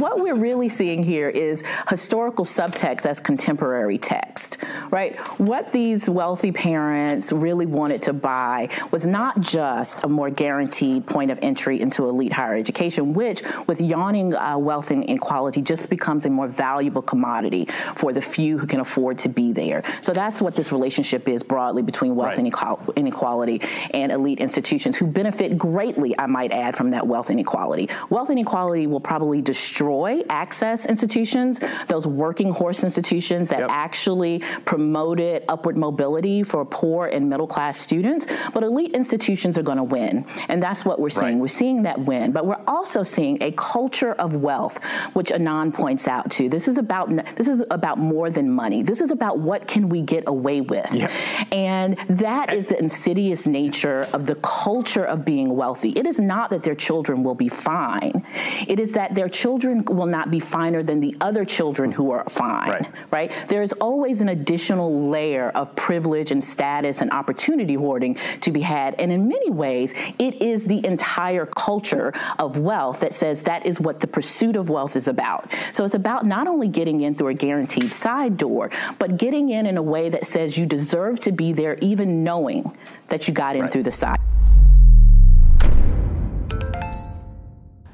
what 0.00 0.20
we're 0.20 0.34
really 0.34 0.68
seeing 0.68 1.02
here 1.02 1.28
is 1.28 1.62
historical 1.88 2.44
subtext 2.44 3.06
as 3.06 3.20
contemporary 3.20 3.98
text, 3.98 4.58
right? 4.90 5.18
What 5.40 5.72
these 5.72 6.08
wealthy 6.08 6.52
parents 6.52 7.32
really 7.32 7.66
wanted 7.66 8.02
to 8.02 8.12
buy 8.12 8.68
was 8.90 9.06
not 9.06 9.40
just 9.40 10.04
a 10.04 10.08
more 10.08 10.30
guaranteed 10.30 11.06
point 11.06 11.30
of 11.30 11.38
entry 11.42 11.80
into 11.80 12.08
elite 12.08 12.32
higher 12.32 12.54
education, 12.54 13.12
which, 13.12 13.42
with 13.66 13.80
yawning 13.80 14.34
uh, 14.34 14.58
wealth 14.58 14.90
inequality, 14.90 15.62
just 15.62 15.88
becomes 15.88 16.26
a 16.26 16.30
more 16.30 16.48
valuable 16.48 17.02
commodity 17.02 17.68
for 17.96 18.12
the 18.12 18.22
few 18.22 18.58
who 18.58 18.66
can 18.66 18.80
afford 18.80 19.18
to 19.18 19.28
be 19.28 19.52
there. 19.52 19.82
So 20.00 20.12
that's 20.12 20.40
what 20.40 20.54
this 20.54 20.72
relationship 20.72 21.28
is 21.28 21.42
broadly 21.42 21.82
between 21.82 22.14
wealth 22.14 22.36
right. 22.36 22.86
inequality 22.96 23.62
and 23.92 24.12
elite 24.12 24.40
institutions 24.40 24.96
who 24.96 25.06
benefit 25.06 25.56
greatly, 25.56 26.14
I 26.18 26.26
might 26.26 26.52
add, 26.52 26.76
from 26.76 26.90
that 26.90 27.06
wealth 27.06 27.30
inequality. 27.30 27.88
Wealth 28.10 28.30
inequality 28.30 28.86
will 28.86 29.00
probably 29.00 29.40
destroy 29.40 29.85
access 30.28 30.86
institutions, 30.86 31.60
those 31.88 32.06
working 32.06 32.50
horse 32.50 32.82
institutions 32.82 33.50
that 33.50 33.60
yep. 33.60 33.70
actually 33.70 34.42
promoted 34.64 35.44
upward 35.48 35.76
mobility 35.76 36.42
for 36.42 36.64
poor 36.64 37.06
and 37.06 37.28
middle 37.28 37.46
class 37.46 37.78
students. 37.78 38.26
But 38.52 38.62
elite 38.62 38.92
institutions 38.92 39.58
are 39.58 39.62
going 39.62 39.78
to 39.78 39.84
win. 39.84 40.26
And 40.48 40.62
that's 40.62 40.84
what 40.84 40.98
we're 40.98 41.10
seeing. 41.10 41.24
Right. 41.24 41.36
We're 41.38 41.48
seeing 41.48 41.82
that 41.82 42.00
win. 42.00 42.32
But 42.32 42.46
we're 42.46 42.62
also 42.66 43.02
seeing 43.02 43.42
a 43.42 43.52
culture 43.52 44.12
of 44.12 44.36
wealth, 44.36 44.78
which 45.12 45.30
Anand 45.30 45.74
points 45.74 46.08
out 46.08 46.30
to. 46.32 46.48
This 46.48 46.68
is 46.68 46.78
about 46.78 47.10
this 47.36 47.48
is 47.48 47.62
about 47.70 47.98
more 47.98 48.30
than 48.30 48.50
money. 48.50 48.82
This 48.82 49.00
is 49.00 49.10
about 49.10 49.38
what 49.38 49.66
can 49.66 49.88
we 49.88 50.02
get 50.02 50.24
away 50.26 50.60
with. 50.60 50.92
Yep. 50.92 51.10
And 51.52 51.96
that 52.08 52.52
is 52.52 52.66
the 52.66 52.78
insidious 52.78 53.46
nature 53.46 54.08
of 54.12 54.26
the 54.26 54.34
culture 54.36 55.04
of 55.04 55.24
being 55.24 55.54
wealthy. 55.54 55.90
It 55.90 56.06
is 56.06 56.18
not 56.18 56.50
that 56.50 56.62
their 56.62 56.74
children 56.74 57.22
will 57.22 57.34
be 57.34 57.48
fine. 57.48 58.24
It 58.66 58.80
is 58.80 58.92
that 58.92 59.14
their 59.14 59.28
children 59.28 59.75
will 59.84 60.06
not 60.06 60.30
be 60.30 60.40
finer 60.40 60.82
than 60.82 61.00
the 61.00 61.16
other 61.20 61.44
children 61.44 61.92
who 61.92 62.10
are 62.10 62.24
fine, 62.28 62.68
right? 62.68 62.92
right? 63.10 63.32
There 63.48 63.62
is 63.62 63.72
always 63.74 64.20
an 64.20 64.28
additional 64.28 65.08
layer 65.08 65.50
of 65.50 65.74
privilege 65.76 66.30
and 66.30 66.44
status 66.44 67.00
and 67.00 67.10
opportunity 67.10 67.74
hoarding 67.74 68.18
to 68.40 68.50
be 68.50 68.60
had. 68.60 68.94
And 69.00 69.12
in 69.12 69.28
many 69.28 69.50
ways, 69.50 69.94
it 70.18 70.42
is 70.42 70.64
the 70.64 70.84
entire 70.84 71.46
culture 71.46 72.12
of 72.38 72.58
wealth 72.58 73.00
that 73.00 73.14
says 73.14 73.42
that 73.42 73.66
is 73.66 73.80
what 73.80 74.00
the 74.00 74.06
pursuit 74.06 74.56
of 74.56 74.68
wealth 74.68 74.96
is 74.96 75.08
about. 75.08 75.52
So 75.72 75.84
it's 75.84 75.94
about 75.94 76.26
not 76.26 76.46
only 76.46 76.68
getting 76.68 77.00
in 77.02 77.14
through 77.14 77.28
a 77.28 77.34
guaranteed 77.34 77.92
side 77.92 78.36
door, 78.36 78.70
but 78.98 79.16
getting 79.16 79.50
in 79.50 79.66
in 79.66 79.76
a 79.76 79.82
way 79.82 80.08
that 80.08 80.26
says 80.26 80.56
you 80.56 80.66
deserve 80.66 81.20
to 81.20 81.32
be 81.32 81.52
there 81.52 81.76
even 81.78 82.24
knowing 82.24 82.76
that 83.08 83.28
you 83.28 83.34
got 83.34 83.56
in 83.56 83.62
right. 83.62 83.72
through 83.72 83.84
the 83.84 83.90
side. 83.90 84.18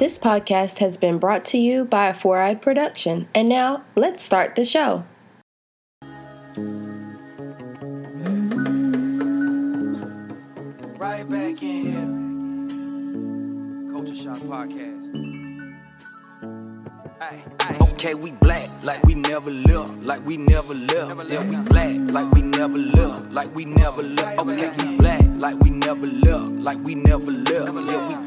This 0.03 0.19
podcast 0.19 0.79
has 0.79 0.97
been 0.97 1.19
brought 1.19 1.45
to 1.45 1.59
you 1.59 1.85
by 1.85 2.09
a 2.09 2.15
Four 2.15 2.41
Eye 2.41 2.57
Production. 2.57 3.29
And 3.37 3.49
now, 3.49 3.85
let's 3.95 4.25
start 4.25 4.57
the 4.57 4.65
show. 4.65 5.05
Right 10.99 11.23
back 11.31 11.63
in 11.63 11.87
here. 11.87 12.09
Culture 13.93 14.17
Shock 14.17 14.39
Podcast. 14.39 15.13
Okay, 17.93 18.15
we 18.15 18.33
black 18.33 18.69
like 18.83 19.01
we 19.05 19.15
never 19.15 19.53
lived, 19.53 20.05
like 20.05 20.27
we 20.27 20.37
never 20.37 20.75
lived. 20.75 21.33
Yeah, 21.33 21.49
we 21.49 21.57
black 21.69 21.95
like 22.13 22.29
we 22.33 22.43
never 22.43 22.77
lived, 22.77 23.33
like 23.33 23.55
we 23.55 23.67
never 23.67 24.03
lived. 24.03 24.41
Okay, 24.41 24.73
we 24.79 24.97
black 24.99 25.23
like 25.37 25.61
we 25.61 25.71
never 25.71 26.07
lived, 26.07 26.61
like 26.61 26.79
we 26.85 26.97
never 26.97 27.31
lived. 27.31 27.51
Yeah, 27.71 27.71
we 27.71 28.22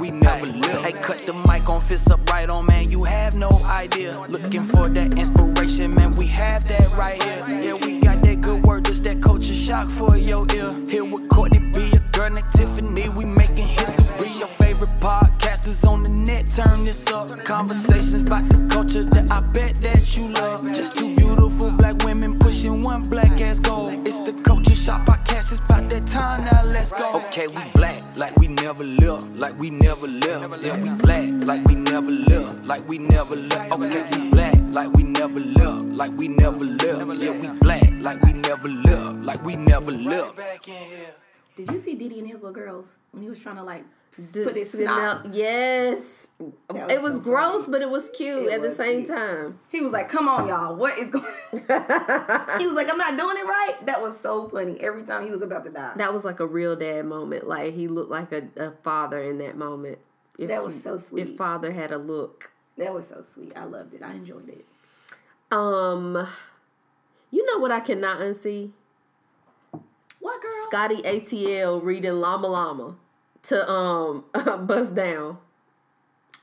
we 0.00 0.10
never 0.10 0.46
lived. 0.46 0.84
Hey, 0.84 0.92
cut 0.92 1.18
the 1.26 1.34
mic 1.46 1.68
on, 1.68 1.80
fist 1.82 2.10
up 2.10 2.28
right 2.30 2.48
on, 2.48 2.66
man. 2.66 2.90
You 2.90 3.04
have 3.04 3.34
no 3.36 3.50
idea. 3.66 4.18
Looking 4.28 4.62
for 4.62 4.88
that 4.88 5.18
inspiration, 5.18 5.94
man. 5.94 6.16
We 6.16 6.26
have 6.28 6.66
that 6.68 6.88
right 6.96 7.22
here. 7.22 7.42
Yeah, 7.62 7.74
we 7.74 8.00
got 8.00 8.22
that 8.22 8.40
good 8.40 8.62
word, 8.64 8.86
just 8.86 9.04
that 9.04 9.22
culture 9.22 9.52
shock 9.52 9.88
for 9.88 10.16
your 10.16 10.46
ear. 10.54 10.72
Here 10.88 11.04
with 11.04 11.28
Courtney 11.28 11.60
B, 11.72 11.92
a 11.92 12.00
girl 12.16 12.30
named 12.30 12.50
Tiffany. 12.56 13.08
We 13.10 13.26
making 13.26 13.68
history. 13.68 14.30
Your 14.38 14.48
favorite 14.48 14.90
podcasters 15.00 15.86
on 15.86 16.02
the 16.02 16.10
net, 16.10 16.46
turn 16.46 16.84
this 16.84 17.06
up. 17.12 17.28
Conversations 17.44 18.22
about 18.22 18.48
the 18.48 18.68
culture 18.72 19.04
that 19.04 19.30
I 19.30 19.40
bet 19.52 19.74
that 19.76 20.16
you 20.16 20.28
love. 20.28 20.64
Just 20.64 20.96
two 20.96 21.14
beautiful 21.16 21.70
black 21.72 22.02
women 22.04 22.38
pushing 22.38 22.82
one 22.82 23.02
black 23.02 23.38
ass 23.40 23.60
goal. 23.60 23.88
It's 23.88 24.32
the 24.32 24.40
culture 24.42 24.74
shock 24.74 25.04
podcast. 25.04 25.52
It's 25.52 25.60
about 25.60 25.90
that 25.90 26.06
time 26.06 26.44
now. 26.44 26.64
Let's 26.64 26.90
go. 26.90 27.20
Okay, 27.28 27.48
we 27.48 27.62
like 28.20 28.36
we 28.36 28.48
never 28.48 28.84
lived, 28.84 29.40
like 29.40 29.58
we 29.58 29.70
never 29.70 30.06
lived. 30.06 30.66
Yeah, 30.66 30.76
we 30.76 30.90
black, 31.02 31.26
like 31.48 31.64
we 31.64 31.74
never 31.74 32.10
lived, 32.10 32.66
like 32.66 32.86
we 32.86 32.98
never 32.98 33.34
lived. 33.34 33.72
Okay, 33.72 34.04
we 34.12 34.30
black, 34.30 34.54
like 34.72 34.92
we 34.92 35.02
never 35.04 35.40
lived, 35.40 35.96
like 35.96 36.12
we 36.18 36.28
never 36.28 36.58
lived. 36.58 37.24
Yeah, 37.24 37.52
we 37.52 37.58
black, 37.60 37.82
like 38.02 38.20
we 38.22 38.34
never 38.34 38.68
lived, 38.68 39.24
like 39.24 39.42
we 39.42 39.56
never 39.56 39.90
lived. 39.90 40.38
Did 41.66 41.72
you 41.72 41.78
see 41.78 41.94
Diddy 41.94 42.18
and 42.18 42.26
his 42.26 42.36
little 42.36 42.52
girls 42.52 42.96
when 43.10 43.22
he 43.22 43.28
was 43.28 43.38
trying 43.38 43.56
to 43.56 43.62
like 43.62 43.84
put 44.32 44.56
his 44.56 44.72
snot? 44.72 45.34
Yes, 45.34 46.28
was 46.38 46.90
it 46.90 47.02
was 47.02 47.16
so 47.16 47.20
gross, 47.20 47.62
funny. 47.62 47.72
but 47.72 47.82
it 47.82 47.90
was 47.90 48.08
cute 48.08 48.46
it 48.46 48.52
at 48.52 48.60
was 48.62 48.70
the 48.76 48.82
same 48.84 49.04
cute. 49.04 49.08
time. 49.08 49.58
He 49.68 49.82
was 49.82 49.92
like, 49.92 50.08
"Come 50.08 50.26
on, 50.26 50.48
y'all, 50.48 50.74
what 50.74 50.96
is 50.98 51.10
going?" 51.10 51.24
he 51.52 51.58
was 51.58 52.72
like, 52.72 52.90
"I'm 52.90 52.96
not 52.96 53.18
doing 53.18 53.36
it 53.36 53.44
right." 53.46 53.76
That 53.84 54.00
was 54.00 54.18
so 54.18 54.48
funny. 54.48 54.80
Every 54.80 55.02
time 55.04 55.24
he 55.26 55.30
was 55.30 55.42
about 55.42 55.66
to 55.66 55.70
die, 55.70 55.92
that 55.96 56.14
was 56.14 56.24
like 56.24 56.40
a 56.40 56.46
real 56.46 56.76
dad 56.76 57.04
moment. 57.04 57.46
Like 57.46 57.74
he 57.74 57.88
looked 57.88 58.10
like 58.10 58.32
a, 58.32 58.48
a 58.56 58.70
father 58.82 59.20
in 59.22 59.36
that 59.38 59.56
moment. 59.56 59.98
If 60.38 60.48
that 60.48 60.64
was 60.64 60.82
so 60.82 60.96
sweet. 60.96 61.28
If 61.28 61.36
father 61.36 61.72
had 61.72 61.92
a 61.92 61.98
look, 61.98 62.52
that 62.78 62.94
was 62.94 63.08
so 63.08 63.20
sweet. 63.20 63.52
I 63.54 63.64
loved 63.64 63.92
it. 63.92 64.02
I 64.02 64.12
enjoyed 64.14 64.48
it. 64.48 64.64
Um, 65.50 66.26
you 67.30 67.44
know 67.44 67.58
what 67.58 67.70
I 67.70 67.80
cannot 67.80 68.20
unsee 68.20 68.70
what 70.20 70.40
girl? 70.40 70.50
Scotty 70.64 71.02
ATL 71.02 71.82
reading 71.82 72.12
Llama 72.12 72.46
Llama 72.46 72.96
to 73.44 73.70
um 73.70 74.24
bust 74.66 74.94
down. 74.94 75.38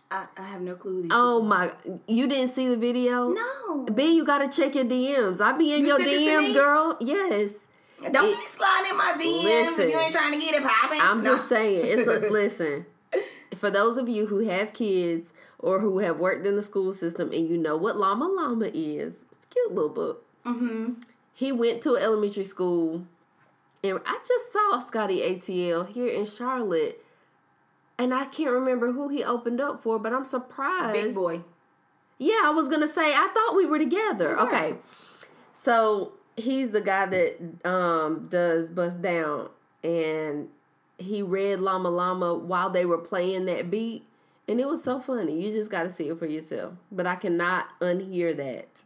I, 0.10 0.26
I 0.38 0.44
have 0.44 0.62
no 0.62 0.76
clue. 0.76 1.08
oh 1.12 1.42
my! 1.42 1.72
You 2.08 2.28
didn't 2.28 2.50
see 2.50 2.68
the 2.68 2.78
video? 2.78 3.30
No. 3.30 3.86
B, 3.86 4.16
you 4.16 4.26
gotta 4.26 4.48
check 4.48 4.76
your 4.76 4.86
DMs. 4.86 5.42
I 5.42 5.58
be 5.58 5.74
in 5.74 5.82
you 5.82 5.88
your 5.88 6.00
DMs, 6.00 6.54
girl. 6.54 6.98
Yes. 7.00 7.54
Don't 8.00 8.30
it, 8.30 8.38
be 8.38 8.48
sliding 8.48 8.92
in 8.92 8.98
my 8.98 9.14
DMs 9.18 9.44
listen, 9.44 9.88
if 9.88 9.92
you 9.92 10.00
ain't 10.00 10.14
trying 10.14 10.32
to 10.32 10.40
get 10.40 10.56
it 10.56 10.64
popping. 10.64 11.02
I'm 11.02 11.22
no. 11.22 11.36
just 11.36 11.50
saying. 11.50 12.00
It's 12.00 12.08
a 12.08 12.20
listen. 12.32 12.86
For 13.56 13.70
those 13.70 13.98
of 13.98 14.08
you 14.08 14.28
who 14.28 14.48
have 14.48 14.74
kids 14.74 15.34
or 15.58 15.80
who 15.80 16.00
have 16.00 16.20
worked 16.20 16.46
in 16.46 16.56
the 16.56 16.62
school 16.62 16.94
system 16.94 17.32
and 17.32 17.50
you 17.50 17.58
know 17.58 17.76
what 17.76 17.98
Llama 17.98 18.28
Llama 18.28 18.70
is, 18.74 19.26
it's 19.32 19.46
a 19.46 19.50
cute 19.50 19.72
little 19.72 19.90
book. 19.90 20.26
Mm-hmm. 20.46 20.94
He 21.34 21.52
went 21.52 21.82
to 21.84 21.96
an 21.96 22.04
elementary 22.04 22.44
school 22.44 23.06
and 23.84 24.00
I 24.06 24.20
just 24.28 24.54
saw 24.54 24.80
Scotty 24.80 25.20
ATL 25.20 25.88
here 25.88 26.08
in 26.08 26.26
Charlotte. 26.26 27.04
And 28.00 28.14
I 28.14 28.26
can't 28.26 28.52
remember 28.52 28.92
who 28.92 29.10
he 29.10 29.24
opened 29.24 29.60
up 29.60 29.82
for, 29.82 29.98
but 29.98 30.14
I'm 30.14 30.26
surprised. 30.26 30.94
Big 30.94 31.16
boy. 31.16 31.42
Yeah, 32.20 32.42
I 32.44 32.52
was 32.52 32.70
gonna 32.70 32.88
say 32.88 33.14
I 33.14 33.28
thought 33.34 33.56
we 33.56 33.66
were 33.66 33.80
together. 33.80 34.36
We 34.36 34.42
okay. 34.44 34.76
So 35.54 36.14
he's 36.36 36.72
the 36.72 36.82
guy 36.82 37.06
that 37.08 37.68
um 37.68 38.28
does 38.30 38.70
bust 38.70 39.02
down 39.02 39.50
and 39.84 40.50
he 41.00 41.22
read 41.22 41.60
Llama 41.60 41.90
Llama 41.90 42.36
while 42.36 42.70
they 42.70 42.86
were 42.86 42.98
playing 42.98 43.46
that 43.46 43.70
beat. 43.70 44.04
And 44.48 44.60
it 44.62 44.68
was 44.68 44.84
so 44.84 45.00
funny. 45.00 45.44
You 45.44 45.52
just 45.52 45.70
gotta 45.70 45.90
see 45.90 46.08
it 46.10 46.18
for 46.18 46.26
yourself. 46.26 46.74
But 46.92 47.06
I 47.06 47.16
cannot 47.16 47.68
unhear 47.82 48.36
that. 48.38 48.84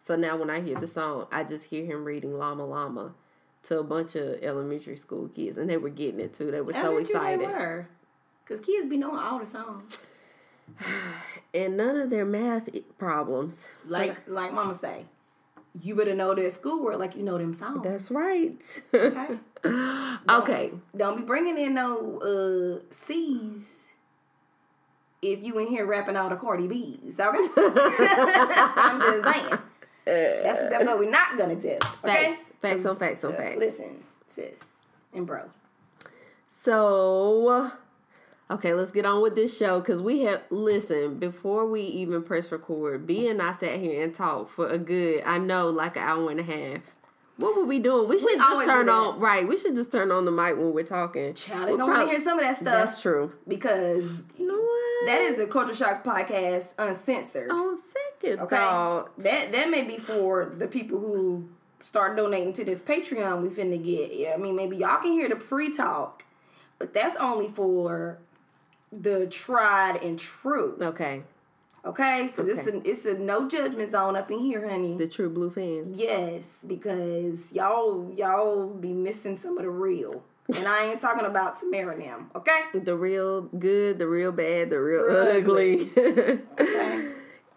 So 0.00 0.16
now 0.16 0.36
when 0.36 0.50
I 0.50 0.60
hear 0.60 0.78
the 0.78 0.86
song, 0.86 1.26
I 1.32 1.44
just 1.44 1.64
hear 1.64 1.84
him 1.84 2.04
reading 2.04 2.36
Llama 2.36 2.66
Llama 2.66 3.14
to 3.64 3.78
a 3.78 3.82
bunch 3.82 4.14
of 4.14 4.42
elementary 4.42 4.96
school 4.96 5.28
kids, 5.28 5.56
and 5.56 5.68
they 5.68 5.76
were 5.76 5.90
getting 5.90 6.20
it 6.20 6.32
too. 6.32 6.50
They 6.50 6.60
were 6.60 6.72
so 6.72 6.96
excited. 6.98 7.40
They 7.40 7.52
were, 7.52 7.88
cause 8.46 8.60
kids 8.60 8.88
be 8.88 8.96
knowing 8.96 9.18
all 9.18 9.38
the 9.38 9.46
songs, 9.46 9.98
and 11.54 11.76
none 11.76 11.96
of 11.96 12.10
their 12.10 12.24
math 12.24 12.68
problems. 12.98 13.68
Like 13.86 14.28
like 14.28 14.52
Mama 14.52 14.78
say, 14.78 15.06
you 15.80 15.94
better 15.94 16.14
know 16.14 16.34
their 16.34 16.50
schoolwork 16.50 16.98
like 16.98 17.16
you 17.16 17.22
know 17.22 17.38
them 17.38 17.54
songs. 17.54 17.82
That's 17.82 18.10
right. 18.10 18.82
Okay. 18.94 19.38
don't, 19.62 20.30
okay. 20.30 20.72
Don't 20.96 21.16
be 21.16 21.22
bringing 21.22 21.58
in 21.58 21.74
no 21.74 22.18
uh 22.18 22.84
C's 22.90 23.84
if 25.22 25.42
you 25.42 25.58
in 25.58 25.66
here 25.68 25.86
rapping 25.86 26.16
all 26.16 26.28
the 26.28 26.36
Cardi 26.36 26.68
B's. 26.68 27.18
Okay. 27.18 27.48
I'm 27.56 29.00
just 29.00 29.24
saying. 29.24 29.58
That's, 30.04 30.70
that's 30.70 30.84
what 30.84 30.98
we're 30.98 31.10
not 31.10 31.38
gonna 31.38 31.56
do. 31.56 31.78
Okay? 32.04 32.34
Facts, 32.34 32.52
facts 32.60 32.84
on 32.86 32.96
facts 32.96 33.24
on 33.24 33.32
uh, 33.32 33.36
facts. 33.36 33.56
Listen, 33.58 34.02
sis 34.26 34.60
and 35.14 35.26
bro. 35.26 35.42
So, 36.48 37.70
okay, 38.50 38.74
let's 38.74 38.92
get 38.92 39.04
on 39.06 39.22
with 39.22 39.34
this 39.34 39.56
show 39.56 39.80
because 39.80 40.00
we 40.02 40.20
have 40.22 40.42
listen 40.50 41.18
before 41.18 41.66
we 41.66 41.82
even 41.82 42.22
press 42.22 42.50
record. 42.52 43.06
B 43.06 43.28
and 43.28 43.40
I 43.42 43.52
sat 43.52 43.78
here 43.78 44.02
and 44.02 44.14
talked 44.14 44.50
for 44.50 44.68
a 44.68 44.78
good, 44.78 45.22
I 45.26 45.38
know, 45.38 45.70
like 45.70 45.96
an 45.96 46.02
hour 46.02 46.30
and 46.30 46.40
a 46.40 46.42
half. 46.42 46.94
What 47.36 47.56
were 47.56 47.64
we 47.64 47.80
doing? 47.80 48.08
We 48.08 48.16
should 48.18 48.38
just 48.38 48.66
turn 48.66 48.88
on 48.88 49.18
right. 49.18 49.46
We 49.46 49.56
should 49.56 49.74
just 49.74 49.90
turn 49.90 50.12
on 50.12 50.24
the 50.24 50.30
mic 50.30 50.56
when 50.56 50.72
we're 50.72 50.84
talking. 50.84 51.34
Child, 51.34 51.62
they 51.62 51.66
We'll 51.72 51.78
don't 51.78 51.90
want 51.90 52.02
to 52.02 52.06
hear 52.14 52.22
some 52.22 52.38
of 52.38 52.44
that 52.44 52.54
stuff. 52.56 52.64
That's 52.64 53.02
true. 53.02 53.32
Because 53.48 54.04
You 54.38 54.46
know 54.46 54.54
what? 54.54 55.06
that 55.06 55.20
is 55.20 55.36
the 55.44 55.48
Culture 55.50 55.74
Shock 55.74 56.04
podcast 56.04 56.68
uncensored. 56.78 57.50
on 57.50 57.76
second 58.22 58.40
Okay. 58.40 58.56
That 58.56 59.52
that 59.52 59.70
may 59.70 59.82
be 59.82 59.98
for 59.98 60.46
the 60.56 60.68
people 60.68 60.98
who 60.98 61.48
start 61.80 62.16
donating 62.16 62.52
to 62.54 62.64
this 62.64 62.80
Patreon 62.80 63.42
we 63.42 63.48
finna 63.48 63.82
get. 63.82 64.14
Yeah, 64.14 64.34
I 64.34 64.36
mean 64.38 64.56
maybe 64.56 64.76
y'all 64.76 65.00
can 65.02 65.12
hear 65.12 65.28
the 65.28 65.36
pre-talk, 65.36 66.24
but 66.78 66.94
that's 66.94 67.16
only 67.20 67.48
for 67.48 68.18
the 68.92 69.26
tried 69.26 70.02
and 70.02 70.18
true. 70.18 70.76
Okay, 70.80 71.22
Okay, 71.84 72.28
because 72.34 72.48
it's 72.48 72.66
a 72.66 72.88
it's 72.88 73.04
a 73.04 73.18
no 73.18 73.48
judgment 73.48 73.92
zone 73.92 74.16
up 74.16 74.30
in 74.30 74.38
here, 74.38 74.66
honey. 74.68 74.96
the 74.96 75.06
true 75.08 75.28
blue 75.28 75.50
fans. 75.50 75.94
yes, 75.98 76.48
because 76.66 77.52
y'all 77.52 78.10
y'all 78.16 78.68
be 78.70 78.92
missing 78.94 79.36
some 79.36 79.58
of 79.58 79.64
the 79.64 79.70
real, 79.70 80.22
and 80.56 80.66
I 80.66 80.84
ain't 80.86 81.00
talking 81.02 81.26
about 81.26 81.60
Tamara 81.60 81.98
them. 81.98 82.30
Okay. 82.34 82.60
The 82.72 82.96
real 82.96 83.42
good, 83.42 83.98
the 83.98 84.06
real 84.08 84.32
bad, 84.32 84.70
the 84.70 84.80
real 84.80 85.02
Real 85.02 85.36
ugly. 85.36 85.90
Okay. 86.60 87.10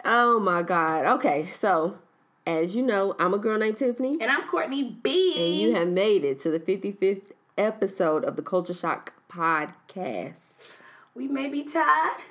Oh 0.08 0.40
my 0.40 0.64
god. 0.64 1.06
Okay, 1.18 1.50
so 1.52 1.98
as 2.46 2.76
you 2.76 2.82
know, 2.82 3.16
I'm 3.20 3.34
a 3.34 3.38
girl 3.38 3.58
named 3.60 3.78
Tiffany, 3.78 4.18
And 4.22 4.32
I'm 4.32 4.48
Courtney 4.48 4.98
B. 5.04 5.34
and 5.38 5.56
you 5.56 5.76
have 5.76 5.90
made 5.90 6.24
it 6.24 6.40
to 6.42 6.50
the 6.50 6.60
55th 6.60 7.32
episode 7.58 8.24
of 8.24 8.36
the 8.38 8.42
Culture 8.42 8.74
Shock 8.74 9.14
podcast. 9.30 10.82
we 11.14 11.28
may 11.28 11.50
be 11.50 11.64
tired. 11.64 12.22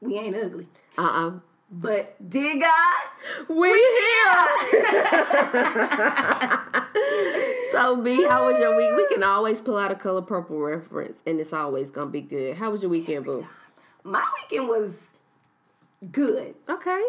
we 0.00 0.18
ain't 0.18 0.34
ugly. 0.36 0.66
Uh 0.98 1.02
uh 1.02 1.32
But 1.70 2.16
dear 2.28 2.58
God, 2.58 3.48
We 3.48 3.68
here. 3.68 4.72
so 7.72 7.96
B, 7.96 8.24
how 8.26 8.46
was 8.46 8.58
your 8.58 8.76
week? 8.76 8.90
We 8.96 9.06
can 9.14 9.22
always 9.22 9.60
pull 9.60 9.78
out 9.78 9.90
a 9.92 9.94
color 9.94 10.22
purple 10.22 10.58
reference, 10.58 11.22
and 11.26 11.40
it's 11.40 11.52
always 11.52 11.90
gonna 11.90 12.10
be 12.10 12.20
good. 12.20 12.56
How 12.56 12.70
was 12.70 12.82
your 12.82 12.90
weekend, 12.90 13.24
boo? 13.24 13.46
my 14.04 14.24
weekend 14.42 14.68
was 14.68 14.94
good. 16.10 16.54
Okay. 16.68 17.02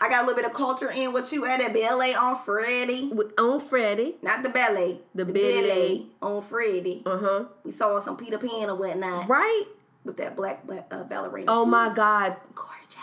I 0.00 0.08
got 0.08 0.24
a 0.24 0.26
little 0.26 0.36
bit 0.40 0.44
of 0.50 0.52
culture 0.56 0.90
in 0.90 1.12
what 1.12 1.30
you 1.32 1.44
at 1.44 1.60
at 1.60 1.72
ballet 1.74 2.14
on 2.14 2.36
Friday. 2.36 3.08
With- 3.08 3.32
On 3.38 3.60
Freddie. 3.60 4.16
Not 4.22 4.42
the 4.42 4.48
ballet. 4.48 5.00
The 5.14 5.24
ballet. 5.24 6.06
on 6.20 6.42
Friday. 6.42 7.02
Uh 7.04 7.18
huh. 7.18 7.44
We 7.64 7.72
saw 7.72 8.02
some 8.02 8.16
Peter 8.16 8.38
Pan 8.38 8.70
or 8.70 8.74
whatnot 8.76 9.28
Right. 9.28 9.64
with 10.04 10.16
that 10.18 10.36
black, 10.36 10.66
black 10.66 10.86
uh, 10.90 11.04
ballerina. 11.04 11.46
Oh 11.48 11.64
She 11.64 11.70
my 11.70 11.92
God. 11.94 12.36
Gorgeous. 12.54 12.98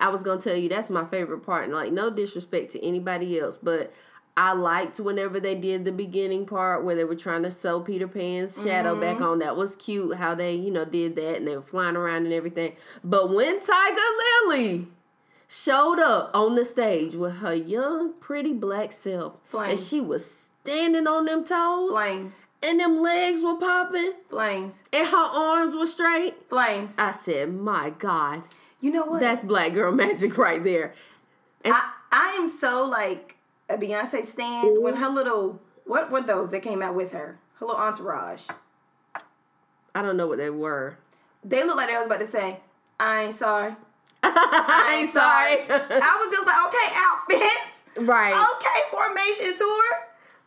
I 0.00 0.08
was 0.08 0.22
gonna 0.24 0.40
tell 0.40 0.56
you 0.56 0.68
that's 0.68 0.90
my 0.90 1.04
favorite 1.06 1.40
part. 1.46 1.64
And 1.64 1.72
like, 1.72 1.92
no 1.92 2.10
disrespect 2.10 2.72
to 2.72 2.84
anybody 2.84 3.38
else, 3.38 3.56
but 3.56 3.92
I 4.36 4.52
liked 4.52 4.98
whenever 4.98 5.38
they 5.38 5.54
did 5.54 5.84
the 5.84 5.92
beginning 5.92 6.44
part 6.44 6.84
where 6.84 6.96
they 6.96 7.04
were 7.04 7.14
trying 7.14 7.44
to 7.44 7.50
sew 7.52 7.80
Peter 7.80 8.08
Pan's 8.08 8.60
shadow 8.60 8.92
mm-hmm. 8.92 9.00
back 9.00 9.20
on. 9.20 9.38
That 9.38 9.56
was 9.56 9.76
cute 9.76 10.16
how 10.16 10.34
they, 10.34 10.54
you 10.54 10.72
know, 10.72 10.84
did 10.84 11.14
that 11.16 11.36
and 11.36 11.46
they 11.46 11.54
were 11.56 11.62
flying 11.62 11.96
around 11.96 12.24
and 12.24 12.32
everything. 12.32 12.74
But 13.04 13.30
when 13.30 13.60
Tiger 13.60 14.00
Lily 14.48 14.88
showed 15.46 16.00
up 16.00 16.32
on 16.34 16.56
the 16.56 16.64
stage 16.64 17.14
with 17.14 17.36
her 17.36 17.54
young, 17.54 18.14
pretty 18.14 18.52
black 18.52 18.90
self, 18.90 19.34
and 19.52 19.78
she 19.78 20.00
was 20.00 20.42
standing 20.62 21.06
on 21.06 21.26
them 21.26 21.44
toes, 21.44 21.92
Flames. 21.92 22.44
and 22.60 22.80
them 22.80 23.00
legs 23.00 23.40
were 23.40 23.56
popping, 23.56 24.14
Flames. 24.28 24.82
and 24.92 25.06
her 25.06 25.16
arms 25.16 25.76
were 25.76 25.86
straight, 25.86 26.34
Flames. 26.48 26.96
I 26.98 27.12
said, 27.12 27.52
"My 27.52 27.90
God, 27.90 28.42
You 28.80 28.90
know 28.90 29.04
what? 29.04 29.20
that's 29.20 29.44
black 29.44 29.74
girl 29.74 29.92
magic 30.04 30.36
right 30.36 30.64
there." 30.64 30.92
And 31.64 31.72
I, 31.72 31.92
I 32.10 32.28
am 32.30 32.48
so 32.48 32.84
like 32.86 33.33
a 33.74 33.78
Beyonce 33.78 34.24
stan 34.24 34.64
mm-hmm. 34.64 34.82
when 34.82 34.94
her 34.96 35.08
little 35.08 35.60
what 35.84 36.10
were 36.10 36.22
those 36.22 36.50
that 36.50 36.60
came 36.60 36.82
out 36.82 36.94
with 36.94 37.12
her? 37.12 37.38
Her 37.54 37.66
little 37.66 37.80
entourage. 37.80 38.42
I 39.94 40.02
don't 40.02 40.16
know 40.16 40.26
what 40.26 40.38
they 40.38 40.50
were. 40.50 40.96
They 41.44 41.64
look 41.64 41.76
like 41.76 41.88
they 41.88 41.94
was 41.94 42.06
about 42.06 42.20
to 42.20 42.26
say, 42.26 42.60
I 43.00 43.24
ain't 43.24 43.34
sorry. 43.34 43.76
I 44.22 44.98
ain't 45.00 45.10
sorry. 45.10 45.60
I 45.68 46.24
was 46.24 46.32
just 46.32 46.46
like, 46.46 46.66
okay, 46.66 46.88
outfits. 46.96 48.08
right. 48.08 48.32
Okay, 48.32 48.80
formation 48.90 49.58
tour. 49.58 49.84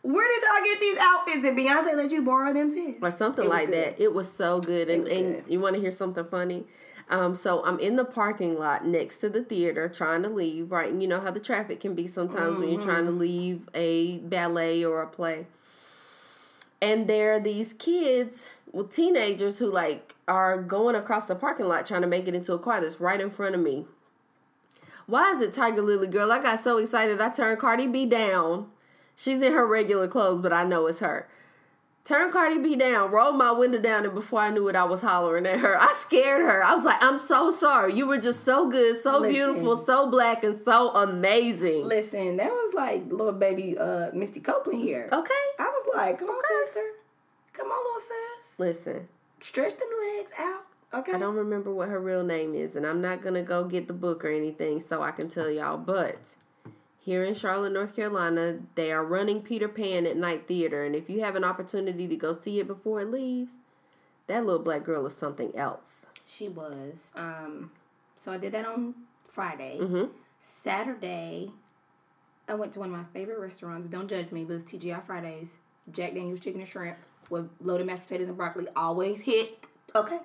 Where 0.02 0.28
did 0.28 0.42
y'all 0.42 0.64
get 0.64 0.80
these 0.80 0.98
outfits? 0.98 1.42
Did 1.42 1.56
Beyonce 1.56 1.96
let 1.96 2.10
you 2.10 2.22
borrow 2.22 2.52
them 2.52 2.70
too? 2.72 2.96
Or 3.02 3.10
something 3.10 3.48
like 3.48 3.66
good. 3.68 3.74
that. 3.74 4.02
It 4.02 4.12
was 4.12 4.30
so 4.30 4.60
good. 4.60 4.88
And, 4.88 5.04
was 5.04 5.12
and 5.12 5.42
you 5.48 5.60
want 5.60 5.74
to 5.74 5.80
hear 5.80 5.90
something 5.90 6.24
funny? 6.24 6.64
Um, 7.10 7.34
so 7.34 7.64
I'm 7.64 7.78
in 7.78 7.96
the 7.96 8.04
parking 8.04 8.58
lot 8.58 8.86
next 8.86 9.16
to 9.18 9.30
the 9.30 9.42
theater 9.42 9.88
trying 9.88 10.22
to 10.24 10.28
leave, 10.28 10.70
right? 10.70 10.90
And 10.92 11.00
you 11.00 11.08
know 11.08 11.20
how 11.20 11.30
the 11.30 11.40
traffic 11.40 11.80
can 11.80 11.94
be 11.94 12.06
sometimes 12.06 12.58
when 12.58 12.68
you're 12.70 12.82
trying 12.82 13.04
Mm-hmm. 13.06 13.14
to 13.14 13.20
leave 13.20 13.68
a 13.74 14.18
ballet 14.18 14.84
or 14.84 15.00
a 15.02 15.06
play. 15.06 15.46
And 16.82 17.08
there 17.08 17.32
are 17.32 17.40
these 17.40 17.72
kids, 17.72 18.46
well, 18.72 18.84
teenagers 18.84 19.58
who 19.58 19.66
like 19.66 20.14
are 20.28 20.60
going 20.60 20.94
across 20.94 21.24
the 21.24 21.34
parking 21.34 21.66
lot 21.66 21.86
trying 21.86 22.02
to 22.02 22.06
make 22.06 22.28
it 22.28 22.34
into 22.34 22.52
a 22.52 22.58
car 22.58 22.80
that's 22.80 23.00
right 23.00 23.20
in 23.20 23.30
front 23.30 23.54
of 23.54 23.60
me. 23.62 23.86
Why 25.06 25.32
is 25.32 25.40
it 25.40 25.54
Tiger 25.54 25.80
Lily 25.80 26.08
girl? 26.08 26.30
I 26.30 26.42
got 26.42 26.60
so 26.60 26.76
excited 26.76 27.20
I 27.20 27.30
turned 27.30 27.58
Cardi 27.58 27.86
B 27.86 28.04
down. 28.04 28.68
She's 29.16 29.40
in 29.40 29.52
her 29.54 29.66
regular 29.66 30.06
clothes, 30.06 30.40
but 30.40 30.52
I 30.52 30.64
know 30.64 30.86
it's 30.86 31.00
her. 31.00 31.26
Turn 32.08 32.32
Cardi 32.32 32.56
B 32.56 32.74
down, 32.74 33.10
rolled 33.10 33.36
my 33.36 33.52
window 33.52 33.78
down, 33.78 34.06
and 34.06 34.14
before 34.14 34.40
I 34.40 34.48
knew 34.48 34.66
it, 34.68 34.74
I 34.74 34.84
was 34.84 35.02
hollering 35.02 35.44
at 35.44 35.58
her. 35.58 35.78
I 35.78 35.92
scared 35.92 36.40
her. 36.40 36.64
I 36.64 36.72
was 36.74 36.82
like, 36.82 36.96
I'm 37.02 37.18
so 37.18 37.50
sorry. 37.50 37.92
You 37.92 38.06
were 38.06 38.16
just 38.16 38.44
so 38.44 38.70
good, 38.70 38.98
so 38.98 39.18
Listen. 39.18 39.34
beautiful, 39.34 39.76
so 39.76 40.10
black, 40.10 40.42
and 40.42 40.58
so 40.58 40.88
amazing. 40.88 41.84
Listen, 41.84 42.38
that 42.38 42.50
was 42.50 42.72
like 42.72 43.12
little 43.12 43.34
baby 43.34 43.76
uh 43.76 44.08
Misty 44.14 44.40
Copeland 44.40 44.80
here. 44.80 45.06
Okay. 45.12 45.44
I 45.58 45.64
was 45.64 45.94
like, 45.94 46.18
come 46.18 46.30
on, 46.30 46.40
sister. 46.64 46.80
Come 47.52 47.66
on, 47.66 47.84
little 47.84 48.08
sis. 48.08 48.58
Listen, 48.58 49.08
Stretch 49.42 49.76
them 49.78 49.88
legs 50.16 50.32
out. 50.38 50.64
Okay. 50.94 51.12
I 51.12 51.18
don't 51.18 51.34
remember 51.34 51.74
what 51.74 51.90
her 51.90 52.00
real 52.00 52.24
name 52.24 52.54
is, 52.54 52.74
and 52.74 52.86
I'm 52.86 53.02
not 53.02 53.20
gonna 53.20 53.42
go 53.42 53.64
get 53.64 53.86
the 53.86 53.92
book 53.92 54.24
or 54.24 54.30
anything 54.30 54.80
so 54.80 55.02
I 55.02 55.10
can 55.10 55.28
tell 55.28 55.50
y'all. 55.50 55.76
But 55.76 56.36
here 57.08 57.24
in 57.24 57.32
Charlotte, 57.32 57.72
North 57.72 57.96
Carolina, 57.96 58.58
they 58.74 58.92
are 58.92 59.02
running 59.02 59.40
Peter 59.40 59.66
Pan 59.66 60.04
at 60.04 60.18
Knight 60.18 60.46
Theater, 60.46 60.84
and 60.84 60.94
if 60.94 61.08
you 61.08 61.22
have 61.22 61.36
an 61.36 61.42
opportunity 61.42 62.06
to 62.06 62.16
go 62.16 62.34
see 62.34 62.60
it 62.60 62.66
before 62.66 63.00
it 63.00 63.10
leaves, 63.10 63.60
that 64.26 64.44
little 64.44 64.62
black 64.62 64.84
girl 64.84 65.06
is 65.06 65.16
something 65.16 65.56
else. 65.56 66.04
She 66.26 66.50
was. 66.50 67.10
Um, 67.16 67.70
so 68.18 68.30
I 68.30 68.36
did 68.36 68.52
that 68.52 68.66
on 68.66 68.94
Friday. 69.26 69.78
Mm-hmm. 69.80 70.12
Saturday, 70.62 71.50
I 72.46 72.52
went 72.52 72.74
to 72.74 72.80
one 72.80 72.90
of 72.90 72.94
my 72.94 73.04
favorite 73.14 73.40
restaurants. 73.40 73.88
Don't 73.88 74.06
judge 74.06 74.30
me, 74.30 74.44
but 74.44 74.56
it's 74.56 74.64
TGI 74.64 75.06
Fridays. 75.06 75.56
Jack 75.90 76.12
Daniels 76.12 76.40
chicken 76.40 76.60
and 76.60 76.68
shrimp 76.68 76.98
with 77.30 77.48
loaded 77.62 77.86
mashed 77.86 78.02
potatoes 78.02 78.28
and 78.28 78.36
broccoli. 78.36 78.66
Always 78.76 79.22
hit. 79.22 79.64
Okay. 79.94 80.18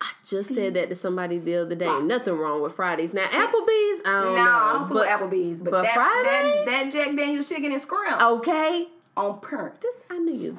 I 0.00 0.10
just 0.26 0.54
said 0.54 0.74
that 0.74 0.88
to 0.90 0.94
somebody 0.94 1.38
the 1.38 1.62
other 1.62 1.74
day. 1.74 1.86
Spots. 1.86 2.04
Nothing 2.04 2.34
wrong 2.38 2.60
with 2.62 2.74
Fridays. 2.74 3.12
Now 3.14 3.26
Applebee's, 3.26 4.02
I 4.04 4.20
don't 4.22 4.34
No, 4.36 4.44
know. 4.44 4.50
I 4.50 4.72
don't 4.78 4.88
fool 4.88 5.04
Applebee's, 5.04 5.60
but, 5.62 5.70
but 5.70 5.82
that, 5.84 5.94
Fridays? 5.94 6.66
that 6.66 6.66
that 6.66 6.92
Jack 6.92 7.16
Daniels 7.16 7.48
chicken 7.48 7.72
and 7.72 7.80
scrimp 7.80 8.20
Okay. 8.22 8.88
on 9.16 9.40
perk. 9.40 9.80
This 9.80 9.96
I 10.10 10.18
knew 10.18 10.34
you 10.34 10.58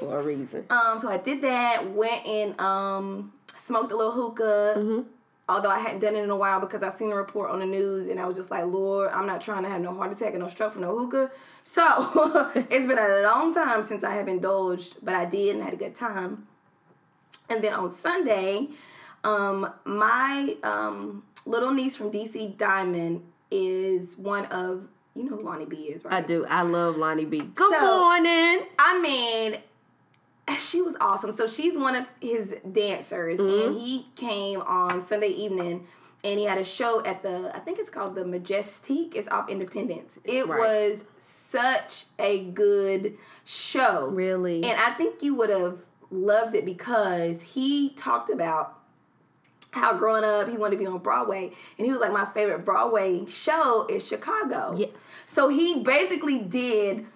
for 0.00 0.18
a 0.18 0.22
reason. 0.22 0.64
Um, 0.70 0.98
so 0.98 1.08
I 1.10 1.18
did 1.18 1.42
that. 1.42 1.90
Went 1.92 2.26
and 2.26 2.58
um 2.60 3.32
smoked 3.56 3.92
a 3.92 3.96
little 3.96 4.12
hookah. 4.12 4.74
Mm-hmm. 4.78 5.00
Although 5.50 5.70
I 5.70 5.78
hadn't 5.78 6.00
done 6.00 6.14
it 6.14 6.22
in 6.24 6.28
a 6.30 6.36
while 6.36 6.60
because 6.60 6.82
I 6.82 6.94
seen 6.94 7.10
a 7.10 7.16
report 7.16 7.50
on 7.50 7.60
the 7.60 7.66
news 7.66 8.08
and 8.08 8.20
I 8.20 8.26
was 8.26 8.36
just 8.36 8.50
like, 8.50 8.66
Lord, 8.66 9.10
I'm 9.12 9.26
not 9.26 9.40
trying 9.40 9.62
to 9.62 9.70
have 9.70 9.80
no 9.80 9.94
heart 9.94 10.12
attack 10.12 10.34
and 10.34 10.42
no 10.42 10.48
stroke 10.48 10.72
from 10.72 10.82
no 10.82 10.98
hookah. 10.98 11.30
So 11.64 12.50
it's 12.54 12.86
been 12.86 12.98
a 12.98 13.22
long 13.22 13.54
time 13.54 13.82
since 13.82 14.04
I 14.04 14.12
have 14.14 14.28
indulged, 14.28 14.98
but 15.02 15.14
I 15.14 15.24
did 15.24 15.54
and 15.54 15.64
had 15.64 15.72
a 15.72 15.76
good 15.76 15.94
time. 15.94 16.47
And 17.48 17.62
then 17.64 17.72
on 17.74 17.94
Sunday, 17.94 18.68
um, 19.24 19.72
my 19.84 20.56
um 20.62 21.22
little 21.46 21.70
niece 21.72 21.96
from 21.96 22.10
DC 22.10 22.56
Diamond 22.56 23.22
is 23.50 24.16
one 24.18 24.44
of 24.46 24.86
you 25.14 25.24
know 25.24 25.36
who 25.36 25.42
Lonnie 25.42 25.64
B 25.64 25.76
is, 25.76 26.04
right? 26.04 26.14
I 26.14 26.20
do. 26.26 26.44
I 26.46 26.62
love 26.62 26.96
Lonnie 26.96 27.24
B. 27.24 27.38
Good 27.40 27.72
So- 27.72 27.98
morning. 27.98 28.66
I 28.78 29.00
mean, 29.00 29.56
she 30.58 30.80
was 30.82 30.94
awesome. 31.00 31.36
So 31.36 31.46
she's 31.46 31.76
one 31.76 31.94
of 31.96 32.06
his 32.20 32.56
dancers, 32.70 33.38
Mm-hmm. 33.38 33.68
and 33.72 33.80
he 33.80 34.06
came 34.16 34.60
on 34.62 35.02
Sunday 35.02 35.28
evening, 35.28 35.86
and 36.22 36.38
he 36.38 36.44
had 36.46 36.58
a 36.58 36.64
show 36.64 37.02
at 37.04 37.22
the 37.22 37.50
I 37.54 37.58
think 37.60 37.78
it's 37.78 37.90
called 37.90 38.14
the 38.14 38.24
Majestic. 38.24 39.16
It's 39.16 39.28
off 39.28 39.48
Independence. 39.48 40.18
It 40.24 40.46
Right. 40.46 40.58
was 40.60 41.06
such 41.18 42.04
a 42.18 42.44
good 42.44 43.16
show, 43.44 44.08
Really? 44.08 44.62
and 44.62 44.78
I 44.78 44.90
think 44.90 45.22
you 45.22 45.34
would 45.34 45.50
have 45.50 45.78
loved 46.10 46.54
it 46.54 46.64
because 46.64 47.42
he 47.42 47.90
talked 47.90 48.30
about 48.30 48.74
how 49.70 49.96
growing 49.96 50.24
up 50.24 50.48
he 50.48 50.56
wanted 50.56 50.76
to 50.76 50.78
be 50.78 50.86
on 50.86 50.98
Broadway, 50.98 51.52
and 51.76 51.84
he 51.84 51.90
was 51.92 52.00
like, 52.00 52.12
my 52.12 52.24
favorite 52.24 52.64
Broadway 52.64 53.26
show 53.26 53.86
is 53.88 54.06
Chicago. 54.06 54.74
Yeah. 54.76 54.86
So 55.26 55.48
he 55.48 55.82
basically 55.82 56.38
did 56.38 57.06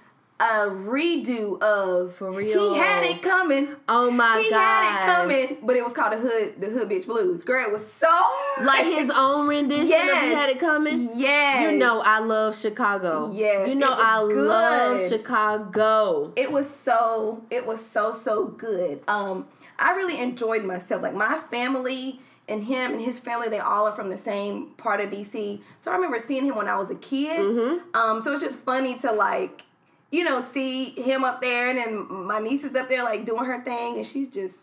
a 0.43 0.67
redo 0.69 1.61
of 1.63 2.15
For 2.17 2.33
real. 2.33 2.73
He 2.75 2.79
had 2.79 3.05
it 3.05 3.23
coming. 3.23 3.69
Oh 3.89 4.11
my 4.11 4.41
he 4.43 4.51
god! 4.51 4.83
He 4.83 4.89
had 4.89 5.03
it 5.03 5.15
coming, 5.15 5.59
but 5.67 5.77
it 5.77 5.85
was 5.85 5.93
called 5.93 6.13
the 6.15 6.19
hood, 6.19 6.61
the 6.61 6.67
hood 6.69 6.89
bitch 6.89 7.07
blues. 7.07 7.45
Girl, 7.45 7.65
it 7.65 7.71
was 7.73 7.87
so 7.87 8.09
Like 8.65 8.85
his 8.85 9.11
own 9.15 9.47
rendition 9.47 9.85
of 9.85 10.19
"He 10.23 10.33
Had 10.35 10.51
It 10.51 10.59
Coming." 10.59 11.09
Yes, 11.15 11.71
You 11.73 11.79
know 11.79 12.03
I 12.05 12.19
love 12.19 12.59
Chicago. 12.59 13.31
Yes, 13.33 13.69
You 13.69 13.77
know 13.77 13.87
I 13.91 14.19
love. 14.21 15.01
Chicago. 15.09 16.33
it 16.37 16.51
was 16.51 16.69
so 16.69 17.43
it 17.51 17.67
was 17.67 17.85
so 17.85 18.13
so 18.13 18.47
good 18.47 19.01
um 19.09 19.47
i 19.79 19.93
really 19.93 20.19
enjoyed 20.21 20.65
myself 20.65 21.03
like 21.03 21.15
my 21.15 21.37
family 21.51 22.21
and 22.49 22.65
him 22.65 22.93
and 22.93 23.01
his 23.01 23.19
family 23.19 23.49
they 23.49 23.59
all 23.59 23.87
are 23.87 23.93
from 23.93 24.09
the 24.11 24.17
same 24.17 24.67
part 24.77 25.01
of 25.01 25.11
dc 25.11 25.61
so 25.81 25.91
i 25.91 25.95
remember 25.95 26.19
seeing 26.19 26.45
him 26.45 26.55
when 26.57 26.69
i 26.69 26.77
was 26.77 26.91
a 26.91 26.95
kid 26.97 27.41
Mm-hmm. 27.41 27.97
um 27.97 28.21
so 28.21 28.33
it's 28.33 28.43
just 28.43 28.59
funny 28.61 28.99
to 28.99 29.13
like 29.13 29.63
you 30.12 30.23
know 30.25 30.40
see 30.40 30.90
him 30.90 31.25
up 31.25 31.40
there 31.40 31.69
and 31.71 31.78
then 31.78 32.07
my 32.26 32.38
niece 32.38 32.62
is 32.62 32.76
up 32.76 32.88
there 32.88 33.02
like 33.02 33.25
doing 33.25 33.45
her 33.45 33.61
thing 33.64 33.97
and 33.97 34.07
she's 34.07 34.28
just 34.28 34.54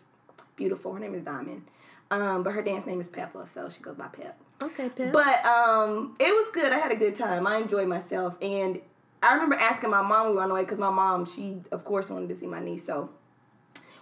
beautiful 0.56 0.92
her 0.94 0.98
name 1.00 1.12
is 1.14 1.22
diamond 1.22 1.62
um 2.10 2.42
but 2.42 2.52
her 2.52 2.62
dance 2.62 2.86
name 2.86 3.00
is 3.00 3.08
peppa 3.08 3.46
so 3.52 3.68
she 3.68 3.82
goes 3.82 3.96
by 3.96 4.06
pep 4.08 4.38
Okay, 4.62 4.90
Pep. 4.90 5.10
but 5.12 5.42
um, 5.46 6.16
it 6.20 6.24
was 6.28 6.50
good. 6.52 6.70
I 6.70 6.78
had 6.78 6.92
a 6.92 6.96
good 6.96 7.16
time. 7.16 7.46
I 7.46 7.56
enjoyed 7.56 7.88
myself, 7.88 8.36
and 8.42 8.78
I 9.22 9.32
remember 9.32 9.54
asking 9.54 9.88
my 9.88 10.02
mom 10.02 10.28
we 10.28 10.34
were 10.34 10.42
on 10.42 10.48
the 10.50 10.54
way 10.54 10.64
because 10.64 10.78
my 10.78 10.90
mom, 10.90 11.24
she 11.24 11.62
of 11.72 11.82
course 11.82 12.10
wanted 12.10 12.28
to 12.28 12.34
see 12.34 12.46
my 12.46 12.60
niece. 12.60 12.84
So 12.84 13.08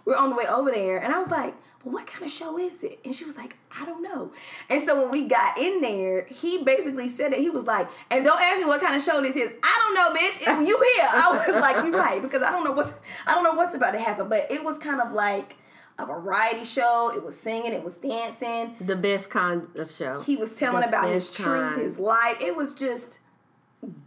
we 0.09 0.15
are 0.15 0.23
on 0.25 0.31
the 0.31 0.37
way 0.37 0.47
over 0.47 0.71
there, 0.71 0.99
and 0.99 1.13
I 1.13 1.19
was 1.19 1.29
like, 1.29 1.55
"Well, 1.85 1.93
what 1.95 2.07
kind 2.07 2.25
of 2.25 2.31
show 2.31 2.59
is 2.59 2.83
it?" 2.83 2.99
And 3.05 3.15
she 3.15 3.25
was 3.25 3.37
like, 3.37 3.57
"I 3.79 3.85
don't 3.85 4.03
know." 4.03 4.33
And 4.71 4.87
so 4.87 5.01
when 5.03 5.11
we 5.11 5.29
got 5.29 5.59
in 5.59 5.81
there, 5.83 6.27
he 6.31 6.63
basically 6.65 7.09
said 7.09 7.33
that 7.33 7.41
he 7.41 7.51
was 7.51 7.65
like, 7.65 7.89
"And 8.11 8.25
don't 8.25 8.41
ask 8.41 8.59
me 8.61 8.65
what 8.65 8.81
kind 8.81 8.97
of 8.97 9.03
show 9.03 9.21
this 9.21 9.37
is. 9.37 9.53
I 9.63 9.75
don't 9.81 9.95
know, 9.95 10.19
bitch. 10.19 10.41
If 10.41 10.69
you 10.69 10.77
here?" 10.97 11.09
I 11.13 11.45
was 11.47 11.61
like, 11.61 11.77
"You're 11.85 11.93
right," 12.01 12.23
because 12.23 12.43
I 12.43 12.51
don't 12.51 12.65
know 12.65 12.73
what's 12.73 12.99
I 13.27 13.35
don't 13.35 13.45
know 13.45 13.53
what's 13.53 13.77
about 13.77 13.93
to 13.93 13.99
happen. 14.01 14.29
But 14.29 14.51
it 14.51 14.65
was 14.65 14.79
kind 14.79 15.01
of 15.01 15.13
like 15.13 15.57
a 15.99 16.07
variety 16.07 16.65
show. 16.65 17.13
It 17.15 17.23
was 17.25 17.39
singing. 17.39 17.73
It 17.73 17.83
was 17.85 17.95
dancing 17.97 18.77
the 18.81 18.97
best 18.97 19.31
kind 19.31 19.67
of 19.77 19.91
show. 19.91 20.21
he 20.23 20.37
was 20.37 20.53
telling 20.53 20.81
The 20.83 20.89
about 20.89 21.09
his 21.09 21.31
truth, 21.31 21.47
kind. 21.75 21.77
his 21.81 21.99
life. 21.99 22.37
It 22.41 22.57
was 22.57 22.73
just 22.75 23.19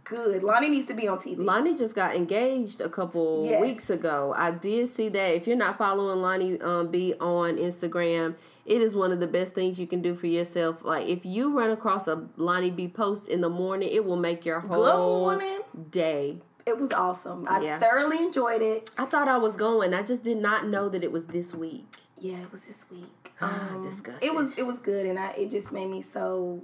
good. 0.04 0.42
Lonnie 0.42 0.68
needs 0.68 0.86
to 0.88 0.94
be 0.94 1.08
on 1.08 1.18
TV. 1.18 1.38
Lonnie 1.38 1.74
just 1.76 1.94
got 1.94 2.14
engaged 2.16 2.80
a 2.80 2.88
couple 2.88 3.44
Yes. 3.46 3.60
weeks 3.62 3.90
ago. 3.90 4.34
I 4.36 4.50
did 4.50 4.88
see 4.88 5.08
that. 5.08 5.34
If 5.34 5.46
you're 5.46 5.56
not 5.56 5.78
following 5.78 6.20
Lonnie 6.20 6.60
um, 6.60 6.88
B 6.88 7.14
on 7.20 7.56
Instagram, 7.56 8.34
it 8.66 8.80
is 8.80 8.94
one 8.94 9.10
of 9.12 9.18
the 9.20 9.26
best 9.26 9.54
things 9.54 9.80
you 9.80 9.86
can 9.86 10.02
do 10.02 10.14
for 10.14 10.26
yourself. 10.26 10.84
Like 10.84 11.08
if 11.08 11.24
you 11.24 11.56
run 11.56 11.70
across 11.70 12.06
a 12.06 12.26
Lonnie 12.36 12.70
B 12.70 12.88
post 12.88 13.28
in 13.28 13.40
the 13.40 13.48
morning, 13.50 13.88
it 13.90 14.04
will 14.04 14.16
make 14.16 14.44
your 14.44 14.60
whole 14.60 15.36
day. 15.90 16.38
It 16.64 16.78
was 16.78 16.92
awesome. 16.92 17.46
I 17.48 17.60
Yeah. 17.60 17.78
thoroughly 17.80 18.18
enjoyed 18.18 18.62
it. 18.62 18.90
I 18.96 19.04
thought 19.06 19.26
I 19.26 19.36
was 19.38 19.56
going. 19.56 19.94
I 19.94 20.02
just 20.02 20.22
did 20.22 20.36
not 20.38 20.68
know 20.68 20.88
that 20.88 21.02
it 21.02 21.10
was 21.10 21.24
this 21.24 21.54
week. 21.54 21.86
Yeah, 22.18 22.36
it 22.36 22.52
was 22.52 22.60
this 22.60 22.78
week. 22.88 23.32
Ah, 23.40 23.74
Um, 23.74 23.82
disgusting. 23.82 24.28
It 24.28 24.32
was 24.32 24.52
it 24.56 24.62
was 24.64 24.78
good, 24.78 25.06
and 25.06 25.18
I 25.18 25.30
it 25.30 25.50
just 25.50 25.72
made 25.72 25.90
me 25.90 26.04
so 26.12 26.62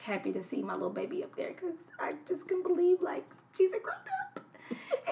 happy 0.00 0.32
to 0.32 0.42
see 0.42 0.62
my 0.62 0.74
little 0.74 0.90
baby 0.90 1.22
up 1.22 1.34
there 1.36 1.48
because 1.52 1.74
I 1.98 2.14
just 2.26 2.46
couldn't 2.48 2.62
believe 2.62 3.00
like 3.00 3.24
she's 3.56 3.72
a 3.72 3.78
grown 3.80 3.96
up. 3.96 4.40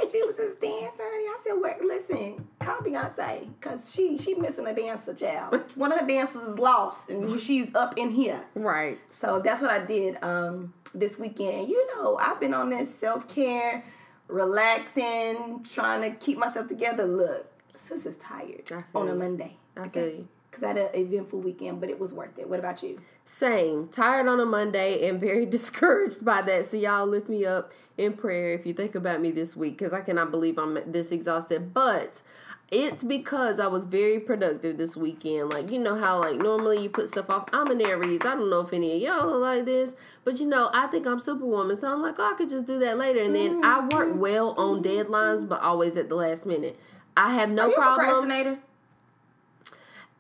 And 0.00 0.11
she 0.11 0.23
was 0.23 0.37
just 0.37 0.61
dancing. 0.61 1.00
I 1.00 1.38
said, 1.45 1.54
"Where? 1.54 1.76
Listen, 1.85 2.47
call 2.61 2.78
Beyonce, 2.78 3.49
cause 3.61 3.92
she 3.92 4.16
she 4.18 4.35
missing 4.35 4.66
a 4.66 4.75
dancer, 4.75 5.14
child. 5.14 5.61
One 5.75 5.92
of 5.92 6.00
her 6.00 6.07
dancers 6.07 6.42
is 6.42 6.59
lost, 6.59 7.11
and 7.11 7.40
she's 7.40 7.75
up 7.75 7.99
in 7.99 8.11
here. 8.11 8.45
Right. 8.54 8.99
So 9.11 9.40
that's 9.40 9.61
what 9.61 9.71
I 9.73 9.85
did 9.85 10.23
um, 10.23 10.75
this 10.95 11.18
weekend. 11.18 11.68
You 11.68 11.97
know, 11.97 12.16
I've 12.18 12.38
been 12.38 12.54
on 12.54 12.71
this 12.71 12.95
self 12.95 13.28
care, 13.28 13.83
relaxing, 14.28 15.64
trying 15.64 16.02
to 16.02 16.16
keep 16.16 16.38
myself 16.38 16.68
together. 16.68 17.04
Look, 17.04 17.50
sis 17.75 18.07
is 18.07 18.16
tired 18.16 18.71
on 18.95 19.09
a. 19.09 19.14
Monday. 19.14 19.57
I 19.76 19.88
feel 19.88 20.07
you. 20.07 20.28
Because 20.50 20.64
I 20.64 20.69
had 20.69 20.76
an 20.78 20.88
eventful 20.95 21.40
weekend, 21.40 21.81
but 21.81 21.90
it 21.90 21.99
was 21.99 22.14
worth 22.14 22.38
it. 22.38 22.49
What 22.49 22.59
about 22.59 22.83
you? 22.83 23.00
Same. 23.25 23.88
Tired 23.88 24.26
on 24.26 24.40
a 24.40 24.47
Monday 24.47 25.09
and 25.09 25.21
very 25.21 25.47
discouraged 25.57 26.25
by 26.25 26.43
that. 26.43 26.67
So 26.67 26.76
y'all 26.76 27.07
lift 27.07 27.28
me 27.28 27.45
up 27.45 27.73
in 27.99 28.14
prayer 28.14 28.52
if 28.52 28.64
you 28.67 28.73
think 28.73 28.95
about 28.95 29.21
me 29.21 29.31
this 29.31 29.57
week 29.57 29.76
because 29.76 29.93
I 29.93 30.00
cannot 30.00 30.31
believe 30.31 30.59
I'm 30.59 30.78
this 30.90 31.12
exhausted. 31.12 31.75
But 31.75 32.23
it's 32.71 33.02
because 33.02 33.61
I 33.61 33.67
was 33.67 33.87
very 33.87 34.21
productive 34.21 34.76
this 34.76 34.97
weekend. 34.97 35.52
Like 35.52 35.71
you 35.71 35.78
know 35.78 35.97
how 35.97 36.21
like 36.21 36.37
normally 36.37 36.83
you 36.83 36.90
put 36.90 37.09
stuff 37.09 37.31
off. 37.31 37.49
I'm 37.52 37.71
an 37.71 37.81
Aries. 37.81 38.21
I 38.23 38.35
don't 38.35 38.50
know 38.50 38.61
if 38.61 38.73
any 38.73 38.95
of 38.97 39.02
y'all 39.02 39.35
are 39.35 39.38
like 39.38 39.64
this, 39.64 39.95
but 40.25 40.38
you 40.38 40.47
know 40.47 40.71
I 40.73 40.87
think 40.87 41.07
I'm 41.07 41.19
Superwoman. 41.19 41.76
So 41.76 41.93
I'm 41.93 42.02
like, 42.02 42.17
oh, 42.19 42.33
I 42.33 42.37
could 42.37 42.50
just 42.50 42.67
do 42.67 42.78
that 42.81 42.99
later. 42.99 43.21
And 43.21 43.35
then 43.35 43.64
I 43.64 43.81
work 43.81 44.09
mm-hmm. 44.09 44.19
well 44.19 44.55
on 44.59 44.83
deadlines, 44.83 45.49
but 45.49 45.61
always 45.61 45.97
at 45.97 46.09
the 46.09 46.14
last 46.14 46.47
minute. 46.47 46.78
I 47.17 47.35
have 47.35 47.50
no 47.50 47.64
Are 47.64 47.69
you 47.69 47.73
a 47.73 47.76
problem. 47.76 48.07
procrastinator? 48.07 48.59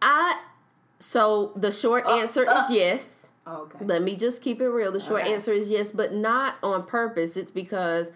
I 0.02 0.40
so 0.98 1.52
the 1.56 1.70
short 1.70 2.06
answer 2.06 2.48
uh. 2.48 2.64
is 2.64 2.70
yes. 2.70 3.28
Oh, 3.46 3.62
okay. 3.62 3.84
Let 3.84 4.02
me 4.02 4.14
just 4.14 4.42
keep 4.42 4.60
it 4.60 4.68
real. 4.68 4.92
The 4.92 5.00
short 5.00 5.22
Okay. 5.22 5.32
answer 5.32 5.52
is 5.52 5.70
yes, 5.70 5.90
but 5.90 6.12
not 6.12 6.56
on 6.62 6.84
purpose. 6.84 7.36
It's 7.36 7.50
because 7.50 8.12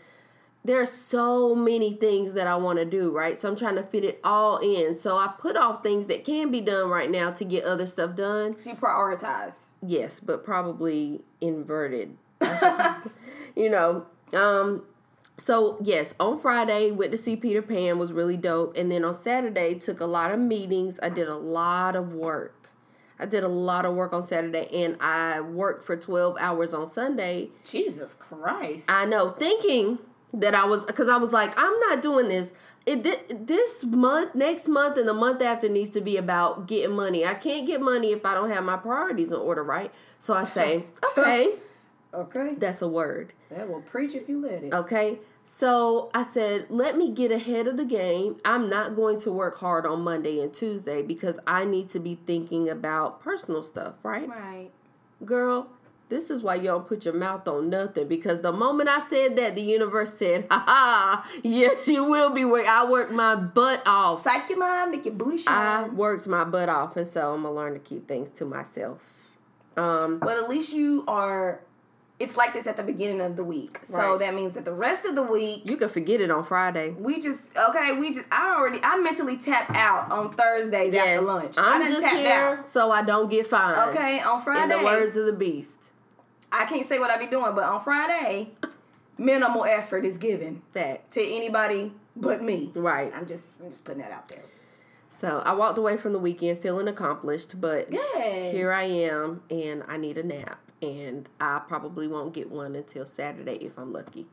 there's 0.64 0.90
so 0.92 1.54
many 1.54 1.94
things 1.94 2.34
that 2.34 2.46
I 2.46 2.56
want 2.56 2.78
to 2.78 2.84
do, 2.84 3.10
right? 3.10 3.38
So 3.40 3.48
I'm 3.48 3.56
trying 3.56 3.76
to 3.76 3.82
fit 3.82 4.04
it 4.04 4.20
all 4.22 4.58
in. 4.58 4.96
So 4.96 5.16
I 5.16 5.32
put 5.38 5.56
off 5.56 5.82
things 5.82 6.06
that 6.06 6.24
can 6.26 6.50
be 6.50 6.60
done 6.60 6.90
right 6.90 7.10
now 7.10 7.30
to 7.32 7.44
get 7.44 7.64
other 7.64 7.86
stuff 7.86 8.14
done. 8.14 8.56
She 8.62 8.72
prioritized. 8.72 9.56
Yes, 9.84 10.20
but 10.20 10.44
probably 10.44 11.22
inverted. 11.40 12.16
you 13.56 13.70
know. 13.70 14.06
Um 14.34 14.82
so 15.42 15.76
yes, 15.82 16.14
on 16.20 16.38
Friday 16.38 16.92
went 16.92 17.11
to 17.11 17.18
see 17.18 17.34
Peter 17.34 17.62
Pan 17.62 17.99
was 17.99 18.12
really 18.12 18.37
dope, 18.37 18.76
and 18.76 18.92
then 18.92 19.04
on 19.04 19.12
Saturday 19.12 19.75
took 19.75 19.99
a 19.99 20.06
lot 20.06 20.30
of 20.30 20.38
meetings. 20.38 21.00
I 21.02 21.08
did 21.08 21.26
a 21.26 21.37
lot 21.37 21.96
of 21.96 22.12
work. 22.12 22.70
I 23.18 23.26
did 23.26 23.42
a 23.42 23.49
lot 23.49 23.84
of 23.84 23.96
work 23.96 24.12
on 24.12 24.22
Saturday, 24.22 24.68
and 24.72 24.96
I 25.00 25.40
worked 25.40 25.84
for 25.84 25.96
twelve 25.96 26.37
hours 26.38 26.72
on 26.72 26.87
Sunday. 26.87 27.50
Jesus 27.64 28.14
Christ. 28.14 28.84
I 28.88 29.04
know, 29.04 29.30
thinking 29.30 29.99
that 30.32 30.54
I 30.54 30.64
was 30.64 30.87
because 30.87 31.08
I 31.08 31.16
was 31.16 31.32
like, 31.32 31.52
I'm 31.56 31.76
not 31.80 32.02
doing 32.02 32.28
this. 32.28 32.52
It 32.87 33.02
this 33.44 33.82
month, 33.82 34.37
next 34.37 34.68
month, 34.68 34.96
and 34.96 35.08
the 35.08 35.14
month 35.14 35.42
after 35.42 35.68
needs 35.68 35.90
to 35.90 36.00
be 36.00 36.16
about 36.16 36.68
getting 36.68 36.94
money. 36.94 37.26
I 37.26 37.34
can't 37.34 37.66
get 37.66 37.80
money 37.80 38.12
if 38.12 38.25
I 38.25 38.34
don't 38.34 38.50
have 38.50 38.62
my 38.62 38.76
priorities 38.76 39.32
in 39.32 39.38
order, 39.38 39.64
right? 39.64 39.92
So 40.20 40.34
I 40.34 40.44
say, 40.44 40.87
okay, 41.18 41.56
okay. 42.14 42.54
that's 42.58 42.80
a 42.80 42.88
word. 42.88 43.32
That 43.50 43.68
will 43.68 43.82
preach 43.82 44.14
if 44.14 44.28
you 44.28 44.40
let 44.40 44.62
it. 44.62 44.72
Okay. 44.72 45.18
So 45.54 46.11
I 46.14 46.23
said, 46.25 46.66
let 46.71 46.97
me 46.97 47.12
get 47.12 47.30
ahead 47.30 47.66
of 47.68 47.76
the 47.76 47.85
game. 47.85 48.37
I'm 48.44 48.68
not 48.68 48.97
going 48.97 49.21
to 49.21 49.30
work 49.30 49.59
hard 49.59 49.87
on 49.87 50.00
Monday 50.00 50.40
and 50.40 50.52
Tuesday 50.52 51.02
because 51.02 51.38
I 51.47 51.64
need 51.64 51.88
to 51.90 52.00
be 52.00 52.18
thinking 52.26 52.68
about 52.68 53.21
personal 53.21 53.62
stuff, 53.62 53.94
right? 54.02 54.28
Right. 54.28 54.71
Girl, 55.25 55.68
this 56.09 56.30
is 56.30 56.42
why 56.42 56.56
you 56.56 56.64
don't 56.64 56.87
put 56.88 57.04
your 57.04 57.14
mouth 57.14 57.47
on 57.47 57.68
nothing 57.71 58.09
because 58.09 58.40
the 58.40 58.50
moment 58.52 58.88
I 58.88 58.99
said 58.99 59.37
that, 59.37 59.54
the 59.54 59.62
universe 59.62 60.14
said, 60.14 60.47
ha 60.50 60.64
ha, 60.66 61.30
yes, 61.44 61.87
you 61.87 62.02
will 62.04 62.30
be 62.30 62.44
working. 62.44 62.68
I 62.68 62.90
worked 62.90 63.12
my 63.12 63.37
butt 63.37 63.82
off. 63.87 64.23
Psych 64.23 64.49
your 64.49 64.59
mind, 64.59 64.90
make 64.90 65.04
your 65.04 65.14
booty 65.14 65.38
shine. 65.38 65.54
I 65.54 65.88
worked 65.88 66.26
my 66.26 66.44
butt 66.44 66.71
off, 66.71 66.97
and 66.97 67.06
so 67.06 67.35
I'm 67.35 67.42
gonna 67.42 67.54
learn 67.54 67.75
to 67.75 67.78
keep 67.78 68.09
things 68.09 68.30
to 68.37 68.47
myself. 68.47 69.00
Um, 69.76 70.18
Well, 70.21 70.42
at 70.42 70.50
least 70.50 70.73
you 70.73 71.04
are. 71.06 71.61
It's 72.22 72.36
like 72.36 72.52
this 72.54 72.66
at 72.68 72.76
the 72.76 72.82
beginning 72.84 73.20
of 73.20 73.34
the 73.36 73.42
week, 73.42 73.80
so 73.88 74.16
that 74.18 74.32
means 74.34 74.54
that 74.54 74.64
the 74.64 74.72
rest 74.72 75.04
of 75.04 75.14
the 75.16 75.22
week 75.24 75.62
you 75.64 75.76
can 75.76 75.88
forget 75.88 76.20
it 76.20 76.30
on 76.30 76.44
Friday. 76.44 76.90
we 76.90 77.20
just 77.20 77.40
okay. 77.70 77.98
We 77.98 78.14
just 78.14 78.28
I 78.30 78.54
already 78.56 78.78
I 78.82 78.96
mentally 78.98 79.36
tap 79.38 79.74
out 79.74 80.10
on 80.12 80.30
Thursdays 80.32 80.94
Yes, 80.94 81.18
after 81.18 81.26
lunch. 81.26 81.54
I'm 81.58 81.82
just 81.92 82.06
here 82.06 82.58
out. 82.60 82.66
so 82.66 82.90
I 82.92 83.02
don't 83.02 83.28
get 83.30 83.46
fined. 83.48 83.90
Okay, 83.90 84.20
on 84.20 84.40
Friday. 84.40 84.62
In 84.62 84.68
the 84.80 84.84
words 84.84 85.16
of 85.16 85.26
the 85.26 85.32
beast. 85.32 85.76
I 86.52 86.64
can't 86.66 86.86
say 86.88 86.98
what 86.98 87.10
I 87.10 87.16
be 87.18 87.26
doing, 87.26 87.54
but 87.54 87.64
on 87.64 87.80
Friday, 87.80 88.50
minimal 89.18 89.64
effort 89.64 90.04
is 90.04 90.18
given 90.18 90.62
Fact. 90.72 91.12
to 91.14 91.20
anybody 91.20 91.92
but 92.14 92.42
me. 92.42 92.70
Right. 92.74 93.12
I'm 93.16 93.26
just 93.26 93.60
I'm 93.60 93.70
just 93.70 93.84
putting 93.84 94.02
that 94.02 94.12
out 94.12 94.28
there. 94.28 94.44
So 95.10 95.42
I 95.44 95.54
walked 95.54 95.76
away 95.78 95.96
from 95.96 96.12
the 96.12 96.18
weekend 96.18 96.60
feeling 96.60 96.88
accomplished, 96.88 97.60
but 97.60 97.90
Good. 97.90 98.52
here 98.54 98.72
I 98.72 98.84
am 98.84 99.42
and 99.50 99.82
I 99.88 99.96
need 99.96 100.18
a 100.18 100.22
nap. 100.22 100.58
And 100.82 101.28
I 101.40 101.60
probably 101.66 102.08
won't 102.08 102.34
get 102.34 102.50
one 102.50 102.74
until 102.74 103.06
Saturday 103.06 103.54
if 103.64 103.78
I'm 103.78 103.92
lucky. 103.92 104.26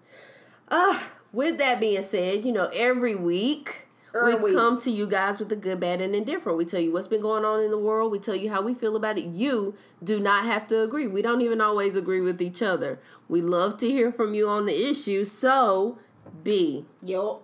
Uh, 0.67 0.99
with 1.31 1.57
that 1.59 1.79
being 1.79 2.01
said, 2.01 2.43
you 2.43 2.51
know, 2.51 2.69
every 2.73 3.15
week 3.15 3.85
Every 4.15 4.33
we 4.35 4.41
week. 4.45 4.55
come 4.55 4.81
to 4.81 4.89
you 4.89 5.05
guys 5.05 5.37
with 5.39 5.49
the 5.49 5.55
good, 5.55 5.79
bad, 5.79 6.01
and 6.01 6.15
indifferent. 6.15 6.57
We 6.57 6.65
tell 6.65 6.79
you 6.79 6.91
what's 6.91 7.07
been 7.07 7.21
going 7.21 7.45
on 7.45 7.59
in 7.61 7.69
the 7.69 7.77
world. 7.77 8.11
We 8.11 8.17
tell 8.17 8.35
you 8.35 8.49
how 8.49 8.63
we 8.63 8.73
feel 8.73 8.95
about 8.95 9.19
it. 9.19 9.25
You 9.25 9.75
do 10.03 10.19
not 10.19 10.45
have 10.45 10.67
to 10.69 10.81
agree. 10.81 11.05
We 11.07 11.21
don't 11.21 11.41
even 11.41 11.61
always 11.61 11.95
agree 11.95 12.21
with 12.21 12.41
each 12.41 12.63
other. 12.63 12.99
We 13.27 13.41
love 13.41 13.77
to 13.77 13.87
hear 13.87 14.11
from 14.11 14.33
you 14.33 14.47
on 14.49 14.65
the 14.65 14.89
issue. 14.89 15.25
So, 15.25 15.99
B, 16.43 16.85
Yo, 17.03 17.41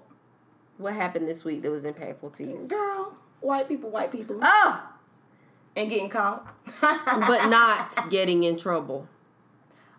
what 0.79 0.93
happened 0.95 1.27
this 1.27 1.43
week 1.43 1.61
that 1.61 1.69
was 1.69 1.83
impactful 1.83 2.33
to 2.37 2.43
you? 2.43 2.65
girl, 2.67 3.15
white 3.41 3.67
people, 3.67 3.91
white 3.91 4.11
people, 4.11 4.39
Oh, 4.41 4.89
and 5.75 5.89
getting 5.89 6.09
caught. 6.09 6.47
but 6.81 7.47
not 7.49 8.09
getting 8.09 8.43
in 8.43 8.57
trouble. 8.57 9.07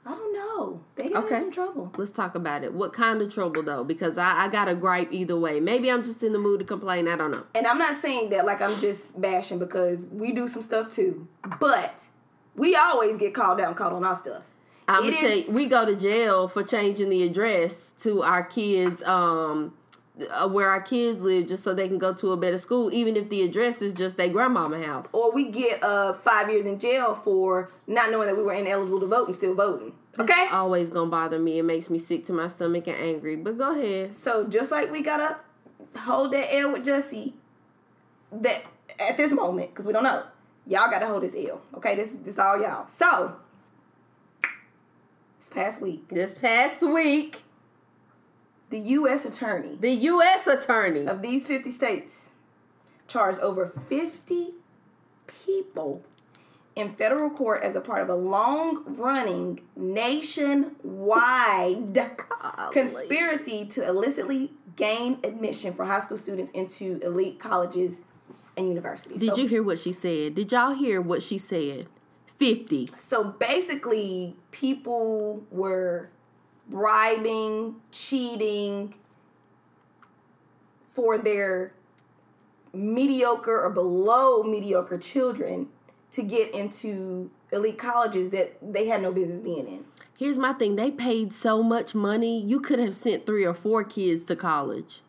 I 0.04 0.10
don't 0.10 0.32
know. 0.32 0.80
They 0.94 1.08
got 1.08 1.24
Okay. 1.24 1.34
in 1.34 1.40
some 1.42 1.50
trouble. 1.50 1.92
Let's 1.96 2.12
talk 2.12 2.36
about 2.36 2.62
it. 2.62 2.72
What 2.72 2.92
kind 2.92 3.20
of 3.20 3.32
trouble 3.34 3.62
though? 3.64 3.82
Because 3.82 4.16
I, 4.18 4.44
I 4.44 4.48
got 4.48 4.68
a 4.68 4.74
gripe 4.76 5.12
either 5.12 5.36
way. 5.36 5.58
Maybe 5.58 5.90
I'm 5.90 6.04
just 6.04 6.22
in 6.22 6.32
the 6.32 6.38
mood 6.38 6.60
to 6.60 6.64
complain. 6.64 7.08
I 7.08 7.16
don't 7.16 7.32
know. 7.32 7.42
And 7.56 7.66
I'm 7.66 7.78
not 7.78 8.00
saying 8.00 8.30
that 8.30 8.46
like 8.46 8.62
I'm 8.62 8.78
just 8.78 9.20
bashing 9.20 9.58
because 9.58 9.98
we 10.12 10.30
do 10.32 10.46
some 10.46 10.62
stuff 10.62 10.94
too. 10.94 11.26
But 11.58 12.06
we 12.54 12.76
always 12.76 13.16
get 13.18 13.34
called 13.34 13.60
out 13.60 13.66
and 13.68 13.76
called 13.76 13.94
on 13.94 14.04
our 14.04 14.14
stuff. 14.14 14.44
I'm 14.86 15.02
It 15.02 15.10
gonna 15.10 15.20
tell 15.28 15.36
you, 15.38 15.50
we 15.50 15.66
go 15.66 15.84
to 15.84 15.96
jail 15.96 16.46
for 16.46 16.62
changing 16.62 17.08
the 17.10 17.24
address 17.24 17.90
to 18.02 18.22
our 18.22 18.44
kids, 18.44 19.02
um, 19.02 19.74
uh, 20.30 20.48
where 20.48 20.68
our 20.68 20.80
kids 20.80 21.20
live, 21.20 21.46
just 21.46 21.62
so 21.62 21.74
they 21.74 21.88
can 21.88 21.98
go 21.98 22.14
to 22.14 22.32
a 22.32 22.36
better 22.36 22.58
school, 22.58 22.92
even 22.92 23.16
if 23.16 23.28
the 23.28 23.42
address 23.42 23.82
is 23.82 23.92
just 23.92 24.16
their 24.16 24.28
grandmama 24.28 24.82
house. 24.82 25.12
Or 25.12 25.32
we 25.32 25.50
get 25.50 25.82
uh 25.82 26.14
five 26.14 26.50
years 26.50 26.66
in 26.66 26.78
jail 26.78 27.20
for 27.22 27.70
not 27.86 28.10
knowing 28.10 28.26
that 28.26 28.36
we 28.36 28.42
were 28.42 28.52
ineligible 28.54 29.00
to 29.00 29.06
vote 29.06 29.26
and 29.26 29.34
still 29.34 29.54
voting. 29.54 29.92
Okay? 30.18 30.48
Always 30.50 30.90
gonna 30.90 31.10
bother 31.10 31.38
me. 31.38 31.58
It 31.58 31.64
makes 31.64 31.90
me 31.90 31.98
sick 31.98 32.24
to 32.26 32.32
my 32.32 32.48
stomach 32.48 32.86
and 32.86 32.96
angry. 32.96 33.36
But 33.36 33.58
go 33.58 33.72
ahead. 33.78 34.14
So 34.14 34.46
just 34.48 34.70
like 34.70 34.90
we 34.90 35.02
gotta 35.02 35.38
hold 35.98 36.32
that 36.32 36.54
L 36.54 36.72
with 36.72 36.84
Jussie, 36.84 37.34
that 38.32 38.64
at 38.98 39.16
this 39.16 39.32
moment, 39.32 39.70
because 39.70 39.86
we 39.86 39.92
don't 39.92 40.04
know, 40.04 40.22
y'all 40.66 40.90
gotta 40.90 41.06
hold 41.06 41.22
this 41.22 41.34
L. 41.36 41.60
Okay, 41.74 41.94
this 41.94 42.08
this 42.22 42.38
all 42.38 42.60
y'all. 42.60 42.86
So 42.86 43.36
this 45.38 45.48
past 45.50 45.80
week, 45.82 46.08
This 46.08 46.32
past 46.32 46.82
week, 46.82 47.42
the 48.70 48.78
U.S. 48.78 49.24
attorney 49.24 49.76
the 49.80 49.92
U.S. 49.92 50.46
attorney. 50.46 51.06
of 51.06 51.22
these 51.22 51.46
50 51.46 51.70
states 51.70 52.30
charged 53.08 53.40
over 53.40 53.72
50 53.88 54.54
people 55.44 56.04
in 56.74 56.94
federal 56.94 57.30
court 57.30 57.62
as 57.62 57.74
a 57.74 57.80
part 57.80 58.02
of 58.02 58.08
a 58.08 58.14
long 58.14 58.84
running 58.96 59.60
nationwide 59.76 60.78
conspiracy 62.72 63.64
to 63.64 63.86
illicitly 63.86 64.52
gain 64.76 65.18
admission 65.24 65.72
for 65.72 65.86
high 65.86 66.00
school 66.00 66.18
students 66.18 66.50
into 66.52 67.00
elite 67.02 67.38
colleges 67.38 68.02
and 68.56 68.68
universities. 68.68 69.20
Did 69.20 69.34
so, 69.34 69.42
you 69.42 69.48
hear 69.48 69.62
what 69.62 69.78
she 69.78 69.92
said? 69.92 70.34
Did 70.34 70.52
y'all 70.52 70.74
hear 70.74 71.00
what 71.00 71.22
she 71.22 71.38
said? 71.38 71.86
50. 72.36 72.90
So 72.96 73.24
basically, 73.24 74.36
people 74.50 75.42
were 75.50 76.10
bribing, 76.68 77.76
cheating 77.90 78.94
for 80.94 81.18
their 81.18 81.72
mediocre 82.72 83.62
or 83.62 83.70
below 83.70 84.42
mediocre 84.42 84.98
children 84.98 85.68
to 86.10 86.22
get 86.22 86.54
into 86.54 87.30
elite 87.52 87.78
colleges 87.78 88.30
that 88.30 88.56
they 88.62 88.86
had 88.86 89.02
no 89.02 89.12
business 89.12 89.40
being 89.40 89.66
in. 89.66 89.84
Here's 90.18 90.38
my 90.38 90.52
thing. 90.52 90.76
They 90.76 90.90
paid 90.90 91.32
so 91.32 91.62
much 91.62 91.94
money, 91.94 92.40
you 92.40 92.60
could 92.60 92.78
have 92.78 92.94
sent 92.94 93.26
three 93.26 93.44
or 93.44 93.54
four 93.54 93.84
kids 93.84 94.24
to 94.24 94.36
college. 94.36 95.02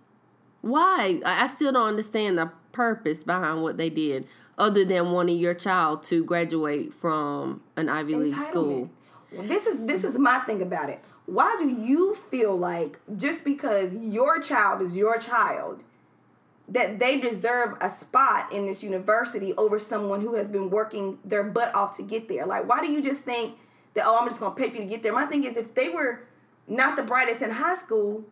Why? 0.61 1.21
I 1.25 1.47
still 1.47 1.71
don't 1.71 1.87
understand 1.87 2.37
the 2.37 2.51
purpose 2.73 3.23
behind 3.23 3.63
what 3.63 3.77
they 3.77 3.89
did, 3.89 4.27
other 4.57 4.83
than 4.83 5.11
wanting 5.11 5.37
your 5.37 5.53
child 5.53 6.03
to 6.03 6.23
graduate 6.23 6.93
from 6.93 7.61
an 7.77 7.89
Ivy 7.89 8.15
League 8.15 8.39
school. 8.39 8.89
This 9.31 9.65
is 9.67 9.85
this 9.85 10.03
is 10.03 10.17
my 10.17 10.39
thing 10.39 10.61
about 10.61 10.89
it. 10.89 10.99
Why 11.27 11.57
do 11.59 11.67
you 11.67 12.15
feel 12.15 12.57
like 12.57 12.99
just 13.15 13.43
because 13.43 13.93
your 13.93 14.41
child 14.41 14.81
is 14.81 14.95
your 14.95 15.19
child 15.19 15.83
that 16.69 16.99
they 16.99 17.19
deserve 17.19 17.77
a 17.81 17.89
spot 17.89 18.51
in 18.51 18.65
this 18.65 18.81
university 18.81 19.53
over 19.55 19.77
someone 19.77 20.21
who 20.21 20.35
has 20.35 20.47
been 20.47 20.69
working 20.69 21.19
their 21.25 21.43
butt 21.43 21.75
off 21.75 21.97
to 21.97 22.03
get 22.03 22.29
there? 22.29 22.45
Like 22.45 22.67
why 22.67 22.79
do 22.79 22.87
you 22.89 23.01
just 23.01 23.23
think 23.23 23.57
that 23.93 24.05
oh 24.05 24.17
I'm 24.19 24.27
just 24.27 24.39
going 24.39 24.55
to 24.55 24.61
pay 24.61 24.69
for 24.69 24.77
you 24.77 24.83
to 24.83 24.89
get 24.89 25.03
there? 25.03 25.13
My 25.13 25.25
thing 25.25 25.43
is 25.43 25.57
if 25.57 25.75
they 25.75 25.89
were 25.89 26.23
not 26.65 26.95
the 26.95 27.03
brightest 27.03 27.41
in 27.41 27.51
high 27.51 27.75
school, 27.75 28.23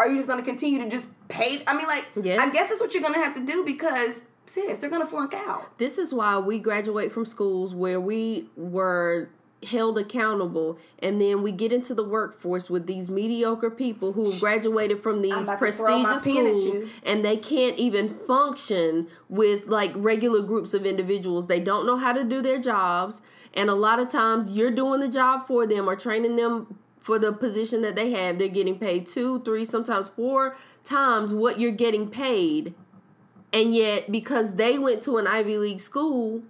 are 0.00 0.08
you 0.08 0.16
just 0.16 0.26
going 0.26 0.40
to 0.40 0.44
continue 0.44 0.82
to 0.82 0.90
just 0.90 1.10
pay 1.28 1.62
I 1.66 1.76
mean 1.76 1.86
like 1.86 2.10
Yes. 2.20 2.40
I 2.40 2.52
guess 2.52 2.70
that's 2.70 2.80
what 2.80 2.92
you're 2.92 3.04
going 3.04 3.14
to 3.14 3.20
have 3.20 3.34
to 3.34 3.46
do 3.46 3.64
because 3.64 4.24
sis, 4.46 4.78
they're 4.78 4.90
going 4.90 5.02
to 5.02 5.08
flunk 5.08 5.32
out. 5.34 5.78
This 5.78 5.96
is 5.96 6.12
why 6.12 6.38
we 6.38 6.58
graduate 6.58 7.12
from 7.12 7.24
schools 7.24 7.72
where 7.72 8.00
we 8.00 8.48
were 8.56 9.30
held 9.64 9.98
accountable. 9.98 10.78
And 10.98 11.20
then 11.20 11.42
we 11.42 11.52
get 11.52 11.72
into 11.72 11.94
the 11.94 12.04
workforce 12.04 12.68
with 12.68 12.86
these 12.86 13.08
mediocre 13.08 13.70
people 13.70 14.12
who 14.12 14.38
graduated 14.38 15.02
from 15.02 15.22
these 15.22 15.32
about 15.32 15.60
to 15.60 15.72
throw 15.72 15.98
my 15.98 16.12
prestigious 16.12 16.62
schools 16.62 16.90
and 17.04 17.24
they 17.24 17.36
can't 17.36 17.78
even 17.78 18.18
function 18.26 19.08
with 19.28 19.66
like 19.66 19.92
regular 19.94 20.42
groups 20.42 20.74
of 20.74 20.84
individuals. 20.84 21.46
They 21.46 21.60
don't 21.60 21.86
know 21.86 21.96
how 21.96 22.12
to 22.12 22.24
do 22.24 22.42
their 22.42 22.58
jobs. 22.58 23.20
And 23.54 23.68
a 23.68 23.74
lot 23.74 23.98
of 23.98 24.08
times 24.08 24.50
you're 24.50 24.70
doing 24.70 25.00
the 25.00 25.08
job 25.08 25.46
for 25.46 25.66
them 25.66 25.88
or 25.88 25.96
training 25.96 26.36
them 26.36 26.78
for 26.98 27.18
the 27.18 27.32
position 27.32 27.82
that 27.82 27.96
they 27.96 28.12
have. 28.12 28.38
They're 28.38 28.48
getting 28.48 28.78
paid 28.78 29.06
two 29.06 29.40
three 29.42 29.64
sometimes 29.64 30.08
four 30.08 30.56
times 30.84 31.34
what 31.34 31.60
you're 31.60 31.72
getting 31.72 32.08
paid. 32.08 32.74
And 33.52 33.74
yet, 33.74 34.10
because 34.10 34.54
they 34.54 34.78
went 34.78 35.02
to 35.02 35.18
an 35.18 35.26
Ivy 35.26 35.58
League 35.58 35.80
school, 35.80 36.42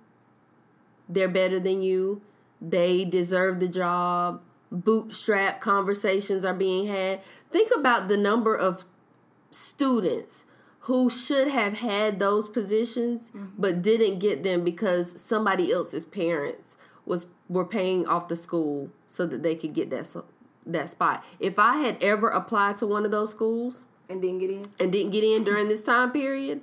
they're 1.08 1.28
better 1.28 1.58
than 1.58 1.82
you. 1.82 2.22
They 2.62 3.04
deserve 3.04 3.58
the 3.60 3.68
job. 3.68 4.40
Bootstrap 4.70 5.60
conversations 5.60 6.44
are 6.44 6.54
being 6.54 6.86
had. 6.86 7.20
Think 7.50 7.70
about 7.76 8.08
the 8.08 8.16
number 8.16 8.56
of 8.56 8.84
students 9.50 10.44
who 10.80 11.10
should 11.10 11.48
have 11.48 11.78
had 11.78 12.18
those 12.18 12.48
positions 12.48 13.30
mm-hmm. 13.30 13.46
but 13.58 13.82
didn't 13.82 14.18
get 14.18 14.42
them 14.42 14.64
because 14.64 15.20
somebody 15.20 15.72
else's 15.72 16.04
parents 16.04 16.76
was 17.04 17.26
were 17.48 17.64
paying 17.64 18.06
off 18.06 18.28
the 18.28 18.36
school 18.36 18.88
so 19.06 19.26
that 19.26 19.42
they 19.42 19.54
could 19.54 19.74
get 19.74 19.90
that 19.90 20.08
that 20.64 20.88
spot. 20.88 21.24
If 21.38 21.58
I 21.58 21.78
had 21.78 22.02
ever 22.02 22.28
applied 22.28 22.78
to 22.78 22.86
one 22.86 23.04
of 23.04 23.10
those 23.10 23.30
schools, 23.30 23.84
And 24.08 24.22
didn't 24.22 24.38
get 24.38 24.50
in. 24.50 24.66
and 24.80 24.92
didn't 24.92 25.10
get 25.10 25.24
in 25.24 25.44
during 25.44 25.68
this 25.68 25.82
time 25.82 26.12
period, 26.12 26.60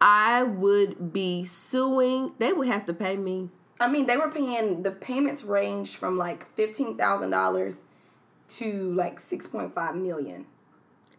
I 0.00 0.42
would 0.42 1.12
be 1.12 1.44
suing. 1.44 2.32
They 2.38 2.52
would 2.52 2.68
have 2.68 2.84
to 2.86 2.92
pay 2.92 3.16
me. 3.16 3.50
I 3.78 3.88
mean, 3.88 4.06
they 4.06 4.16
were 4.16 4.30
paying 4.30 4.82
the 4.82 4.90
payments 4.90 5.44
range 5.44 5.96
from 5.96 6.16
like 6.16 6.46
fifteen 6.54 6.96
thousand 6.96 7.30
dollars 7.30 7.82
to 8.48 8.92
like 8.94 9.20
six 9.20 9.46
point 9.46 9.74
five 9.74 9.96
million. 9.96 10.46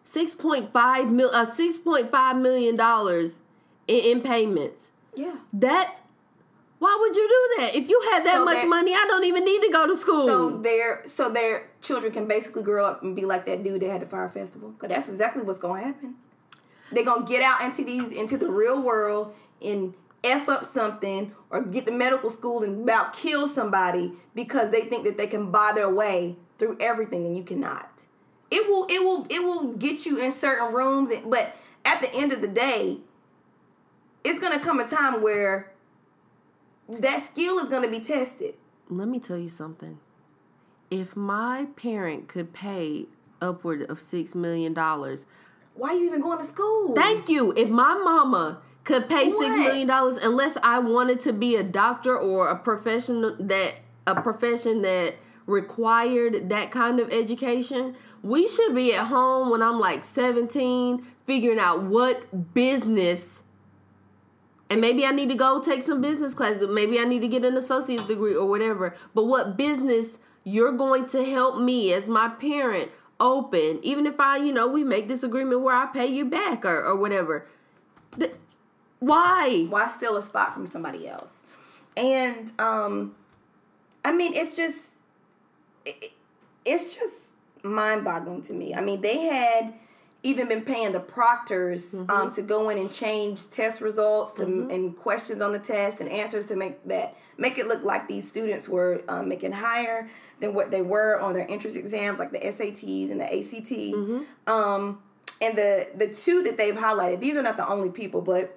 Six 0.04 0.36
point 0.36 0.72
five 0.74 1.12
mil, 1.12 1.30
uh, 1.34 1.46
six 1.46 1.78
point 1.78 2.12
five 2.12 2.38
million 2.38 2.76
dollars 2.76 3.40
in, 3.88 4.18
in 4.18 4.22
payments. 4.22 4.92
Yeah. 5.16 5.36
That's 5.54 6.02
why 6.80 6.96
would 7.00 7.16
you 7.16 7.28
do 7.28 7.62
that? 7.62 7.76
If 7.76 7.90
you 7.90 8.00
had 8.12 8.24
that 8.24 8.36
So 8.36 8.46
much 8.46 8.58
that- 8.58 8.68
money, 8.68 8.94
I 8.94 9.04
don't 9.08 9.24
even 9.26 9.44
need 9.46 9.62
to 9.64 9.70
go 9.72 9.88
to 9.88 9.96
school. 9.96 10.28
So 10.28 10.58
their 10.58 11.02
so 11.06 11.30
their 11.30 11.70
children 11.82 12.14
can 12.14 12.28
basically 12.28 12.64
grow 12.64 12.86
up 12.86 13.04
and 13.04 13.16
be 13.16 13.26
like 13.26 13.46
that 13.48 13.64
dude 13.64 13.82
that 13.82 13.90
had 13.92 14.02
the 14.02 14.06
Fyre 14.06 14.30
festival. 14.30 14.74
Cause 14.80 14.90
that's 14.90 15.10
exactly 15.10 15.44
what's 15.44 15.60
gonna 15.60 15.84
happen. 15.84 16.16
They're 16.92 17.04
gonna 17.06 17.26
get 17.26 17.42
out 17.44 17.62
into 17.62 17.84
these 17.84 18.12
into 18.12 18.38
the 18.38 18.50
real 18.50 18.82
world 18.82 19.34
and 19.62 19.94
f 20.24 20.50
up 20.50 20.64
something 20.64 21.34
or 21.50 21.62
get 21.62 21.86
to 21.86 21.92
medical 21.92 22.30
school 22.30 22.64
and 22.64 22.84
about 22.84 23.14
kill 23.14 23.48
somebody 23.48 24.12
because 24.36 24.72
they 24.72 24.82
think 24.82 25.06
that 25.06 25.18
they 25.18 25.28
can 25.28 25.52
buy 25.52 25.72
their 25.76 25.90
way 25.90 26.36
through 26.58 26.78
everything 26.80 27.26
and 27.26 27.38
you 27.38 27.44
cannot. 27.44 28.06
It 28.50 28.68
will 28.70 28.86
it 28.90 29.04
will 29.04 29.26
it 29.30 29.44
will 29.44 29.74
get 29.74 30.06
you 30.06 30.20
in 30.20 30.32
certain 30.32 30.74
rooms, 30.74 31.12
but 31.26 31.56
at 31.86 32.02
the 32.02 32.14
end 32.14 32.32
of 32.34 32.42
the 32.42 32.48
day, 32.48 32.98
it's 34.24 34.40
gonna 34.40 34.60
come 34.60 34.80
a 34.80 34.88
time 34.88 35.22
where 35.22 35.74
that 36.90 37.22
skill 37.24 37.60
is 37.60 37.70
gonna 37.70 37.90
be 37.90 38.00
tested. 38.00 38.56
Let 38.90 39.08
me 39.08 39.20
tell 39.20 39.38
you 39.38 39.50
something. 39.50 40.00
If 40.90 41.16
my 41.18 41.68
parent 41.76 42.30
could 42.30 42.54
pay 42.54 43.08
upward 43.42 43.84
of 43.90 44.00
six 44.00 44.34
million 44.34 44.74
dollars, 44.74 45.26
Why 45.76 45.90
are 45.90 45.94
you 45.96 46.06
even 46.08 46.22
going 46.22 46.40
to 46.40 46.44
school? 46.46 46.96
Thank 46.96 47.30
you. 47.30 47.54
If 47.56 47.70
my 47.70 47.94
mama 47.96 48.62
could 48.88 49.10
pay 49.10 49.30
six 49.30 49.40
What? 49.40 49.60
million 49.60 49.88
dollars, 49.88 50.16
unless 50.16 50.58
I 50.64 50.80
wanted 50.80 51.20
to 51.22 51.34
be 51.34 51.58
a 51.58 51.64
doctor 51.64 52.18
or 52.18 52.48
a 52.48 52.56
profession 52.56 53.36
that 53.48 53.76
a 54.08 54.22
profession 54.22 54.82
that 54.84 55.16
required 55.46 56.48
that 56.48 56.72
kind 56.72 57.02
of 57.02 57.12
education, 57.12 57.96
we 58.24 58.48
should 58.48 58.74
be 58.74 58.94
at 58.94 59.08
home 59.08 59.50
when 59.50 59.62
I'm 59.62 59.78
like 59.78 60.06
17, 60.06 61.06
figuring 61.26 61.60
out 61.60 61.84
what 61.84 62.54
business. 62.54 63.44
And 64.70 64.80
maybe 64.80 65.06
I 65.06 65.12
need 65.12 65.28
to 65.30 65.36
go 65.36 65.62
take 65.62 65.84
some 65.84 66.00
business 66.02 66.34
classes. 66.34 66.66
Maybe 66.70 66.98
I 66.98 67.04
need 67.04 67.20
to 67.20 67.28
get 67.28 67.44
an 67.44 67.58
associate's 67.58 68.06
degree 68.06 68.36
or 68.36 68.48
whatever. 68.48 68.96
But 69.14 69.26
what 69.26 69.58
business 69.58 70.20
you're 70.46 70.72
going 70.72 71.08
to 71.08 71.26
help 71.26 71.60
me 71.60 71.92
as 71.92 72.08
my 72.08 72.30
parent 72.30 72.90
open, 73.20 73.80
even 73.84 74.06
if 74.06 74.18
I, 74.18 74.38
you 74.38 74.54
know, 74.54 74.70
we 74.70 74.86
make 74.86 75.10
this 75.10 75.24
agreement 75.24 75.60
where 75.60 75.76
I 75.76 75.88
pay 75.88 76.08
you 76.08 76.24
back 76.24 76.64
or, 76.64 76.86
or 76.86 76.96
whatever. 76.96 77.48
Th- 78.18 78.32
why? 79.00 79.66
why 79.70 79.88
steal 79.88 80.18
a 80.18 80.22
spot 80.22 80.54
from 80.54 80.68
somebody 80.68 81.08
else? 81.08 81.32
And 81.96 82.52
um, 82.60 83.16
I 84.04 84.12
mean, 84.12 84.34
it's 84.34 84.56
just, 84.56 84.94
it, 85.86 86.12
it's 86.66 86.96
just 86.96 87.14
mind-boggling 87.64 88.44
to 88.44 88.54
me. 88.54 88.74
I 88.74 88.82
mean, 88.82 89.02
they 89.02 89.22
had 89.22 89.74
even 90.24 90.48
been 90.48 90.62
paying 90.62 90.92
the 90.92 91.00
proctors 91.00 91.94
um, 92.10 92.32
to 92.34 92.42
go 92.42 92.70
in 92.70 92.78
and 92.78 92.92
change 92.92 93.50
test 93.50 93.82
results 93.82 94.34
to, 94.34 94.44
and 94.44 94.96
questions 94.98 95.42
on 95.42 95.54
the 95.54 95.60
test 95.60 96.02
and 96.02 96.10
answers 96.10 96.48
to 96.48 96.56
make 96.56 96.84
that 96.86 97.16
make 97.38 97.58
it 97.58 97.68
look 97.68 97.84
like 97.84 98.08
these 98.08 98.28
students 98.28 98.68
were 98.68 99.04
um, 99.08 99.30
making 99.30 99.52
higher 99.52 100.10
than 100.40 100.54
what 100.54 100.72
they 100.72 100.82
were 100.82 101.20
on 101.20 101.34
their 101.34 101.50
entrance 101.50 101.76
exams, 101.76 102.18
like 102.18 102.32
the 102.32 102.40
SATs 102.40 103.12
and 103.12 103.22
the 103.22 103.26
ACT. 103.26 103.72
Um, 104.48 105.02
and 105.40 105.58
the 105.58 105.88
the 105.96 106.08
two 106.08 106.44
that 106.44 106.58
they've 106.58 106.76
highlighted, 106.76 107.20
these 107.20 107.38
are 107.38 107.44
not 107.44 107.56
the 107.58 107.68
only 107.68 107.90
people, 107.90 108.22
but 108.22 108.57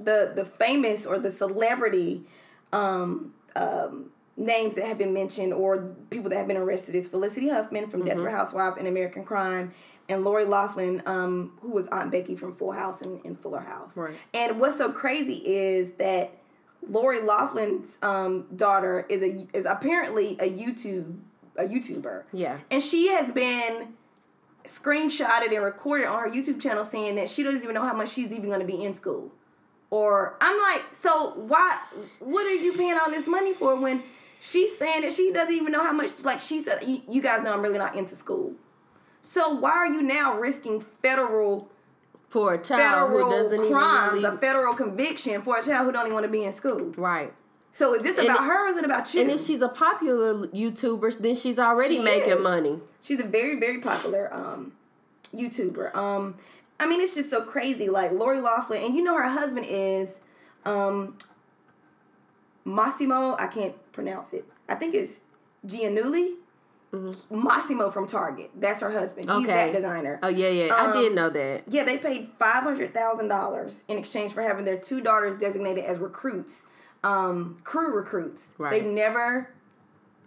the 0.00 0.32
the 0.34 0.44
famous 0.44 1.06
or 1.06 1.18
the 1.18 1.30
celebrity 1.30 2.22
um, 2.72 3.34
um, 3.56 4.10
names 4.36 4.74
that 4.74 4.86
have 4.86 4.98
been 4.98 5.14
mentioned 5.14 5.52
or 5.52 5.94
people 6.10 6.30
that 6.30 6.36
have 6.36 6.48
been 6.48 6.56
arrested 6.56 6.94
is 6.94 7.08
Felicity 7.08 7.48
Huffman 7.48 7.88
from 7.88 8.04
Desperate 8.04 8.32
Housewives 8.32 8.78
and 8.78 8.88
American 8.88 9.24
Crime, 9.24 9.72
and 10.08 10.24
Lori 10.24 10.44
Loughlin, 10.44 11.02
um, 11.06 11.52
who 11.60 11.70
was 11.70 11.86
Aunt 11.88 12.10
Becky 12.10 12.36
from 12.36 12.54
Full 12.56 12.72
House 12.72 13.02
and, 13.02 13.24
and 13.24 13.38
Fuller 13.38 13.60
House. 13.60 13.96
Right. 13.96 14.14
And 14.32 14.60
what's 14.60 14.78
so 14.78 14.92
crazy 14.92 15.42
is 15.44 15.90
that 15.98 16.32
Lori 16.88 17.20
Loughlin's 17.20 17.98
um, 18.02 18.46
daughter 18.54 19.06
is 19.08 19.22
a 19.22 19.46
is 19.52 19.66
apparently 19.66 20.32
a 20.40 20.50
YouTube 20.50 21.18
a 21.56 21.64
YouTuber. 21.64 22.24
Yeah. 22.32 22.58
And 22.70 22.82
she 22.82 23.08
has 23.08 23.32
been 23.32 23.94
screenshotted 24.66 25.54
and 25.54 25.62
recorded 25.62 26.06
on 26.06 26.18
her 26.18 26.28
YouTube 26.28 26.60
channel 26.60 26.84
saying 26.84 27.16
that 27.16 27.28
she 27.28 27.42
doesn't 27.42 27.62
even 27.62 27.74
know 27.74 27.82
how 27.82 27.94
much 27.94 28.10
she's 28.10 28.32
even 28.32 28.48
going 28.48 28.60
to 28.60 28.66
be 28.66 28.82
in 28.82 28.94
school. 28.94 29.30
Or 29.94 30.34
I'm 30.40 30.58
like, 30.60 30.82
so 30.92 31.34
why? 31.36 31.78
What 32.18 32.44
are 32.46 32.54
you 32.54 32.72
paying 32.72 32.98
all 32.98 33.10
this 33.12 33.28
money 33.28 33.52
for 33.54 33.76
when 33.76 34.02
she's 34.40 34.76
saying 34.76 35.02
that 35.02 35.12
she 35.12 35.30
doesn't 35.32 35.54
even 35.54 35.70
know 35.70 35.84
how 35.84 35.92
much? 35.92 36.10
Like 36.24 36.40
she 36.40 36.58
said, 36.60 36.80
you, 36.84 37.00
you 37.08 37.22
guys 37.22 37.44
know 37.44 37.52
I'm 37.52 37.62
really 37.62 37.78
not 37.78 37.94
into 37.94 38.16
school. 38.16 38.54
So 39.22 39.50
why 39.50 39.70
are 39.70 39.86
you 39.86 40.02
now 40.02 40.36
risking 40.36 40.84
federal 41.00 41.70
For 42.28 42.54
a 42.54 42.58
child 42.62 43.10
who 43.10 43.18
federal 43.18 43.30
doesn't 43.30 43.70
crimes, 43.70 44.18
even 44.18 44.34
a 44.34 44.36
federal 44.38 44.74
conviction 44.74 45.42
for 45.42 45.58
a 45.58 45.62
child 45.62 45.86
who 45.86 45.92
don't 45.92 46.06
even 46.06 46.14
want 46.14 46.26
to 46.26 46.32
be 46.32 46.42
in 46.42 46.50
school? 46.52 46.92
right. 46.96 47.32
So 47.70 47.94
is 47.94 48.02
this 48.02 48.16
And 48.18 48.26
about 48.26 48.40
it- 48.42 48.46
her 48.46 48.66
or 48.66 48.70
is 48.70 48.76
it 48.76 48.84
about 48.84 49.14
you? 49.14 49.20
And 49.20 49.30
if 49.30 49.44
she's 49.44 49.62
a 49.62 49.68
popular 49.68 50.48
YouTuber, 50.48 51.18
then 51.18 51.36
she's 51.36 51.60
already 51.60 51.98
She 51.98 52.02
making 52.02 52.30
is. 52.38 52.40
money. 52.40 52.80
She's 53.00 53.20
a 53.20 53.26
very, 53.26 53.60
very 53.60 53.78
popular 53.78 54.28
um 54.34 54.72
YouTuber. 55.32 55.94
Um 55.94 56.34
I 56.80 56.86
mean 56.86 57.00
it's 57.00 57.14
just 57.14 57.30
so 57.30 57.42
crazy. 57.42 57.88
Like 57.88 58.12
Lori 58.12 58.40
Loughlin, 58.40 58.82
and 58.82 58.94
you 58.94 59.02
know 59.02 59.16
her 59.16 59.28
husband 59.28 59.66
is 59.68 60.20
um 60.64 61.16
Massimo, 62.64 63.36
I 63.38 63.46
can't 63.48 63.74
pronounce 63.92 64.32
it. 64.32 64.46
I 64.68 64.74
think 64.74 64.94
it's 64.94 65.20
Giannulli. 65.66 66.34
Massimo 67.28 67.90
from 67.90 68.06
Target. 68.06 68.52
That's 68.54 68.80
her 68.80 68.90
husband. 68.90 69.28
He's 69.28 69.38
Mm-hmm. 69.38 69.46
That 69.48 69.72
designer. 69.72 70.20
Oh 70.22 70.28
yeah, 70.28 70.48
yeah. 70.48 70.72
I 70.72 70.86
Um, 70.86 70.92
did 70.92 71.12
know 71.12 71.28
that. 71.28 71.64
Yeah, 71.68 71.82
they 71.82 71.98
paid 71.98 72.28
five 72.38 72.62
hundred 72.62 72.94
thousand 72.94 73.26
dollars 73.28 73.82
in 73.88 73.98
exchange 73.98 74.32
for 74.32 74.42
having 74.42 74.64
their 74.64 74.78
two 74.78 75.00
daughters 75.00 75.36
designated 75.36 75.84
as 75.84 75.98
recruits, 75.98 76.66
um, 77.02 77.56
crew 77.64 77.92
recruits. 77.92 78.52
Right. 78.58 78.70
They've 78.70 78.92
never 78.92 79.50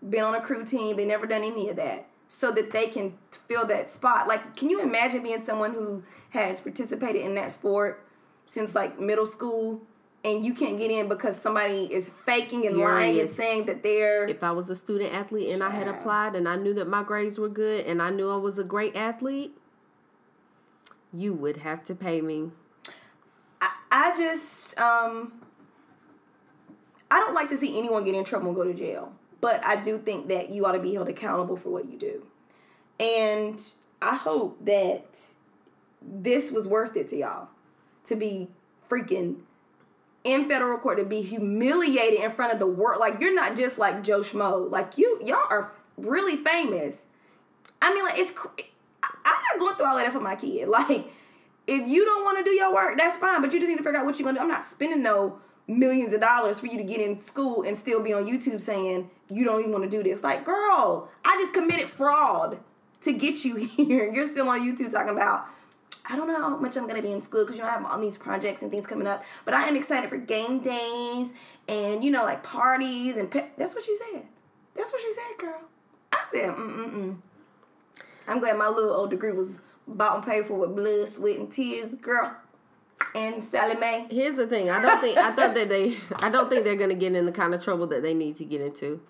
been 0.08 0.26
on 0.26 0.36
a 0.36 0.42
crew 0.42 0.66
team. 0.66 0.98
They 0.98 1.06
never 1.06 1.26
done 1.26 1.44
any 1.46 1.70
of 1.70 1.78
that, 1.78 2.06
so 2.28 2.52
that 2.52 2.72
they 2.72 2.88
can 2.88 3.18
fill 3.48 3.66
that 3.68 3.92
spot. 3.92 4.28
Like, 4.28 4.56
can 4.56 4.70
you 4.70 4.82
imagine 4.82 5.24
being 5.24 5.44
someone 5.44 5.74
who 5.74 6.04
has 6.32 6.62
participated 6.62 7.22
in 7.22 7.36
that 7.36 7.52
sport 7.52 8.06
since 8.46 8.76
like 8.76 9.00
middle 9.00 9.28
school, 9.28 9.82
and 10.24 10.44
you 10.44 10.54
can't 10.54 10.78
get 10.78 10.92
in 10.92 11.08
because 11.08 11.40
somebody 11.40 11.92
is 11.92 12.10
faking 12.26 12.66
and 12.66 12.78
lying 12.78 13.20
and 13.20 13.30
saying 13.30 13.66
that 13.66 13.84
they're 13.84 14.28
If 14.28 14.44
I 14.44 14.52
was 14.52 14.70
a 14.70 14.76
student 14.76 15.14
athlete 15.14 15.50
and 15.50 15.64
I 15.64 15.70
had 15.70 15.88
applied 15.88 16.36
and 16.36 16.48
I 16.48 16.56
knew 16.56 16.74
that 16.74 16.88
my 16.88 17.04
grades 17.04 17.38
were 17.38 17.50
good 17.50 17.86
and 17.86 18.02
I 18.02 18.10
knew 18.10 18.30
I 18.30 18.38
was 18.38 18.58
a 18.60 18.64
great 18.64 18.96
athlete, 18.96 19.56
you 21.14 21.34
would 21.34 21.58
have 21.58 21.84
to 21.86 21.96
pay 21.96 22.22
me. 22.22 22.52
I, 23.62 23.70
I 23.92 24.16
just 24.18 24.78
um 24.80 25.34
I 27.10 27.20
don't 27.20 27.34
like 27.34 27.50
to 27.50 27.58
see 27.58 27.78
anyone 27.78 28.04
get 28.04 28.16
in 28.16 28.26
trouble 28.26 28.48
and 28.48 28.56
go 28.56 28.64
to 28.64 28.74
jail. 28.74 29.14
But 29.40 29.64
I 29.66 29.76
do 29.82 29.98
think 29.98 30.30
that 30.30 30.50
you 30.50 30.66
ought 30.66 30.72
to 30.72 30.80
be 30.80 30.94
held 30.94 31.10
accountable 31.10 31.58
for 31.58 31.70
what 31.70 31.86
you 31.86 31.98
do. 31.98 32.26
And 33.00 33.62
I 34.02 34.16
hope 34.16 34.66
that 34.66 35.20
this 36.02 36.52
was 36.52 36.68
worth 36.68 36.96
it 36.96 37.10
to 37.10 37.18
y'all. 37.18 37.50
To 38.06 38.16
be 38.16 38.50
freaking 38.90 39.38
in 40.24 40.48
federal 40.48 40.78
court 40.78 40.98
to 40.98 41.06
be 41.06 41.22
humiliated 41.22 42.20
in 42.20 42.32
front 42.32 42.54
of 42.54 42.60
the 42.60 42.68
world. 42.68 43.00
Like 43.00 43.20
you're 43.20 43.34
not 43.34 43.56
just 43.56 43.78
like 43.78 44.04
Joe 44.04 44.22
Schmo. 44.22 44.70
Like 44.70 44.98
you 44.98 45.20
y'all 45.24 45.48
are 45.50 45.72
really 45.98 46.38
famous. 46.38 46.96
I 47.82 47.94
mean 47.94 48.04
like 48.04 48.18
it's 48.18 48.34
I'm 49.04 49.42
not 49.52 49.60
going 49.60 49.76
through 49.76 49.86
all 49.86 49.98
of 49.98 50.04
that 50.04 50.14
for 50.14 50.20
my 50.20 50.36
kid. 50.36 50.68
Like 50.78 51.12
if 51.66 51.86
you 51.86 52.06
don't 52.06 52.24
want 52.24 52.38
to 52.38 52.46
do 52.46 52.52
your 52.52 52.74
work, 52.74 52.98
that's 52.98 53.18
fine. 53.18 53.42
But 53.42 53.52
you 53.52 53.60
just 53.60 53.70
need 53.70 53.78
to 53.78 53.84
figure 53.84 54.00
out 54.00 54.06
what 54.06 54.18
you're 54.18 54.26
gonna 54.26 54.40
do. 54.40 54.44
I'm 54.44 54.50
not 54.50 54.66
spending 54.66 55.04
no 55.04 55.40
millions 55.68 56.14
of 56.14 56.22
dollars 56.22 56.60
for 56.60 56.68
you 56.68 56.78
to 56.78 56.84
get 56.84 57.02
in 57.02 57.20
school 57.20 57.64
and 57.64 57.78
still 57.78 58.02
be 58.02 58.14
on 58.14 58.26
YouTube 58.26 58.62
saying 58.62 59.10
you 59.30 59.44
don't 59.44 59.60
even 59.60 59.72
want 59.72 59.84
to 59.84 59.90
do 59.90 60.04
this. 60.04 60.24
Like, 60.24 60.46
girl, 60.46 61.10
I 61.24 61.38
just 61.42 61.54
committed 61.54 61.90
fraud 61.90 62.60
to 63.02 63.14
get 63.14 63.44
you 63.46 63.56
here. 63.78 64.12
You're 64.12 64.26
still 64.26 64.50
on 64.50 64.62
YouTube 64.62 64.92
talking 64.92 65.14
about. 65.14 65.48
I 66.10 66.16
don't 66.16 66.28
know 66.28 66.40
how 66.40 66.58
much 66.58 66.78
I'm 66.78 66.88
gonna 66.88 67.02
be 67.02 67.12
in 67.12 67.22
school 67.22 67.44
because 67.44 67.58
you 67.58 67.64
know 67.64 67.70
I 67.70 67.74
have 67.74 67.86
all 67.86 68.00
these 68.00 68.18
projects 68.18 68.62
and 68.62 68.72
things 68.72 68.88
coming 68.88 69.08
up. 69.08 69.26
But 69.44 69.54
I 69.54 69.64
am 69.68 69.76
excited 69.76 70.10
for 70.10 70.18
game 70.18 70.60
days 70.60 71.34
and 71.68 72.02
you 72.02 72.12
know 72.12 72.24
like 72.24 72.44
parties 72.44 73.18
and 73.18 73.30
pe- 73.30 73.50
that's 73.58 73.76
what 73.76 73.84
she 73.84 73.98
said. 73.98 74.24
That's 74.74 74.92
what 74.92 75.02
she 75.02 75.12
said, 75.12 75.38
girl. 75.38 75.62
I 76.14 76.26
said, 76.32 76.50
mm 76.52 76.78
mm 76.78 76.94
mm. 76.94 77.18
I'm 78.28 78.40
glad 78.40 78.58
my 78.58 78.70
little 78.70 78.94
old 78.94 79.10
degree 79.10 79.32
was 79.32 79.50
bought 79.88 80.16
and 80.18 80.26
paid 80.26 80.46
for 80.46 80.54
with 80.54 80.76
blood, 80.76 81.14
sweat, 81.14 81.38
and 81.38 81.52
tears, 81.52 81.96
girl. 81.96 82.36
And 83.16 83.44
Sallie 83.44 83.76
Mae. 83.76 84.08
Here's 84.10 84.36
the 84.36 84.48
thing. 84.48 84.70
I 84.70 84.82
don't 84.82 85.00
think 85.02 85.18
I 85.18 85.32
thought 85.34 85.56
that 85.56 85.70
they 85.70 85.98
I 86.20 86.30
don't 86.30 86.50
think 86.50 86.64
they're 86.64 86.76
gonna 86.76 86.96
get 86.96 87.14
in 87.14 87.26
the 87.26 87.32
kind 87.32 87.54
of 87.54 87.64
trouble 87.64 87.88
that 87.88 88.02
they 88.02 88.14
need 88.14 88.36
to 88.38 88.46
get 88.46 88.62
into. 88.62 89.02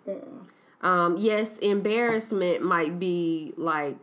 Um, 0.82 1.17
yes, 1.17 1.58
embarrassment 1.58 2.63
might 2.63 3.00
be 3.00 3.54
like 3.58 3.97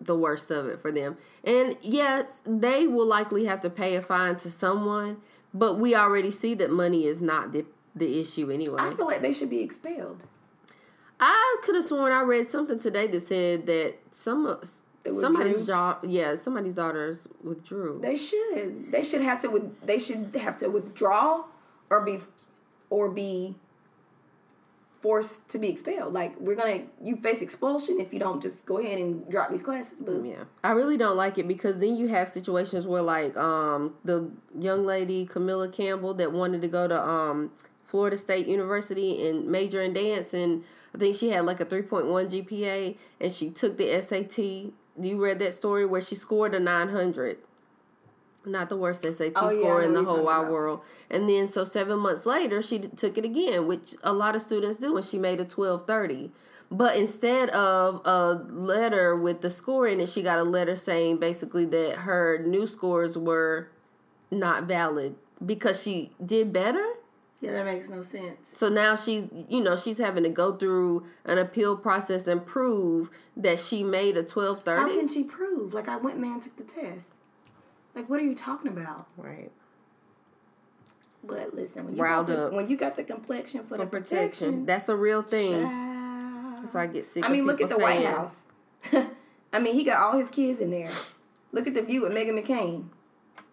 the 0.00 0.16
worst 0.16 0.50
of 0.50 0.66
it 0.66 0.80
for 0.80 0.92
them. 0.92 1.16
And 1.42 1.76
yes, 1.80 2.42
they 2.44 2.86
will 2.86 3.06
likely 3.06 3.46
have 3.46 3.60
to 3.62 3.70
pay 3.70 3.96
a 3.96 4.02
fine 4.02 4.36
to 4.36 4.50
someone, 4.50 5.18
but 5.52 5.78
we 5.78 5.94
already 5.94 6.30
see 6.30 6.54
that 6.54 6.70
money 6.70 7.06
is 7.06 7.20
not 7.20 7.52
the 7.52 7.64
the 7.94 8.20
issue 8.20 8.50
anyway. 8.50 8.78
I 8.80 8.94
feel 8.94 9.06
like 9.06 9.22
they 9.22 9.32
should 9.32 9.50
be 9.50 9.62
expelled. 9.62 10.24
I 11.20 11.56
could 11.62 11.76
have 11.76 11.84
sworn 11.84 12.12
I 12.12 12.22
read 12.22 12.50
something 12.50 12.78
today 12.78 13.06
that 13.06 13.20
said 13.20 13.66
that 13.66 13.94
some 14.10 14.46
somebody's 15.12 15.66
job, 15.66 16.04
yeah, 16.04 16.34
somebody's 16.34 16.74
daughters 16.74 17.28
withdrew. 17.42 18.00
They 18.02 18.16
should. 18.16 18.90
They 18.90 19.04
should 19.04 19.22
have 19.22 19.40
to. 19.42 19.48
With, 19.50 19.86
they 19.86 19.98
should 19.98 20.34
have 20.40 20.58
to 20.58 20.68
withdraw, 20.68 21.44
or 21.90 22.04
be, 22.04 22.20
or 22.90 23.10
be 23.10 23.56
forced 25.04 25.50
to 25.50 25.58
be 25.58 25.68
expelled. 25.68 26.14
Like 26.14 26.38
we're 26.40 26.54
gonna, 26.54 26.84
you 27.02 27.16
face 27.16 27.42
expulsion 27.42 28.00
if 28.00 28.14
you 28.14 28.18
don't 28.18 28.42
just 28.42 28.64
go 28.64 28.78
ahead 28.78 28.98
and 28.98 29.28
drop 29.30 29.50
these 29.50 29.62
classes. 29.62 30.00
Boo. 30.00 30.24
Yeah, 30.26 30.44
I 30.62 30.72
really 30.72 30.96
don't 30.96 31.16
like 31.16 31.36
it 31.36 31.46
because 31.46 31.78
then 31.78 31.96
you 31.96 32.08
have 32.08 32.30
situations 32.30 32.86
where 32.86 33.02
like 33.02 33.36
um 33.36 33.94
the 34.04 34.30
young 34.58 34.86
lady 34.86 35.26
Kamilah 35.26 35.70
Campbell 35.70 36.14
that 36.14 36.32
wanted 36.32 36.62
to 36.62 36.68
go 36.68 36.88
to 36.88 37.06
um 37.06 37.52
Florida 37.86 38.16
State 38.16 38.46
University 38.46 39.28
and 39.28 39.46
major 39.46 39.82
in 39.82 39.92
dance 39.92 40.32
and 40.32 40.64
I 40.94 40.98
think 40.98 41.16
she 41.16 41.28
had 41.28 41.44
like 41.44 41.60
a 41.60 41.66
3.1 41.66 42.30
GPA 42.30 42.96
and 43.20 43.32
she 43.32 43.50
took 43.50 43.76
the 43.76 44.00
SAT. 44.00 44.72
You 45.00 45.22
read 45.22 45.38
that 45.40 45.54
story 45.54 45.84
where 45.86 46.00
she 46.00 46.14
scored 46.14 46.54
a 46.54 46.60
900. 46.60 47.38
Not 48.46 48.68
the 48.68 48.76
worst 48.76 49.02
SAT 49.04 49.32
Oh, 49.36 49.50
yeah, 49.50 49.58
score 49.58 49.80
know 49.80 49.86
in 49.86 49.94
the 49.94 50.04
whole 50.04 50.22
wide 50.22 50.40
about. 50.40 50.52
world. 50.52 50.80
And 51.10 51.28
then 51.28 51.46
so 51.46 51.64
7 51.64 51.98
months 51.98 52.26
later 52.26 52.60
she 52.60 52.78
d- 52.78 52.88
took 52.94 53.16
it 53.16 53.24
again, 53.24 53.66
which 53.66 53.94
a 54.02 54.12
lot 54.12 54.36
of 54.36 54.42
students 54.42 54.76
do 54.76 54.94
and 54.96 55.04
she 55.04 55.18
made 55.18 55.40
a 55.40 55.44
1230. 55.44 56.30
But 56.70 56.96
instead 56.96 57.50
of 57.50 58.02
a 58.04 58.34
letter 58.50 59.16
with 59.16 59.40
the 59.40 59.50
score 59.50 59.86
in 59.86 60.00
it, 60.00 60.08
she 60.08 60.22
got 60.22 60.38
a 60.38 60.42
letter 60.42 60.76
saying 60.76 61.18
basically 61.18 61.64
that 61.66 61.98
her 62.00 62.38
new 62.44 62.66
scores 62.66 63.16
were 63.16 63.68
not 64.30 64.64
valid 64.64 65.14
because 65.44 65.82
she 65.82 66.12
did 66.24 66.52
better. 66.52 66.84
Yeah, 67.44 67.52
that 67.52 67.64
makes 67.64 67.88
no 67.90 68.02
sense. 68.02 68.38
So 68.52 68.68
now 68.68 68.94
she's, 68.94 69.26
you 69.48 69.60
know, 69.62 69.76
she's 69.76 69.98
having 69.98 70.24
to 70.24 70.30
go 70.30 70.56
through 70.56 71.06
an 71.24 71.38
appeal 71.38 71.76
process 71.76 72.26
and 72.26 72.44
prove 72.44 73.10
that 73.36 73.60
she 73.60 73.82
made 73.82 74.16
a 74.16 74.22
twelve 74.22 74.62
How 74.66 74.86
can 74.88 75.08
she 75.08 75.24
prove? 75.24 75.74
Like 75.74 75.88
I 75.88 75.96
went 75.96 76.16
in 76.16 76.22
there 76.22 76.32
and 76.32 76.42
took 76.42 76.56
the 76.56 76.64
test. 76.64 77.14
Like 77.94 78.08
what 78.08 78.20
are 78.20 78.24
you 78.24 78.34
talking 78.34 78.70
about? 78.70 79.06
Right. 79.16 79.50
But 81.22 81.54
listen, 81.54 81.86
when 81.86 81.96
you 81.96 82.02
Riled 82.02 82.26
got 82.26 82.36
the, 82.36 82.46
up. 82.46 82.52
when 82.52 82.68
you 82.68 82.76
got 82.76 82.94
the 82.96 83.04
complexion 83.04 83.64
for, 83.64 83.78
the 83.78 83.86
Protection. 83.86 84.18
protection, 84.18 84.66
That's 84.66 84.88
a 84.88 84.96
real 84.96 85.22
thing. 85.22 85.62
child. 85.62 86.68
So 86.68 86.78
I 86.78 86.86
get 86.86 87.06
sick. 87.06 87.24
I 87.24 87.28
mean, 87.28 87.46
look 87.46 87.60
at 87.60 87.68
the 87.68 87.76
people 87.76 87.82
White 87.88 88.04
House. 88.04 88.46
I 89.52 89.58
mean, 89.58 89.74
he 89.74 89.84
got 89.84 90.00
all 90.00 90.18
his 90.18 90.28
kids 90.30 90.60
in 90.60 90.70
there. 90.70 90.90
Look 91.52 91.66
at 91.66 91.74
the 91.74 91.82
view 91.82 92.02
with 92.02 92.12
Meghan 92.12 92.42
McCain. 92.42 92.86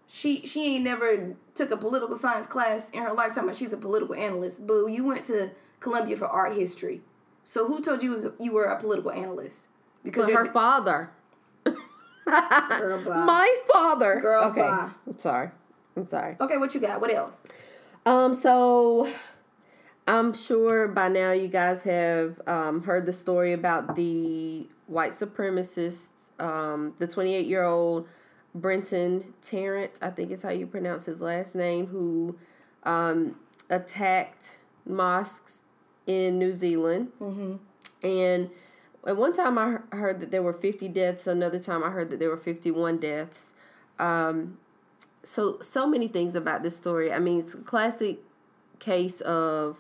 She 0.08 0.46
she 0.46 0.76
ain't 0.76 0.84
never 0.84 1.36
took 1.56 1.72
a 1.72 1.78
political 1.78 2.16
science 2.16 2.48
class 2.48 2.90
in 2.92 3.04
her 3.04 3.14
lifetime, 3.14 3.48
but 3.48 3.58
she's 3.58 3.74
a 3.74 3.78
political 3.78 4.16
analyst. 4.16 4.66
Boo, 4.66 4.88
you 4.90 5.04
went 5.04 5.26
to 5.26 5.52
Columbia 5.80 6.18
for 6.18 6.28
art 6.28 6.56
history. 6.56 7.02
So 7.44 7.68
who 7.68 7.82
told 7.82 8.04
you 8.04 8.12
was, 8.12 8.28
you 8.40 8.54
were 8.54 8.66
a 8.66 8.80
political 8.80 9.12
analyst? 9.12 9.68
Because 10.04 10.32
her 10.32 10.52
father. 10.52 11.12
Girl. 11.66 13.02
My 13.06 13.56
father. 13.72 14.20
Girl, 14.22 14.44
okay. 14.46 14.62
bye. 14.62 14.90
I'm 15.08 15.18
sorry. 15.18 15.50
I'm 15.96 16.08
sorry. 16.08 16.38
okay, 16.40 16.58
what 16.58 16.74
you 16.74 16.80
got? 16.80 17.02
What 17.02 17.12
else? 17.12 17.36
Um, 18.06 18.34
so 18.34 19.12
I'm 20.08 20.34
sure 20.34 20.88
by 20.88 21.10
now 21.10 21.32
you 21.32 21.48
guys 21.48 21.84
have 21.84 22.42
um, 22.48 22.84
heard 22.84 23.06
the 23.06 23.14
story 23.14 23.54
about 23.54 23.96
the 23.96 24.68
white 24.88 25.12
supremacists, 25.12 26.08
um, 26.40 26.94
the 27.00 27.08
28 27.08 27.46
year 27.46 27.64
old 27.64 28.08
Brenton 28.54 29.34
Tarrant, 29.42 30.00
I 30.02 30.10
think 30.10 30.32
is 30.32 30.44
how 30.44 30.50
you 30.50 30.68
pronounce 30.68 31.06
his 31.06 31.22
last 31.22 31.56
name, 31.56 31.88
who 31.88 32.38
um, 32.84 33.36
attacked 33.70 34.60
mosques 34.86 35.62
in 36.06 36.38
New 36.38 36.52
Zealand. 36.52 37.12
And 38.04 38.50
at 39.08 39.18
one 39.18 39.34
time 39.34 39.58
I 39.58 39.80
heard 39.96 40.20
that 40.20 40.32
there 40.32 40.44
were 40.44 40.54
50 40.54 40.88
deaths, 40.90 41.28
another 41.28 41.60
time 41.60 41.84
I 41.84 41.90
heard 41.90 42.10
that 42.10 42.20
there 42.20 42.30
were 42.30 42.38
51 42.38 42.98
deaths. 42.98 43.54
Um, 44.00 44.58
so 45.24 45.60
so 45.62 45.86
many 45.86 46.08
things 46.08 46.36
about 46.36 46.64
this 46.64 46.76
story. 46.76 47.14
I 47.14 47.20
mean, 47.20 47.40
it's 47.40 47.54
a 47.54 47.60
classic 47.60 48.20
case 48.80 49.22
of 49.22 49.78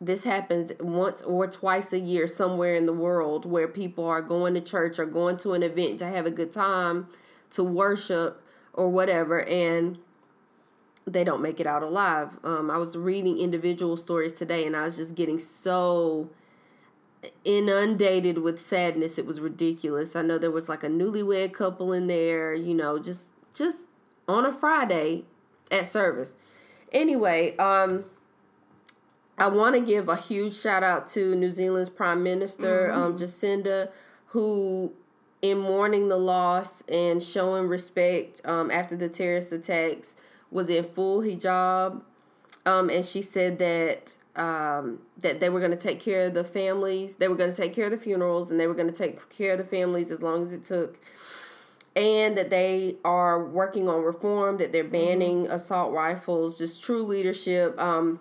this 0.00 0.24
happens 0.24 0.72
once 0.80 1.22
or 1.22 1.46
twice 1.46 1.92
a 1.92 1.98
year 1.98 2.26
somewhere 2.26 2.74
in 2.74 2.86
the 2.86 2.92
world 2.92 3.44
where 3.44 3.68
people 3.68 4.04
are 4.06 4.22
going 4.22 4.54
to 4.54 4.60
church 4.60 4.98
or 4.98 5.06
going 5.06 5.36
to 5.38 5.52
an 5.52 5.62
event 5.62 5.98
to 5.98 6.06
have 6.06 6.24
a 6.26 6.30
good 6.30 6.52
time, 6.52 7.08
to 7.50 7.64
worship 7.64 8.42
or 8.72 8.88
whatever, 8.90 9.42
and 9.42 9.98
they 11.06 11.24
don't 11.24 11.42
make 11.42 11.60
it 11.60 11.66
out 11.66 11.82
alive. 11.82 12.38
Um, 12.44 12.70
I 12.70 12.76
was 12.76 12.96
reading 12.96 13.38
individual 13.38 13.96
stories 13.96 14.32
today, 14.32 14.66
and 14.66 14.76
I 14.76 14.84
was 14.84 14.96
just 14.96 15.14
getting 15.14 15.38
so 15.38 16.30
inundated 17.44 18.38
with 18.38 18.60
sadness. 18.60 19.18
It 19.18 19.26
was 19.26 19.40
ridiculous. 19.40 20.16
I 20.16 20.22
know 20.22 20.38
there 20.38 20.50
was 20.50 20.68
like 20.68 20.82
a 20.82 20.88
newlywed 20.88 21.52
couple 21.52 21.92
in 21.92 22.06
there, 22.06 22.54
you 22.54 22.74
know, 22.74 22.98
just 22.98 23.28
just 23.52 23.78
on 24.28 24.46
a 24.46 24.52
Friday 24.52 25.24
at 25.70 25.86
service. 25.86 26.34
Anyway, 26.92 27.56
um 27.58 28.04
I 29.40 29.48
want 29.48 29.74
to 29.74 29.80
give 29.80 30.08
a 30.10 30.16
huge 30.16 30.54
shout 30.54 30.82
out 30.82 31.08
to 31.08 31.34
New 31.34 31.48
Zealand's 31.48 31.88
Prime 31.88 32.22
Minister, 32.22 32.92
um, 32.92 33.16
Jacinda, 33.16 33.90
who, 34.26 34.92
in 35.42 35.58
mourning 35.58 36.08
the 36.08 36.16
loss 36.16 36.82
and 36.82 37.22
showing 37.22 37.66
respect 37.66 38.40
um, 38.44 38.70
after 38.70 38.96
the 38.96 39.08
terrorist 39.08 39.52
attacks, 39.52 40.14
was 40.50 40.68
in 40.68 40.84
full 40.84 41.22
hijab. 41.22 42.02
Um, 42.66 42.90
and 42.90 43.04
she 43.04 43.22
said 43.22 43.58
that 43.58 44.14
um, 44.36 45.00
that 45.18 45.40
they 45.40 45.48
were 45.48 45.58
going 45.58 45.72
to 45.72 45.76
take 45.76 46.00
care 46.00 46.26
of 46.26 46.34
the 46.34 46.44
families, 46.44 47.16
they 47.16 47.28
were 47.28 47.34
going 47.34 47.50
to 47.50 47.56
take 47.56 47.74
care 47.74 47.86
of 47.86 47.90
the 47.90 47.98
funerals, 47.98 48.50
and 48.50 48.60
they 48.60 48.66
were 48.66 48.74
going 48.74 48.86
to 48.86 48.92
take 48.92 49.28
care 49.28 49.52
of 49.52 49.58
the 49.58 49.64
families 49.64 50.10
as 50.10 50.22
long 50.22 50.42
as 50.42 50.52
it 50.52 50.64
took. 50.64 50.98
And 51.96 52.38
that 52.38 52.50
they 52.50 52.96
are 53.04 53.44
working 53.44 53.88
on 53.88 54.02
reform, 54.02 54.58
that 54.58 54.72
they're 54.72 54.84
banning 54.84 55.48
assault 55.48 55.92
rifles, 55.92 56.56
just 56.58 56.82
true 56.82 57.02
leadership. 57.02 57.78
Um, 57.80 58.20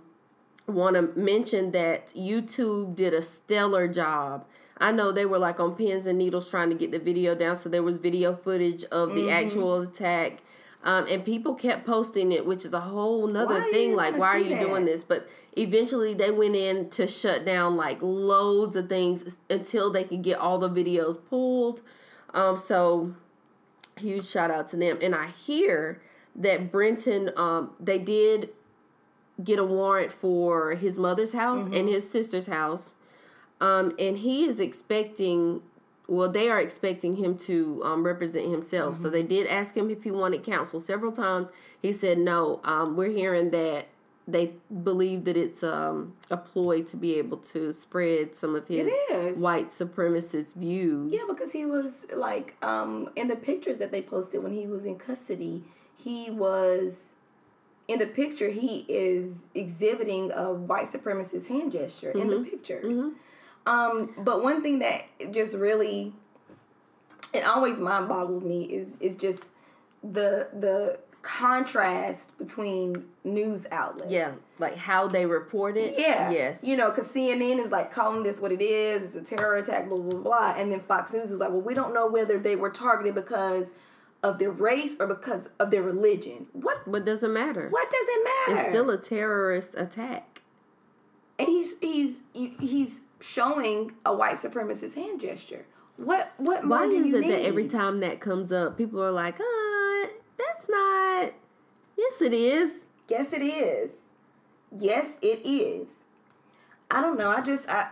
want 0.67 0.95
to 0.95 1.19
mention 1.19 1.71
that 1.71 2.07
YouTube 2.09 2.95
did 2.95 3.13
a 3.13 3.21
stellar 3.21 3.87
job. 3.87 4.45
I 4.79 4.91
know 4.91 5.11
they 5.11 5.25
were 5.25 5.39
like 5.39 5.59
on 5.59 5.75
pins 5.75 6.07
and 6.07 6.17
needles 6.17 6.49
trying 6.49 6.69
to 6.69 6.75
get 6.75 6.91
the 6.91 6.99
video 6.99 7.35
down, 7.35 7.55
so 7.55 7.69
there 7.69 7.83
was 7.83 7.97
video 7.97 8.35
footage 8.35 8.85
of 8.85 9.13
the 9.15 9.29
actual 9.29 9.81
attack. 9.81 10.39
Um, 10.83 11.05
and 11.09 11.25
people 11.25 11.55
kept 11.55 11.85
posting 11.85 12.31
it, 12.31 12.45
which 12.45 12.63
is 12.63 12.73
a 12.73 12.79
whole 12.79 13.27
nother 13.27 13.61
thing. 13.63 13.95
Like, 13.95 14.17
why 14.17 14.27
are 14.27 14.39
you 14.39 14.55
that? 14.55 14.65
doing 14.65 14.85
this? 14.85 15.03
But 15.03 15.27
eventually, 15.57 16.13
they 16.13 16.31
went 16.31 16.55
in 16.55 16.89
to 16.91 17.07
shut 17.07 17.43
down 17.43 17.75
like 17.75 17.97
loads 18.01 18.77
of 18.77 18.87
things 18.87 19.37
until 19.49 19.91
they 19.91 20.05
could 20.05 20.21
get 20.21 20.39
all 20.39 20.57
the 20.57 20.69
videos 20.69 21.17
pulled. 21.29 21.81
Um, 22.33 22.55
so 22.55 23.13
huge 23.97 24.27
shout 24.27 24.51
out 24.51 24.69
to 24.69 24.77
them. 24.77 24.97
And 25.01 25.13
I 25.13 25.27
hear 25.27 26.01
that 26.35 26.71
Brenton, 26.71 27.31
um, 27.35 27.71
they 27.79 27.99
did 27.99 28.49
get 29.43 29.59
a 29.59 29.65
warrant 29.65 30.11
for 30.11 30.75
his 30.75 30.97
mother's 30.97 31.33
house 31.33 31.65
and 31.65 31.89
his 31.89 32.09
sister's 32.09 32.47
house. 32.47 32.93
Um, 33.61 33.93
and 33.99 34.17
he 34.17 34.45
is 34.45 34.59
expecting, 34.59 35.61
well, 36.07 36.31
they 36.31 36.49
are 36.49 36.59
expecting 36.59 37.17
him 37.17 37.37
to 37.39 37.81
um, 37.83 38.03
represent 38.03 38.49
himself. 38.49 38.97
So 38.97 39.09
they 39.09 39.23
did 39.23 39.47
ask 39.47 39.75
him 39.75 39.89
if 39.89 40.03
he 40.03 40.11
wanted 40.11 40.43
counsel 40.43 40.79
several 40.79 41.11
times. 41.11 41.51
He 41.81 41.91
said 41.91 42.17
no. 42.17 42.61
Um, 42.63 42.95
we're 42.95 43.11
hearing 43.11 43.51
that 43.51 43.87
they 44.31 44.53
believe 44.83 45.25
that 45.25 45.35
it's 45.35 45.63
um, 45.63 46.13
a 46.29 46.37
ploy 46.37 46.83
to 46.83 46.95
be 46.97 47.17
able 47.17 47.37
to 47.37 47.73
spread 47.73 48.35
some 48.35 48.55
of 48.55 48.67
his 48.67 48.91
white 49.39 49.69
supremacist 49.69 50.55
views. 50.55 51.11
Yeah, 51.11 51.25
because 51.27 51.51
he 51.51 51.65
was 51.65 52.05
like 52.15 52.55
um 52.63 53.09
in 53.15 53.27
the 53.27 53.35
pictures 53.35 53.77
that 53.77 53.91
they 53.91 54.01
posted 54.01 54.43
when 54.43 54.53
he 54.53 54.67
was 54.67 54.85
in 54.85 54.97
custody, 54.97 55.63
he 55.97 56.29
was 56.29 57.15
in 57.87 57.97
the 57.97 58.05
picture 58.05 58.49
he 58.49 58.85
is 58.87 59.47
exhibiting 59.55 60.31
a 60.31 60.53
white 60.53 60.85
supremacist 60.85 61.47
hand 61.47 61.71
gesture 61.71 62.11
in 62.11 62.29
the 62.29 62.39
pictures. 62.41 62.85
Um, 63.69 64.13
but 64.17 64.41
one 64.43 64.61
thing 64.63 64.79
that 64.79 65.05
just 65.31 65.53
really 65.55 66.13
it 67.33 67.43
always 67.45 67.77
mind 67.77 68.07
boggles 68.07 68.43
me 68.43 68.63
is 68.63 68.97
is 68.99 69.15
just 69.15 69.51
the 70.03 70.49
the 70.53 70.99
contrast 71.21 72.35
between 72.37 73.05
news 73.23 73.67
outlets. 73.71 74.09
Yeah, 74.11 74.31
like 74.57 74.75
how 74.77 75.07
they 75.07 75.25
report 75.25 75.77
it. 75.77 75.95
Yeah. 75.97 76.31
Yes. 76.31 76.59
You 76.63 76.77
know, 76.77 76.89
because 76.89 77.09
CNN 77.11 77.59
is 77.59 77.71
like 77.71 77.91
calling 77.91 78.23
this 78.23 78.39
what 78.39 78.51
it 78.51 78.61
is. 78.61 79.15
It's 79.15 79.31
a 79.31 79.35
terror 79.35 79.57
attack, 79.57 79.89
blah, 79.89 79.97
blah, 79.99 80.19
blah. 80.21 80.55
And 80.57 80.71
then 80.71 80.79
Fox 80.79 81.11
News 81.13 81.29
is 81.31 81.37
like, 81.39 81.49
well, 81.49 81.61
we 81.61 81.73
don't 81.73 81.93
know 81.93 82.07
whether 82.07 82.39
they 82.39 82.55
were 82.55 82.69
targeted 82.69 83.15
because 83.15 83.67
of 84.23 84.39
their 84.39 84.51
race 84.51 84.95
or 84.99 85.07
because 85.07 85.49
of 85.59 85.71
their 85.71 85.83
religion. 85.83 86.47
What 86.53 86.87
What 86.87 87.05
doesn't 87.05 87.33
matter? 87.33 87.67
What 87.69 87.89
does 87.91 88.05
it 88.07 88.23
matter? 88.23 88.61
It's 88.61 88.69
still 88.69 88.89
a 88.89 88.97
terrorist 88.97 89.75
attack. 89.77 90.41
and 91.37 91.47
he's 91.47 91.77
he's 91.79 92.23
he's 92.33 93.01
showing 93.19 93.91
a 94.05 94.13
white 94.15 94.35
supremacist 94.37 94.95
hand 94.95 95.19
gesture. 95.21 95.65
What 95.97 96.31
what 96.37 96.63
more 96.63 96.79
Why 96.79 96.85
is 96.85 97.13
it 97.13 97.21
need? 97.21 97.31
that 97.31 97.41
every 97.45 97.67
time 97.67 97.99
that 97.99 98.19
comes 98.21 98.51
up, 98.53 98.77
people 98.77 99.03
are 99.03 99.11
like, 99.11 99.37
"Ah, 99.41 100.05
that's 100.37 100.69
not." 100.69 101.33
Yes, 101.97 102.21
it 102.21 102.33
is. 102.33 102.85
Yes, 103.09 103.33
it 103.33 103.41
is. 103.41 103.91
Yes, 104.77 105.07
it 105.21 105.41
is. 105.45 105.87
I 106.91 107.01
don't 107.01 107.17
know. 107.17 107.29
I 107.29 107.41
just 107.41 107.67
I, 107.67 107.87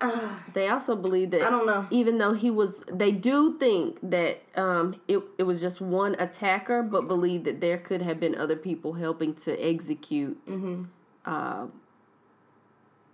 I 0.00 0.34
They 0.54 0.68
also 0.68 0.94
believe 0.94 1.32
that 1.32 1.42
I 1.42 1.50
don't 1.50 1.66
know. 1.66 1.86
Even 1.90 2.18
though 2.18 2.32
he 2.34 2.50
was, 2.50 2.84
they 2.92 3.10
do 3.10 3.58
think 3.58 3.98
that 4.02 4.40
um, 4.54 4.94
it 5.08 5.20
it 5.38 5.42
was 5.42 5.60
just 5.60 5.80
one 5.80 6.14
attacker, 6.20 6.82
but 6.84 7.08
believe 7.08 7.42
that 7.44 7.60
there 7.60 7.78
could 7.78 8.02
have 8.02 8.20
been 8.20 8.36
other 8.36 8.54
people 8.56 8.92
helping 8.92 9.34
to 9.34 9.56
execute 9.56 10.44
Mm-hmm. 10.46 10.84
uh, 11.24 11.66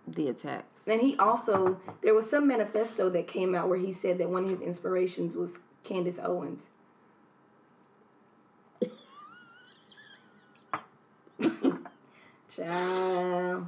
the 0.06 0.28
attacks. 0.28 0.86
And 0.86 1.00
he 1.00 1.16
also 1.16 1.80
there 2.02 2.14
was 2.14 2.28
some 2.28 2.46
manifesto 2.46 3.08
that 3.10 3.26
came 3.26 3.54
out 3.54 3.68
where 3.68 3.78
he 3.78 3.92
said 3.92 4.18
that 4.18 4.28
one 4.30 4.44
of 4.44 4.50
his 4.50 4.60
inspirations 4.60 5.36
was 5.36 5.58
Candace 5.82 6.18
Owens. 6.22 6.64
Child. 12.54 13.66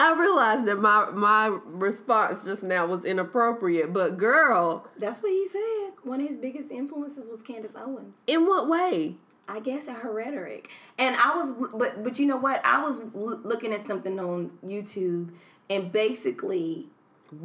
I 0.00 0.18
realized 0.20 0.66
that 0.66 0.76
my 0.76 1.08
my 1.12 1.46
response 1.66 2.44
just 2.44 2.62
now 2.62 2.86
was 2.86 3.04
inappropriate, 3.04 3.92
but 3.92 4.18
girl, 4.18 4.86
That's 4.98 5.22
what 5.22 5.30
he 5.30 5.46
said. 5.46 5.92
One 6.02 6.20
of 6.20 6.28
his 6.28 6.36
biggest 6.36 6.70
influences 6.70 7.28
was 7.28 7.42
Candace 7.42 7.72
Owens. 7.76 8.16
in 8.26 8.46
what 8.46 8.68
way? 8.68 9.16
I 9.46 9.60
guess 9.60 9.86
in 9.88 9.94
her 9.94 10.10
rhetoric. 10.12 10.70
And 10.98 11.14
I 11.16 11.34
was, 11.36 11.52
but 11.74 12.02
but 12.02 12.18
you 12.18 12.26
know 12.26 12.36
what? 12.36 12.60
I 12.64 12.80
was 12.82 13.00
l- 13.14 13.40
looking 13.44 13.72
at 13.72 13.86
something 13.86 14.18
on 14.18 14.50
YouTube, 14.64 15.30
and 15.70 15.92
basically 15.92 16.86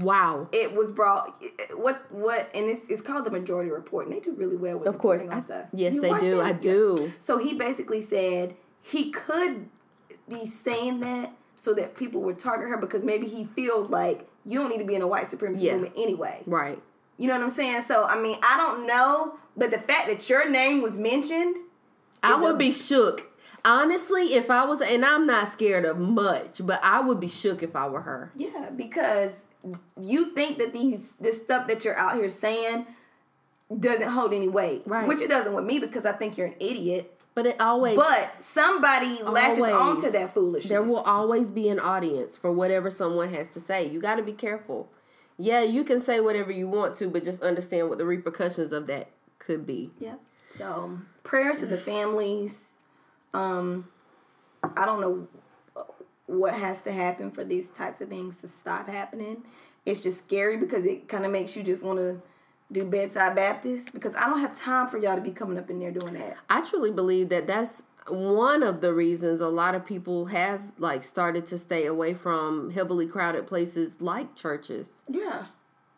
Wow. 0.01 0.47
it 0.51 0.75
was 0.75 0.91
brought. 0.91 1.41
What 1.75 2.05
what? 2.11 2.49
And 2.53 2.69
it's, 2.69 2.87
it's 2.89 3.01
called 3.01 3.25
the 3.25 3.31
Majority 3.31 3.71
Report, 3.71 4.05
and 4.05 4.15
they 4.15 4.19
do 4.19 4.33
really 4.33 4.55
well 4.57 4.77
with 4.77 4.87
Of 4.87 4.97
course, 4.99 5.23
on 5.23 5.41
stuff. 5.41 5.65
yes, 5.73 5.95
You 5.95 6.01
they 6.01 6.13
do. 6.19 6.37
that? 6.37 6.45
I 6.45 6.49
Yeah. 6.49 6.53
do. 6.61 7.11
So 7.17 7.37
he 7.37 7.53
basically 7.55 8.01
said 8.01 8.55
he 8.81 9.09
could 9.11 9.67
be 10.27 10.45
saying 10.45 10.99
that 11.01 11.33
so 11.55 11.73
that 11.73 11.95
people 11.95 12.21
would 12.21 12.37
target 12.37 12.69
her 12.69 12.77
because 12.77 13.03
maybe 13.03 13.27
he 13.27 13.45
feels 13.55 13.89
like 13.89 14.29
you 14.45 14.59
don't 14.59 14.69
need 14.69 14.77
to 14.77 14.85
be 14.85 14.95
in 14.95 15.01
a 15.01 15.07
white 15.07 15.29
supremacy 15.29 15.65
Yeah. 15.65 15.73
movement 15.73 15.95
anyway. 15.97 16.43
Right. 16.45 16.81
You 17.17 17.27
know 17.27 17.33
what 17.35 17.43
I'm 17.43 17.49
saying? 17.49 17.81
So 17.83 18.05
I 18.05 18.19
mean, 18.21 18.37
I 18.43 18.57
don't 18.57 18.85
know, 18.85 19.35
but 19.57 19.71
the 19.71 19.79
fact 19.79 20.07
that 20.07 20.29
your 20.29 20.47
name 20.49 20.81
was 20.81 20.97
mentioned, 20.97 21.55
I 22.21 22.39
would 22.39 22.55
a- 22.55 22.57
be 22.57 22.71
shook. 22.71 23.25
Honestly, 23.65 24.33
if 24.33 24.49
I 24.49 24.65
was, 24.65 24.81
and 24.81 25.03
I'm 25.05 25.25
not 25.27 25.47
scared 25.49 25.85
of 25.85 25.97
much, 25.99 26.61
but 26.65 26.79
I 26.83 27.01
would 27.01 27.19
be 27.19 27.27
shook 27.27 27.61
if 27.63 27.75
I 27.75 27.87
were 27.87 28.01
her. 28.01 28.31
yeah, 28.35 28.69
because 28.75 29.31
you 30.01 30.33
think 30.33 30.57
that 30.59 30.71
these 30.73 31.13
this 31.19 31.41
stuff 31.41 31.67
that 31.67 31.83
you're 31.83 31.97
out 31.97 32.15
here 32.15 32.29
saying 32.29 32.87
doesn't 33.79 34.09
hold 34.09 34.33
any 34.33 34.47
weight, 34.47 34.83
Right. 34.85 35.07
Which 35.07 35.21
it 35.21 35.29
doesn't 35.29 35.53
with 35.53 35.65
me 35.65 35.79
because 35.79 36.05
I 36.05 36.13
think 36.13 36.37
you're 36.37 36.47
an 36.47 36.55
idiot. 36.59 37.13
But 37.35 37.45
it 37.45 37.61
always, 37.61 37.95
But 37.95 38.41
somebody 38.41 39.21
latches 39.21 39.59
Always. 39.59 39.75
onto 39.75 40.11
that 40.11 40.33
foolishness. 40.33 40.69
there 40.69 40.81
will 40.81 41.01
always 41.01 41.51
be 41.51 41.69
an 41.69 41.79
audience 41.79 42.35
for 42.35 42.51
whatever 42.51 42.89
someone 42.89 43.31
has 43.33 43.47
to 43.49 43.59
say. 43.59 43.87
You 43.87 44.01
got 44.01 44.15
to 44.15 44.23
be 44.23 44.33
careful. 44.33 44.89
Yeah, 45.37 45.61
you 45.61 45.83
can 45.83 46.01
say 46.01 46.19
whatever 46.19 46.51
you 46.51 46.67
want 46.67 46.97
to, 46.97 47.07
but 47.09 47.23
just 47.23 47.41
understand 47.43 47.87
what 47.87 47.97
the 47.97 48.05
repercussions 48.05 48.73
of 48.73 48.87
that 48.87 49.09
could 49.37 49.65
be. 49.65 49.91
Yeah. 49.99 50.15
So 50.49 50.99
prayers 51.23 51.59
to 51.59 51.65
the 51.67 51.77
families. 51.77 52.65
Um, 53.33 53.87
I 54.63 54.85
don't 54.85 55.01
know 55.01 55.27
what 56.25 56.53
has 56.53 56.81
to 56.83 56.91
happen 56.91 57.31
for 57.31 57.43
these 57.43 57.67
types 57.69 58.01
of 58.01 58.09
things 58.09 58.35
to 58.37 58.47
stop 58.47 58.87
happening. 58.87 59.43
It's 59.85 60.01
just 60.01 60.19
scary 60.19 60.57
because 60.57 60.85
it 60.85 61.07
kind 61.07 61.25
of 61.25 61.31
makes 61.31 61.55
you 61.55 61.63
just 61.63 61.83
want 61.83 61.99
to 61.99 62.21
do 62.71 62.85
bedside 62.85 63.35
Baptist 63.35 63.93
because 63.93 64.15
I 64.15 64.27
don't 64.27 64.39
have 64.39 64.55
time 64.55 64.89
for 64.89 64.97
y'all 64.97 65.15
to 65.15 65.21
be 65.21 65.31
coming 65.31 65.57
up 65.57 65.69
in 65.69 65.79
there 65.79 65.91
doing 65.91 66.13
that. 66.13 66.37
I 66.49 66.61
truly 66.61 66.91
believe 66.91 67.29
that 67.29 67.47
that's 67.47 67.83
one 68.07 68.63
of 68.63 68.81
the 68.81 68.93
reasons 68.93 69.41
a 69.41 69.47
lot 69.47 69.75
of 69.75 69.85
people 69.85 70.25
have 70.25 70.61
like 70.77 71.03
started 71.03 71.47
to 71.47 71.57
stay 71.57 71.85
away 71.85 72.13
from 72.13 72.71
heavily 72.71 73.07
crowded 73.07 73.47
places 73.47 73.99
like 73.99 74.35
churches. 74.35 75.03
Yeah, 75.09 75.45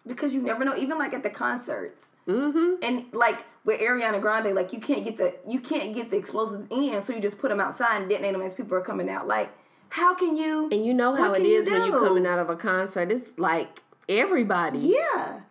because 0.05 0.33
you 0.33 0.41
never 0.41 0.63
know. 0.63 0.75
Even 0.75 0.97
like 0.97 1.13
at 1.13 1.23
the 1.23 1.29
concerts, 1.29 2.11
mm-hmm. 2.27 2.75
and 2.81 3.05
like 3.13 3.45
with 3.63 3.79
Ariana 3.79 4.21
Grande, 4.21 4.55
like 4.55 4.73
you 4.73 4.79
can't 4.79 5.03
get 5.03 5.17
the 5.17 5.35
you 5.47 5.59
can't 5.59 5.93
get 5.93 6.11
the 6.11 6.17
explosives 6.17 6.65
in, 6.69 7.03
so 7.03 7.13
you 7.13 7.19
just 7.19 7.39
put 7.39 7.49
them 7.49 7.59
outside 7.59 8.01
and 8.01 8.09
detonate 8.09 8.33
them 8.33 8.41
as 8.41 8.53
people 8.53 8.75
are 8.75 8.81
coming 8.81 9.09
out. 9.09 9.27
Like, 9.27 9.51
how 9.89 10.15
can 10.15 10.35
you? 10.35 10.69
And 10.71 10.85
you 10.85 10.93
know 10.93 11.13
how 11.13 11.33
it 11.33 11.37
can 11.37 11.45
you 11.45 11.59
is 11.59 11.69
when 11.69 11.87
you're 11.87 11.99
coming 11.99 12.25
out 12.25 12.39
of 12.39 12.49
a 12.49 12.55
concert. 12.55 13.11
It's 13.11 13.37
like 13.37 13.81
everybody. 14.09 14.79
Yeah, 14.79 15.41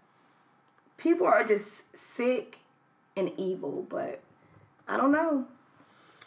people 0.97 1.27
are 1.27 1.45
just 1.45 1.97
sick 1.97 2.59
and 3.17 3.33
evil, 3.37 3.87
but 3.89 4.21
I 4.89 4.97
don't 4.97 5.13
know. 5.13 5.47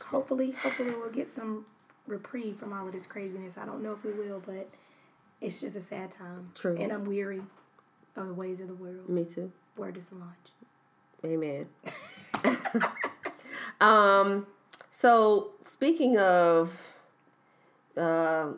Hopefully, 0.06 0.52
hopefully 0.52 0.92
we'll 0.92 1.12
get 1.12 1.28
some 1.28 1.66
reprieve 2.08 2.58
from 2.58 2.74
all 2.74 2.86
of 2.86 2.94
this 2.94 3.08
craziness. 3.08 3.58
I 3.58 3.66
don't 3.66 3.82
know 3.82 3.94
if 3.94 4.04
we 4.04 4.12
will, 4.12 4.42
but 4.46 4.70
it's 5.42 5.60
just 5.60 5.76
a 5.76 5.82
sad 5.82 6.12
time. 6.12 6.52
True. 6.56 6.78
And 6.78 6.92
I'm 6.92 7.06
weary 7.06 7.42
of 8.16 8.28
the 8.28 8.34
ways 8.34 8.62
of 8.62 8.68
the 8.68 8.76
world. 8.76 9.10
Me 9.10 9.26
too. 9.26 9.52
Word 9.76 9.98
is 9.98 10.08
Solange. 10.08 10.53
Amen. 11.26 11.68
um, 13.82 14.46
so 14.92 15.52
speaking 15.66 16.18
of, 16.18 16.98
uh, 17.96 18.50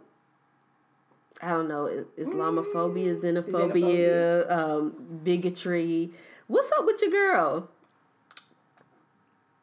I 1.42 1.50
don't 1.50 1.68
know, 1.68 2.06
Islamophobia, 2.18 3.22
xenophobia, 3.22 4.50
um, 4.52 5.20
bigotry. 5.24 6.12
What's 6.48 6.72
up 6.72 6.86
with 6.86 7.02
your 7.02 7.12
girl? 7.12 7.70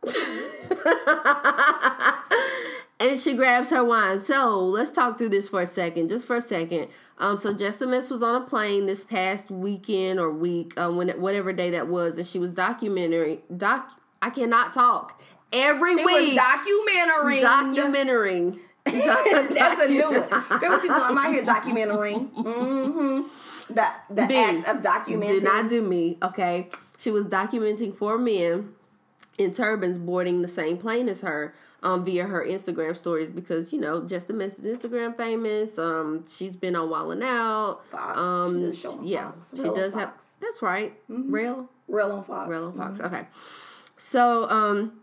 and 3.03 3.19
she 3.19 3.35
grabs 3.35 3.71
her 3.71 3.85
wine. 3.85 4.21
So 4.21 4.59
let's 4.61 4.91
talk 4.91 5.19
through 5.19 5.31
this 5.31 5.49
for 5.49 5.61
a 5.61 5.67
second, 5.67 6.09
just 6.09 6.27
for 6.27 6.37
a 6.37 6.41
second. 6.41 6.89
Um, 7.19 7.37
so 7.37 7.53
Jessica 7.53 7.87
Miss 7.87 8.11
was 8.11 8.23
on 8.23 8.43
a 8.43 8.45
plane 8.45 8.87
this 8.87 9.05
past 9.05 9.51
weekend 9.51 10.21
or 10.21 10.31
week, 10.31 10.79
um, 10.79 10.97
when 10.97 11.09
whatever 11.21 11.53
day 11.53 11.71
that 11.71 11.89
was, 11.89 12.17
and 12.17 12.27
she 12.27 12.39
was 12.39 12.51
documentary 12.51 13.41
doc. 13.57 13.99
I 14.21 14.31
cannot 14.31 14.73
talk 14.73 15.21
every 15.53 15.97
She 15.97 16.05
week. 16.05 16.29
was 16.29 16.37
documentary. 16.37 17.41
documentary. 17.43 18.65
That's 18.85 19.83
a 19.83 19.89
new 19.89 20.11
one. 20.11 20.29
Girl, 20.61 20.71
what 20.71 20.83
you 20.83 20.89
doing? 20.89 21.03
I'm 21.03 21.19
out 21.19 21.33
here 21.33 21.45
documentary. 21.45 22.15
Mm-hmm. 22.15 23.75
The, 23.75 23.87
the 24.11 24.27
B, 24.27 24.37
act 24.37 24.69
of 24.69 24.83
documenting. 24.83 25.29
Do 25.29 25.41
not 25.41 25.69
do 25.69 25.83
me, 25.83 26.19
okay? 26.23 26.69
She 26.99 27.11
was 27.11 27.27
documenting 27.27 27.97
four 27.97 28.19
men 28.19 28.75
in 29.39 29.53
turbans 29.53 29.99
boarding 29.99 30.43
the 30.43 30.49
same 30.49 30.79
plane 30.79 31.09
as 31.09 31.23
her 31.23 31.55
um, 31.83 32.05
via 32.05 32.25
her 32.25 32.45
Instagram 32.47 32.97
stories 32.97 33.31
because 33.31 33.73
you 33.73 33.81
know 33.81 34.05
Justin 34.07 34.39
the 34.39 34.45
Miss 34.45 34.59
is 34.59 34.79
Instagram 34.79 35.17
famous. 35.17 35.79
Um, 35.79 36.25
she's 36.29 36.55
been 36.57 36.77
on 36.77 36.89
Wild 36.91 37.13
'N 37.13 37.23
Out. 37.23 37.85
Fox. 37.91 38.19
Um, 38.19 38.59
She 38.59 38.67
does 38.67 38.79
show 38.79 38.91
on 38.93 39.05
yeah, 39.07 39.31
Fox. 39.33 39.49
she 39.57 39.63
does 39.65 39.95
have. 39.95 40.11
Fox. 40.11 40.27
That's 40.41 40.63
right, 40.63 40.93
real, 41.09 41.69
Real 41.89 42.13
on 42.13 42.25
Fox. 42.25 42.49
real 42.51 42.67
on 42.67 42.77
Fox. 42.77 43.01
Okay, 43.01 43.27
so 43.97 44.49
um, 44.49 45.01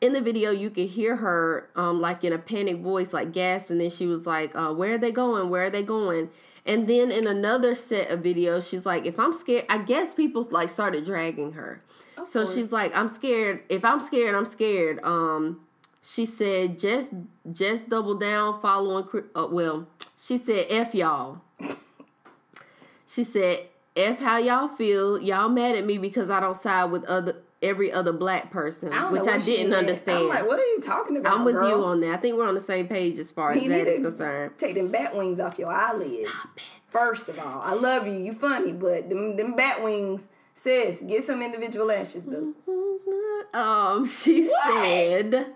in 0.00 0.12
the 0.12 0.20
video 0.20 0.50
you 0.50 0.70
could 0.70 0.88
hear 0.88 1.16
her 1.16 1.68
um 1.76 2.00
like 2.00 2.24
in 2.24 2.32
a 2.32 2.38
panic 2.38 2.78
voice, 2.78 3.12
like 3.12 3.32
gasped, 3.32 3.70
and 3.70 3.80
then 3.80 3.90
she 3.90 4.06
was 4.06 4.26
like, 4.26 4.54
uh, 4.54 4.72
"Where 4.72 4.94
are 4.94 4.98
they 4.98 5.12
going? 5.12 5.50
Where 5.50 5.64
are 5.64 5.70
they 5.70 5.82
going?" 5.82 6.30
And 6.66 6.86
then 6.86 7.10
in 7.10 7.26
another 7.26 7.74
set 7.74 8.10
of 8.10 8.20
videos, 8.20 8.68
she's 8.70 8.84
like, 8.84 9.06
"If 9.06 9.18
I'm 9.18 9.32
scared, 9.32 9.64
I 9.70 9.78
guess 9.78 10.12
people 10.14 10.46
like 10.50 10.68
started 10.68 11.04
dragging 11.04 11.52
her." 11.52 11.82
so 12.26 12.44
course. 12.44 12.54
she's 12.54 12.70
like, 12.72 12.94
"I'm 12.94 13.08
scared. 13.08 13.62
If 13.70 13.84
I'm 13.84 13.98
scared, 14.00 14.34
I'm 14.34 14.44
scared." 14.44 15.00
Um, 15.02 15.60
she 16.02 16.26
said, 16.26 16.78
"Just, 16.78 17.12
just 17.52 17.88
double 17.88 18.16
down, 18.16 18.60
following." 18.60 19.06
Uh, 19.34 19.48
well, 19.50 19.86
she 20.16 20.38
said, 20.38 20.66
"F 20.70 20.94
y'all." 20.94 21.40
She 23.06 23.24
said, 23.24 23.66
"F 23.96 24.18
how 24.20 24.38
y'all 24.38 24.68
feel. 24.68 25.20
Y'all 25.20 25.48
mad 25.48 25.76
at 25.76 25.84
me 25.84 25.98
because 25.98 26.30
I 26.30 26.40
don't 26.40 26.56
side 26.56 26.90
with 26.90 27.04
other 27.04 27.36
every 27.62 27.92
other 27.92 28.12
black 28.12 28.50
person, 28.50 28.92
I 28.92 29.10
which 29.10 29.28
I 29.28 29.36
what 29.36 29.44
didn't 29.44 29.74
understand." 29.74 30.18
I'm 30.18 30.28
like, 30.28 30.46
what 30.46 30.58
are 30.58 30.64
you 30.64 30.80
talking 30.80 31.16
about? 31.16 31.38
I'm 31.38 31.44
with 31.44 31.54
girl? 31.54 31.68
you 31.68 31.84
on 31.84 32.00
that. 32.00 32.12
I 32.12 32.16
think 32.16 32.36
we're 32.36 32.48
on 32.48 32.54
the 32.54 32.60
same 32.60 32.88
page 32.88 33.18
as 33.18 33.30
far 33.30 33.52
as 33.52 33.62
You 33.62 33.68
that 33.68 33.86
is 33.86 34.00
concerned. 34.00 34.52
Take 34.56 34.76
them 34.76 34.90
bat 34.90 35.14
wings 35.14 35.38
off 35.40 35.58
your 35.58 35.70
eyelids. 35.70 36.30
First 36.88 37.28
of 37.28 37.38
all, 37.38 37.60
I 37.62 37.74
love 37.74 38.06
you. 38.06 38.14
You 38.14 38.32
funny, 38.32 38.72
but 38.72 39.10
them 39.10 39.36
them 39.36 39.54
bat 39.54 39.82
wings, 39.82 40.22
sis, 40.54 40.96
get 41.06 41.24
some 41.24 41.42
individual 41.42 41.86
lashes, 41.86 42.26
boo. 42.26 42.54
Um, 43.52 44.06
she 44.06 44.44
said, 44.44 45.46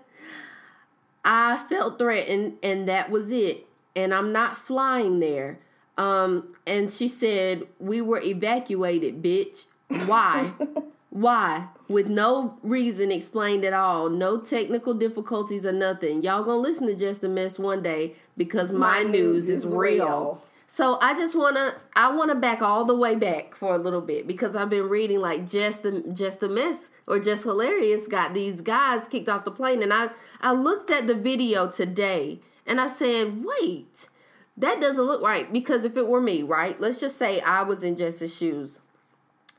I 1.25 1.57
felt 1.57 1.97
threatened 1.97 2.59
and 2.63 2.87
that 2.87 3.09
was 3.09 3.31
it. 3.31 3.65
And 3.95 4.13
I'm 4.13 4.31
not 4.31 4.55
flying 4.55 5.19
there. 5.19 5.59
Um, 5.97 6.55
and 6.67 6.91
she 6.91 7.07
said, 7.07 7.67
We 7.79 8.01
were 8.01 8.21
evacuated, 8.21 9.21
bitch. 9.23 9.65
Why? 10.05 10.51
Why? 11.09 11.67
With 11.87 12.07
no 12.07 12.57
reason 12.61 13.11
explained 13.11 13.63
at 13.63 13.73
all. 13.73 14.09
No 14.09 14.37
technical 14.39 14.93
difficulties 14.93 15.65
or 15.65 15.71
nothing. 15.71 16.21
Y'all 16.21 16.43
gonna 16.43 16.57
listen 16.57 16.87
to 16.87 16.95
Just 16.95 17.23
a 17.23 17.29
Mess 17.29 17.57
one 17.57 17.81
day 17.81 18.15
because 18.35 18.71
my, 18.71 19.03
news, 19.03 19.47
is 19.47 19.65
real. 19.65 20.43
So 20.67 20.97
I 21.01 21.13
just 21.13 21.35
wanna 21.35 21.75
I 21.95 22.11
wanna 22.11 22.35
back 22.35 22.61
all 22.61 22.85
the 22.85 22.95
way 22.95 23.15
back 23.15 23.55
for 23.55 23.75
a 23.75 23.77
little 23.77 24.01
bit 24.01 24.27
because 24.27 24.55
I've 24.55 24.69
been 24.69 24.89
reading 24.89 25.19
like 25.19 25.47
just 25.47 25.83
the 25.83 26.03
just 26.13 26.39
the 26.39 26.49
mess 26.49 26.89
or 27.07 27.19
Jess 27.19 27.43
Hilarious 27.43 28.07
got 28.07 28.33
these 28.33 28.61
guys 28.61 29.07
kicked 29.07 29.29
off 29.29 29.45
the 29.45 29.51
plane 29.51 29.83
and 29.83 29.93
I 29.93 30.09
I 30.41 30.53
looked 30.53 30.89
at 30.89 31.07
the 31.07 31.15
video 31.15 31.69
today 31.69 32.39
and 32.65 32.81
I 32.81 32.87
said, 32.87 33.45
wait, 33.45 34.09
that 34.57 34.81
doesn't 34.81 35.03
look 35.03 35.21
right 35.21 35.51
because 35.53 35.85
if 35.85 35.95
it 35.97 36.07
were 36.07 36.21
me, 36.21 36.41
right? 36.41 36.79
Let's 36.79 36.99
just 36.99 37.17
say 37.17 37.41
I 37.41 37.61
was 37.63 37.83
in 37.83 37.95
Jess's 37.95 38.35
shoes. 38.35 38.79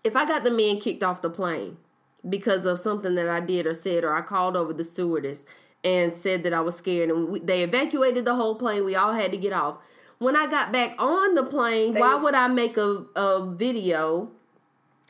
If 0.03 0.16
I 0.16 0.27
got 0.27 0.42
the 0.45 0.51
men 0.51 0.81
kicked 0.81 1.03
off 1.03 1.23
the 1.23 1.31
plane 1.31 1.77
because 2.29 2.66
of 2.66 2.81
something 2.81 3.14
that 3.14 3.29
I 3.29 3.40
did 3.40 3.66
or 3.66 3.75
said 3.75 4.03
or 4.03 4.14
I 4.14 4.23
called 4.23 4.57
over 4.57 4.73
the 4.73 4.85
stewardess 4.85 5.45
and 5.85 6.16
said 6.16 6.42
that 6.42 6.53
I 6.53 6.61
was 6.61 6.77
scared 6.77 7.11
and 7.11 7.29
we, 7.29 7.38
they 7.38 7.62
evacuated 7.62 8.25
the 8.25 8.35
whole 8.35 8.57
plane, 8.57 8.85
we 8.85 8.97
all 8.97 9.12
had 9.12 9.31
to 9.31 9.37
get 9.37 9.53
off 9.53 9.79
when 10.18 10.37
I 10.37 10.46
got 10.46 10.72
back 10.72 10.94
on 10.98 11.35
the 11.35 11.42
plane, 11.44 11.94
why 11.94 12.14
would- 12.14 12.35
I 12.35 12.48
make 12.48 12.76
a, 12.76 13.05
a 13.14 13.46
video 13.46 14.31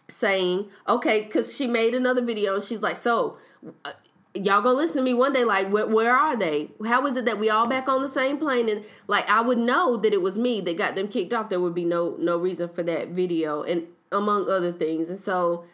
saying, 0.08 0.66
okay, 0.88 1.22
because 1.22 1.54
she 1.54 1.66
made 1.66 1.94
another 1.94 2.22
video 2.24 2.54
and 2.54 2.62
she's 2.62 2.82
like, 2.82 2.96
so 2.96 3.38
uh, 3.84 3.92
y'all 4.34 4.62
gonna 4.62 4.72
listen 4.76 4.96
to 4.98 5.02
me 5.02 5.14
one 5.14 5.32
day, 5.32 5.44
like, 5.44 5.68
where, 5.68 5.86
where 5.86 6.12
are 6.14 6.36
they? 6.36 6.70
How 6.86 7.06
is 7.06 7.16
it 7.16 7.24
that 7.24 7.38
we 7.38 7.50
all 7.50 7.66
back 7.66 7.88
on 7.88 8.02
the 8.02 8.08
same 8.08 8.38
plane? 8.38 8.68
And 8.68 8.84
like, 9.08 9.28
I 9.28 9.40
would 9.40 9.58
know 9.58 9.96
that 9.96 10.12
it 10.12 10.22
was 10.22 10.38
me 10.38 10.60
that 10.62 10.76
got 10.76 10.94
them 10.94 11.08
kicked 11.08 11.32
off. 11.32 11.48
There 11.48 11.60
would 11.60 11.74
be 11.74 11.84
no 11.84 12.16
no 12.18 12.36
reason 12.38 12.68
for 12.68 12.82
that 12.84 13.08
video, 13.08 13.62
and 13.62 13.86
among 14.12 14.48
other 14.48 14.72
things. 14.72 15.10
And 15.10 15.18
so, 15.18 15.64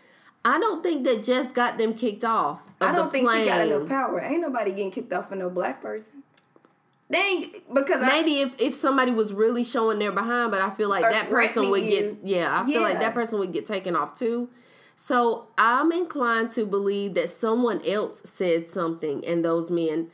I 0.44 0.58
don't 0.58 0.82
think 0.82 1.04
that 1.04 1.22
Jess 1.24 1.52
got 1.52 1.76
them 1.76 1.92
kicked 1.94 2.24
off. 2.24 2.66
Of 2.80 2.88
I 2.88 2.92
don't 2.92 3.12
think 3.12 3.30
she 3.30 3.44
got 3.44 3.60
plane. 3.66 3.72
enough 3.72 3.88
power. 3.88 4.20
Ain't 4.20 4.40
nobody 4.40 4.70
getting 4.70 4.90
kicked 4.90 5.12
off 5.12 5.28
for 5.28 5.36
no 5.36 5.50
black 5.50 5.82
person. 5.82 6.22
Because 7.72 8.02
I, 8.02 8.06
Maybe 8.08 8.40
if, 8.40 8.54
if 8.60 8.74
somebody 8.74 9.12
was 9.12 9.32
really 9.32 9.64
showing 9.64 9.98
their 9.98 10.12
behind, 10.12 10.50
but 10.50 10.60
I 10.60 10.70
feel 10.70 10.88
like 10.88 11.02
that 11.02 11.28
person 11.28 11.70
would 11.70 11.82
threatening 11.82 12.14
get 12.14 12.24
yeah, 12.24 12.60
I 12.60 12.66
feel 12.66 12.82
like 12.82 12.98
that 12.98 13.14
person 13.14 13.38
would 13.38 13.52
get 13.52 13.66
taken 13.66 13.94
off 13.96 14.18
too. 14.18 14.48
So 14.96 15.46
I'm 15.58 15.90
inclined 15.92 16.52
to 16.52 16.64
believe 16.64 17.14
that 17.14 17.30
someone 17.30 17.80
else 17.86 18.22
said 18.24 18.68
something 18.70 19.24
and 19.26 19.44
those 19.44 19.70
men 19.70 20.08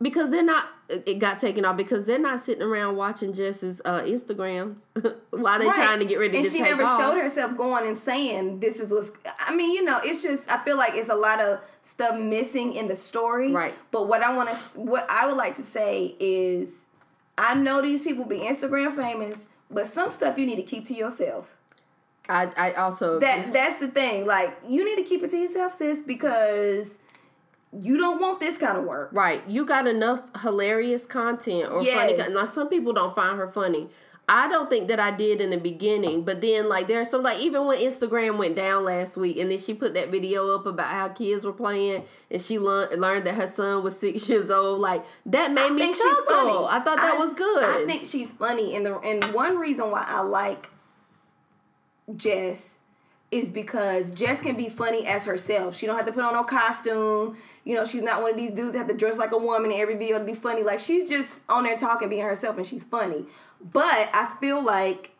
because 0.00 0.30
they're 0.30 0.42
not 0.42 0.66
it 0.88 1.18
got 1.20 1.40
taken 1.40 1.64
off 1.64 1.76
because 1.76 2.04
they're 2.04 2.18
not 2.18 2.38
sitting 2.40 2.62
around 2.62 2.96
watching 2.96 3.32
Jess's 3.32 3.80
uh, 3.84 4.02
Instagrams 4.02 4.82
while 5.30 5.58
they're 5.58 5.68
Right. 5.68 5.74
trying 5.74 6.00
to 6.00 6.04
get 6.04 6.18
ready 6.18 6.36
and 6.36 6.44
to 6.44 6.50
she 6.50 6.60
never 6.60 6.82
off. 6.82 7.00
showed 7.00 7.18
herself 7.20 7.56
going 7.56 7.86
and 7.86 7.96
saying 7.96 8.60
this 8.60 8.78
is 8.80 8.90
what's 8.92 9.10
i 9.38 9.54
mean 9.54 9.72
you 9.72 9.82
know 9.84 10.00
it's 10.04 10.22
just 10.22 10.46
i 10.50 10.62
feel 10.64 10.76
like 10.76 10.92
it's 10.94 11.08
a 11.08 11.14
lot 11.14 11.40
of 11.40 11.60
stuff 11.92 12.18
missing 12.18 12.74
in 12.74 12.88
the 12.88 12.96
story 12.96 13.52
Right. 13.52 13.74
but 13.90 14.08
what 14.08 14.22
i 14.22 14.34
want 14.36 14.48
to 14.48 14.56
what 14.80 15.06
i 15.10 15.26
would 15.26 15.36
like 15.36 15.54
to 15.56 15.62
say 15.62 16.14
is 16.18 16.68
i 17.36 17.54
know 17.54 17.80
these 17.82 18.02
people 18.02 18.24
be 18.24 18.38
instagram 18.38 18.94
famous 18.96 19.36
but 19.70 19.86
some 19.86 20.10
stuff 20.10 20.38
you 20.38 20.46
need 20.46 20.56
to 20.56 20.62
keep 20.72 20.86
to 20.86 20.94
yourself 20.94 21.44
I 22.28 22.42
I 22.56 22.72
also 22.74 23.18
that 23.18 23.52
that's 23.52 23.76
the 23.80 23.88
thing 23.88 24.26
like 24.26 24.50
you 24.66 24.84
need 24.84 25.02
to 25.02 25.08
keep 25.08 25.22
it 25.24 25.30
to 25.32 25.36
yourself 25.36 25.74
sis 25.74 26.00
because 26.00 26.86
you 27.72 27.96
don't 27.98 28.20
want 28.20 28.38
this 28.38 28.56
kind 28.58 28.76
of 28.78 28.84
work 28.84 29.08
Right. 29.12 29.42
You 29.48 29.64
got 29.64 29.86
enough 29.88 30.20
hilarious 30.42 31.04
content 31.06 31.64
or 31.72 31.82
funny. 31.82 31.86
Yes. 31.86 32.24
Con- 32.26 32.34
now, 32.34 32.44
some 32.46 32.68
people 32.68 32.92
don't 32.92 33.14
find 33.14 33.38
her 33.38 33.48
funny. 33.48 33.88
I 34.28 34.48
don't 34.48 34.70
think 34.70 34.88
that 34.88 35.00
I 35.00 35.10
did 35.14 35.40
in 35.40 35.50
the 35.50 35.58
beginning, 35.58 36.22
but 36.22 36.40
then 36.40 36.68
like 36.68 36.86
there's 36.86 37.10
some 37.10 37.22
like 37.22 37.40
even 37.40 37.66
when 37.66 37.78
Instagram 37.80 38.38
went 38.38 38.56
down 38.56 38.84
last 38.84 39.16
week, 39.16 39.36
and 39.36 39.50
then 39.50 39.58
she 39.58 39.74
put 39.74 39.94
that 39.94 40.08
video 40.10 40.54
up 40.54 40.64
about 40.64 40.86
how 40.86 41.08
kids 41.08 41.44
were 41.44 41.52
playing, 41.52 42.04
and 42.30 42.40
she 42.40 42.58
learned 42.58 43.00
learned 43.00 43.26
that 43.26 43.34
her 43.34 43.46
son 43.48 43.82
was 43.82 43.98
six 43.98 44.28
years 44.30 44.50
old. 44.50 44.80
Like 44.80 45.04
that 45.26 45.50
made 45.52 45.60
I 45.66 45.70
me 45.70 45.86
she's 45.88 45.98
funny. 46.00 46.16
chuckle. 46.50 46.66
I 46.66 46.80
thought 46.80 46.96
that 46.98 47.14
I- 47.14 47.18
was 47.18 47.34
good. 47.34 47.64
I 47.64 47.84
think 47.86 48.06
she's 48.06 48.30
funny, 48.32 48.76
and 48.76 48.86
the 48.86 48.98
and 49.00 49.22
one 49.34 49.58
reason 49.58 49.90
why 49.90 50.04
I 50.06 50.20
like 50.22 50.70
Jess 52.16 52.78
is 53.30 53.50
because 53.50 54.10
Jess 54.12 54.42
can 54.42 54.56
be 54.56 54.68
funny 54.68 55.06
as 55.06 55.24
herself. 55.24 55.74
She 55.76 55.86
don't 55.86 55.96
have 55.96 56.04
to 56.06 56.12
put 56.12 56.22
on 56.22 56.34
no 56.34 56.44
costume. 56.44 57.36
You 57.64 57.74
know, 57.76 57.86
she's 57.86 58.02
not 58.02 58.20
one 58.20 58.32
of 58.32 58.36
these 58.36 58.50
dudes 58.50 58.72
that 58.72 58.78
have 58.80 58.88
to 58.88 58.94
dress 58.96 59.16
like 59.16 59.32
a 59.32 59.38
woman 59.38 59.70
in 59.72 59.80
every 59.80 59.94
video 59.94 60.18
to 60.18 60.24
be 60.24 60.34
funny. 60.34 60.62
Like 60.62 60.80
she's 60.80 61.08
just 61.08 61.40
on 61.48 61.62
there 61.64 61.76
talking, 61.78 62.08
being 62.10 62.24
herself, 62.24 62.58
and 62.58 62.66
she's 62.66 62.84
funny. 62.84 63.24
But 63.62 64.10
I 64.12 64.34
feel 64.40 64.62
like 64.62 65.12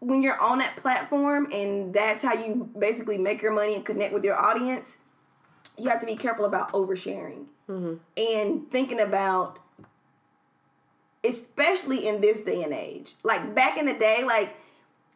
when 0.00 0.22
you're 0.22 0.40
on 0.40 0.58
that 0.58 0.76
platform 0.76 1.48
and 1.52 1.92
that's 1.92 2.22
how 2.22 2.32
you 2.32 2.70
basically 2.78 3.18
make 3.18 3.42
your 3.42 3.52
money 3.52 3.74
and 3.74 3.84
connect 3.84 4.14
with 4.14 4.24
your 4.24 4.38
audience, 4.38 4.96
you 5.76 5.90
have 5.90 6.00
to 6.00 6.06
be 6.06 6.16
careful 6.16 6.46
about 6.46 6.72
oversharing 6.72 7.46
mm-hmm. 7.68 7.94
and 8.16 8.70
thinking 8.70 9.00
about 9.00 9.58
especially 11.22 12.08
in 12.08 12.20
this 12.22 12.40
day 12.40 12.62
and 12.62 12.72
age. 12.72 13.14
Like 13.22 13.54
back 13.54 13.76
in 13.76 13.86
the 13.86 13.94
day, 13.94 14.24
like 14.26 14.56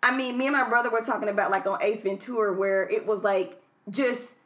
I 0.03 0.15
mean, 0.15 0.37
me 0.37 0.47
and 0.47 0.55
my 0.55 0.69
brother 0.69 0.91
were 0.91 1.01
talking 1.01 1.31
about 1.31 1.51
like 1.51 1.67
on 1.67 1.83
Ace 1.83 2.03
Ventura 2.03 2.53
where 2.53 2.89
it 2.89 3.07
was 3.07 3.23
like 3.23 3.61
just 3.89 4.37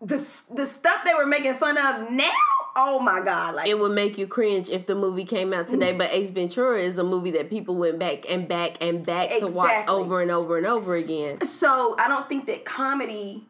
the 0.00 0.16
the 0.52 0.66
stuff 0.66 1.04
they 1.04 1.14
were 1.14 1.26
making 1.26 1.54
fun 1.54 1.78
of 1.78 2.10
now. 2.10 2.30
Oh 2.78 2.98
my 2.98 3.22
god! 3.24 3.54
Like 3.54 3.68
it 3.68 3.78
would 3.78 3.92
make 3.92 4.18
you 4.18 4.26
cringe 4.26 4.68
if 4.68 4.86
the 4.86 4.94
movie 4.94 5.24
came 5.24 5.54
out 5.54 5.66
today. 5.66 5.94
Mm. 5.94 5.98
But 5.98 6.12
Ace 6.12 6.28
Ventura 6.28 6.78
is 6.78 6.98
a 6.98 7.04
movie 7.04 7.30
that 7.32 7.48
people 7.48 7.76
went 7.76 7.98
back 7.98 8.30
and 8.30 8.46
back 8.46 8.76
and 8.82 9.04
back 9.04 9.30
to 9.38 9.46
watch 9.46 9.88
over 9.88 10.20
and 10.20 10.30
over 10.30 10.58
and 10.58 10.66
over 10.66 10.94
again. 10.94 11.40
so 11.40 11.96
I 11.98 12.06
don't 12.06 12.28
think 12.28 12.46
that 12.46 12.66
comedy 12.66 13.46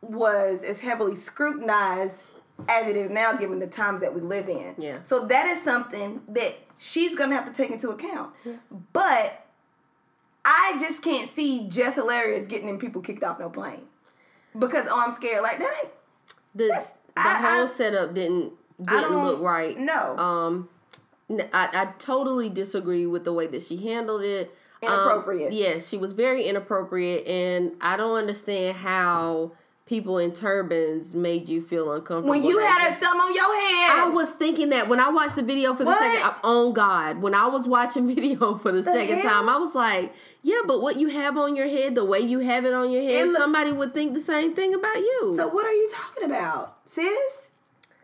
was 0.00 0.64
as 0.64 0.80
heavily 0.80 1.14
scrutinized 1.14 2.14
as 2.68 2.88
it 2.88 2.96
is 2.96 3.10
now 3.10 3.34
given 3.34 3.58
the 3.58 3.66
times 3.66 4.00
that 4.00 4.14
we 4.14 4.22
live 4.22 4.48
in. 4.48 4.74
Yeah. 4.78 5.02
So 5.02 5.26
that 5.26 5.46
is 5.46 5.62
something 5.62 6.22
that 6.28 6.56
she's 6.78 7.14
gonna 7.14 7.34
have 7.34 7.44
to 7.46 7.52
take 7.52 7.70
into 7.70 7.90
account. 7.90 8.32
Yeah. 8.44 8.54
But 8.92 9.44
I 10.44 10.78
just 10.80 11.02
can't 11.02 11.28
see 11.28 11.68
Jess 11.68 11.96
Hilarious 11.96 12.46
getting 12.46 12.66
them 12.66 12.78
people 12.78 13.02
kicked 13.02 13.22
off 13.22 13.38
no 13.38 13.50
plane. 13.50 13.82
Because 14.58 14.86
oh 14.88 15.04
I'm 15.04 15.12
scared. 15.12 15.42
Like 15.42 15.58
that 15.58 15.74
ain't 15.84 15.92
The 16.54 16.86
the 17.22 17.28
I- 17.30 17.34
whole 17.54 17.62
I- 17.62 17.66
setup 17.66 18.14
didn't 18.14 18.52
didn't 18.82 19.24
look 19.24 19.40
right. 19.40 19.76
No. 19.78 20.16
Um, 20.16 20.68
I, 21.30 21.68
I 21.72 21.92
totally 21.98 22.48
disagree 22.48 23.06
with 23.06 23.24
the 23.24 23.32
way 23.32 23.46
that 23.48 23.62
she 23.62 23.76
handled 23.76 24.22
it. 24.22 24.54
Um, 24.86 24.92
Inappropriate. 24.92 25.52
yes, 25.52 25.88
she 25.88 25.96
was 25.96 26.12
very 26.12 26.44
inappropriate, 26.44 27.26
and 27.26 27.72
I 27.80 27.96
don't 27.96 28.14
understand 28.16 28.76
how 28.76 29.50
people 29.86 30.18
in 30.18 30.32
turbans 30.32 31.14
made 31.16 31.48
you 31.48 31.60
feel 31.62 31.90
uncomfortable. 31.92 32.28
when 32.28 32.44
you 32.44 32.58
had 32.60 32.90
a 32.90 32.94
thumb 32.94 33.18
on 33.18 33.34
your 33.34 33.60
head. 33.60 33.90
I 34.04 34.10
was 34.14 34.30
thinking 34.30 34.68
that 34.68 34.88
when 34.88 35.00
I 35.00 35.08
watched 35.08 35.34
the 35.34 35.42
video 35.42 35.72
for 35.74 35.80
the 35.84 35.86
What? 35.86 35.98
second. 35.98 36.36
Oh 36.44 36.72
God! 36.72 37.20
When 37.20 37.34
I 37.34 37.48
was 37.48 37.66
watching 37.66 38.06
video 38.14 38.56
for 38.58 38.70
the, 38.70 38.82
second 38.84 39.18
hell? 39.18 39.40
time, 39.40 39.48
I 39.48 39.58
was 39.58 39.74
like, 39.74 40.12
"Yeah, 40.50 40.62
but 40.70 40.78
what 40.84 40.96
you 41.02 41.08
have 41.20 41.36
on 41.44 41.56
your 41.56 41.68
head, 41.76 41.94
the 41.94 42.04
way 42.12 42.20
you 42.20 42.38
have 42.40 42.64
it 42.68 42.74
on 42.74 42.90
your 42.90 43.02
head, 43.10 43.26
look- 43.28 43.36
somebody 43.36 43.72
would 43.72 43.92
think 43.94 44.14
the 44.14 44.20
same 44.34 44.50
thing 44.58 44.70
about 44.74 44.98
you." 45.10 45.34
So 45.36 45.48
what 45.48 45.64
are 45.66 45.76
you 45.82 45.88
talking 46.00 46.24
about, 46.30 46.64
sis? 46.84 47.50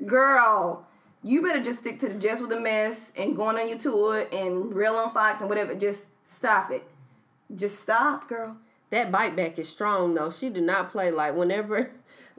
Girl, 0.04 0.86
you 1.22 1.42
better 1.42 1.62
just 1.62 1.80
stick 1.80 2.00
to 2.00 2.08
the 2.08 2.18
Jess 2.24 2.40
with 2.40 2.50
the 2.50 2.60
mess 2.60 3.12
and 3.16 3.34
going 3.36 3.56
on 3.58 3.68
your 3.68 3.78
tour 3.78 4.26
and 4.32 4.74
real 4.74 4.94
on 4.96 5.12
Fox 5.12 5.40
and 5.40 5.48
whatever. 5.48 5.74
Just 5.74 6.04
stop 6.24 6.70
it. 6.70 6.82
Just 7.54 7.80
stop, 7.80 8.28
girl. 8.28 8.56
that 8.90 9.10
bite 9.10 9.34
back 9.34 9.58
is 9.58 9.68
strong 9.68 10.14
though. 10.14 10.30
She 10.30 10.50
did 10.50 10.62
not 10.62 10.92
play 10.92 11.10
like 11.10 11.34
whenever, 11.34 11.90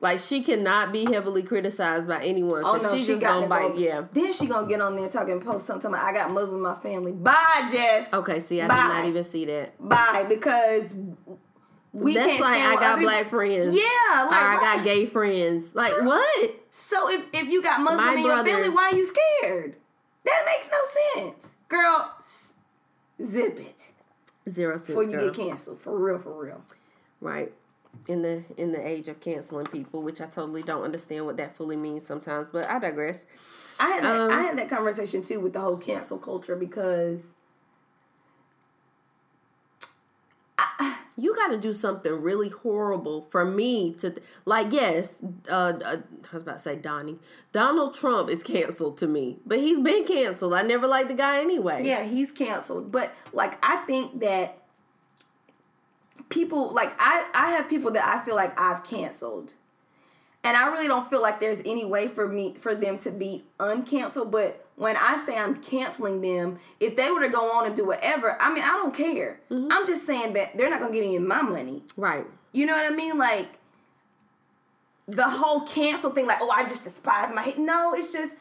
like 0.06 0.20
she 0.20 0.44
cannot 0.44 0.94
be 0.94 1.04
heavily 1.04 1.42
criticized 1.42 2.08
by 2.08 2.24
anyone. 2.24 2.62
Oh 2.64 2.78
no, 2.78 2.94
she, 2.94 3.00
she, 3.00 3.08
just 3.08 3.22
gonna 3.22 3.48
bite. 3.48 3.70
go. 3.70 3.76
Yeah. 3.76 4.04
Then 4.14 4.32
she 4.34 4.46
gonna 4.46 4.68
get 4.68 4.80
on 4.80 4.96
there 4.96 5.10
talking 5.10 5.42
post 5.42 5.66
something. 5.66 5.90
About, 5.90 6.06
I 6.06 6.14
got 6.14 6.32
Muslim 6.32 6.58
in 6.58 6.62
my 6.62 6.76
family. 6.76 7.12
Bye, 7.12 7.68
Jess. 7.72 8.14
Okay. 8.14 8.40
See, 8.40 8.62
I 8.62 8.68
Bye. 8.68 8.76
did 8.76 8.82
not 8.82 9.06
even 9.06 9.24
see 9.24 9.46
that. 9.46 9.90
Bye, 9.90 10.26
because 10.30 10.96
we 11.92 12.14
That's 12.14 12.40
like 12.40 12.62
I 12.62 12.76
got 12.76 13.00
black 13.00 13.26
friends. 13.26 13.76
Yeah, 13.76 14.28
Or 14.28 14.34
I 14.34 14.58
got 14.62 14.86
gay 14.86 15.08
friends. 15.08 15.74
Like 15.74 15.92
what? 16.04 16.56
So 16.70 17.10
if, 17.10 17.26
if 17.34 17.48
you 17.48 17.64
got 17.64 17.82
Muslim 17.82 18.06
My 18.06 18.14
in 18.14 18.20
your 18.20 18.46
family, 18.46 18.70
why 18.70 18.92
are 18.92 18.96
you 18.96 19.06
scared? 19.06 19.76
That 20.24 20.44
makes 20.46 20.70
no 20.72 21.24
sense. 21.24 21.50
Girl, 21.68 22.14
zip 23.24 23.60
it. 23.60 23.90
Zero 24.48 24.78
sense. 24.78 24.88
Before 24.88 25.04
you 25.04 25.14
girl. 25.14 25.32
get 25.32 25.34
canceled. 25.34 25.82
For 25.82 25.98
real, 25.98 26.20
for 26.20 26.46
real. 26.46 26.62
right 27.22 27.52
in 28.08 28.22
the 28.22 28.44
in 28.58 28.72
the 28.72 28.88
age 28.88 29.08
of 29.08 29.20
canceling 29.20 29.66
people 29.66 30.02
which 30.02 30.22
i 30.22 30.26
totally 30.26 30.62
don't 30.62 30.84
understand 30.84 31.26
what 31.26 31.38
that 31.38 31.56
fully 31.56 31.76
means 31.76 32.06
sometimes 32.06 32.48
but 32.52 32.68
i 32.70 32.80
digress. 32.80 33.26
I 33.78 33.90
had 33.90 34.04
that, 34.04 34.22
Um, 34.22 34.32
I 34.32 34.42
had 34.42 34.58
that 34.58 34.70
conversation 34.70 35.22
too 35.24 35.40
with 35.42 35.54
the 35.54 35.60
whole 35.60 35.78
cancel 35.78 36.18
culture 36.18 36.56
because 36.56 37.20
you 41.18 41.36
got 41.36 41.48
to 41.48 41.58
do 41.58 41.74
something 41.74 42.12
really 42.12 42.50
horrible 42.50 43.22
for 43.30 43.46
me 43.46 43.94
to 43.94 44.16
like 44.46 44.72
yes 44.72 45.16
uh, 45.50 45.74
uh 45.84 45.98
i 46.32 46.34
was 46.34 46.44
about 46.44 46.58
to 46.58 46.60
say 46.60 46.76
donnie. 46.76 47.18
Donald 47.52 47.94
trump 47.94 48.30
is 48.30 48.44
canceled 48.44 48.98
to 48.98 49.08
me 49.08 49.38
but 49.46 49.60
he's 49.60 49.80
been 49.80 50.06
canceled. 50.06 50.54
I 50.54 50.62
never 50.62 50.88
liked 50.88 51.10
the 51.10 51.16
guy 51.16 51.40
anyway. 51.40 51.86
Yeah, 51.86 52.04
he's 52.04 52.32
canceled. 52.32 52.92
But 52.92 53.14
like 53.34 53.58
I 53.64 53.78
think 53.86 54.20
that 54.22 54.58
people 56.30 56.74
like 56.74 56.94
I 57.00 57.30
I 57.34 57.52
have 57.52 57.70
people 57.70 57.92
that 57.92 58.06
I 58.06 58.24
feel 58.26 58.36
like 58.36 58.60
I've 58.60 58.84
canceled. 58.84 59.54
And 60.44 60.56
I 60.56 60.68
really 60.68 60.88
don't 60.88 61.10
feel 61.10 61.24
like 61.24 61.40
there's 61.40 61.60
any 61.66 61.86
way 61.86 62.08
for 62.08 62.28
me 62.28 62.54
for 62.60 62.76
them 62.76 63.00
to 63.00 63.10
be 63.10 63.46
uncanceled, 63.60 64.30
but 64.30 64.68
when 64.76 64.96
I 64.96 65.16
say 65.18 65.36
I'm 65.36 65.56
canceling 65.56 66.22
them, 66.22 66.60
if 66.80 66.96
they 66.96 67.10
were 67.10 67.22
to 67.22 67.30
go 67.30 67.58
on 67.58 67.66
and 67.66 67.76
do 67.76 67.84
whatever, 67.84 68.40
I 68.40 68.54
mean, 68.54 68.64
I 68.64 68.74
don't 68.74 68.94
care. 68.94 69.40
Mm-hmm. 69.50 69.70
I'm 69.72 69.88
just 69.88 70.06
saying 70.06 70.34
that 70.34 70.56
they're 70.56 70.70
not 70.70 70.82
going 70.82 70.92
to 70.92 71.00
get 71.00 71.06
any 71.06 71.16
of 71.16 71.24
my 71.24 71.42
money. 71.42 71.82
right 71.98 72.28
You 72.52 72.68
know 72.68 72.74
what 72.74 72.92
I 72.92 72.96
mean? 72.96 73.18
Like 73.18 73.58
the 75.08 75.28
whole 75.28 75.62
cancel 75.62 76.12
thing, 76.12 76.28
like, 76.28 76.40
oh, 76.42 76.52
I 76.52 76.68
just 76.68 76.84
despise 76.84 77.34
my 77.34 77.42
hate. 77.42 77.58
No, 77.58 77.94
it's 77.96 78.14
just 78.14 78.36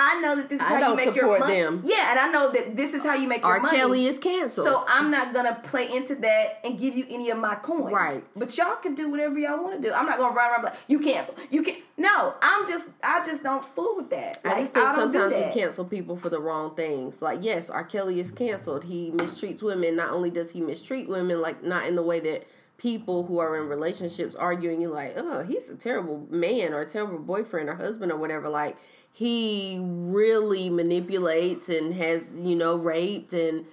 I 0.00 0.20
know 0.20 0.34
that 0.36 0.48
this 0.48 0.56
is 0.56 0.66
I 0.66 0.80
how 0.80 0.90
you 0.90 0.96
make 0.96 1.14
your 1.14 1.38
money. 1.38 1.54
them. 1.54 1.82
Yeah, 1.84 2.10
and 2.10 2.18
I 2.18 2.30
know 2.32 2.50
that 2.50 2.74
this 2.74 2.94
is 2.94 3.02
how 3.02 3.14
you 3.14 3.28
make 3.28 3.42
your 3.42 3.52
r 3.52 3.60
money. 3.60 3.76
kelly 3.76 4.06
is 4.06 4.18
canceled 4.18 4.66
so 4.66 4.82
I'm 4.88 5.10
not 5.10 5.34
gonna 5.34 5.60
play 5.64 5.94
into 5.94 6.14
that 6.16 6.60
and 6.64 6.78
give 6.78 6.96
you 6.96 7.04
any 7.10 7.28
of 7.30 7.38
my 7.38 7.54
coins. 7.56 7.92
Right. 7.92 8.24
But 8.34 8.56
y'all 8.56 8.76
can 8.76 8.94
do 8.94 9.10
whatever 9.10 9.38
y'all 9.38 9.62
want 9.62 9.80
to 9.80 9.88
do. 9.88 9.94
I'm 9.94 10.06
not 10.06 10.16
gonna 10.16 10.34
run 10.34 10.50
around 10.50 10.64
like 10.64 10.74
you 10.88 11.00
cancel. 11.00 11.34
You 11.50 11.62
can 11.62 11.76
no. 11.98 12.34
I'm 12.40 12.66
just 12.66 12.88
I 13.04 13.22
just 13.24 13.42
don't 13.42 13.64
fool 13.64 13.96
with 13.96 14.10
that. 14.10 14.42
Like, 14.44 14.54
I 14.54 14.60
just 14.60 14.72
think 14.72 14.86
don't 14.86 15.12
sometimes 15.12 15.34
we 15.34 15.60
cancel 15.60 15.84
people 15.84 16.16
for 16.16 16.30
the 16.30 16.40
wrong 16.40 16.74
things. 16.74 17.20
Like, 17.20 17.40
yes, 17.42 17.68
R. 17.68 17.84
Kelly 17.84 18.20
is 18.20 18.30
canceled. 18.30 18.84
He 18.84 19.10
mistreats 19.10 19.62
women. 19.62 19.96
Not 19.96 20.12
only 20.12 20.30
does 20.30 20.50
he 20.50 20.62
mistreat 20.62 21.08
women, 21.08 21.40
like 21.40 21.62
not 21.62 21.86
in 21.86 21.94
the 21.94 22.02
way 22.02 22.20
that 22.20 22.46
people 22.80 23.26
who 23.26 23.38
are 23.38 23.58
in 23.58 23.68
relationships 23.68 24.34
arguing 24.34 24.80
you 24.80 24.88
like, 24.88 25.12
oh, 25.16 25.42
he's 25.42 25.68
a 25.68 25.76
terrible 25.76 26.26
man 26.30 26.72
or 26.72 26.80
a 26.80 26.86
terrible 26.86 27.18
boyfriend 27.18 27.68
or 27.68 27.74
husband 27.74 28.10
or 28.10 28.16
whatever. 28.16 28.48
Like, 28.48 28.78
he 29.12 29.78
really 29.82 30.70
manipulates 30.70 31.68
and 31.68 31.94
has, 31.94 32.38
you 32.38 32.56
know, 32.56 32.76
raped 32.76 33.32
and 33.32 33.66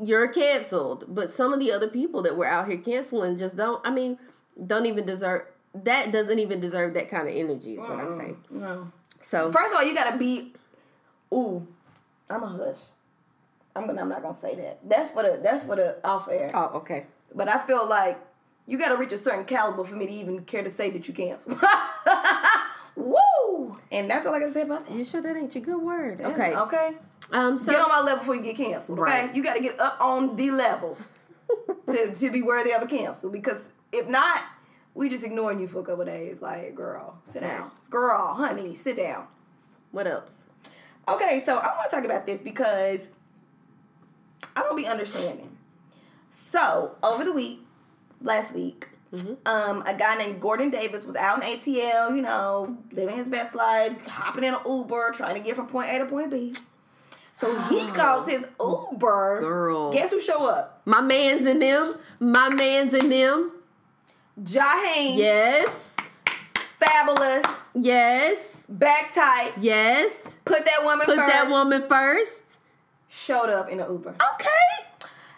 you're 0.00 0.28
canceled. 0.28 1.04
But 1.08 1.32
some 1.32 1.52
of 1.52 1.60
the 1.60 1.72
other 1.72 1.88
people 1.88 2.22
that 2.22 2.36
we're 2.36 2.46
out 2.46 2.68
here 2.68 2.78
canceling 2.78 3.36
just 3.38 3.56
don't 3.56 3.84
I 3.86 3.90
mean, 3.90 4.18
don't 4.66 4.86
even 4.86 5.04
deserve 5.04 5.46
that 5.74 6.12
doesn't 6.12 6.38
even 6.38 6.60
deserve 6.60 6.94
that 6.94 7.08
kind 7.08 7.28
of 7.28 7.34
energy 7.34 7.74
is 7.74 7.78
what 7.78 7.90
I'm 7.90 8.12
saying. 8.12 8.36
No. 8.50 8.92
So 9.22 9.50
First 9.52 9.72
of 9.72 9.78
all, 9.78 9.84
you 9.84 9.94
gotta 9.94 10.18
be. 10.18 10.52
Ooh, 11.32 11.66
I'm 12.30 12.42
a 12.42 12.46
hush. 12.46 12.78
I'm 13.74 13.86
gonna. 13.86 14.02
I'm 14.02 14.08
not 14.08 14.22
gonna 14.22 14.34
say 14.34 14.54
that. 14.56 14.80
That's 14.86 15.10
for 15.10 15.22
the. 15.22 15.40
That's 15.42 15.62
for 15.62 15.76
the 15.76 15.96
off 16.06 16.28
air. 16.28 16.50
Oh, 16.52 16.72
okay. 16.74 17.06
But 17.34 17.48
I 17.48 17.64
feel 17.66 17.88
like 17.88 18.18
you 18.66 18.78
gotta 18.78 18.96
reach 18.96 19.12
a 19.12 19.18
certain 19.18 19.44
caliber 19.44 19.84
for 19.84 19.94
me 19.94 20.06
to 20.06 20.12
even 20.12 20.44
care 20.44 20.62
to 20.62 20.70
say 20.70 20.90
that 20.90 21.08
you 21.08 21.14
cancel. 21.14 21.52
Woo! 23.92 23.98
And 23.98 24.10
that's 24.10 24.26
all 24.26 24.34
I 24.34 24.40
can 24.40 24.52
say 24.52 24.62
about 24.62 24.86
that. 24.86 24.96
You 24.96 25.04
sure 25.04 25.20
that 25.22 25.36
ain't 25.36 25.54
your 25.54 25.64
good 25.64 25.82
word? 25.82 26.20
Okay. 26.20 26.56
Okay. 26.56 26.96
Um. 27.30 27.56
So 27.56 27.72
Get 27.72 27.80
on 27.80 27.88
my 27.88 28.00
level 28.00 28.18
before 28.18 28.36
you 28.36 28.42
get 28.42 28.56
canceled. 28.56 28.98
Okay. 28.98 29.10
Right. 29.26 29.34
You 29.34 29.42
gotta 29.42 29.60
get 29.60 29.78
up 29.80 29.98
on 30.00 30.36
the 30.36 30.50
level 30.50 30.96
to 31.86 32.14
to 32.14 32.30
be 32.30 32.42
worthy 32.42 32.72
of 32.72 32.82
a 32.82 32.86
cancel. 32.86 33.30
Because 33.30 33.60
if 33.92 34.08
not, 34.08 34.42
we 34.94 35.08
just 35.08 35.24
ignoring 35.24 35.60
you 35.60 35.68
for 35.68 35.80
a 35.80 35.84
couple 35.84 36.04
days. 36.04 36.40
Like, 36.40 36.74
girl, 36.74 37.18
sit 37.24 37.40
down. 37.42 37.70
Girl, 37.90 38.34
honey, 38.34 38.74
sit 38.74 38.96
down. 38.96 39.26
what 39.90 40.06
else? 40.06 40.44
Okay, 41.08 41.42
so 41.44 41.56
I 41.56 41.66
want 41.76 41.90
to 41.90 41.96
talk 41.96 42.04
about 42.04 42.26
this 42.26 42.40
because 42.40 43.00
I 44.54 44.62
don't 44.62 44.76
be 44.76 44.86
understanding. 44.86 45.56
So 46.30 46.96
over 47.02 47.24
the 47.24 47.32
week, 47.32 47.60
last 48.20 48.54
week, 48.54 48.88
um, 49.46 49.82
a 49.86 49.94
guy 49.94 50.16
named 50.16 50.40
Gordon 50.40 50.70
Davis 50.70 51.04
was 51.04 51.16
out 51.16 51.42
in 51.42 51.58
ATL, 51.58 52.16
you 52.16 52.22
know, 52.22 52.76
living 52.92 53.16
his 53.16 53.28
best 53.28 53.54
life, 53.54 53.92
hopping 54.06 54.44
in 54.44 54.54
an 54.54 54.60
Uber, 54.66 55.12
trying 55.14 55.34
to 55.34 55.40
get 55.40 55.54
from 55.56 55.66
point 55.66 55.90
A 55.90 55.98
to 55.98 56.06
point 56.06 56.30
B. 56.30 56.54
So 57.32 57.58
he 57.62 57.86
calls 57.88 58.28
his 58.28 58.46
Uber. 58.60 59.40
Girl. 59.40 59.92
Guess 59.92 60.12
who 60.12 60.20
show 60.20 60.46
up? 60.46 60.80
My 60.84 61.00
man's 61.00 61.46
in 61.46 61.58
them. 61.58 61.96
My 62.20 62.48
man's 62.50 62.94
in 62.94 63.08
them. 63.08 63.52
Jaheim. 64.40 65.16
Yes. 65.16 65.96
Fabulous. 66.78 67.44
Yes. 67.74 68.64
Back 68.68 69.12
tight. 69.14 69.52
Yes. 69.60 70.36
Put 70.44 70.64
that 70.64 70.80
woman 70.84 71.04
Put 71.06 71.16
first. 71.16 71.32
that 71.32 71.48
woman 71.50 71.84
first. 71.88 72.40
Showed 73.08 73.50
up 73.50 73.68
in 73.68 73.80
an 73.80 73.90
Uber. 73.90 74.10
Okay. 74.34 74.88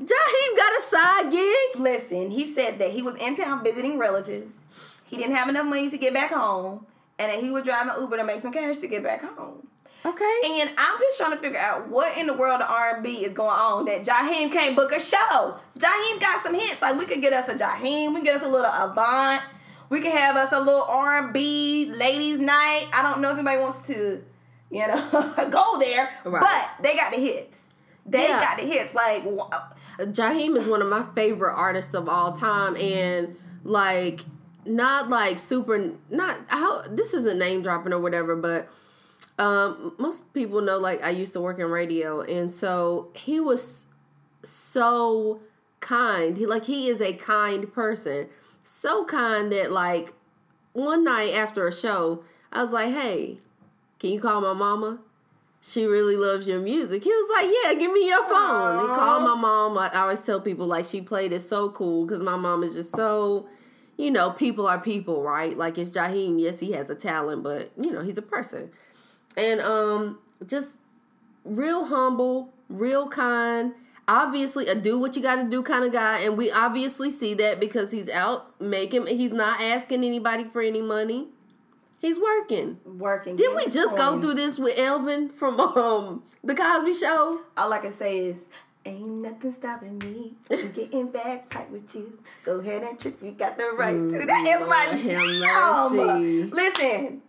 Jaheim 0.00 0.56
got 0.56 0.78
a 0.78 0.82
side 0.82 1.30
gig. 1.30 1.80
Listen, 1.80 2.30
he 2.30 2.52
said 2.52 2.78
that 2.78 2.90
he 2.90 3.02
was 3.02 3.14
in 3.16 3.36
town 3.36 3.62
visiting 3.62 3.98
relatives. 3.98 4.54
He 5.04 5.16
didn't 5.16 5.36
have 5.36 5.48
enough 5.48 5.66
money 5.66 5.90
to 5.90 5.98
get 5.98 6.12
back 6.12 6.32
home, 6.32 6.86
and 7.18 7.30
that 7.30 7.40
he 7.40 7.50
was 7.50 7.64
driving 7.64 7.92
Uber 8.00 8.16
to 8.16 8.24
make 8.24 8.40
some 8.40 8.52
cash 8.52 8.78
to 8.78 8.88
get 8.88 9.02
back 9.02 9.22
home. 9.22 9.66
Okay. 10.06 10.40
And 10.44 10.70
I'm 10.76 10.98
just 11.00 11.18
trying 11.18 11.30
to 11.32 11.38
figure 11.38 11.58
out 11.58 11.88
what 11.88 12.18
in 12.18 12.26
the 12.26 12.34
world 12.34 12.60
of 12.60 12.68
R&B 12.68 13.24
is 13.24 13.32
going 13.32 13.48
on 13.48 13.84
that 13.86 14.04
Jaheim 14.04 14.52
can't 14.52 14.76
book 14.76 14.92
a 14.92 15.00
show. 15.00 15.56
Jaheim 15.78 16.20
got 16.20 16.42
some 16.42 16.54
hits. 16.54 16.82
Like 16.82 16.98
we 16.98 17.06
could 17.06 17.22
get 17.22 17.32
us 17.32 17.48
a 17.48 17.54
Jaheim, 17.54 18.08
we 18.10 18.16
could 18.16 18.24
get 18.24 18.36
us 18.36 18.42
a 18.42 18.48
little 18.48 18.70
Avant, 18.70 19.40
we 19.88 20.02
could 20.02 20.12
have 20.12 20.36
us 20.36 20.52
a 20.52 20.58
little 20.60 20.82
R&B 20.86 21.90
ladies 21.96 22.38
night. 22.38 22.86
I 22.92 23.02
don't 23.02 23.22
know 23.22 23.30
if 23.30 23.38
anybody 23.38 23.58
wants 23.62 23.86
to, 23.86 24.22
you 24.70 24.86
know, 24.86 25.10
go 25.50 25.78
there, 25.78 26.10
Right. 26.24 26.42
but 26.42 26.82
they 26.82 26.94
got 26.96 27.10
the 27.12 27.18
hits. 27.20 27.62
They 28.04 28.28
Yeah. 28.28 28.40
got 28.44 28.58
the 28.58 28.64
hits. 28.66 28.92
Like 28.94 29.22
Jaheim 29.98 30.56
is 30.56 30.66
one 30.66 30.82
of 30.82 30.88
my 30.88 31.04
favorite 31.14 31.54
artists 31.54 31.94
of 31.94 32.08
all 32.08 32.32
time, 32.32 32.76
and 32.76 33.36
like 33.62 34.24
not 34.66 35.10
like 35.10 35.38
super 35.38 35.92
not 36.10 36.40
how 36.48 36.82
this 36.82 37.14
isn't 37.14 37.38
name 37.38 37.62
dropping 37.62 37.92
or 37.92 38.00
whatever, 38.00 38.34
but 38.36 38.68
um 39.38 39.94
most 39.98 40.32
people 40.32 40.60
know 40.60 40.78
like 40.78 41.02
I 41.02 41.10
used 41.10 41.32
to 41.34 41.40
work 41.40 41.58
in 41.58 41.66
radio, 41.66 42.20
and 42.22 42.50
so 42.50 43.10
he 43.14 43.40
was 43.40 43.86
so 44.42 45.40
kind. 45.80 46.36
He 46.36 46.46
like 46.46 46.64
he 46.64 46.88
is 46.88 47.00
a 47.00 47.14
kind 47.14 47.72
person, 47.72 48.28
so 48.62 49.04
kind 49.04 49.52
that 49.52 49.70
like 49.70 50.12
one 50.72 51.04
night 51.04 51.34
after 51.34 51.66
a 51.68 51.72
show, 51.72 52.24
I 52.52 52.62
was 52.62 52.72
like, 52.72 52.90
hey, 52.90 53.38
can 53.98 54.10
you 54.10 54.20
call 54.20 54.40
my 54.40 54.52
mama? 54.52 54.98
She 55.66 55.86
really 55.86 56.16
loves 56.16 56.46
your 56.46 56.60
music. 56.60 57.02
He 57.02 57.10
was 57.10 57.30
like, 57.32 57.50
yeah, 57.62 57.74
give 57.74 57.90
me 57.90 58.06
your 58.06 58.22
phone. 58.24 58.80
He 58.82 58.86
called 58.86 59.22
my 59.22 59.34
mom. 59.34 59.74
Like 59.74 59.94
I 59.94 60.00
always 60.00 60.20
tell 60.20 60.38
people, 60.38 60.66
like 60.66 60.84
she 60.84 61.00
played 61.00 61.32
it 61.32 61.40
so 61.40 61.70
cool 61.70 62.04
because 62.04 62.22
my 62.22 62.36
mom 62.36 62.62
is 62.62 62.74
just 62.74 62.94
so, 62.94 63.48
you 63.96 64.10
know, 64.10 64.30
people 64.30 64.66
are 64.66 64.78
people, 64.78 65.22
right? 65.22 65.56
Like 65.56 65.78
it's 65.78 65.88
Jaheim. 65.88 66.38
Yes, 66.38 66.60
he 66.60 66.72
has 66.72 66.90
a 66.90 66.94
talent, 66.94 67.42
but 67.42 67.70
you 67.80 67.90
know, 67.90 68.02
he's 68.02 68.18
a 68.18 68.22
person, 68.22 68.70
and 69.38 69.60
um, 69.62 70.18
just 70.46 70.76
real 71.44 71.86
humble, 71.86 72.52
real 72.68 73.08
kind. 73.08 73.72
Obviously, 74.06 74.68
a 74.68 74.74
do 74.74 74.98
what 74.98 75.16
you 75.16 75.22
got 75.22 75.36
to 75.36 75.44
do 75.44 75.62
kind 75.62 75.82
of 75.82 75.92
guy, 75.92 76.18
and 76.18 76.36
we 76.36 76.50
obviously 76.50 77.10
see 77.10 77.32
that 77.34 77.58
because 77.58 77.90
he's 77.90 78.10
out 78.10 78.60
making. 78.60 79.06
He's 79.06 79.32
not 79.32 79.62
asking 79.62 80.04
anybody 80.04 80.44
for 80.44 80.60
any 80.60 80.82
money. 80.82 81.28
He's 82.04 82.18
working. 82.18 82.78
working. 82.84 83.36
Didn't 83.36 83.56
we 83.56 83.64
getting 83.64 83.80
just 83.80 83.96
go 83.96 84.20
through 84.20 84.34
this 84.34 84.58
with 84.58 84.78
Elvin 84.78 85.30
from 85.30 85.58
um 85.58 86.22
the 86.42 86.54
Cosby 86.54 86.92
Show? 86.92 87.40
All 87.56 87.72
I 87.72 87.78
can 87.78 87.90
say 87.90 88.18
is, 88.26 88.44
ain't 88.84 89.08
nothing 89.08 89.50
stopping 89.50 89.98
me 89.98 90.34
from 90.46 90.70
getting 90.72 91.08
back 91.08 91.48
tight 91.48 91.70
with 91.70 91.94
you. 91.94 92.18
Go 92.44 92.60
ahead 92.60 92.82
and 92.82 93.00
trip, 93.00 93.22
you 93.22 93.32
got 93.32 93.56
the 93.56 93.70
right 93.76 93.94
to. 93.94 94.26
That 94.26 94.46
is 94.46 94.66
my 94.68 94.86
Lord 94.92 95.92
mercy. 95.92 96.40
jam. 96.40 96.50
Listen, 96.50 97.22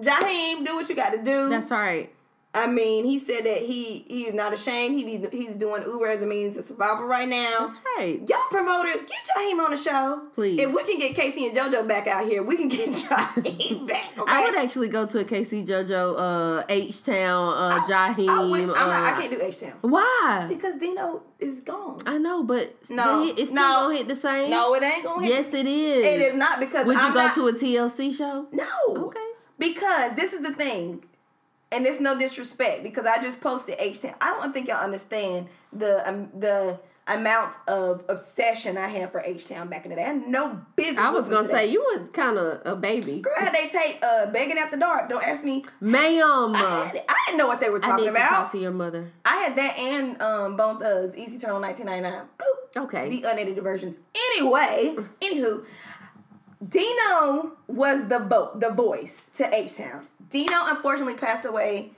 Jaheim, 0.00 0.66
do 0.66 0.74
what 0.74 0.88
you 0.88 0.96
got 0.96 1.12
to 1.12 1.22
do. 1.22 1.48
That's 1.48 1.70
right. 1.70 2.12
I 2.52 2.66
mean, 2.66 3.04
he 3.04 3.20
said 3.20 3.44
that 3.44 3.58
he 3.58 4.04
he's 4.08 4.34
not 4.34 4.52
ashamed. 4.52 4.96
He 4.96 5.18
be, 5.18 5.28
he's 5.30 5.54
doing 5.54 5.84
Uber 5.84 6.08
as 6.08 6.20
a 6.20 6.26
means 6.26 6.56
of 6.56 6.64
survival 6.64 7.04
right 7.06 7.28
now. 7.28 7.60
That's 7.60 7.78
right. 7.96 8.20
Y'all 8.28 8.38
promoters, 8.50 9.00
get 9.02 9.18
Jaheim 9.36 9.64
on 9.64 9.70
the 9.70 9.76
show. 9.76 10.26
Please. 10.34 10.58
If 10.60 10.74
we 10.74 10.82
can 10.82 10.98
get 10.98 11.14
K-Ci 11.14 11.46
and 11.46 11.56
JoJo 11.56 11.86
back 11.86 12.08
out 12.08 12.26
here, 12.26 12.42
we 12.42 12.56
can 12.56 12.66
get 12.66 12.88
Jaheim 12.90 13.86
back. 13.86 14.18
Okay? 14.18 14.24
I 14.32 14.42
would 14.44 14.56
actually 14.56 14.88
go 14.88 15.06
to 15.06 15.20
a 15.20 15.24
K-Ci 15.24 15.64
JoJo, 15.64 16.14
uh, 16.18 16.64
H 16.68 17.04
Town, 17.04 17.54
uh, 17.54 17.84
Jaheim. 17.84 18.28
I, 18.28 18.44
would, 18.50 18.66
not, 18.66 18.76
I 18.76 19.10
uh, 19.12 19.20
can't 19.20 19.30
do 19.30 19.40
H 19.40 19.60
Town 19.60 19.74
Why? 19.82 20.46
because 20.48 20.74
Dino 20.80 21.22
is 21.38 21.60
gone. 21.60 22.02
I 22.04 22.18
know, 22.18 22.42
but 22.42 22.74
No, 22.90 23.26
hit- 23.26 23.38
it's 23.38 23.50
still 23.50 23.62
gonna 23.62 23.96
hit 23.96 24.08
the 24.08 24.16
same. 24.16 24.50
No, 24.50 24.74
it 24.74 24.82
ain't 24.82 25.04
gonna 25.04 25.22
hit. 25.24 25.30
Yes, 25.34 25.54
it 25.54 25.66
is. 25.68 26.04
It 26.04 26.20
is 26.20 26.34
not 26.34 26.58
because 26.58 26.84
Would 26.84 26.96
you 26.96 27.00
I'm 27.00 27.14
go 27.14 27.20
not, 27.26 27.34
to 27.36 27.46
a 27.46 27.52
TLC 27.52 28.12
show? 28.12 28.48
no. 28.50 28.66
Okay. 28.88 29.20
Because 29.58 30.14
this 30.16 30.32
is 30.32 30.40
the 30.42 30.54
thing, 30.54 31.04
and 31.72 31.86
it's 31.86 32.00
no 32.00 32.18
disrespect 32.18 32.82
because 32.82 33.06
I 33.06 33.22
just 33.22 33.40
posted 33.40 33.76
H 33.78 34.02
Town. 34.02 34.14
I 34.20 34.32
don't 34.40 34.52
think 34.52 34.68
y'all 34.68 34.82
understand 34.84 35.48
the 35.72 36.08
um, 36.08 36.28
the 36.38 36.78
amount 37.06 37.56
of 37.66 38.04
obsession 38.08 38.76
I 38.76 38.86
had 38.86 39.10
for 39.10 39.20
H 39.20 39.46
Town 39.48 39.68
back 39.68 39.84
in 39.84 39.90
the 39.90 39.96
day. 39.96 40.02
I 40.04 40.08
had 40.08 40.26
no 40.28 40.60
business. 40.76 40.98
I 40.98 41.10
was 41.10 41.28
gonna 41.28 41.48
to 41.48 41.48
say 41.48 41.66
you 41.66 41.84
were 41.94 42.06
kind 42.08 42.38
of 42.38 42.60
a 42.64 42.76
baby, 42.76 43.20
Girl, 43.20 43.34
had 43.38 43.54
they 43.54 43.68
tape 43.68 43.98
uh, 44.02 44.26
begging 44.30 44.58
after 44.58 44.76
dark? 44.76 45.08
Don't 45.08 45.24
ask 45.24 45.44
me. 45.44 45.64
ma'am. 45.80 46.54
I, 46.54 46.84
had. 46.92 47.04
I 47.08 47.14
didn't 47.26 47.38
know 47.38 47.48
what 47.48 47.60
they 47.60 47.68
were 47.70 47.80
talking 47.80 47.94
I 47.94 47.96
need 47.98 48.04
to 48.04 48.10
about. 48.12 48.28
talk 48.28 48.52
to 48.52 48.58
your 48.58 48.72
mother. 48.72 49.10
I 49.24 49.36
had 49.36 49.56
that 49.56 49.78
and 49.78 50.20
um, 50.22 50.56
Bone 50.56 50.78
Thugs, 50.78 51.16
Easy 51.16 51.38
Turn 51.38 51.60
1999. 51.60 52.26
Boop. 52.38 52.84
Okay. 52.84 53.08
The 53.08 53.28
unedited 53.28 53.62
versions. 53.64 53.98
Anyway, 54.32 54.96
anywho, 55.20 55.64
Dino 56.66 57.52
was 57.66 58.06
the 58.08 58.18
vo- 58.20 58.52
the 58.54 58.70
voice 58.70 59.22
to 59.36 59.52
H 59.54 59.76
Town. 59.76 60.06
Dino 60.30 60.54
unfortunately 60.66 61.14
passed 61.14 61.44
away. 61.44 61.90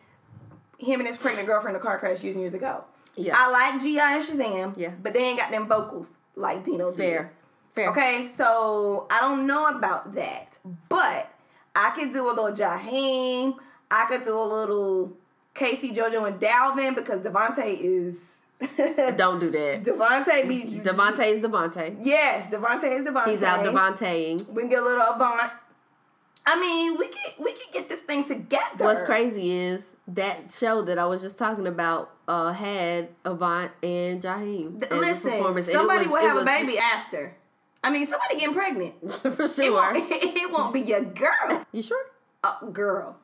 Him 0.78 0.98
and 0.98 1.06
his 1.06 1.16
pregnant 1.16 1.46
girlfriend 1.46 1.76
in 1.76 1.80
a 1.80 1.84
car 1.84 1.98
crash 1.98 2.22
years 2.22 2.34
and 2.34 2.42
years 2.42 2.54
ago. 2.54 2.84
Yeah. 3.14 3.34
I 3.36 3.50
like 3.50 3.82
Gi 3.82 3.98
and 3.98 4.22
Shazam. 4.22 4.74
Yeah. 4.76 4.90
But 5.00 5.12
they 5.12 5.20
ain't 5.20 5.38
got 5.38 5.50
them 5.50 5.68
vocals 5.68 6.10
like 6.34 6.64
Dino 6.64 6.90
did. 6.90 6.96
Fair. 6.96 7.32
Fair. 7.74 7.90
Okay, 7.90 8.30
so 8.36 9.06
I 9.10 9.20
don't 9.20 9.46
know 9.46 9.68
about 9.68 10.14
that, 10.14 10.58
but 10.90 11.32
I 11.74 11.90
could 11.90 12.12
do 12.12 12.26
a 12.26 12.32
little 12.32 12.52
Jaheim. 12.52 13.56
I 13.90 14.06
could 14.06 14.24
do 14.24 14.38
a 14.38 14.44
little 14.44 15.16
K-Ci, 15.54 15.94
JoJo, 15.94 16.26
and 16.26 16.40
Dalvin 16.40 16.94
because 16.94 17.20
DeVante 17.20 17.78
is 17.80 18.42
Don't 19.16 19.40
do 19.40 19.50
that. 19.50 19.82
DeVante 19.82 20.48
be 20.48 20.80
DeVante 20.80 21.32
is 21.32 21.40
DeVante. 21.44 21.96
Yes, 22.00 22.52
DeVante 22.52 23.00
is 23.00 23.06
DeVante. 23.06 23.28
He's 23.28 23.42
out 23.42 23.64
Devontaeing. 23.64 24.48
We 24.50 24.62
can 24.62 24.70
get 24.70 24.82
a 24.82 24.84
little 24.84 25.02
Avant. 25.02 25.50
I 26.46 26.58
mean, 26.60 26.96
we 26.98 27.08
can 27.08 27.32
we 27.38 27.52
can 27.52 27.66
get 27.72 27.88
this 27.88 28.00
thing 28.00 28.24
together. 28.24 28.84
What's 28.84 29.02
crazy 29.02 29.52
is 29.56 29.94
that 30.08 30.50
show 30.58 30.82
that 30.82 30.98
I 30.98 31.06
was 31.06 31.22
just 31.22 31.38
talking 31.38 31.66
about 31.66 32.10
uh, 32.26 32.52
had 32.52 33.08
Avant 33.24 33.70
and 33.82 34.20
Jaheim. 34.22 34.80
Th- 34.80 34.90
as 34.90 34.98
a 34.98 35.00
Listen, 35.00 35.30
performance, 35.30 35.68
and 35.68 35.74
it 35.74 35.78
somebody 35.78 36.00
was- 36.06 36.10
will 36.10 36.28
have 36.28 36.36
a 36.42 36.44
baby 36.44 36.78
after. 36.78 37.36
I 37.84 37.90
mean, 37.90 38.06
somebody 38.06 38.36
getting 38.38 38.54
pregnant. 38.54 38.94
for 39.12 39.28
It 39.28 39.38
won't, 39.38 39.54
sure. 39.54 39.92
it 39.94 40.50
won't 40.52 40.72
be 40.74 40.80
your 40.80 41.00
girl. 41.02 41.64
You 41.72 41.82
sure? 41.82 42.04
Uh, 42.44 42.66
girl. 42.66 43.16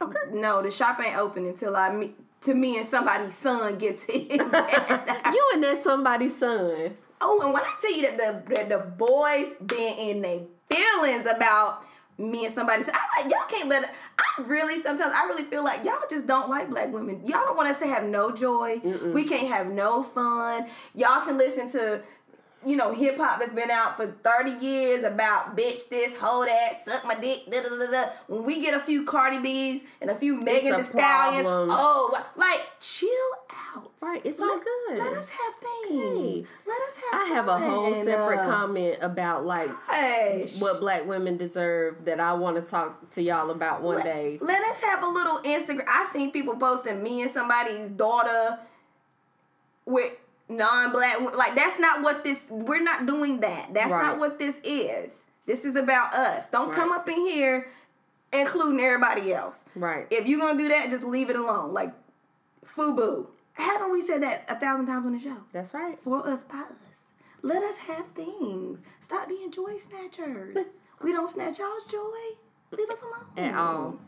Okay. 0.00 0.18
No, 0.32 0.62
the 0.62 0.70
shop 0.70 1.00
ain't 1.04 1.16
open 1.16 1.46
until 1.46 1.76
I 1.76 1.92
meet 1.92 2.16
to 2.42 2.54
me 2.54 2.76
and 2.78 2.86
somebody's 2.86 3.34
son 3.34 3.78
gets 3.78 4.04
it. 4.08 4.30
You 4.32 5.50
and 5.54 5.62
that 5.64 5.80
somebody's 5.82 6.36
son. 6.36 6.94
oh, 7.20 7.40
and 7.42 7.52
when 7.52 7.62
I 7.62 7.74
tell 7.80 7.92
you 7.94 8.02
that 8.02 8.16
the 8.48 8.54
that 8.54 8.68
the 8.68 8.78
boys 8.78 9.52
been 9.64 9.98
in 9.98 10.22
their 10.22 10.40
feelings 10.70 11.26
about 11.26 11.82
me 12.18 12.46
and 12.46 12.54
somebody, 12.54 12.82
said, 12.82 12.94
I 12.94 13.22
like 13.22 13.32
y'all 13.32 13.46
can't 13.48 13.68
let. 13.68 13.84
It, 13.84 13.90
I 14.18 14.42
really 14.42 14.80
sometimes 14.82 15.14
I 15.14 15.26
really 15.26 15.44
feel 15.44 15.62
like 15.64 15.84
y'all 15.84 16.00
just 16.08 16.26
don't 16.26 16.48
like 16.48 16.70
black 16.70 16.92
women. 16.92 17.20
Y'all 17.26 17.44
don't 17.44 17.56
want 17.56 17.68
us 17.68 17.78
to 17.78 17.86
have 17.86 18.04
no 18.04 18.30
joy. 18.32 18.80
We 19.12 19.24
can't 19.24 19.48
have 19.48 19.66
no 19.68 20.02
fun. 20.02 20.66
Y'all 20.94 21.24
can 21.24 21.36
listen 21.38 21.70
to. 21.72 22.02
You 22.64 22.74
know, 22.74 22.92
hip 22.92 23.16
hop 23.16 23.40
has 23.42 23.50
been 23.50 23.70
out 23.70 23.96
for 23.96 24.06
30 24.08 24.50
years 24.64 25.04
about 25.04 25.56
bitch 25.56 25.88
this, 25.88 26.16
hold 26.16 26.48
that, 26.48 26.72
suck 26.84 27.04
my 27.06 27.14
dick, 27.14 27.48
da 27.48 27.62
da 27.62 27.68
da 27.68 27.86
da. 27.90 28.04
When 28.26 28.44
we 28.44 28.60
get 28.60 28.74
a 28.74 28.80
few 28.80 29.04
Cardi 29.04 29.38
B's 29.38 29.82
and 30.00 30.10
a 30.10 30.16
few 30.16 30.34
Megan 30.34 30.76
Thee 30.76 30.82
Stallions, 30.82 31.46
oh, 31.46 32.24
like 32.34 32.60
chill 32.80 33.08
out. 33.76 33.92
Right, 34.02 34.20
it's 34.24 34.40
all 34.40 34.58
good. 34.58 34.98
Let 34.98 35.12
us 35.12 35.28
have 35.30 35.54
things. 35.54 36.02
okay. 36.02 36.46
Let 36.66 36.82
us 36.82 36.94
have. 37.12 37.20
I 37.22 37.24
have 37.34 37.48
a 37.48 37.58
whole 37.58 37.92
fun. 37.92 38.04
separate 38.04 38.38
Uh, 38.40 38.50
comment 38.50 38.98
about 39.00 39.44
like 39.44 39.70
Hey, 39.90 40.48
what 40.58 40.80
black 40.80 41.06
women 41.06 41.36
deserve 41.36 42.04
that 42.04 42.20
I 42.20 42.32
want 42.34 42.56
to 42.56 42.62
talk 42.62 43.10
to 43.12 43.22
y'all 43.22 43.50
about 43.50 43.82
one 43.82 44.02
day. 44.02 44.38
Let 44.40 44.62
us 44.64 44.80
have 44.80 45.02
a 45.02 45.08
little 45.08 45.38
Instagram. 45.38 45.84
I 45.88 46.08
seen 46.12 46.32
people 46.32 46.56
posting 46.56 47.02
me 47.02 47.22
and 47.22 47.30
somebody's 47.30 47.88
daughter 47.90 48.58
with 49.84 50.12
non-black. 50.48 51.34
Like 51.34 51.54
that's 51.54 51.78
not 51.78 52.02
what 52.02 52.24
this. 52.24 52.38
We're 52.50 52.82
not 52.82 53.06
doing 53.06 53.40
that. 53.40 53.72
That's 53.74 53.90
Right. 53.90 54.02
not 54.06 54.18
what 54.18 54.38
this 54.38 54.56
is. 54.64 55.10
This 55.46 55.64
is 55.64 55.76
about 55.76 56.12
us. 56.14 56.44
Don't 56.50 56.72
come 56.72 56.92
up 56.92 57.08
in 57.08 57.20
here 57.26 57.68
including 58.32 58.80
everybody 58.80 59.32
else. 59.32 59.64
Right. 59.74 60.06
If 60.10 60.26
you're 60.26 60.40
gonna 60.40 60.58
do 60.58 60.68
that, 60.68 60.90
just 60.90 61.04
leave 61.04 61.30
it 61.30 61.36
alone. 61.36 61.72
Like 61.72 61.92
FUBU. 62.76 63.26
Haven't 63.56 63.90
we 63.92 64.06
said 64.06 64.22
that 64.22 64.44
a 64.48 64.54
thousand 64.56 64.86
times 64.86 65.06
on 65.06 65.12
the 65.12 65.18
show? 65.20 65.36
That's 65.52 65.72
right. 65.74 65.98
for 66.04 66.26
us 66.26 66.40
by 66.44 66.58
us. 66.60 66.72
Let 67.42 67.62
us 67.62 67.76
have 67.78 68.06
things. 68.14 68.82
Stop 69.00 69.28
being 69.28 69.50
joy 69.50 69.76
snatchers. 69.78 70.56
we 71.02 71.12
don't 71.12 71.28
snatch 71.28 71.58
y'all's 71.58 71.84
joy. 71.84 71.98
Leave 72.72 72.90
us 72.90 73.02
alone. 73.02 73.48
At 73.48 73.54
all. 73.54 73.98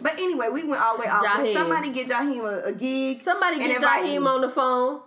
But 0.00 0.14
anyway, 0.14 0.48
we 0.48 0.64
went 0.64 0.82
all 0.82 0.96
the 0.96 1.02
way 1.02 1.08
off. 1.08 1.24
Jaheim. 1.24 1.52
Somebody 1.54 1.90
get 1.90 2.08
Jaheim 2.08 2.40
a, 2.40 2.66
a 2.66 2.72
gig. 2.72 3.20
Somebody 3.20 3.58
get 3.58 3.80
Jaheim 3.80 4.26
on 4.26 4.40
the 4.40 4.48
phone. 4.48 5.00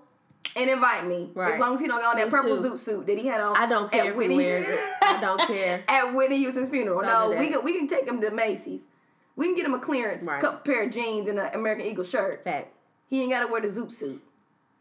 and 0.55 0.69
invite 0.69 1.05
me. 1.07 1.29
Right. 1.33 1.53
As 1.53 1.59
long 1.59 1.75
as 1.75 1.81
he 1.81 1.87
don't 1.87 1.99
go 2.01 2.09
on 2.09 2.17
that 2.17 2.25
Me 2.27 2.31
purple 2.31 2.57
too. 2.61 2.71
zoot 2.71 2.79
suit 2.79 3.07
that 3.07 3.17
he 3.17 3.27
had 3.27 3.41
on. 3.41 3.55
I 3.57 3.67
don't 3.67 3.91
care 3.91 4.05
at 4.11 4.15
Whitney-. 4.15 4.45
I 4.45 5.17
don't 5.21 5.45
care. 5.47 5.83
at 5.87 6.13
Whitney 6.13 6.37
Houston's 6.37 6.69
funeral. 6.69 7.01
Don't 7.01 7.31
no, 7.31 7.37
we 7.39 7.49
can 7.49 7.63
we 7.63 7.77
can 7.77 7.87
take 7.87 8.07
him 8.07 8.21
to 8.21 8.31
Macy's. 8.31 8.81
We 9.35 9.47
can 9.47 9.55
get 9.55 9.65
him 9.65 9.73
a 9.73 9.79
clearance 9.79 10.23
Right. 10.23 10.41
couple 10.41 10.59
pair 10.59 10.83
of 10.83 10.91
jeans 10.91 11.27
and 11.29 11.39
an 11.39 11.49
American 11.53 11.85
Eagle 11.85 12.03
shirt. 12.03 12.43
Fact. 12.43 12.73
He 13.11 13.21
ain't 13.21 13.31
got 13.31 13.41
to 13.45 13.47
wear 13.51 13.61
the 13.61 13.67
zoot 13.67 13.91
suit. 13.93 14.19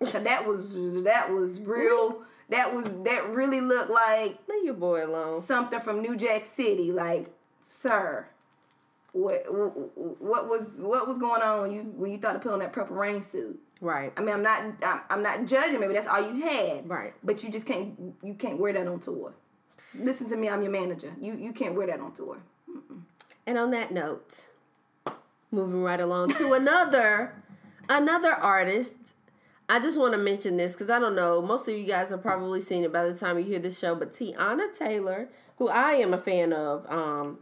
'Cause 0.01 0.13
that 0.15 0.47
was 0.47 1.03
that 1.05 1.31
was 1.31 1.61
real. 1.61 2.23
That 2.49 2.75
was 2.75 2.87
that 3.05 3.29
really 3.29 3.61
looked 3.61 3.91
like 3.91 4.39
Leave 4.49 4.65
your 4.65 4.75
boy 4.75 5.05
alone. 5.05 5.43
something 5.43 5.79
from 5.81 6.01
New 6.01 6.17
Jack 6.17 6.47
City. 6.47 6.91
Like, 6.91 7.27
sir, 7.61 8.27
what 9.13 9.45
what 9.53 10.49
was 10.49 10.69
what 10.79 11.07
was 11.07 11.19
going 11.19 11.43
on 11.43 11.61
when 11.61 11.71
you 11.73 11.83
when 11.83 12.11
you 12.11 12.17
thought 12.19 12.35
of 12.37 12.41
putting 12.41 12.61
that 12.61 12.73
purple 12.73 12.97
rain 12.97 13.21
suit? 13.21 13.61
Right. 13.83 14.13
I 14.17 14.21
mean, 14.23 14.35
I'm 14.35 14.43
not 14.43 14.65
I'm, 14.83 15.01
I'm 15.11 15.23
not 15.23 15.45
judging. 15.45 15.79
Maybe 15.81 15.93
that's 15.93 16.09
all 16.09 16.33
you 16.33 16.41
had. 16.43 16.89
Right. 16.89 17.13
But 17.23 17.43
you 17.45 17.51
just 17.51 17.67
can't 17.67 18.15
you 18.23 18.33
can't 18.35 18.59
wear 18.59 18.73
that 18.73 18.87
on 18.89 19.01
tour. 19.01 19.35
Listen 19.95 20.27
to 20.31 20.37
me. 20.37 20.49
I'm 20.49 20.63
your 20.63 20.73
manager. 20.73 21.13
You 21.21 21.35
you 21.37 21.53
can't 21.53 21.75
wear 21.75 21.87
that 21.89 22.01
on 22.01 22.13
tour. 22.13 22.39
And 23.47 23.59
on 23.59 23.71
that 23.73 23.91
note, 23.93 24.47
moving 25.51 25.83
right 25.83 26.01
along 26.01 26.31
to 26.35 26.53
another 26.55 27.35
another 27.91 28.33
artist. 28.33 28.97
I 29.69 29.79
just 29.81 29.99
want 30.01 30.13
to 30.13 30.19
mention 30.19 30.57
this 30.57 30.73
because 30.73 30.89
I 30.91 30.99
don't 30.99 31.15
know. 31.15 31.43
Most 31.43 31.69
of 31.69 31.77
you 31.77 31.87
guys 31.87 32.11
have 32.11 32.23
probably 32.23 32.63
seen 32.63 32.85
it 32.85 32.93
by 32.93 33.05
the 33.05 33.15
time 33.15 33.39
you 33.39 33.45
hear 33.45 33.59
this 33.59 33.79
show. 33.79 33.95
But 33.95 34.13
Teyana 34.13 34.75
Taylor, 34.77 35.29
who 35.59 35.69
I 35.69 35.93
am 35.93 36.15
a 36.15 36.19
fan 36.19 36.53
of, 36.53 36.91
um, 36.91 37.39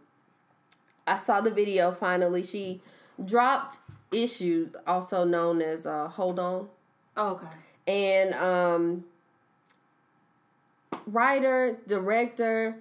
I 1.07 1.17
saw 1.19 1.41
the 1.41 1.51
video 1.51 1.93
finally. 1.93 2.43
She 2.43 2.83
dropped 3.25 3.79
issues, 4.13 4.71
also 4.87 5.25
known 5.25 5.63
as 5.63 5.87
uh, 5.87 6.09
"Hold 6.09 6.39
On." 6.41 6.69
Okay. 7.17 7.47
and 7.89 8.35
um 8.35 9.05
writer 11.07 11.79
director 11.87 12.77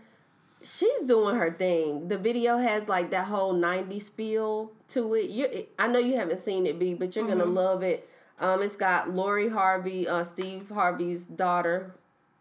she's 0.64 1.02
doing 1.08 1.36
her 1.36 1.52
thing 1.52 2.08
the 2.10 2.18
video 2.18 2.58
has 2.58 2.88
like 2.88 3.10
that 3.10 3.26
whole 3.26 3.54
90s 3.54 4.12
feel 4.12 4.72
to 4.90 5.14
it 5.16 5.30
you 5.30 5.66
i 5.80 5.88
know 5.88 6.00
you 6.00 6.16
haven't 6.16 6.40
seen 6.40 6.66
it 6.66 6.78
b 6.80 6.94
but 6.94 7.16
you're 7.16 7.28
gonna 7.28 7.46
love 7.46 7.84
it 7.84 8.08
um 8.40 8.62
it's 8.62 8.76
got 8.78 9.10
lori 9.10 9.50
harvey 9.50 10.08
uh 10.08 10.24
steve 10.24 10.70
harvey's 10.70 11.26
daughter 11.26 11.94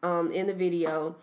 um 0.03 0.31
in 0.33 0.47
the 0.47 0.55
video 0.55 1.17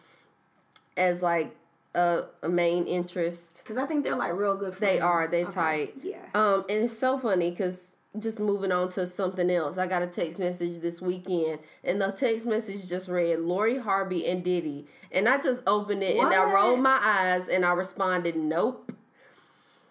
as 0.97 1.21
like 1.21 1.55
a, 1.95 2.23
a 2.41 2.49
main 2.49 2.85
interest 2.85 3.61
Because 3.63 3.77
I 3.77 3.85
think 3.85 4.03
they're 4.03 4.15
like 4.15 4.33
real 4.33 4.55
good 4.55 4.73
friends. 4.75 4.95
they 4.95 4.99
are. 4.99 5.27
They 5.27 5.43
Okay. 5.43 5.51
tight. 5.51 5.93
Yeah. 6.01 6.17
Um, 6.33 6.65
and 6.67 6.83
it's 6.85 6.97
so 6.97 7.19
funny 7.19 7.51
because 7.51 7.95
just 8.17 8.39
moving 8.39 8.71
on 8.71 8.89
to 8.89 9.05
something 9.05 9.47
else. 9.51 9.77
I 9.77 9.85
got 9.85 10.01
a 10.01 10.07
text 10.07 10.39
message 10.39 10.79
this 10.79 11.01
weekend, 11.03 11.59
and 11.83 12.01
the 12.01 12.11
text 12.11 12.47
message 12.47 12.87
just 12.89 13.09
read 13.09 13.39
Lori 13.39 13.77
Harvey 13.77 14.25
and 14.27 14.43
Diddy, 14.43 14.87
and 15.11 15.29
I 15.29 15.39
just 15.39 15.61
opened 15.67 16.01
it 16.01 16.17
and 16.17 16.33
I 16.33 16.51
rolled 16.51 16.79
my 16.79 16.99
eyes 17.01 17.47
and 17.47 17.63
I 17.63 17.73
responded, 17.73 18.35
"Nope." 18.35 18.91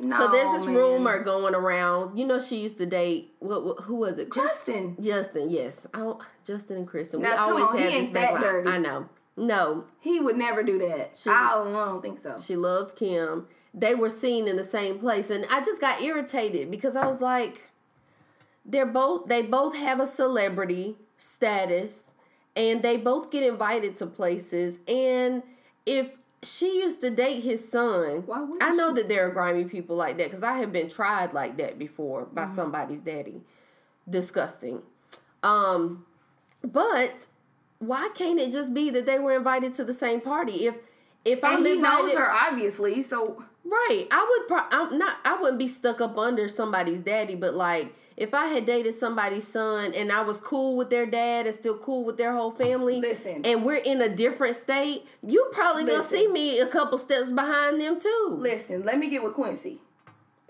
No, 0.02 0.18
so 0.18 0.32
there's 0.32 0.52
this 0.52 0.66
man. 0.66 0.74
rumor 0.74 1.22
going 1.22 1.54
around. 1.54 2.18
You 2.18 2.26
know, 2.26 2.40
she 2.40 2.56
used 2.56 2.78
to 2.78 2.86
date 2.86 3.34
what? 3.38 3.64
what 3.64 3.80
who 3.82 3.94
was 3.94 4.18
it? 4.18 4.32
Justin. 4.32 4.96
Justin. 5.00 5.48
Yes, 5.48 5.86
I 5.94 6.14
Justin 6.44 6.78
and 6.78 6.88
Kristen. 6.88 7.20
Now, 7.20 7.30
we 7.30 7.62
always 7.62 7.64
on, 7.64 7.78
had 7.78 8.12
this 8.12 8.40
dirty. 8.40 8.68
I 8.68 8.78
know. 8.78 9.08
No, 9.36 9.84
He 10.00 10.20
would 10.20 10.36
never 10.36 10.62
do 10.62 10.78
that. 10.78 11.18
I, 11.26 11.54
don't, 11.54 11.74
I 11.74 11.86
don't 11.86 12.02
think 12.02 12.18
so. 12.18 12.38
she 12.38 12.54
loved 12.54 12.96
Kim. 12.96 13.46
They 13.72 13.94
were 13.94 14.10
seen 14.10 14.46
in 14.46 14.56
the 14.56 14.64
same 14.64 14.98
place, 14.98 15.30
and 15.30 15.46
I 15.50 15.60
just 15.62 15.80
got 15.80 16.02
irritated 16.02 16.70
because 16.70 16.96
I 16.96 17.06
was 17.06 17.22
like, 17.22 17.70
they're 18.66 18.84
both 18.84 19.28
they 19.28 19.40
both 19.40 19.76
have 19.76 20.00
a 20.00 20.06
celebrity 20.06 20.96
status, 21.16 22.12
and 22.54 22.82
they 22.82 22.98
both 22.98 23.30
get 23.30 23.42
invited 23.42 23.96
to 23.98 24.06
places. 24.06 24.80
And 24.86 25.42
if 25.86 26.10
she 26.42 26.80
used 26.80 27.00
to 27.02 27.10
date 27.10 27.40
his 27.42 27.66
son, 27.68 28.24
Why 28.26 28.40
wouldn't 28.40 28.62
I 28.62 28.70
know 28.72 28.88
she? 28.90 28.94
that 29.02 29.08
there 29.08 29.26
are 29.26 29.30
grimy 29.30 29.64
people 29.64 29.96
like 29.96 30.18
that 30.18 30.24
because 30.28 30.42
I 30.42 30.58
have 30.58 30.72
been 30.72 30.88
tried 30.88 31.32
like 31.32 31.56
that 31.58 31.78
before 31.78 32.24
by 32.24 32.42
Mm-hmm. 32.44 32.54
somebody's 32.54 33.00
daddy. 33.00 33.40
Disgusting. 34.08 34.82
Um, 35.44 36.04
but 36.62 37.26
why 37.78 38.10
can't 38.14 38.38
it 38.40 38.50
just 38.52 38.74
be 38.74 38.90
that 38.90 39.06
they 39.06 39.18
were 39.18 39.34
invited 39.36 39.74
to 39.74 39.84
the 39.84 39.94
same 39.94 40.20
party? 40.20 40.66
If 40.66 40.76
if 41.24 41.42
I'm 41.44 41.58
and 41.58 41.66
he 41.66 41.72
invited, 41.74 42.06
knows 42.06 42.14
her 42.14 42.30
obviously, 42.30 43.02
so 43.02 43.42
right? 43.64 44.06
I 44.10 44.26
would. 44.28 44.48
Pro- 44.48 44.68
I'm 44.78 44.98
not. 44.98 45.16
I 45.24 45.36
wouldn't 45.40 45.58
be 45.58 45.68
stuck 45.68 46.00
up 46.00 46.16
under 46.18 46.48
somebody's 46.48 47.00
daddy, 47.00 47.34
but 47.34 47.54
like. 47.54 47.94
If 48.14 48.34
I 48.34 48.44
had 48.48 48.66
dated 48.66 48.94
somebody's 48.94 49.48
son 49.48 49.94
and 49.94 50.12
I 50.12 50.20
was 50.20 50.38
cool 50.38 50.76
with 50.76 50.90
their 50.90 51.06
dad 51.06 51.46
and 51.46 51.54
still 51.54 51.78
cool 51.78 52.04
with 52.04 52.18
their 52.18 52.34
whole 52.36 52.50
family, 52.50 53.00
Listen. 53.00 53.40
and 53.46 53.64
we're 53.64 53.76
in 53.78 54.02
a 54.02 54.08
different 54.14 54.54
state, 54.54 55.06
you 55.26 55.48
probably 55.52 55.84
gonna 55.84 56.02
see 56.02 56.28
me 56.28 56.60
a 56.60 56.66
couple 56.66 56.98
steps 56.98 57.30
behind 57.30 57.80
them 57.80 57.98
too. 57.98 58.36
listen, 58.38 58.82
let 58.84 58.98
me 58.98 59.08
get 59.08 59.22
with 59.22 59.32
Quincy. 59.32 59.78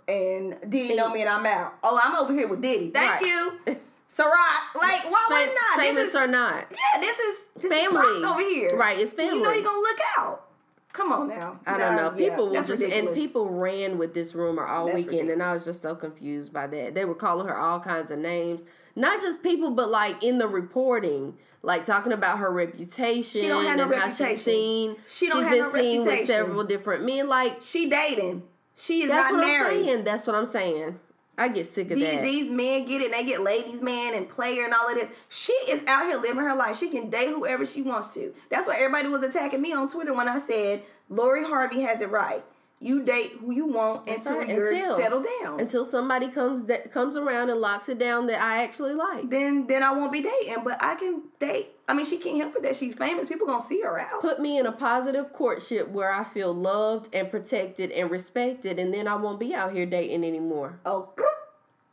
And 0.08 0.56
Diddy 0.68 0.96
know 0.96 1.10
me 1.10 1.20
and 1.20 1.30
I'm 1.30 1.46
out. 1.46 1.74
Oh, 1.84 1.98
I'm 2.02 2.16
over 2.16 2.32
here 2.32 2.48
with 2.48 2.60
Diddy. 2.60 2.90
Thank 2.90 3.20
Right. 3.20 3.22
you. 3.22 3.52
Sarat. 4.08 4.74
Like, 4.74 5.04
why 5.10 5.26
Fam- 5.30 5.46
would 5.48 5.54
not? 5.54 5.80
famous 5.80 6.02
this 6.04 6.08
is, 6.10 6.16
or 6.16 6.26
not, 6.26 6.66
yeah, 6.70 7.00
this 7.00 7.18
is 7.18 7.38
this 7.58 7.72
Family. 7.72 8.00
Is 8.18 8.24
over 8.24 8.40
here. 8.40 8.76
Right, 8.76 8.98
it's 8.98 9.12
family. 9.14 9.38
You 9.38 9.42
know 9.44 9.52
he 9.52 9.62
gonna 9.62 9.78
look 9.78 9.98
out. 10.18 10.48
Come 10.92 11.10
on 11.12 11.28
now. 11.28 11.58
I 11.66 11.78
don't 11.78 11.96
Nah, 11.96 12.10
know. 12.10 12.16
yeah, 12.18 12.28
People 12.30 12.46
were 12.48 12.52
that's 12.52 12.68
just 12.68 12.82
and 12.82 13.14
people 13.14 13.48
ran 13.48 13.96
with 13.98 14.12
this 14.14 14.34
rumor 14.34 14.66
all 14.66 14.86
That's 14.86 15.06
weekend, 15.06 15.30
and 15.30 15.42
I 15.42 15.54
was 15.54 15.64
just 15.64 15.80
so 15.82 15.94
confused 15.94 16.52
by 16.52 16.66
that. 16.66 16.94
They 16.94 17.04
were 17.04 17.14
calling 17.14 17.48
her 17.48 17.56
all 17.56 17.80
kinds 17.80 18.10
of 18.10 18.18
names, 18.18 18.64
not 18.94 19.20
just 19.22 19.42
people, 19.42 19.70
but 19.70 19.88
like 19.88 20.22
in 20.22 20.36
the 20.38 20.46
reporting, 20.48 21.34
like 21.62 21.84
talking 21.86 22.12
about 22.12 22.38
her 22.40 22.50
reputation 22.52 23.40
She 23.40 23.48
don't 23.48 23.64
have 23.64 23.78
no 23.78 23.84
and 23.84 23.94
how 23.94 24.00
reputation. 24.06 24.36
she's 24.36 24.44
seen. 24.44 24.96
She 25.08 25.28
don't 25.28 25.36
she's 25.38 25.44
have 25.44 25.52
been 25.52 25.60
no 25.62 25.72
seen 25.72 26.04
with 26.04 26.26
several 26.26 26.64
different 26.64 27.04
men. 27.06 27.26
Like 27.28 27.60
she 27.62 27.88
dating. 27.88 28.42
She 28.76 29.02
is 29.02 29.08
that's 29.08 29.30
not 29.32 29.38
what 29.38 29.46
married. 29.46 29.78
I'm 29.78 29.84
saying. 29.84 30.04
That's 30.04 30.26
what 30.26 30.36
I'm 30.36 30.46
saying. 30.46 30.98
I 31.38 31.48
get 31.48 31.66
sick 31.66 31.90
of 31.90 31.96
These, 31.98 32.12
that. 32.12 32.22
these 32.22 32.50
men 32.50 32.84
get 32.86 33.00
it 33.00 33.06
and 33.06 33.14
they 33.14 33.24
get 33.24 33.42
ladies 33.42 33.80
man 33.80 34.14
and 34.14 34.28
player 34.28 34.64
and 34.64 34.74
all 34.74 34.88
of 34.88 34.94
this. 34.94 35.08
She 35.28 35.52
is 35.68 35.82
out 35.86 36.04
here 36.04 36.18
living 36.18 36.42
her 36.42 36.54
life. 36.54 36.78
She 36.78 36.88
can 36.88 37.08
date 37.08 37.28
whoever 37.28 37.64
she 37.64 37.82
wants 37.82 38.12
to. 38.14 38.34
That's 38.50 38.66
why 38.66 38.76
everybody 38.76 39.08
was 39.08 39.22
attacking 39.22 39.62
me 39.62 39.72
on 39.72 39.88
Twitter 39.88 40.12
when 40.12 40.28
I 40.28 40.38
said 40.40 40.82
Lori 41.08 41.44
Harvey 41.44 41.80
has 41.82 42.02
it 42.02 42.10
right. 42.10 42.44
You 42.82 43.04
date 43.04 43.32
who 43.40 43.52
you 43.52 43.66
want 43.66 44.06
That's 44.06 44.26
until 44.26 44.40
right, 44.40 44.48
you're 44.48 44.72
until- 44.72 44.96
settled 44.96 45.26
down. 45.42 45.60
Until 45.60 45.84
somebody 45.84 46.28
comes 46.28 46.64
that 46.64 46.92
comes 46.92 47.16
around 47.16 47.50
and 47.50 47.60
locks 47.60 47.88
it 47.88 47.98
down 47.98 48.26
that 48.26 48.42
I 48.42 48.62
actually 48.64 48.94
like. 48.94 49.30
then 49.30 49.66
then 49.66 49.82
I 49.82 49.92
won't 49.92 50.12
be 50.12 50.22
dating. 50.22 50.64
But 50.64 50.82
I 50.82 50.96
can 50.96 51.22
date. 51.40 51.70
I 51.88 51.94
mean, 51.94 52.06
she 52.06 52.18
can't 52.18 52.38
help 52.38 52.56
it 52.56 52.62
that 52.62 52.76
she's 52.76 52.94
famous. 52.94 53.28
People 53.28 53.46
gonna 53.46 53.62
see 53.62 53.80
her 53.82 54.00
out. 54.00 54.20
put 54.20 54.40
me 54.40 54.58
in 54.58 54.66
a 54.66 54.72
positive 54.72 55.32
courtship 55.32 55.88
where 55.90 56.10
I 56.10 56.24
feel 56.24 56.52
loved 56.54 57.14
and 57.14 57.30
protected 57.30 57.90
and 57.92 58.10
respected, 58.10 58.78
and 58.78 58.92
then 58.92 59.06
I 59.06 59.14
won't 59.16 59.38
be 59.40 59.54
out 59.54 59.72
here 59.72 59.86
dating 59.86 60.24
anymore. 60.24 60.78
Oh, 60.84 61.10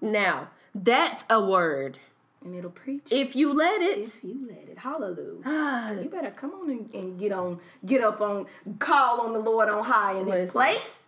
Now, 0.02 0.50
that's 0.74 1.26
a 1.30 1.44
word. 1.44 2.00
And 2.44 2.56
it'll 2.56 2.70
preach 2.72 3.08
If 3.12 3.36
you 3.36 3.54
let 3.54 3.82
it, 3.82 4.00
if 4.00 4.24
you 4.24 4.48
let 4.48 4.68
it. 4.70 4.78
Hallelujah. 4.78 5.42
ah, 5.46 5.92
You 5.92 6.10
better 6.10 6.32
come 6.32 6.52
on 6.54 6.70
and, 6.70 6.94
and 6.94 7.20
get 7.20 7.32
on, 7.32 7.60
get 7.86 8.02
up 8.02 8.22
on, 8.22 8.46
call 8.80 9.22
on 9.22 9.34
the 9.34 9.40
Lord 9.40 9.68
on 9.70 9.84
high 9.84 10.18
in 10.20 10.26
this 10.26 10.52
place. 10.52 11.04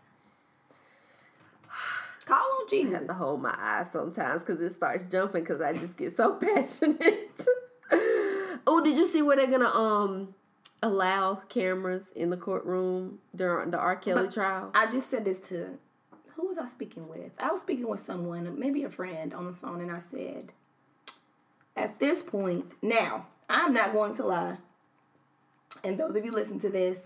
Call 2.26 2.38
on 2.38 2.66
I 2.66 2.68
Jesus. 2.70 2.94
have 2.94 3.08
to 3.08 3.14
hold 3.14 3.42
my 3.42 3.56
eyes 3.60 3.92
sometimes 3.92 4.44
because 4.44 4.62
it 4.62 4.72
starts 4.72 5.04
jumping 5.06 5.44
because 5.44 5.60
I 5.60 5.74
just 5.74 5.98
get 5.98 6.16
so 6.16 6.34
passionate. 6.56 7.42
oh, 7.92 8.82
did 8.84 8.96
you 8.98 9.08
see 9.08 9.22
where 9.22 9.36
they're 9.36 9.48
gonna 9.48 9.66
um 9.70 10.34
allow 10.84 11.36
cameras 11.50 12.04
in 12.16 12.30
the 12.30 12.38
courtroom 12.38 13.20
during 13.36 13.72
the 13.72 13.80
R. 13.80 13.96
Kelly 13.96 14.24
But- 14.26 14.34
trial? 14.34 14.72
I 14.76 14.90
just 14.92 15.10
said 15.10 15.26
this 15.26 15.40
to 15.50 15.78
who 16.36 16.48
was 16.48 16.58
I 16.58 16.68
speaking 16.68 17.08
with? 17.10 17.32
I 17.40 17.52
was 17.52 17.62
speaking 17.62 17.88
with 17.88 18.00
someone, 18.00 18.58
maybe 18.58 18.84
a 18.84 18.90
friend 18.90 19.34
on 19.34 19.46
the 19.48 19.54
phone, 19.54 19.82
and 19.82 19.92
I 19.92 19.98
said, 19.98 20.52
at 21.76 22.00
this 22.00 22.22
point, 22.22 22.76
now 22.82 23.28
I'm 23.50 23.74
not 23.74 23.94
going 23.94 24.16
to 24.16 24.26
lie. 24.26 24.58
And 25.84 25.98
those 25.98 26.16
of 26.16 26.26
you 26.26 26.32
listen 26.32 26.60
to 26.62 26.70
this, 26.70 27.00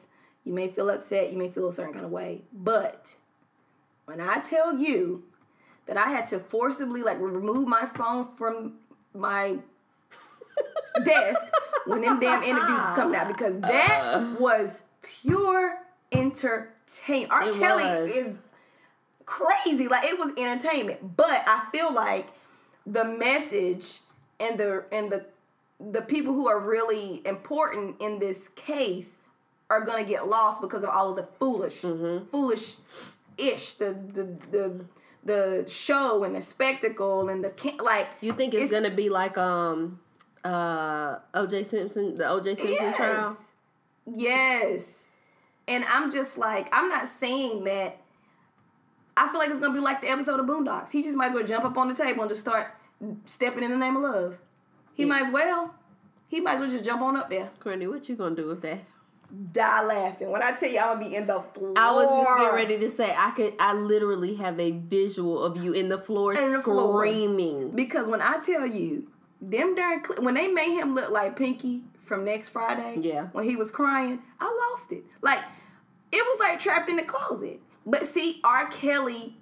you 0.43 0.53
may 0.53 0.68
feel 0.68 0.89
upset, 0.89 1.32
you 1.32 1.38
may 1.38 1.49
feel 1.49 1.70
a 1.70 1.74
certain 1.74 1.93
kind 1.93 2.05
of 2.05 2.11
way, 2.11 2.41
but 2.53 3.16
when 4.05 4.22
I 4.22 4.39
tell 4.39 4.78
you 4.78 5.24
that 5.88 5.97
I 5.97 6.09
had 6.09 6.28
to 6.30 6.39
forcibly 6.39 7.03
like 7.03 7.20
remove 7.20 7.68
my 7.68 7.86
phone 7.86 8.28
from 8.38 8.74
my 9.13 9.57
desk 11.05 11.41
when 11.86 12.01
them 12.01 12.20
damn 12.20 12.43
interviews 12.43 12.80
was 12.80 12.95
coming 12.95 13.16
out 13.16 13.28
because 13.28 13.55
uh. 13.55 13.68
that 13.68 14.39
was 14.39 14.82
pure 15.22 15.80
entertainment. 16.11 17.32
R. 17.32 17.51
Kelly 17.53 17.84
was. 17.84 18.11
is 18.11 18.39
crazy. 19.26 19.88
Like 19.88 20.05
it 20.05 20.18
was 20.18 20.34
entertainment. 20.38 21.16
But 21.16 21.43
I 21.47 21.66
feel 21.72 21.93
like 21.93 22.28
the 22.86 23.05
message 23.05 23.99
and 24.39 24.57
the 24.59 24.86
and 24.91 25.11
the 25.11 25.25
the 25.91 26.01
people 26.01 26.33
who 26.33 26.47
are 26.47 26.59
really 26.59 27.21
important 27.25 27.97
in 27.99 28.19
this 28.19 28.47
case 28.55 29.15
are 29.69 29.81
gonna 29.81 30.03
get 30.03 30.27
lost 30.27 30.61
because 30.61 30.83
of 30.83 30.89
all 30.89 31.09
of 31.11 31.15
the 31.17 31.23
foolish, 31.39 31.81
Mm-hmm. 31.81 32.25
foolish 32.31 32.75
ish, 33.38 33.73
the 33.73 33.93
the 34.13 34.38
the 34.51 34.86
the 35.23 35.65
show 35.69 36.23
and 36.23 36.36
the 36.36 36.41
spectacle 36.41 37.29
and 37.29 37.43
the 37.43 37.51
like. 37.83 38.07
You 38.21 38.31
think 38.33 38.53
it's, 38.53 38.65
It's- 38.65 38.71
gonna 38.81 38.93
be 38.95 39.09
like 39.09 39.38
um 39.38 39.99
uh 40.43 41.17
OJ 41.33 41.65
Simpson, 41.65 42.15
the 42.15 42.23
OJ 42.23 42.55
Simpson 42.55 42.93
trial? 42.93 43.36
Yes. 44.05 45.01
And 45.67 45.83
I'm 45.89 46.11
just 46.11 46.38
like, 46.38 46.69
I'm 46.71 46.89
not 46.89 47.07
saying 47.07 47.63
that. 47.63 47.97
I 49.17 49.29
feel 49.29 49.39
like 49.39 49.49
it's 49.49 49.59
gonna 49.59 49.73
be 49.73 49.79
like 49.79 50.01
the 50.01 50.09
episode 50.09 50.39
of 50.39 50.45
Boondocks. 50.45 50.91
He 50.91 51.01
just 51.01 51.15
might 51.17 51.29
as 51.29 51.33
well 51.36 51.43
jump 51.43 51.65
up 51.65 51.77
on 51.77 51.88
the 51.88 51.95
table 51.95 52.21
and 52.21 52.29
just 52.29 52.41
start 52.41 52.67
stepping 53.25 53.63
in 53.63 53.71
the 53.71 53.77
name 53.77 53.95
of 53.97 54.03
love. 54.03 54.37
He 54.93 55.05
might 55.05 55.23
as 55.27 55.33
well. 55.33 55.73
He 56.27 56.41
might 56.41 56.55
as 56.55 56.59
well 56.61 56.69
just 56.69 56.83
jump 56.85 57.01
on 57.01 57.15
up 57.17 57.29
there, 57.29 57.49
Courtney, 57.59 57.87
what 57.87 58.07
you 58.09 58.15
gonna 58.15 58.35
do 58.35 58.47
with 58.47 58.61
that? 58.63 58.79
die 59.51 59.83
laughing. 59.83 60.29
When 60.31 60.41
I 60.41 60.51
tell 60.51 60.69
you, 60.69 60.79
I'm 60.79 60.97
gonna 60.99 61.09
be 61.09 61.15
in 61.15 61.25
the 61.27 61.41
floor. 61.53 61.73
I 61.75 61.91
was 61.93 62.23
just 62.23 62.37
getting 62.37 62.55
ready 62.55 62.77
to 62.79 62.89
say 62.89 63.13
I 63.17 63.31
could 63.31 63.53
I 63.59 63.73
literally 63.73 64.35
have 64.35 64.59
a 64.59 64.71
visual 64.71 65.43
of 65.43 65.57
you 65.57 65.73
in 65.73 65.89
the 65.89 65.97
floor 65.97 66.33
In 66.33 66.53
the 66.53 66.61
floor. 66.61 67.05
screaming. 67.05 67.71
because 67.71 68.07
when 68.07 68.21
I 68.21 68.39
tell 68.45 68.65
you, 68.65 69.07
them 69.41 69.75
darn 69.75 70.03
when 70.19 70.35
they 70.35 70.47
made 70.47 70.79
him 70.79 70.93
look 70.95 71.09
like 71.09 71.35
Pinky 71.35 71.83
from 72.03 72.23
next 72.23 72.49
Friday, 72.49 72.99
Yeah. 73.01 73.27
when 73.33 73.43
he 73.45 73.55
was 73.55 73.71
crying, 73.71 74.21
I 74.39 74.69
lost 74.71 74.91
it. 74.91 75.03
Like 75.21 75.39
it 76.11 76.23
was 76.23 76.39
like 76.39 76.59
trapped 76.59 76.87
in 76.89 76.95
the 76.95 77.03
closet. 77.03 77.59
But 77.85 78.05
see, 78.05 78.39
R. 78.43 78.67
Kelly 78.67 79.37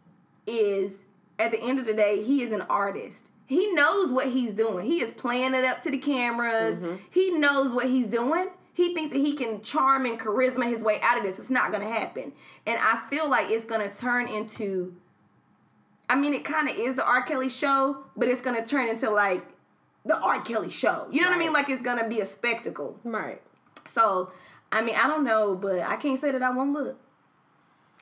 is 0.47 1.05
at 1.37 1.51
the 1.51 1.61
end 1.61 1.77
of 1.79 1.85
the 1.85 1.93
day, 1.93 2.23
he 2.23 2.41
is 2.41 2.51
an 2.51 2.61
artist. 2.61 3.31
He 3.53 3.71
knows 3.73 4.11
what 4.11 4.27
he's 4.27 4.53
doing. 4.53 4.85
He 4.85 5.01
is 5.01 5.13
playing 5.13 5.53
it 5.53 5.65
up 5.65 5.83
to 5.83 5.91
the 5.91 5.97
cameras. 5.97 6.75
Mm-hmm. 6.75 6.95
He 7.11 7.31
knows 7.31 7.73
what 7.73 7.87
he's 7.87 8.07
doing. 8.07 8.49
He 8.73 8.93
thinks 8.93 9.13
that 9.13 9.19
he 9.19 9.33
can 9.33 9.61
charm 9.61 10.05
and 10.05 10.19
charisma 10.19 10.67
his 10.67 10.81
way 10.81 10.99
out 11.03 11.17
of 11.17 11.23
this. 11.23 11.37
It's 11.37 11.49
not 11.49 11.71
going 11.71 11.83
to 11.83 11.89
happen. 11.89 12.33
And 12.65 12.79
I 12.81 13.03
feel 13.09 13.29
like 13.29 13.49
it's 13.49 13.65
going 13.65 13.87
to 13.87 13.95
turn 13.95 14.27
into 14.27 14.95
I 16.09 16.15
mean, 16.15 16.33
it 16.33 16.43
kind 16.43 16.69
of 16.69 16.75
is 16.75 16.95
the 16.95 17.05
R. 17.05 17.23
Kelly 17.23 17.49
show, 17.49 18.05
but 18.15 18.27
it's 18.27 18.41
gonna 18.41 18.65
turn 18.65 18.87
into 18.87 19.09
like 19.09 19.45
the 20.05 20.15
R. 20.19 20.41
Kelly 20.41 20.69
show. 20.69 21.07
You 21.11 21.21
know 21.21 21.29
what 21.29 21.35
I 21.35 21.39
mean? 21.39 21.53
Like 21.53 21.69
it's 21.69 21.81
gonna 21.81 22.07
be 22.07 22.19
a 22.19 22.25
spectacle. 22.25 22.99
Right. 23.03 23.41
So, 23.87 24.31
I 24.71 24.81
mean, 24.81 24.95
I 24.95 25.07
don't 25.07 25.23
know, 25.23 25.55
but 25.55 25.79
I 25.79 25.95
can't 25.95 26.19
say 26.19 26.31
that 26.31 26.43
I 26.43 26.51
won't 26.51 26.73
look, 26.73 26.99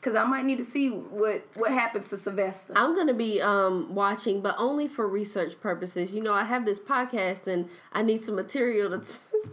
cause 0.02 0.16
I 0.16 0.24
might 0.26 0.46
need 0.46 0.58
to 0.58 0.64
see 0.64 0.90
what 0.90 1.44
what 1.56 1.72
happens 1.72 2.08
to 2.10 2.18
Sylvester. 2.18 2.74
I'm 2.76 2.96
gonna 2.96 3.14
be 3.14 3.42
um 3.42 3.94
watching, 3.94 4.42
but 4.42 4.56
only 4.58 4.88
for 4.88 5.08
research 5.08 5.60
purposes. 5.62 6.12
You 6.12 6.22
know, 6.22 6.34
I 6.34 6.44
have 6.44 6.66
this 6.66 6.80
podcast 6.80 7.48
and 7.48 7.70
I 7.94 8.02
need 8.02 8.24
some 8.24 8.36
material 8.36 8.90
to. 8.92 9.06
T- 9.06 9.20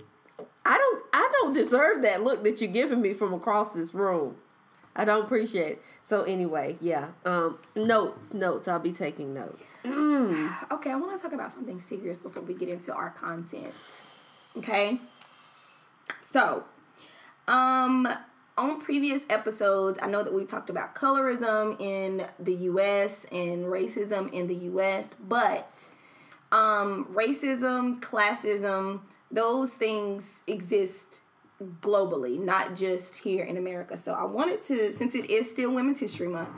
I 0.65 0.77
don't. 0.77 1.05
I 1.13 1.29
don't 1.41 1.53
deserve 1.53 2.03
that 2.03 2.23
look 2.23 2.43
that 2.45 2.61
you're 2.61 2.71
giving 2.71 3.01
me 3.01 3.15
from 3.15 3.33
across 3.33 3.71
this 3.71 3.95
room. 3.95 4.37
I 4.99 5.05
don't 5.05 5.25
appreciate 5.25 5.73
it. 5.73 5.83
So 6.03 6.25
anyway, 6.25 6.77
yeah. 6.81 7.09
Um, 7.25 7.59
notes, 7.77 8.35
notes. 8.35 8.67
I'll 8.67 8.81
be 8.81 8.93
taking 8.93 9.33
notes. 9.33 9.79
Okay, 10.71 10.91
I 10.91 10.97
want 10.97 11.17
to 11.17 11.23
talk 11.23 11.33
about 11.33 11.53
something 11.53 11.79
serious 11.81 12.19
before 12.19 12.43
we 12.43 12.55
get 12.55 12.69
into 12.69 12.93
our 12.93 13.11
content. 13.11 13.75
Okay. 14.57 15.01
So, 16.33 16.65
um, 17.47 18.07
on 18.59 18.81
previous 18.81 19.23
episodes, 19.31 19.99
I 20.03 20.09
know 20.09 20.23
that 20.23 20.35
we've 20.35 20.49
talked 20.49 20.69
about 20.69 20.95
colorism 20.95 21.81
in 21.81 22.27
the 22.41 22.55
U.S. 22.55 23.25
and 23.31 23.65
racism 23.67 24.33
in 24.33 24.49
the 24.49 24.55
U.S., 24.55 25.09
but 25.29 25.71
um, 26.51 27.07
racism, 27.15 28.01
classism, 28.01 29.01
those 29.31 29.75
things 29.75 30.43
exist 30.47 31.21
globally, 31.81 32.39
not 32.39 32.77
just 32.77 33.17
here 33.17 33.45
in 33.45 33.57
America. 33.57 33.97
So 33.97 34.13
I 34.13 34.25
wanted 34.25 34.63
to, 34.65 34.97
since 34.97 35.15
it 35.15 35.31
is 35.31 35.49
still 35.51 35.73
Women's 35.73 36.01
History 36.01 36.29
Month, 36.29 36.51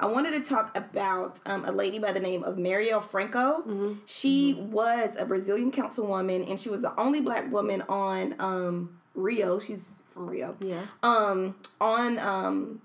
I 0.00 0.06
wanted 0.06 0.32
to 0.32 0.48
talk 0.48 0.76
about 0.76 1.40
um, 1.46 1.64
a 1.64 1.72
lady 1.72 1.98
by 1.98 2.12
the 2.12 2.20
name 2.20 2.44
of 2.44 2.56
Marielle 2.56 3.04
Franco. 3.04 3.62
She 4.06 4.54
was 4.54 5.16
a 5.16 5.24
Brazilian 5.24 5.72
councilwoman, 5.72 6.48
and 6.48 6.60
she 6.60 6.70
was 6.70 6.82
the 6.82 6.98
only 7.00 7.20
black 7.20 7.50
woman 7.50 7.82
on 7.88 8.34
um, 8.38 8.98
Rio. 9.14 9.58
She's 9.58 9.90
from 10.18 10.28
Rio. 10.28 10.56
Yeah. 10.60 10.82
Um, 11.02 11.56
on 11.80 12.18
um, 12.18 12.82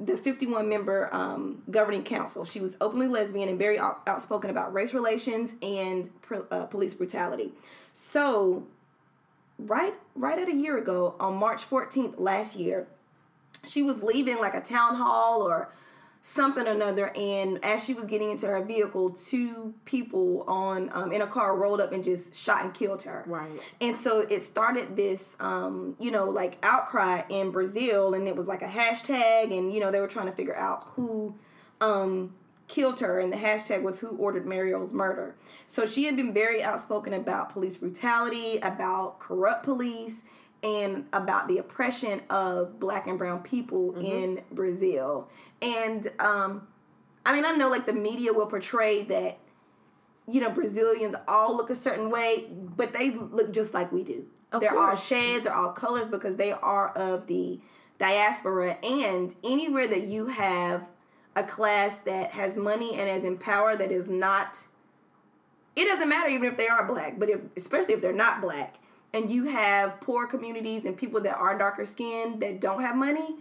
the 0.00 0.16
51 0.16 0.68
member 0.68 1.08
um, 1.14 1.62
governing 1.70 2.02
council. 2.02 2.44
She 2.44 2.60
was 2.60 2.76
openly 2.80 3.06
lesbian 3.06 3.48
and 3.48 3.58
very 3.58 3.78
out- 3.78 4.02
outspoken 4.06 4.50
about 4.50 4.74
race 4.74 4.92
relations 4.92 5.54
and 5.62 6.10
pr- 6.20 6.46
uh, 6.50 6.66
police 6.66 6.94
brutality. 6.94 7.52
So, 7.92 8.66
right 9.58 9.94
right 10.16 10.38
at 10.38 10.48
a 10.48 10.54
year 10.54 10.76
ago, 10.76 11.14
on 11.20 11.36
March 11.36 11.68
14th 11.68 12.14
last 12.18 12.56
year, 12.56 12.88
she 13.64 13.82
was 13.82 14.02
leaving 14.02 14.40
like 14.40 14.54
a 14.54 14.60
town 14.60 14.96
hall 14.96 15.42
or 15.42 15.70
something 16.26 16.66
or 16.66 16.70
another 16.70 17.12
and 17.14 17.62
as 17.62 17.84
she 17.84 17.92
was 17.92 18.06
getting 18.06 18.30
into 18.30 18.46
her 18.46 18.64
vehicle 18.64 19.10
two 19.10 19.74
people 19.84 20.42
on 20.48 20.88
um, 20.94 21.12
in 21.12 21.20
a 21.20 21.26
car 21.26 21.54
rolled 21.54 21.82
up 21.82 21.92
and 21.92 22.02
just 22.02 22.34
shot 22.34 22.64
and 22.64 22.72
killed 22.72 23.02
her 23.02 23.22
Right. 23.26 23.50
and 23.82 23.94
so 23.94 24.20
it 24.30 24.42
started 24.42 24.96
this 24.96 25.36
um, 25.38 25.94
you 26.00 26.10
know 26.10 26.30
like 26.30 26.56
outcry 26.62 27.24
in 27.28 27.50
brazil 27.50 28.14
and 28.14 28.26
it 28.26 28.34
was 28.34 28.46
like 28.48 28.62
a 28.62 28.66
hashtag 28.66 29.56
and 29.56 29.70
you 29.70 29.80
know 29.80 29.90
they 29.90 30.00
were 30.00 30.08
trying 30.08 30.24
to 30.24 30.32
figure 30.32 30.56
out 30.56 30.88
who 30.96 31.34
um, 31.82 32.32
killed 32.68 33.00
her 33.00 33.20
and 33.20 33.30
the 33.30 33.36
hashtag 33.36 33.82
was 33.82 34.00
who 34.00 34.16
ordered 34.16 34.46
mariel's 34.46 34.94
murder 34.94 35.34
so 35.66 35.84
she 35.84 36.04
had 36.04 36.16
been 36.16 36.32
very 36.32 36.62
outspoken 36.62 37.12
about 37.12 37.50
police 37.52 37.76
brutality 37.76 38.56
about 38.62 39.18
corrupt 39.20 39.62
police 39.62 40.14
and 40.64 41.04
about 41.12 41.46
the 41.46 41.58
oppression 41.58 42.22
of 42.30 42.80
black 42.80 43.06
and 43.06 43.18
brown 43.18 43.42
people 43.42 43.94
in 44.00 44.40
brazil. 44.50 45.28
And 45.62 46.10
um, 46.18 46.66
i 47.24 47.32
mean 47.32 47.44
i 47.44 47.52
know 47.52 47.68
like 47.68 47.86
the 47.86 47.92
media 47.92 48.32
will 48.32 48.46
portray 48.46 49.04
that 49.04 49.38
you 50.26 50.40
know 50.40 50.50
brazilians 50.50 51.14
all 51.28 51.56
look 51.56 51.70
a 51.70 51.74
certain 51.74 52.10
way 52.10 52.46
but 52.50 52.92
they 52.92 53.10
look 53.12 53.52
just 53.52 53.74
like 53.74 53.92
we 53.92 54.02
do. 54.02 54.26
Of 54.52 54.60
they're 54.60 54.76
all 54.76 54.96
shades 54.96 55.44
they're 55.44 55.54
all 55.54 55.72
colors 55.72 56.08
because 56.08 56.36
they 56.36 56.52
are 56.52 56.90
of 56.96 57.26
the 57.26 57.60
diaspora. 57.98 58.76
And 58.82 59.34
anywhere 59.44 59.86
that 59.86 60.02
you 60.02 60.26
have 60.26 60.86
a 61.36 61.42
class 61.42 61.98
that 61.98 62.32
has 62.32 62.56
money 62.56 62.94
and 62.94 63.08
is 63.08 63.24
in 63.24 63.36
power 63.36 63.76
that 63.76 63.90
is 63.90 64.08
not 64.08 64.62
it 65.76 65.86
doesn't 65.86 66.08
matter 66.08 66.28
even 66.28 66.48
if 66.48 66.56
they 66.56 66.68
are 66.68 66.86
black 66.86 67.18
but 67.18 67.28
if 67.28 67.40
especially 67.56 67.94
if 67.94 68.00
they're 68.00 68.12
not 68.12 68.40
black 68.40 68.76
and 69.14 69.30
you 69.30 69.44
have 69.44 69.98
poor 70.00 70.26
communities 70.26 70.84
and 70.84 70.96
people 70.96 71.20
that 71.22 71.36
are 71.36 71.56
darker 71.56 71.86
skinned 71.86 72.42
that 72.42 72.60
don't 72.60 72.82
have 72.82 72.96
money 72.96 73.34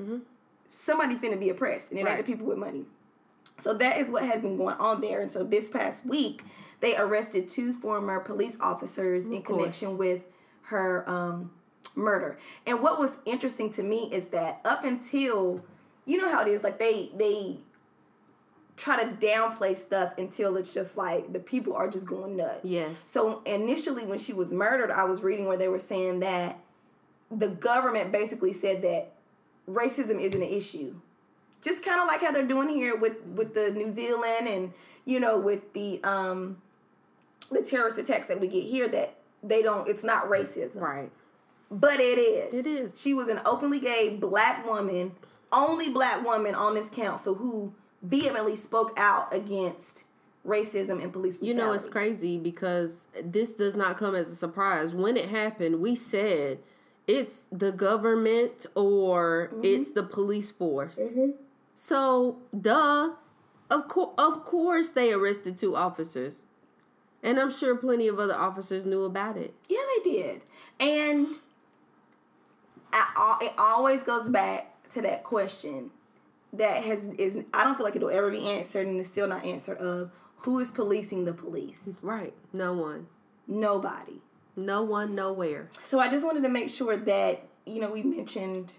somebody 0.69 1.15
finna 1.15 1.39
be 1.39 1.49
oppressed 1.49 1.91
and 1.91 1.99
it 1.99 2.07
ain't 2.07 2.17
the 2.17 2.23
people 2.23 2.45
with 2.45 2.57
money 2.57 2.85
so 3.59 3.73
that 3.75 3.97
is 3.97 4.09
what 4.09 4.23
had 4.23 4.41
been 4.41 4.57
going 4.57 4.75
on 4.75 5.01
there. 5.01 5.21
And 5.21 5.31
so 5.31 5.43
this 5.43 5.69
past 5.69 6.05
week, 6.05 6.43
they 6.81 6.97
arrested 6.97 7.47
two 7.47 7.73
former 7.73 8.19
police 8.19 8.57
officers 8.59 9.23
in 9.23 9.41
connection 9.41 9.97
with 9.97 10.23
her 10.63 11.09
um, 11.09 11.51
murder. 11.95 12.37
And 12.67 12.81
what 12.81 12.99
was 12.99 13.19
interesting 13.25 13.71
to 13.73 13.83
me 13.83 14.09
is 14.11 14.27
that 14.27 14.59
up 14.65 14.83
until 14.83 15.63
you 16.05 16.17
know 16.17 16.29
how 16.29 16.41
it 16.41 16.49
is, 16.49 16.63
like 16.63 16.79
they 16.79 17.11
they 17.15 17.57
try 18.83 19.01
to 19.01 19.09
downplay 19.25 19.75
stuff 19.75 20.13
until 20.17 20.57
it's 20.57 20.73
just 20.73 20.97
like 20.97 21.31
the 21.31 21.39
people 21.39 21.73
are 21.73 21.89
just 21.89 22.05
going 22.05 22.35
nuts. 22.35 22.59
Yes. 22.63 22.91
So 23.05 23.41
initially, 23.45 24.05
when 24.05 24.19
she 24.19 24.33
was 24.33 24.51
murdered, 24.51 24.91
I 24.91 25.05
was 25.05 25.21
reading 25.21 25.45
where 25.45 25.55
they 25.57 25.69
were 25.69 25.79
saying 25.79 26.19
that 26.19 26.59
the 27.31 27.47
government 27.47 28.11
basically 28.11 28.51
said 28.51 28.81
that 28.81 29.11
racism 29.69 30.19
isn't 30.19 30.41
an 30.41 30.49
issue 30.49 30.93
just 31.61 31.85
kind 31.85 32.01
of 32.01 32.07
like 32.07 32.19
how 32.19 32.29
they're 32.33 32.45
doing 32.45 32.67
here 32.67 32.97
with 32.97 33.23
with 33.23 33.53
the 33.55 33.71
New 33.71 33.87
Zealand 33.87 34.47
and 34.49 34.73
you 35.05 35.21
know 35.21 35.39
with 35.39 35.71
the 35.71 36.03
um 36.03 36.57
the 37.49 37.61
terrorist 37.61 37.97
attacks 37.97 38.27
that 38.27 38.41
we 38.41 38.47
get 38.49 38.63
here 38.65 38.89
that 38.89 39.15
they 39.41 39.61
don't 39.61 39.87
it's 39.87 40.03
not 40.03 40.25
racism 40.25 40.75
Right. 40.81 41.09
but 41.71 42.01
it 42.01 42.17
is 42.19 42.53
It 42.53 42.67
is. 42.67 42.99
she 43.01 43.13
was 43.13 43.29
an 43.29 43.39
openly 43.45 43.79
gay 43.79 44.17
black 44.17 44.67
woman 44.67 45.13
only 45.53 45.89
black 45.89 46.25
woman 46.25 46.53
on 46.55 46.75
this 46.75 46.89
council 46.89 47.33
who 47.35 47.73
vehemently 48.03 48.55
spoke 48.55 48.93
out 48.97 49.33
against 49.33 50.03
racism 50.45 51.01
and 51.01 51.11
police 51.11 51.37
brutality. 51.37 51.47
You 51.47 51.53
know, 51.55 51.71
it's 51.71 51.87
crazy 51.87 52.37
because 52.37 53.07
this 53.23 53.51
does 53.51 53.75
not 53.75 53.97
come 53.97 54.13
as 54.13 54.29
a 54.29 54.35
surprise. 54.35 54.93
When 54.93 55.17
it 55.17 55.29
happened, 55.29 55.79
we 55.79 55.95
said 55.95 56.59
it's 57.07 57.43
the 57.51 57.71
government 57.71 58.65
or 58.75 59.49
mm-hmm. 59.53 59.63
it's 59.63 59.89
the 59.91 60.03
police 60.03 60.51
force. 60.51 60.99
Mm-hmm. 60.99 61.31
So, 61.75 62.37
duh. 62.59 63.13
Of 63.71 63.87
course, 63.87 64.13
of 64.19 64.43
course, 64.43 64.89
they 64.89 65.13
arrested 65.13 65.57
two 65.57 65.75
officers, 65.75 66.45
and 67.23 67.39
I'm 67.39 67.49
sure 67.49 67.75
plenty 67.75 68.07
of 68.07 68.19
other 68.19 68.35
officers 68.35 68.85
knew 68.85 69.03
about 69.03 69.35
it. 69.35 69.55
Yeah, 69.67 69.79
they 69.95 70.11
did. 70.11 70.41
And 70.79 71.27
I, 72.91 73.37
it 73.41 73.53
always 73.57 74.03
goes 74.03 74.29
back 74.29 74.89
to 74.91 75.01
that 75.01 75.23
question 75.23 75.89
that 76.53 76.83
has 76.83 77.07
is 77.17 77.39
I 77.53 77.63
don't 77.63 77.75
feel 77.75 77.85
like 77.85 77.95
it'll 77.95 78.09
ever 78.09 78.29
be 78.31 78.47
answered 78.47 78.87
and 78.87 78.99
it's 78.99 79.07
still 79.07 79.27
not 79.27 79.45
answered 79.45 79.77
of 79.77 80.11
who 80.37 80.59
is 80.59 80.71
policing 80.71 81.25
the 81.25 81.33
police? 81.33 81.79
Right? 82.01 82.33
No 82.51 82.73
one, 82.73 83.07
Nobody. 83.47 84.21
no 84.55 84.83
one, 84.83 85.15
nowhere. 85.15 85.69
So 85.81 85.99
I 85.99 86.09
just 86.09 86.25
wanted 86.25 86.43
to 86.43 86.49
make 86.49 86.69
sure 86.69 86.95
that 86.97 87.45
you 87.65 87.79
know 87.81 87.91
we 87.91 88.03
mentioned 88.03 88.77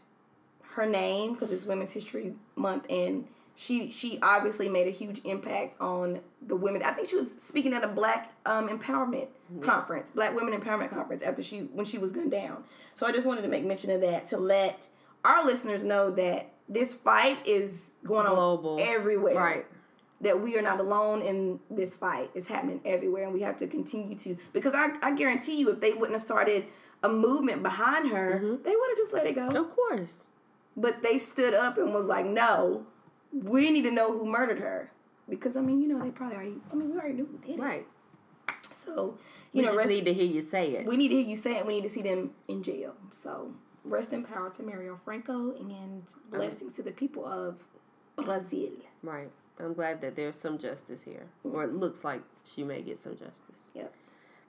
her 0.74 0.86
name 0.86 1.34
because 1.34 1.52
it's 1.52 1.64
Women's 1.64 1.92
History 1.92 2.34
Month 2.56 2.86
and 2.90 3.26
she 3.56 3.90
she 3.90 4.18
obviously 4.20 4.68
made 4.68 4.86
a 4.88 4.90
huge 4.90 5.20
impact 5.24 5.76
on 5.80 6.20
the 6.42 6.56
women. 6.56 6.82
I 6.82 6.90
think 6.90 7.08
she 7.08 7.16
was 7.16 7.30
speaking 7.40 7.72
at 7.72 7.84
a 7.84 7.88
Black 7.88 8.32
um, 8.46 8.68
empowerment 8.68 9.28
conference, 9.60 10.10
Black 10.10 10.34
Women 10.34 10.58
Empowerment 10.60 10.90
Conference, 10.90 11.22
after 11.22 11.42
she 11.42 11.60
when 11.60 11.86
she 11.86 11.98
was 11.98 12.10
gunned 12.10 12.32
down. 12.32 12.64
So 12.94 13.06
I 13.06 13.12
just 13.12 13.26
wanted 13.26 13.42
to 13.42 13.48
make 13.48 13.64
mention 13.64 13.90
of 13.90 14.00
that 14.00 14.26
to 14.28 14.36
let 14.38 14.88
our 15.24 15.44
listeners 15.44 15.84
know 15.84 16.10
that 16.10 16.50
this 16.68 16.94
fight 16.94 17.38
is 17.46 17.92
going 18.04 18.26
Global. 18.26 18.74
on 18.74 18.80
everywhere. 18.80 19.34
Right. 19.34 19.66
That 20.20 20.40
we 20.40 20.56
are 20.56 20.62
not 20.62 20.80
alone 20.80 21.20
in 21.22 21.60
this 21.70 21.94
fight. 21.96 22.30
It's 22.34 22.46
happening 22.46 22.80
everywhere, 22.84 23.24
and 23.24 23.34
we 23.34 23.40
have 23.42 23.56
to 23.58 23.66
continue 23.66 24.16
to. 24.18 24.36
Because 24.54 24.72
I, 24.74 24.92
I 25.02 25.14
guarantee 25.14 25.58
you, 25.58 25.70
if 25.70 25.80
they 25.80 25.92
wouldn't 25.92 26.12
have 26.12 26.20
started 26.22 26.64
a 27.02 27.08
movement 27.08 27.62
behind 27.62 28.08
her, 28.10 28.40
Mm-hmm. 28.42 28.62
they 28.62 28.74
would 28.76 28.88
have 28.90 28.96
just 28.98 29.12
let 29.12 29.26
it 29.26 29.34
go. 29.34 29.48
Of 29.48 29.74
course. 29.74 30.22
But 30.76 31.02
they 31.02 31.18
stood 31.18 31.52
up 31.52 31.76
and 31.78 31.92
was 31.92 32.06
like, 32.06 32.24
"No, 32.26 32.86
we 33.32 33.70
need 33.70 33.82
to 33.82 33.90
know 33.90 34.16
who 34.16 34.24
murdered 34.24 34.60
her." 34.60 34.90
Because 35.28 35.56
I 35.56 35.60
mean, 35.60 35.82
you 35.82 35.88
know, 35.88 36.02
they 36.02 36.10
probably 36.10 36.36
already. 36.36 36.54
I 36.72 36.74
mean, 36.74 36.90
we 36.90 36.96
already 36.98 37.14
knew 37.14 37.26
who 37.26 37.38
did 37.38 37.58
it. 37.58 37.62
Right. 37.62 37.86
So 38.84 39.18
We 39.52 39.60
you 39.60 39.66
know, 39.66 39.72
just 39.72 39.78
rest, 39.78 39.90
need 39.90 40.04
to 40.06 40.14
hear 40.14 40.24
you 40.26 40.40
say 40.42 40.70
it. 40.76 40.86
we 40.86 40.96
need 40.96 41.08
to 41.08 41.14
hear 41.16 41.24
you 41.26 41.36
say 41.36 41.56
it. 41.58 41.66
We 41.66 41.74
need 41.74 41.82
to 41.84 41.88
see 41.88 42.02
them 42.02 42.30
in 42.48 42.62
jail. 42.62 42.94
So 43.12 43.52
rest 43.84 44.12
in 44.12 44.24
power 44.24 44.50
to 44.50 44.62
Marielle 44.62 45.00
Franco 45.04 45.54
and 45.56 46.02
blessings 46.30 46.72
to 46.74 46.82
the 46.82 46.92
people 46.92 47.24
of 47.26 47.62
Brazil. 48.16 48.70
right. 49.02 49.30
I'm 49.60 49.72
glad 49.72 50.00
that 50.00 50.16
there's 50.16 50.36
some 50.36 50.58
justice 50.58 51.02
here, 51.02 51.26
or 51.44 51.62
it 51.62 51.72
looks 51.72 52.02
like 52.02 52.22
she 52.44 52.64
may 52.64 52.82
get 52.82 52.98
some 52.98 53.16
justice. 53.16 53.70
Yep. 53.74 53.94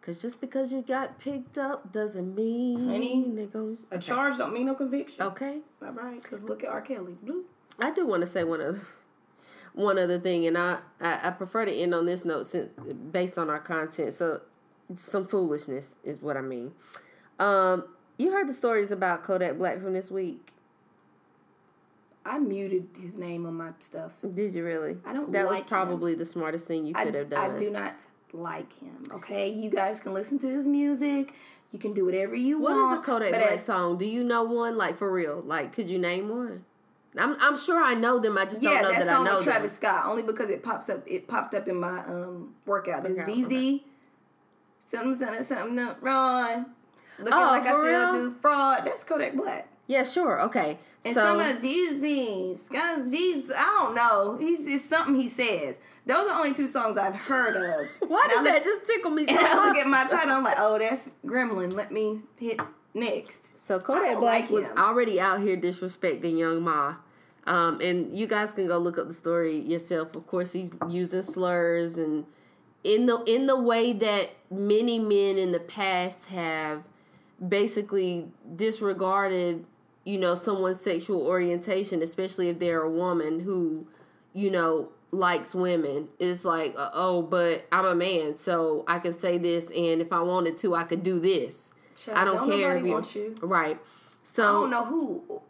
Cause 0.01 0.19
just 0.21 0.41
because 0.41 0.71
you 0.71 0.81
got 0.81 1.19
picked 1.19 1.57
up 1.59 1.91
doesn't 1.91 2.36
mean 2.36 2.88
Honey, 2.89 3.47
going. 3.51 3.77
A 3.91 3.99
charge 3.99 4.38
don't 4.38 4.53
mean 4.53 4.65
no 4.67 4.75
conviction. 4.75 5.23
Okay. 5.25 5.59
All 5.83 5.91
right, 5.91 6.21
because 6.21 6.41
look 6.41 6.63
at 6.63 6.69
R. 6.69 6.81
Kelly. 6.81 7.17
Blue. 7.21 7.45
I 7.79 7.91
do 7.91 8.05
want 8.05 8.21
to 8.21 8.27
say 8.27 8.43
one 8.43 8.61
other 8.61 8.81
one 9.73 9.99
other 9.99 10.19
thing, 10.19 10.47
and 10.47 10.57
I, 10.57 10.79
I 10.99 11.27
I 11.27 11.31
prefer 11.31 11.65
to 11.65 11.71
end 11.71 11.93
on 11.93 12.05
this 12.07 12.25
note 12.25 12.47
since 12.47 12.73
based 13.11 13.38
on 13.38 13.49
our 13.49 13.59
content. 13.59 14.13
So 14.13 14.41
some 14.95 15.27
foolishness 15.27 15.95
is 16.03 16.21
what 16.21 16.38
I 16.38 16.41
mean. 16.41 16.71
Um, 17.39 17.86
you 18.18 18.32
heard 18.32 18.47
the 18.47 18.53
stories 18.53 18.91
about 18.91 19.24
Kodak 19.24 19.57
Black 19.57 19.82
from 19.82 19.93
this 19.93 20.09
week. 20.11 20.51
I 22.26 22.39
muted 22.39 22.88
his 22.99 23.18
name 23.18 23.45
on 23.45 23.53
my 23.55 23.72
stuff. 23.80 24.13
Did 24.34 24.53
you 24.55 24.63
really? 24.63 24.97
I 25.05 25.13
don't 25.13 25.32
That 25.32 25.43
was 25.43 25.51
like 25.53 25.63
him. 25.63 25.68
probably 25.70 26.16
the 26.16 26.26
smartest 26.26 26.66
thing 26.68 26.86
you 26.86 26.93
I, 26.95 27.05
could 27.05 27.13
have 27.16 27.30
done. 27.30 27.51
I 27.51 27.57
do 27.59 27.70
not 27.70 28.05
like 28.34 28.74
him. 28.80 29.03
Okay, 29.11 29.49
you 29.49 29.70
guys 29.70 29.99
can 29.99 30.13
listen 30.13 30.39
to 30.39 30.47
his 30.47 30.68
music. 30.68 31.34
You 31.72 31.78
can 31.80 31.93
do 31.93 32.03
whatever 32.05 32.36
you 32.36 32.59
What 32.59 32.72
want. 32.76 32.88
What 32.88 32.93
is 32.93 32.99
a 32.99 33.01
Kodak 33.03 33.30
Black 33.32 33.51
as- 33.53 33.66
song? 33.66 33.97
Do 33.97 34.05
you 34.05 34.24
know 34.24 34.43
one? 34.43 34.76
Like 34.76 34.97
for 34.97 35.11
real? 35.11 35.41
Like 35.45 35.74
could 35.74 35.89
you 35.89 35.99
name 35.99 36.30
one? 36.30 36.66
I'm 37.18 37.38
I'm 37.39 37.57
sure 37.57 37.82
I 37.82 37.93
know 37.93 38.18
them. 38.20 38.38
I 38.38 38.45
just 38.45 38.61
Yeah, 38.63 38.72
don't 38.72 38.82
know 38.84 38.91
that 38.91 38.99
that, 39.05 39.07
I 39.09 39.13
song 39.13 39.26
know 39.26 39.36
with 39.38 39.45
Travis 39.45 39.72
them. 39.72 39.78
Scott. 39.91 40.05
Only 40.07 40.24
because 40.24 40.49
it 40.49 40.63
pops 40.63 40.89
up. 40.89 41.03
It 41.05 41.28
popped 41.28 41.53
up 41.53 41.68
in 41.68 41.80
my 41.80 41.99
um 42.05 42.55
workout. 42.66 43.05
It's 43.05 43.20
Okay, 43.20 43.34
ZEZE. 43.36 43.45
okay. 43.45 43.84
Something, 44.88 45.16
something, 45.18 45.43
something 45.43 45.76
to 45.78 45.95
run. 46.01 46.74
Looking 47.20 47.34
Oh, 47.34 47.41
like 47.41 47.63
I 47.63 47.68
still 47.68 47.80
real? 47.80 48.13
do 48.13 48.36
fraud. 48.41 48.84
That's 48.86 49.03
Kodak 49.03 49.36
Black. 49.36 49.68
Yeah, 49.88 50.03
sure. 50.03 50.41
Okay. 50.41 50.78
And 51.03 51.13
so 51.13 51.22
some 51.22 51.39
of 51.39 51.61
Jesus 51.61 51.99
beams, 51.99 52.63
guys, 52.63 53.09
Jesus, 53.09 53.51
I 53.55 53.63
don't 53.82 53.95
know. 53.95 54.38
He's 54.39 54.66
it's 54.68 54.84
something 54.86 55.16
he 55.16 55.30
says. 55.30 55.76
Those 56.07 56.28
are 56.28 56.34
only 56.38 56.53
two 56.53 56.68
songs 56.68 56.97
I've 56.97 57.16
heard 57.16 57.55
of. 57.55 57.88
why 58.09 58.28
did 58.28 58.45
that 58.45 58.63
just 58.63 58.86
tickle 58.88 59.11
me 59.11 59.26
so 59.28 59.36
And 59.36 59.45
I 59.45 59.66
look 59.68 59.78
at 59.78 59.88
my 59.88 60.05
title, 60.07 60.36
I'm 60.36 60.43
like, 60.43 60.57
oh, 60.59 60.78
that's 60.80 61.11
Gremlin. 61.26 61.74
Let 61.74 61.91
me 61.91 62.22
hit 62.38 62.61
next. 62.93 63.59
So 63.59 63.80
Kodak 63.80 64.20
Black 64.20 64.43
like 64.43 64.49
was 64.49 64.70
already 64.78 65.20
out 65.20 65.41
here 65.41 65.57
disrespecting 65.57 66.38
Young 66.39 66.57
M.A. 66.57 66.97
Um, 67.47 67.80
and 67.80 68.18
you 68.18 68.26
guys 68.26 68.53
can 68.53 68.68
go 68.68 68.80
look 68.80 68.97
up 68.97 69.07
the 69.07 69.13
story 69.13 69.59
yourself. 69.59 70.16
Of 70.16 70.26
course, 70.26 70.53
he's 70.53 70.74
using 70.89 71.22
slurs 71.22 71.97
and 71.99 72.26
in 72.84 73.05
the 73.05 73.22
in 73.26 73.45
the 73.45 73.59
way 73.59 73.93
that 73.93 74.32
many 74.49 74.97
men 74.97 75.38
in 75.38 75.51
the 75.51 75.59
past 75.59 76.26
have 76.26 76.84
basically 77.45 78.27
disregarded, 78.55 79.65
you 80.03 80.17
know, 80.17 80.36
someone's 80.36 80.81
sexual 80.81 81.21
orientation, 81.25 82.01
especially 82.01 82.49
if 82.49 82.59
they're 82.59 82.81
a 82.81 82.89
woman 82.89 83.39
who, 83.39 83.88
you 84.33 84.51
know, 84.51 84.89
likes 85.11 85.55
women. 85.55 86.09
It's 86.19 86.45
like, 86.45 86.75
uh, 86.77 86.91
oh, 86.93 87.21
but 87.21 87.65
I'm 87.71 87.86
a 87.86 87.95
man, 87.95 88.38
so 88.38 88.83
I 88.88 88.99
can 88.99 89.17
say 89.17 89.38
this, 89.38 89.71
and 89.71 90.01
if 90.01 90.11
I 90.11 90.21
wanted 90.21 90.57
to, 90.59 90.75
I 90.75 90.83
could 90.83 91.03
do 91.03 91.19
this. 91.19 91.73
Child, 92.03 92.17
I 92.17 92.25
don't, 92.25 92.49
don't 92.49 92.59
care 92.59 92.77
if 92.77 92.86
you, 92.86 92.91
want 92.91 93.15
you. 93.15 93.36
right. 93.41 93.79
So 94.23 94.43
I 94.43 94.47
don't 94.47 94.69
know 94.69 94.86
who. 94.86 95.41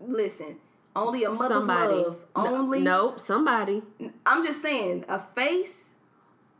Listen, 0.00 0.56
only 0.94 1.24
a 1.24 1.30
mother's 1.30 1.48
somebody. 1.48 1.92
love. 1.92 2.18
Only. 2.36 2.82
nope, 2.82 3.18
somebody. 3.18 3.82
I'm 4.26 4.44
just 4.44 4.62
saying, 4.62 5.04
a 5.08 5.18
face. 5.18 5.94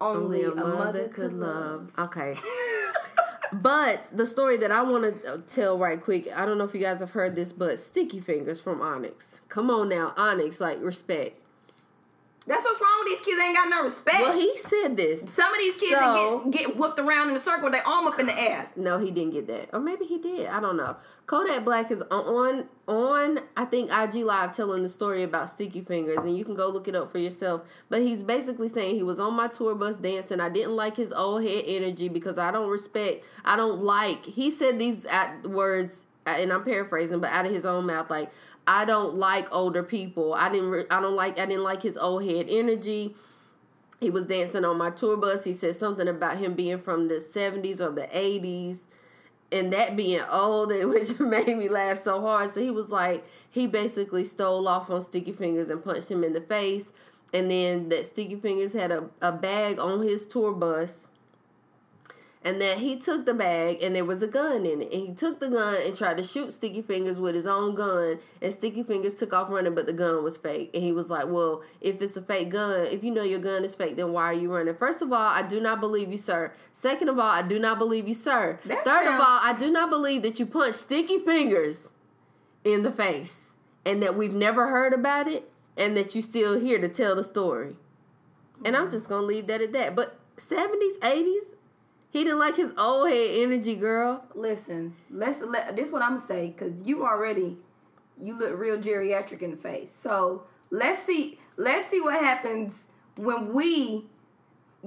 Only, 0.01 0.43
a, 0.43 0.55
mother, 0.55 1.09
could 1.09 1.33
love. 1.33 1.93
Okay. 1.99 2.35
but 3.63 4.11
the 4.13 4.27
story 4.27 4.57
that 4.59 4.71
I 4.71 4.83
want 4.83 5.23
to 5.23 5.35
uh, 5.35 5.39
tell 5.49 5.79
right 5.79 6.01
quick, 6.01 6.29
I 6.35 6.47
don't 6.47 6.59
know 6.59 6.65
if 6.65 6.75
you 6.75 6.81
guys 6.81 7.01
have 7.01 7.13
heard 7.13 7.37
this, 7.37 7.53
but 7.53 7.79
Sticky 7.79 8.21
Fingaz 8.21 8.61
from 8.61 8.81
Onyx. 8.81 9.41
Come 9.49 9.71
on 9.71 9.89
now, 9.89 10.13
Onyx, 10.17 10.61
like 10.61 10.81
respect. 10.81 11.41
That's 12.47 12.63
what's 12.65 12.81
wrong 12.81 12.91
with 13.01 13.09
these 13.09 13.25
kids. 13.25 13.39
They 13.39 13.45
ain't 13.45 13.57
got 13.57 13.69
no 13.71 13.83
respect. 13.83 14.21
Well, 14.21 14.39
he 14.39 14.59
said 14.59 14.97
this. 14.99 15.23
Some 15.23 15.51
of 15.51 15.59
these 15.59 15.77
kids 15.79 15.93
So- 15.99 16.43
get, 16.51 16.67
get 16.69 16.77
whooped 16.77 16.99
around 16.99 17.31
in 17.31 17.37
a 17.37 17.39
circle 17.39 17.65
with 17.65 17.73
their 17.73 17.87
arm 17.87 18.07
up 18.07 18.19
in 18.19 18.27
the 18.27 18.39
air. 18.39 18.69
No, 18.77 18.99
he 18.99 19.11
didn't 19.11 19.33
get 19.33 19.47
that, 19.47 19.71
or 19.73 19.81
maybe 19.81 20.05
he 20.05 20.19
did. 20.19 20.47
I 20.49 20.61
don't 20.61 20.77
know. 20.77 20.97
Kodak 21.27 21.65
Black 21.65 21.91
is 21.91 22.03
on 22.11 22.69
on 22.87 23.41
I 23.57 23.65
think 23.65 23.91
IG 23.91 24.17
Live 24.25 24.55
telling 24.55 24.83
the 24.83 24.91
story 24.91 25.23
about 25.23 25.49
Sticky 25.49 25.81
Fingaz, 25.81 26.19
and 26.25 26.37
you 26.37 26.45
can 26.45 26.55
go 26.55 26.69
look 26.69 26.87
it 26.87 26.95
up 26.95 27.11
for 27.11 27.19
yourself. 27.19 27.63
But 27.89 28.03
he's 28.03 28.23
basically 28.23 28.69
saying 28.69 28.97
he 28.97 29.03
was 29.03 29.19
on 29.19 29.33
my 29.33 29.49
tour 29.49 29.75
bus 29.75 29.97
dancing. 29.97 30.39
I 30.39 30.51
didn't 30.51 30.77
like 30.77 30.97
his 30.99 31.13
old 31.13 31.43
head 31.43 31.65
energy 31.67 32.11
because 32.11 32.37
I 32.37 32.51
don't 32.51 32.69
respect. 32.69 33.25
I 33.43 33.57
don't 33.57 33.81
like. 33.81 34.27
He 34.27 34.51
said 34.51 34.79
these 34.79 35.07
at 35.07 35.47
words, 35.49 36.05
and 36.27 36.53
I'm 36.53 36.63
paraphrasing, 36.63 37.21
but 37.21 37.31
out 37.31 37.47
of 37.47 37.53
his 37.53 37.65
own 37.65 37.87
mouth, 37.87 38.11
like 38.11 38.31
I 38.67 38.85
don't 38.85 39.15
like 39.15 39.55
older 39.55 39.83
people. 39.83 40.35
I 40.35 40.49
didn't. 40.51 40.71
Re- 40.71 40.87
I 40.91 41.01
don't 41.01 41.17
like. 41.17 41.39
I 41.39 41.47
didn't 41.47 41.65
like 41.65 41.83
his 41.83 41.97
old 41.97 42.25
head 42.25 42.47
energy 42.49 43.15
he 44.01 44.11
was 44.11 44.27
dancing 44.27 44.65
on 44.65 44.77
my 44.77 44.91
tour 44.91 45.17
bus. 45.17 45.45
He 45.45 45.53
said 45.53 45.77
something 45.77 46.09
about 46.09 46.37
him 46.37 46.55
being 46.55 46.79
from 46.79 47.09
the 47.09 47.15
70s 47.15 47.81
or 47.81 47.91
the 47.91 48.07
80s 48.09 48.83
and 49.51 49.73
that 49.73 49.97
being 49.97 50.21
old, 50.31 50.69
which 50.85 51.19
made 51.19 51.57
me 51.57 51.69
laugh 51.69 51.99
so 51.99 52.21
hard. 52.21 52.53
So 52.53 52.61
he 52.61 52.71
was 52.71 52.89
like, 52.89 53.25
he 53.51 53.67
basically 53.67 54.25
stole 54.25 54.67
off 54.69 54.91
on 54.91 55.01
Sticky 55.01 55.33
Fingaz 55.33 55.71
and 55.71 55.83
punched 55.83 56.11
him 56.11 56.25
in 56.25 56.33
the 56.33 56.41
face. 56.41 56.91
And 57.33 57.51
then 57.51 57.89
that 57.89 58.07
Sticky 58.07 58.37
Fingaz 58.37 58.79
had 58.79 58.91
a, 58.91 59.09
a 59.21 59.33
bag 59.33 59.79
on 59.79 60.03
his 60.03 60.25
tour 60.25 60.53
bus. 60.53 61.09
And 62.45 62.61
that 62.61 62.77
he 62.77 62.97
took 62.97 63.25
the 63.25 63.33
bag 63.33 63.83
and 63.83 63.97
there 63.97 64.05
was 64.05 64.23
a 64.23 64.27
gun 64.27 64.67
in 64.67 64.83
it. 64.83 64.93
And 64.93 65.09
he 65.09 65.15
took 65.15 65.41
the 65.41 65.49
gun 65.49 65.77
and 65.87 65.97
tried 65.97 66.19
to 66.19 66.23
shoot 66.23 66.53
Sticky 66.53 66.83
Fingaz 66.83 67.19
with 67.19 67.35
his 67.35 67.47
own 67.47 67.75
gun. 67.75 68.19
And 68.43 68.53
Sticky 68.53 68.85
Fingaz 68.85 69.17
took 69.17 69.33
off 69.33 69.49
running, 69.49 69.75
but 69.75 69.87
the 69.87 69.95
gun 69.95 70.23
was 70.23 70.37
fake. 70.37 70.71
And 70.75 70.83
he 70.83 70.93
was 70.93 71.09
like, 71.09 71.27
Well, 71.27 71.63
if 71.81 72.03
it's 72.03 72.19
a 72.19 72.23
fake 72.23 72.51
gun, 72.51 72.87
if 72.87 73.03
you 73.03 73.11
know 73.13 73.23
your 73.23 73.39
gun 73.39 73.65
is 73.65 73.75
fake, 73.75 73.97
then 73.97 74.13
why 74.13 74.25
are 74.25 74.35
you 74.35 74.53
running? 74.55 74.75
First 74.75 75.01
of 75.01 75.11
all, 75.11 75.19
I 75.19 75.41
do 75.41 75.59
not 75.59 75.81
believe 75.81 76.11
you, 76.11 76.19
sir. 76.19 76.53
Second 76.73 77.09
of 77.09 77.19
all, 77.19 77.31
I 77.31 77.41
do 77.41 77.59
not 77.59 77.79
believe 77.79 78.07
you, 78.07 78.15
sir. 78.15 78.61
That 78.67 78.85
Third 78.85 79.07
of 79.07 79.15
all, 79.15 79.41
I 79.43 79.57
do 79.59 79.71
not 79.71 79.89
believe 79.89 80.23
that 80.23 80.39
you 80.39 80.45
punched 80.45 80.81
Sticky 80.81 81.21
Fingaz 81.21 81.93
in 82.63 82.83
the 82.83 82.93
face. 82.93 83.53
And 83.87 84.03
that 84.03 84.17
we've 84.17 84.35
never 84.35 84.69
heard 84.69 84.93
about 84.93 85.29
it. 85.29 85.51
And 85.79 85.97
that 85.97 86.15
you're 86.15 86.23
still 86.23 86.61
here 86.61 86.79
to 86.79 86.89
tell 86.89 87.17
the 87.17 87.25
story. 87.25 87.77
And 88.65 88.77
I'm 88.77 88.89
mm. 88.89 88.91
just 88.91 89.09
gonna 89.09 89.27
leave 89.27 89.47
that 89.47 89.63
at 89.63 89.73
that. 89.73 89.97
But 89.97 90.19
70s, 90.37 90.99
80s, 91.01 91.55
he 92.15 92.23
didn't 92.23 92.39
like 92.39 92.55
his 92.55 92.73
old 92.79 93.11
head 93.11 93.31
energy, 93.41 93.75
girl. 93.75 94.25
Listen, 94.37 94.95
let's 95.11 95.41
let 95.41 95.75
this 95.75 95.89
is 95.89 95.93
what 95.93 96.01
I'm 96.01 96.15
gonna 96.15 96.29
say 96.29 96.55
because 96.57 96.87
you 96.87 97.05
already 97.05 97.59
you 98.23 98.39
look 98.39 98.57
real 98.57 98.79
geriatric 98.79 99.43
in 99.43 99.51
the 99.51 99.57
face. 99.57 99.91
So 99.93 100.45
let's 100.71 101.03
see 101.03 101.41
let's 101.57 101.91
see 101.91 102.01
what 102.01 102.25
happens 102.25 102.85
when 103.17 103.53
we 103.53 104.07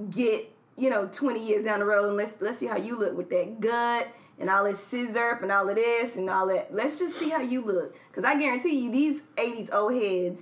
get 0.08 0.50
you 0.76 0.88
know 0.88 1.06
20 1.12 1.46
years 1.46 1.64
down 1.66 1.80
the 1.80 1.84
road 1.84 2.08
and 2.08 2.16
let's 2.16 2.32
let's 2.40 2.56
see 2.56 2.66
how 2.66 2.78
you 2.78 2.98
look 2.98 3.14
with 3.14 3.28
that 3.28 3.60
gut 3.60 4.08
and 4.38 4.48
all 4.48 4.64
this 4.64 4.82
scissor 4.82 5.38
and 5.42 5.52
all 5.52 5.68
of 5.68 5.76
this 5.76 6.16
and 6.16 6.30
all 6.30 6.46
that. 6.46 6.72
Let's 6.72 6.98
just 6.98 7.18
see 7.18 7.28
how 7.28 7.42
you 7.42 7.60
look 7.60 7.94
because 8.08 8.24
I 8.24 8.38
guarantee 8.38 8.84
you 8.84 8.90
these 8.90 9.20
80s 9.36 9.68
old 9.74 9.92
heads 9.92 10.40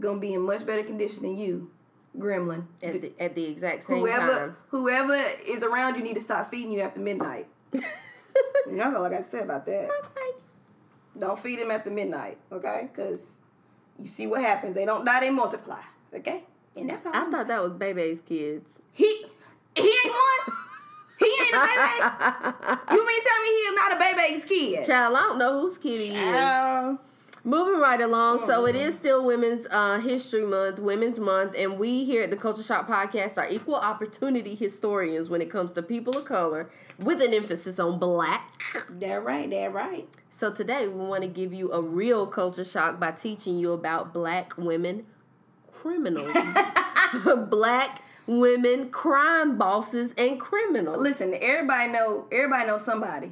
gonna 0.00 0.18
be 0.18 0.32
in 0.32 0.40
much 0.46 0.64
better 0.64 0.82
condition 0.82 1.24
than 1.24 1.36
you, 1.36 1.70
Gremlin. 2.18 2.64
At 2.82 3.00
the, 3.00 3.12
at 3.20 3.34
the 3.34 3.44
exact 3.44 3.84
same 3.84 3.98
whoever 3.98 4.32
time. 4.32 4.56
whoever 4.68 5.14
is 5.46 5.62
around 5.62 5.96
you 5.96 6.02
need 6.02 6.14
to 6.14 6.20
stop 6.20 6.50
feeding 6.50 6.72
you 6.72 6.80
after 6.80 7.00
midnight. 7.00 7.46
That's 7.72 8.94
all 8.96 9.04
I 9.04 9.10
got 9.10 9.18
to 9.18 9.24
say 9.24 9.40
about 9.40 9.66
that. 9.66 9.88
Don't 11.18 11.38
feed 11.38 11.58
him 11.58 11.70
after 11.70 11.90
midnight, 11.90 12.38
okay? 12.52 12.88
Because 12.92 13.38
you 13.98 14.08
see 14.08 14.26
what 14.26 14.40
happens. 14.42 14.74
They 14.74 14.84
don't 14.84 15.04
die, 15.04 15.20
they 15.20 15.30
multiply, 15.30 15.80
okay? 16.14 16.44
And 16.76 16.90
that's 16.90 17.06
all. 17.06 17.12
I 17.14 17.20
I'm 17.20 17.32
thought 17.32 17.48
that 17.48 17.62
was 17.62 17.72
Bebe's 17.72 18.20
kids. 18.20 18.78
he 18.92 19.24
he 19.74 19.82
ain't 19.82 20.04
one. 20.04 20.56
He 21.18 21.24
ain't 21.24 21.54
a 21.54 21.60
baby. 21.60 22.80
you 22.92 23.06
mean 23.06 23.20
tell 23.22 23.42
me 23.42 23.48
he's 23.48 23.72
not 23.74 23.92
a 23.92 23.98
baby's 23.98 24.44
kid? 24.44 24.84
Child, 24.84 25.16
I 25.16 25.20
don't 25.20 25.38
know 25.38 25.60
whose 25.60 25.78
kid 25.78 26.00
he 26.10 26.16
is. 26.16 26.98
Moving 27.46 27.78
right 27.80 28.00
along, 28.00 28.44
so 28.44 28.66
it 28.66 28.74
is 28.74 28.96
still 28.96 29.24
Women's 29.24 29.68
uh, 29.70 30.00
History 30.00 30.44
Month, 30.44 30.80
Women's 30.80 31.20
Month, 31.20 31.54
and 31.56 31.78
we 31.78 32.04
here 32.04 32.24
at 32.24 32.30
the 32.30 32.36
Culture 32.36 32.64
Shock 32.64 32.88
Podcast 32.88 33.38
are 33.38 33.48
equal 33.48 33.76
opportunity 33.76 34.56
historians 34.56 35.30
when 35.30 35.40
it 35.40 35.48
comes 35.48 35.72
to 35.74 35.82
people 35.82 36.18
of 36.18 36.24
color, 36.24 36.68
with 36.98 37.22
an 37.22 37.32
emphasis 37.32 37.78
on 37.78 38.00
black. 38.00 38.60
That 38.90 39.22
right, 39.22 39.48
that 39.48 39.72
right. 39.72 40.08
So 40.28 40.52
today 40.52 40.88
we 40.88 41.04
want 41.04 41.22
to 41.22 41.28
give 41.28 41.54
you 41.54 41.70
a 41.70 41.80
real 41.80 42.26
culture 42.26 42.64
shock 42.64 42.98
by 42.98 43.12
teaching 43.12 43.60
you 43.60 43.70
about 43.70 44.12
black 44.12 44.58
women 44.58 45.06
criminals, 45.72 46.36
black 47.48 48.02
women 48.26 48.90
crime 48.90 49.56
bosses 49.56 50.12
and 50.18 50.40
criminals. 50.40 51.00
Listen, 51.00 51.32
everybody 51.40 51.92
know 51.92 52.26
everybody 52.32 52.66
knows 52.66 52.84
somebody. 52.84 53.30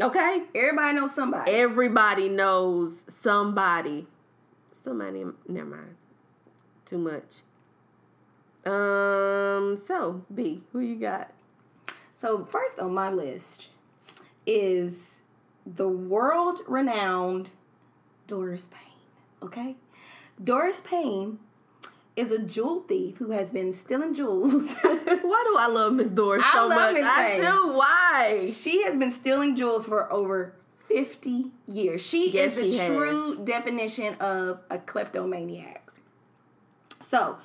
Okay, 0.00 0.42
Everybody 0.54 0.96
knows 0.96 1.14
somebody. 1.14 1.50
everybody 1.52 2.28
knows 2.28 3.04
somebody. 3.06 4.06
Somebody, 4.72 5.24
never 5.48 5.68
mind. 5.70 5.94
Too 6.84 6.98
much. 6.98 7.42
Um. 8.66 9.76
So 9.76 10.24
B, 10.34 10.62
who 10.72 10.80
you 10.80 10.96
got? 10.96 11.30
So 12.20 12.44
first 12.44 12.78
on 12.80 12.92
my 12.94 13.10
list 13.10 13.68
is 14.46 15.04
the 15.66 15.88
world 15.88 16.60
renowned 16.66 17.50
Doris 18.26 18.68
Payne. 18.68 19.46
Okay? 19.48 19.76
Doris 20.42 20.80
Payne 20.80 21.38
is 22.16 22.30
a 22.32 22.38
jewel 22.42 22.80
thief 22.82 23.16
who 23.18 23.30
has 23.32 23.50
been 23.50 23.72
stealing 23.72 24.14
jewels. 24.14 24.72
Why 24.82 25.44
do 25.46 25.56
I 25.58 25.66
love 25.68 25.92
Miss 25.94 26.08
Doris 26.08 26.44
so 26.52 26.68
much? 26.68 26.94
Miss 26.94 27.04
I 27.04 27.36
do. 27.40 27.72
Why? 27.72 28.46
she 28.50 28.84
has 28.84 28.96
been 28.96 29.10
stealing 29.10 29.56
jewels 29.56 29.86
for 29.86 30.12
over 30.12 30.54
50 30.88 31.46
years. 31.66 32.02
She 32.06 32.30
Yes, 32.30 32.56
is 32.56 32.62
the 32.62 32.70
she 32.72 32.76
has. 32.78 32.88
true 32.88 33.40
definition 33.44 34.14
of 34.20 34.60
a 34.70 34.78
kleptomaniac. 34.78 35.82
So, 37.10 37.38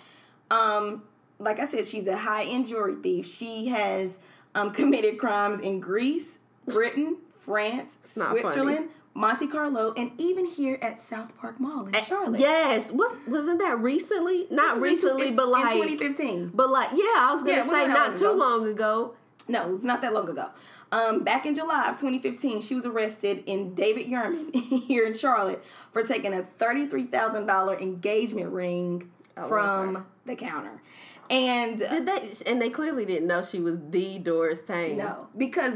um, 0.51 1.03
like 1.39 1.59
I 1.59 1.67
said, 1.67 1.88
she's 1.88 2.07
a 2.07 2.17
high 2.17 2.43
end 2.43 2.67
jewelry 2.67 2.95
thief. 2.95 3.26
She 3.28 3.67
has 3.67 4.20
um, 4.55 4.72
committed 4.74 5.17
crimes 5.17 5.61
in 5.61 5.80
Greece, 5.80 6.38
Britain, 6.67 7.17
France, 7.39 7.97
Switzerland, 8.03 8.89
Monte 9.20 9.47
Carlo, 9.47 9.93
and 9.97 10.11
even 10.17 10.45
here 10.45 10.80
at 10.82 11.01
South 11.01 11.38
Park 11.38 11.59
Mall 11.59 11.88
in 11.88 11.93
Charlotte. 12.05 12.39
Yes. 12.39 12.91
Was 12.91 13.17
wasn't 13.28 13.59
that 13.59 13.78
recently? 13.80 14.47
Not 14.49 14.76
This 14.76 14.82
was 14.82 14.91
in 14.91 14.97
tw- 14.97 15.03
recently, 15.03 15.28
in- 15.28 15.36
but 15.36 15.47
like 15.49 15.76
in 15.76 15.82
2015. 15.82 16.51
But 16.53 16.70
like, 16.70 16.89
yeah, 16.91 17.03
I 17.17 17.32
was 17.34 17.43
gonna 17.43 17.57
Yeah, 17.57 17.67
say 17.67 17.88
not 17.88 18.09
long 18.11 18.17
too 18.17 18.26
ago. 18.28 18.34
long 18.38 18.67
ago. 18.67 19.13
No, 19.49 19.76
it's 19.76 19.84
not 19.84 20.01
that 20.03 20.13
long 20.13 20.30
ago. 20.30 20.49
Um, 20.91 21.24
back 21.24 21.45
in 21.45 21.53
July 21.53 21.89
of 21.89 21.97
2015, 21.97 22.61
she 22.61 22.74
was 22.76 22.86
arrested 22.86 23.43
in 23.45 23.74
David 23.76 24.07
Yurman 24.07 24.55
here 24.88 25.05
in 25.05 25.15
Charlotte 25.17 25.63
for 25.91 26.01
taking 26.01 26.34
a 26.34 26.43
$33,000 26.57 27.82
engagement 27.82 28.49
ring 28.51 29.09
Oh, 29.38 29.47
from 29.47 29.95
okay. 29.97 30.05
the 30.26 30.36
counter. 30.36 30.82
And 31.30 31.78
Did 31.80 32.05
they? 32.07 32.32
And 32.47 32.61
they 32.61 32.70
clearly 32.70 33.05
didn't 33.05 33.28
know 33.28 33.41
she 33.43 33.59
was 33.59 33.78
the 33.89 34.17
Doris 34.20 34.61
Payne. 34.61 34.97
no, 34.97 35.28
because 35.38 35.76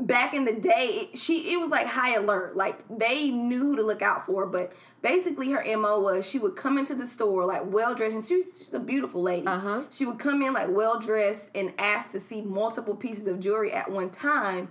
back 0.00 0.34
in 0.34 0.44
the 0.44 0.52
day, 0.52 1.08
it, 1.12 1.18
she 1.18 1.52
it 1.52 1.60
was 1.60 1.68
like 1.68 1.86
high 1.86 2.14
alert. 2.14 2.56
Like 2.56 2.84
they 2.88 3.30
knew 3.30 3.60
who 3.60 3.76
to 3.76 3.82
look 3.82 4.02
out 4.02 4.26
for. 4.26 4.46
But 4.46 4.72
basically, 5.02 5.50
her 5.50 5.64
mo 5.76 6.00
was 6.00 6.28
she 6.28 6.38
would 6.38 6.56
come 6.56 6.78
into 6.78 6.94
the 6.94 7.06
store 7.06 7.44
like 7.44 7.62
well 7.66 7.94
dressed, 7.94 8.14
and 8.14 8.24
she 8.24 8.36
was 8.36 8.46
just 8.58 8.74
a 8.74 8.78
beautiful 8.78 9.22
lady. 9.22 9.46
Uh-huh. 9.46 9.82
She 9.90 10.06
would 10.06 10.18
come 10.18 10.42
in 10.42 10.52
like 10.52 10.68
well 10.70 10.98
dressed 10.98 11.50
and 11.54 11.72
ask 11.78 12.10
to 12.12 12.20
see 12.20 12.42
multiple 12.42 12.94
pieces 12.96 13.28
of 13.28 13.40
jewelry 13.40 13.72
at 13.72 13.90
one 13.90 14.10
time, 14.10 14.68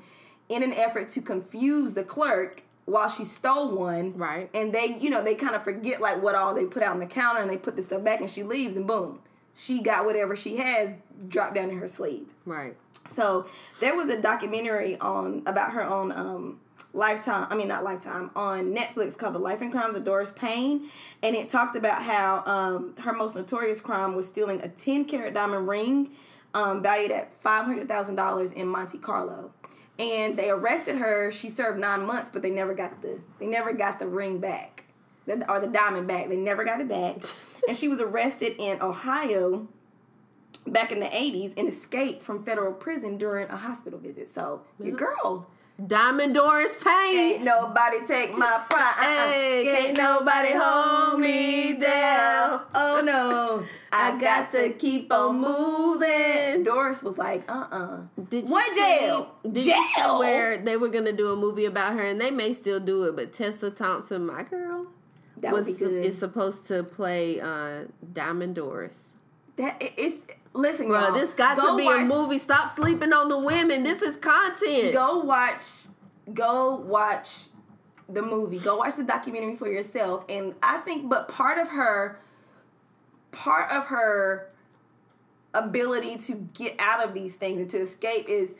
in 0.50 0.64
an 0.64 0.74
effort 0.74 1.10
to 1.12 1.22
confuse 1.22 1.94
the 1.94 2.04
clerk 2.04 2.64
while 2.86 3.10
she 3.10 3.24
stole 3.24 3.76
one. 3.76 4.18
Right. 4.18 4.50
And 4.54 4.74
they, 4.74 4.98
you 5.00 5.10
know, 5.10 5.24
they 5.24 5.36
kind 5.36 5.56
of 5.56 5.64
forget 5.64 6.02
like 6.02 6.22
what 6.22 6.36
all 6.36 6.54
they 6.54 6.66
put 6.66 6.84
out 6.84 6.94
on 6.94 7.00
the 7.00 7.06
counter, 7.06 7.42
and 7.42 7.50
they 7.50 7.58
put 7.58 7.76
the 7.76 7.84
stuff 7.84 8.04
back, 8.04 8.20
and 8.20 8.30
she 8.30 8.44
leaves, 8.44 8.76
and 8.76 8.88
boom. 8.88 9.20
She 9.56 9.82
got 9.82 10.06
whatever 10.06 10.36
she 10.36 10.58
has 10.58 10.94
dropped 11.28 11.56
down 11.56 11.70
in 11.70 11.78
her 11.80 11.88
sleeve. 11.88 12.28
Right. 12.46 12.76
So 13.16 13.48
there 13.80 13.96
was 13.96 14.10
a 14.10 14.22
documentary 14.22 14.98
on 15.00 15.44
about 15.46 15.72
her 15.74 15.84
on 15.84 16.12
um 16.12 16.60
Lifetime, 16.92 17.46
I 17.52 17.56
mean 17.56 17.68
not 17.68 17.84
Lifetime, 17.84 18.32
on 18.36 18.74
Netflix 18.74 19.16
called 19.16 19.36
The 19.36 19.40
Life 19.40 19.62
and 19.62 19.72
Crimes 19.72 19.96
of 19.96 20.04
Doris 20.04 20.32
Payne, 20.32 20.90
and 21.22 21.36
it 21.36 21.50
talked 21.50 21.76
about 21.76 22.02
how 22.02 22.44
um 22.46 22.96
her 23.02 23.14
most 23.14 23.36
notorious 23.36 23.82
crime 23.82 24.16
was 24.16 24.26
stealing 24.26 24.62
a 24.62 24.70
10 24.70 25.06
carat 25.06 25.34
diamond 25.34 25.68
ring 25.68 26.12
um 26.54 26.82
valued 26.82 27.12
at 27.12 27.42
$500,000 27.44 28.54
in 28.54 28.68
Monte 28.68 28.98
Carlo. 28.98 29.52
And 30.00 30.40
they 30.40 30.50
arrested 30.50 30.96
her. 30.96 31.30
She 31.30 31.50
served 31.50 31.78
9 31.78 32.06
months, 32.06 32.30
but 32.32 32.42
they 32.42 32.50
never 32.50 32.74
got 32.74 33.02
the 33.02 33.20
they 33.40 33.46
never 33.46 33.74
got 33.74 34.00
the 34.00 34.08
ring 34.08 34.40
back. 34.40 34.86
Or 35.48 35.60
the 35.60 35.68
diamond 35.68 36.08
back. 36.08 36.28
They 36.30 36.38
never 36.38 36.64
got 36.64 36.82
it 36.82 36.88
back. 36.88 37.18
and 37.68 37.78
she 37.78 37.88
was 37.88 38.02
arrested 38.02 38.56
in 38.60 38.82
Ohio 38.82 39.68
back 40.68 40.92
in 40.92 41.00
the 41.00 41.08
80s 41.08 41.54
and 41.58 41.68
escaped 41.68 42.22
from 42.24 42.44
federal 42.44 42.74
prison 42.74 43.18
during 43.18 43.48
a 43.50 43.58
hospital 43.58 44.00
visit. 44.00 44.34
So, 44.34 44.62
your 44.82 44.96
girl. 44.96 45.48
Diamond 45.88 46.34
Doris 46.34 46.76
Payne. 46.84 47.16
Ain't 47.18 47.44
nobody 47.46 48.06
take 48.06 48.38
my 48.38 48.62
pride. 48.70 48.96
Uh-uh. 49.00 49.32
Hey, 49.32 49.64
can't 49.64 49.98
nobody 49.98 50.50
hold 50.54 51.22
me 51.22 51.72
down. 51.80 52.64
Oh 52.76 53.02
no. 53.02 53.64
I 53.94 54.20
got 54.20 54.52
to 54.52 54.72
keep 54.72 55.12
on 55.14 55.40
moving. 55.40 56.66
Doris 56.66 57.02
was 57.02 57.18
like, 57.18 57.50
uh 57.50 57.68
uh 57.72 58.02
Did 58.30 58.50
you 58.50 58.54
What 58.54 58.76
jail? 58.76 59.34
Did 59.50 59.66
you 59.66 59.86
Jail? 59.96 60.20
where 60.20 60.58
they 60.58 60.76
were 60.76 60.90
gonna 60.90 61.14
do 61.14 61.32
a 61.32 61.36
movie 61.38 61.64
about 61.64 61.94
her, 61.94 62.02
and 62.04 62.20
they 62.20 62.30
may 62.30 62.52
still 62.52 62.82
do 62.82 63.04
it, 63.06 63.16
but 63.16 63.32
Tessa 63.32 63.72
Thompson, 63.72 64.26
my 64.26 64.44
girl, 64.44 64.88
That 65.42 65.54
would 65.54 65.66
was 65.66 65.78
be 65.78 65.86
good. 65.86 66.06
is 66.06 66.18
supposed 66.18 66.66
to 66.68 66.84
play 66.84 67.40
uh, 67.40 67.86
Diamond 68.14 68.56
Doris. 68.56 69.14
that 69.58 69.82
it's 69.98 70.26
listen, 70.54 70.88
Bro, 70.88 71.00
y'all. 71.00 71.14
this 71.14 71.34
got 71.34 71.58
go 71.58 71.72
to 71.72 71.78
be 71.78 71.86
watch, 71.86 72.06
a 72.06 72.10
movie. 72.10 72.38
Stop 72.38 72.70
sleeping 72.70 73.14
on 73.14 73.30
the 73.30 73.38
women. 73.40 73.84
This 73.84 74.02
is 74.02 74.18
content. 74.18 74.94
Go 74.94 75.20
watch 75.20 75.64
go 76.34 76.76
watch 76.76 77.46
the 78.08 78.22
movie. 78.22 78.60
Go 78.60 78.78
watch 78.78 78.96
the 78.96 79.04
documentary 79.04 79.56
for 79.56 79.68
yourself. 79.68 80.26
And 80.30 80.56
I 80.62 80.78
think 80.80 81.10
but 81.10 81.28
part 81.28 81.58
of 81.58 81.70
her 81.70 82.20
part 83.32 83.72
of 83.72 83.86
her 83.86 84.50
ability 85.54 86.18
to 86.18 86.36
get 86.54 86.76
out 86.80 87.04
of 87.04 87.14
these 87.14 87.34
things 87.36 87.62
and 87.62 87.70
to 87.72 87.78
escape 87.78 88.28
is 88.28 88.56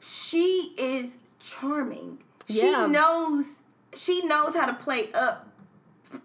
she 0.00 0.74
is 0.78 1.18
charming. 1.40 2.18
Yeah. 2.46 2.86
She 2.86 2.92
knows 2.92 3.46
she 3.94 4.24
knows 4.24 4.54
how 4.54 4.66
to 4.66 4.74
play 4.74 5.12
up 5.12 5.48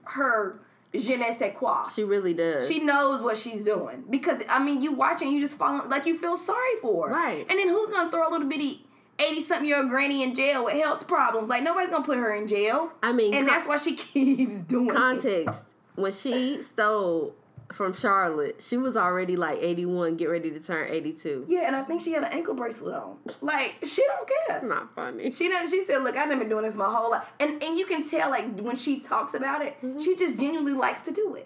her 0.03 0.59
je 0.93 1.15
ne 1.17 1.31
sais 1.38 1.53
quoi. 1.55 1.85
She 1.93 2.03
really 2.03 2.33
does. 2.33 2.67
She 2.67 2.79
knows 2.83 3.21
what 3.21 3.38
she's 3.38 3.63
doing 3.63 4.03
because 4.09 4.41
I 4.49 4.63
mean, 4.63 4.81
you 4.81 4.93
watch 4.93 5.21
and 5.21 5.31
you 5.31 5.41
just 5.41 5.57
fall 5.57 5.88
like 5.88 6.05
you 6.05 6.17
feel 6.17 6.38
sorry 6.38 6.75
for 6.81 7.09
her. 7.09 7.13
Right. 7.13 7.45
And 7.49 7.59
then 7.59 7.69
who's 7.69 7.89
gonna 7.89 8.09
throw 8.11 8.27
a 8.27 8.31
little 8.31 8.47
bitty 8.47 8.85
eighty 9.19 9.41
something 9.41 9.67
year 9.67 9.79
old 9.79 9.89
granny 9.89 10.23
in 10.23 10.33
jail 10.33 10.65
with 10.65 10.73
health 10.75 11.07
problems? 11.07 11.49
Like 11.49 11.63
nobody's 11.63 11.89
gonna 11.89 12.05
put 12.05 12.17
her 12.17 12.33
in 12.33 12.47
jail. 12.47 12.91
I 13.03 13.11
mean, 13.11 13.33
and 13.33 13.47
con- 13.47 13.55
that's 13.55 13.67
why 13.67 13.77
she 13.77 13.95
keeps 13.97 14.61
doing 14.61 14.88
it. 14.89 14.95
context. 14.95 15.63
When 15.95 16.11
she 16.11 16.61
stole 16.61 17.35
from 17.74 17.93
Charlotte, 17.93 18.61
she 18.61 18.78
was 18.78 18.95
already 18.95 19.36
like 19.36 19.59
81, 19.61 20.15
get 20.18 20.28
ready 20.28 20.49
to 20.51 20.59
turn 20.59 20.89
82. 20.89 21.45
Yeah, 21.49 21.68
and 21.68 21.76
I 21.76 21.84
think 21.84 22.01
she 22.01 22.13
had 22.13 22.24
an 22.24 22.32
ankle 22.32 22.53
bracelet 22.53 22.95
on. 22.95 23.18
Like 23.41 23.76
she 23.86 24.03
don't 24.07 24.28
care. 24.47 24.57
It's 24.57 24.65
Not 24.65 24.93
funny. 24.95 25.32
She 25.32 25.49
does. 25.49 25.70
She 25.70 25.84
said, 25.84 25.99
"Look, 26.03 26.15
I've 26.15 26.30
been 26.30 26.47
doing 26.47 26.63
this 26.63 26.76
my 26.76 26.86
whole 26.86 27.11
life," 27.11 27.26
and 27.39 27.61
and 27.61 27.78
you 27.78 27.86
can 27.86 28.07
tell 28.07 28.30
like 28.30 28.57
when 28.59 28.78
she 28.78 28.99
talks 29.01 29.34
about 29.34 29.61
it, 29.61 29.76
Mm-hmm. 29.82 29.99
she 29.99 30.15
just 30.15 30.36
genuinely 30.39 30.74
likes 30.74 31.01
to 31.01 31.11
do 31.11 31.36
it. 31.36 31.45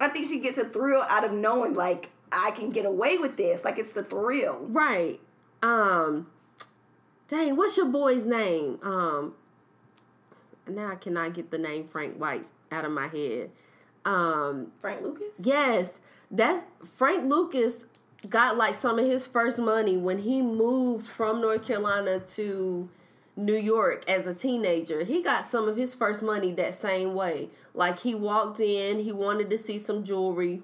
I 0.00 0.08
think 0.08 0.28
she 0.28 0.40
gets 0.40 0.58
a 0.58 0.64
thrill 0.64 1.02
out 1.02 1.24
of 1.24 1.32
knowing 1.32 1.74
like 1.74 2.10
I 2.32 2.50
can 2.52 2.70
get 2.70 2.86
away 2.86 3.18
with 3.18 3.36
this. 3.36 3.64
Like 3.64 3.78
it's 3.78 3.92
the 3.92 4.02
thrill. 4.02 4.58
Right. 4.62 5.20
Um 5.62 6.28
dang, 7.28 7.56
what's 7.56 7.76
your 7.76 7.86
boy's 7.86 8.24
name? 8.24 8.78
Um 8.82 9.34
now 10.66 10.90
I 10.92 10.96
cannot 10.96 11.34
get 11.34 11.50
the 11.50 11.58
name 11.58 11.88
Frank 11.88 12.16
White 12.18 12.46
out 12.72 12.84
of 12.84 12.92
my 12.92 13.08
head. 13.08 13.50
Um 14.08 14.72
Frank 14.80 15.02
Lucas. 15.02 15.34
yes, 15.38 16.00
that's 16.30 16.64
Frank 16.96 17.24
Lucas 17.24 17.86
got 18.28 18.56
like 18.56 18.74
some 18.74 18.98
of 18.98 19.06
his 19.06 19.26
first 19.26 19.58
money 19.58 19.96
when 19.96 20.18
he 20.18 20.42
moved 20.42 21.06
from 21.06 21.40
North 21.40 21.66
Carolina 21.66 22.20
to 22.20 22.88
New 23.36 23.56
York 23.56 24.08
as 24.08 24.26
a 24.26 24.34
teenager. 24.34 25.04
He 25.04 25.22
got 25.22 25.46
some 25.46 25.68
of 25.68 25.76
his 25.76 25.94
first 25.94 26.22
money 26.22 26.52
that 26.52 26.74
same 26.74 27.14
way. 27.14 27.50
Like 27.74 28.00
he 28.00 28.14
walked 28.14 28.60
in, 28.60 29.00
he 29.00 29.12
wanted 29.12 29.50
to 29.50 29.58
see 29.58 29.78
some 29.78 30.04
jewelry 30.04 30.62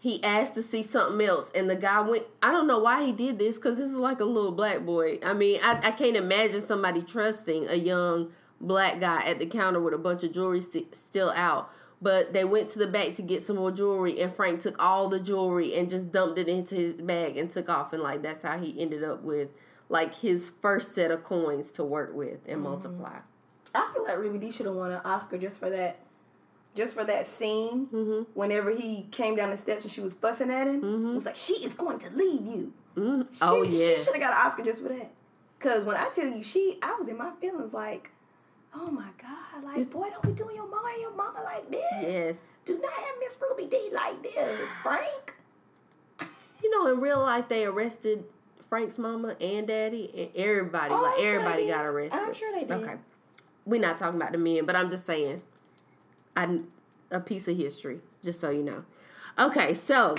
he 0.00 0.22
asked 0.22 0.54
to 0.54 0.62
see 0.62 0.82
something 0.82 1.26
else 1.26 1.50
and 1.54 1.68
the 1.68 1.76
guy 1.76 2.00
went 2.00 2.24
i 2.42 2.50
don't 2.50 2.66
know 2.66 2.78
why 2.78 3.04
he 3.04 3.12
did 3.12 3.38
this 3.38 3.56
because 3.56 3.78
this 3.78 3.90
is 3.90 3.96
like 3.96 4.20
a 4.20 4.24
little 4.24 4.52
black 4.52 4.84
boy 4.84 5.18
i 5.24 5.32
mean 5.32 5.58
I, 5.62 5.80
I 5.82 5.90
can't 5.90 6.16
imagine 6.16 6.60
somebody 6.60 7.02
trusting 7.02 7.68
a 7.68 7.74
young 7.74 8.30
black 8.60 9.00
guy 9.00 9.22
at 9.24 9.38
the 9.38 9.46
counter 9.46 9.80
with 9.80 9.94
a 9.94 9.98
bunch 9.98 10.22
of 10.22 10.32
jewelry 10.32 10.60
st- 10.60 10.94
still 10.94 11.30
out 11.30 11.70
but 12.00 12.32
they 12.32 12.44
went 12.44 12.70
to 12.70 12.78
the 12.78 12.86
back 12.86 13.14
to 13.14 13.22
get 13.22 13.42
some 13.42 13.56
more 13.56 13.70
jewelry 13.72 14.20
and 14.20 14.32
frank 14.34 14.60
took 14.60 14.76
all 14.82 15.08
the 15.08 15.18
jewelry 15.20 15.74
and 15.76 15.88
just 15.90 16.10
dumped 16.12 16.38
it 16.38 16.48
into 16.48 16.74
his 16.74 16.92
bag 16.94 17.36
and 17.36 17.50
took 17.50 17.68
off 17.68 17.92
and 17.92 18.02
like 18.02 18.22
that's 18.22 18.42
how 18.44 18.56
he 18.58 18.80
ended 18.80 19.02
up 19.02 19.22
with 19.22 19.48
like 19.88 20.14
his 20.16 20.50
first 20.62 20.94
set 20.94 21.10
of 21.10 21.24
coins 21.24 21.70
to 21.72 21.82
work 21.84 22.14
with 22.14 22.38
and 22.46 22.60
multiply 22.62 23.18
I 23.74 23.90
feel 23.92 24.04
like 24.04 24.16
Ruby 24.18 24.38
Dee 24.38 24.50
should 24.52 24.66
have 24.66 24.74
won 24.74 24.92
an 24.92 25.00
Oscar 25.04 25.36
just 25.36 25.60
for 25.60 25.68
that, 25.68 25.98
just 26.74 26.96
for 26.96 27.04
that 27.04 27.26
scene. 27.26 27.86
Mm-hmm. 27.88 28.22
Whenever 28.32 28.70
he 28.74 29.06
came 29.10 29.36
down 29.36 29.50
the 29.50 29.58
steps 29.58 29.82
and 29.84 29.92
she 29.92 30.00
was 30.00 30.14
fussing 30.14 30.50
at 30.50 30.66
him, 30.66 30.80
Mm-hmm. 30.80 31.10
it 31.10 31.14
was 31.14 31.26
like 31.26 31.36
she 31.36 31.52
is 31.52 31.74
going 31.74 31.98
to 31.98 32.10
leave 32.10 32.46
you. 32.46 32.72
Mhm. 32.96 33.30
She, 33.30 33.38
Oh 33.42 33.64
she 33.64 33.76
should 33.98 34.14
have 34.14 34.22
got 34.22 34.32
an 34.32 34.46
Oscar 34.50 34.62
just 34.64 34.82
for 34.82 34.88
that. 34.88 35.10
Cause 35.58 35.84
when 35.84 35.96
I 35.98 36.08
tell 36.14 36.26
you, 36.26 36.42
she, 36.42 36.78
I 36.82 36.94
was 36.98 37.08
in 37.08 37.18
my 37.18 37.30
feelings 37.42 37.74
like, 37.74 38.10
oh 38.74 38.90
my 38.90 39.08
god, 39.20 39.64
like 39.64 39.90
boy, 39.90 40.08
don't 40.10 40.22
be 40.22 40.32
doing 40.32 40.56
your 40.56 40.68
mama 40.68 40.88
and 40.92 41.02
your 41.02 41.14
mama 41.14 41.40
like 41.44 41.70
this. 41.70 41.82
Yes. 42.00 42.40
Do 42.64 42.78
not 42.78 42.92
have 42.92 43.14
Miss 43.20 43.36
Ruby 43.40 43.66
Dee 43.66 43.90
like 43.92 44.22
this, 44.22 44.60
Frank. 44.82 45.34
You 46.60 46.70
know, 46.70 46.92
in 46.92 47.00
real 47.00 47.20
life, 47.20 47.48
they 47.48 47.64
arrested 47.66 48.24
Frank's 48.68 48.98
mama 48.98 49.36
and 49.40 49.68
daddy, 49.68 50.10
and 50.16 50.44
everybody, 50.44 50.92
Oh, 50.92 51.00
like 51.00 51.20
I'm 51.20 51.24
everybody 51.24 51.62
they 51.66 51.70
got 51.70 51.84
arrested. 51.84 52.18
I'm 52.18 52.34
sure 52.34 52.52
they 52.52 52.64
did. 52.64 52.72
Okay, 52.72 52.94
we're 53.64 53.80
not 53.80 53.96
talking 53.96 54.20
about 54.20 54.32
the 54.32 54.38
men, 54.38 54.66
but 54.66 54.74
I'm 54.74 54.90
just 54.90 55.06
saying, 55.06 55.40
I 56.36 56.58
a 57.12 57.20
piece 57.20 57.46
of 57.46 57.56
history, 57.56 58.00
just 58.24 58.40
so 58.40 58.50
you 58.50 58.64
know. 58.64 58.84
Okay, 59.38 59.72
so 59.72 60.16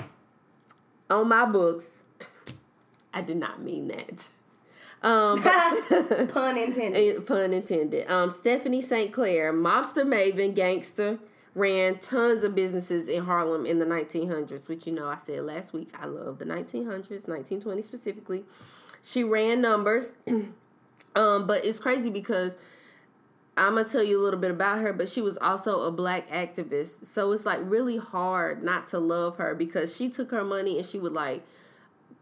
on 1.09 1.27
my 1.27 1.43
books, 1.45 2.05
I 3.13 3.21
did 3.21 3.37
not 3.37 3.61
mean 3.61 3.89
that. 3.89 4.29
Um, 5.01 5.41
but- 5.41 6.29
Pun 6.33 6.57
intended. 6.57 7.17
Eh, 7.17 7.19
pun 7.21 7.53
intended. 7.53 8.09
Um, 8.09 8.29
Stephanie 8.29 8.81
St. 8.81 9.11
Clair, 9.13 9.53
mobster 9.53 10.03
maven, 10.05 10.53
gangster, 10.53 11.19
ran 11.55 11.97
tons 11.99 12.43
of 12.43 12.53
businesses 12.55 13.07
in 13.07 13.23
Harlem 13.23 13.65
in 13.65 13.79
the 13.79 13.85
1900s, 13.85 14.67
which 14.67 14.85
you 14.85 14.93
know 14.93 15.07
I 15.07 15.17
said 15.17 15.43
last 15.43 15.73
week. 15.73 15.89
I 15.99 16.05
love 16.05 16.37
the 16.39 16.45
1900s, 16.45 17.27
1920 17.27 17.81
specifically. 17.81 18.43
She 19.01 19.23
ran 19.23 19.61
numbers, 19.61 20.15
um, 21.15 21.47
but 21.47 21.63
it's 21.63 21.79
crazy 21.79 22.09
because 22.09 22.57
I'm 23.55 23.75
gonna 23.75 23.87
tell 23.87 24.03
you 24.03 24.19
a 24.19 24.23
little 24.23 24.39
bit 24.39 24.51
about 24.51 24.79
her, 24.79 24.93
but 24.93 25.07
she 25.09 25.21
was 25.21 25.37
also 25.37 25.83
a 25.83 25.91
black 25.91 26.29
activist. 26.29 27.05
So 27.05 27.31
it's 27.31 27.45
like 27.45 27.59
really 27.63 27.97
hard 27.97 28.63
not 28.63 28.87
to 28.89 28.99
love 28.99 29.37
her 29.37 29.55
because 29.55 29.95
she 29.95 30.09
took 30.09 30.31
her 30.31 30.43
money 30.43 30.77
and 30.77 30.85
she 30.85 30.99
would 30.99 31.13
like 31.13 31.43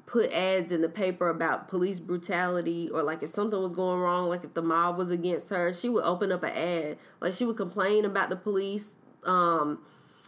put 0.08 0.32
ads 0.32 0.72
in 0.72 0.82
the 0.82 0.89
paper 0.89 1.30
about 1.30 1.68
police 1.68 1.99
brutality 1.99 2.89
or 2.91 3.03
like 3.03 3.22
if 3.22 3.30
something 3.30 3.62
was 3.62 3.74
going 3.74 3.99
wrong, 3.99 4.30
like 4.30 4.43
if 4.43 4.53
the 4.53 4.62
mob 4.62 4.97
was 4.97 5.12
against 5.12 5.49
her, 5.51 5.72
she 5.72 5.89
would 5.89 6.03
open 6.05 6.32
up 6.32 6.43
an 6.43 6.51
ad. 6.51 6.97
Like 7.20 7.34
she 7.34 7.45
would 7.45 7.58
complain 7.58 8.05
about 8.05 8.30
the 8.30 8.38
police 8.38 8.95
um 9.26 9.80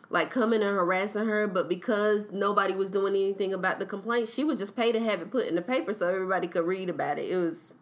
like 0.09 0.31
coming 0.31 0.61
and 0.61 0.75
harassing 0.75 1.25
her, 1.25 1.47
but 1.47 1.69
because 1.69 2.31
nobody 2.31 2.75
was 2.75 2.89
doing 2.89 3.15
anything 3.15 3.53
about 3.53 3.79
the 3.79 3.85
complaint, 3.85 4.27
she 4.27 4.43
would 4.43 4.57
just 4.57 4.75
pay 4.75 4.91
to 4.91 4.99
have 4.99 5.21
it 5.21 5.31
put 5.31 5.47
in 5.47 5.55
the 5.55 5.61
paper 5.61 5.93
so 5.93 6.07
everybody 6.07 6.47
could 6.47 6.65
read 6.65 6.89
about 6.89 7.17
it. 7.17 7.31
It 7.31 7.37
was 7.37 7.73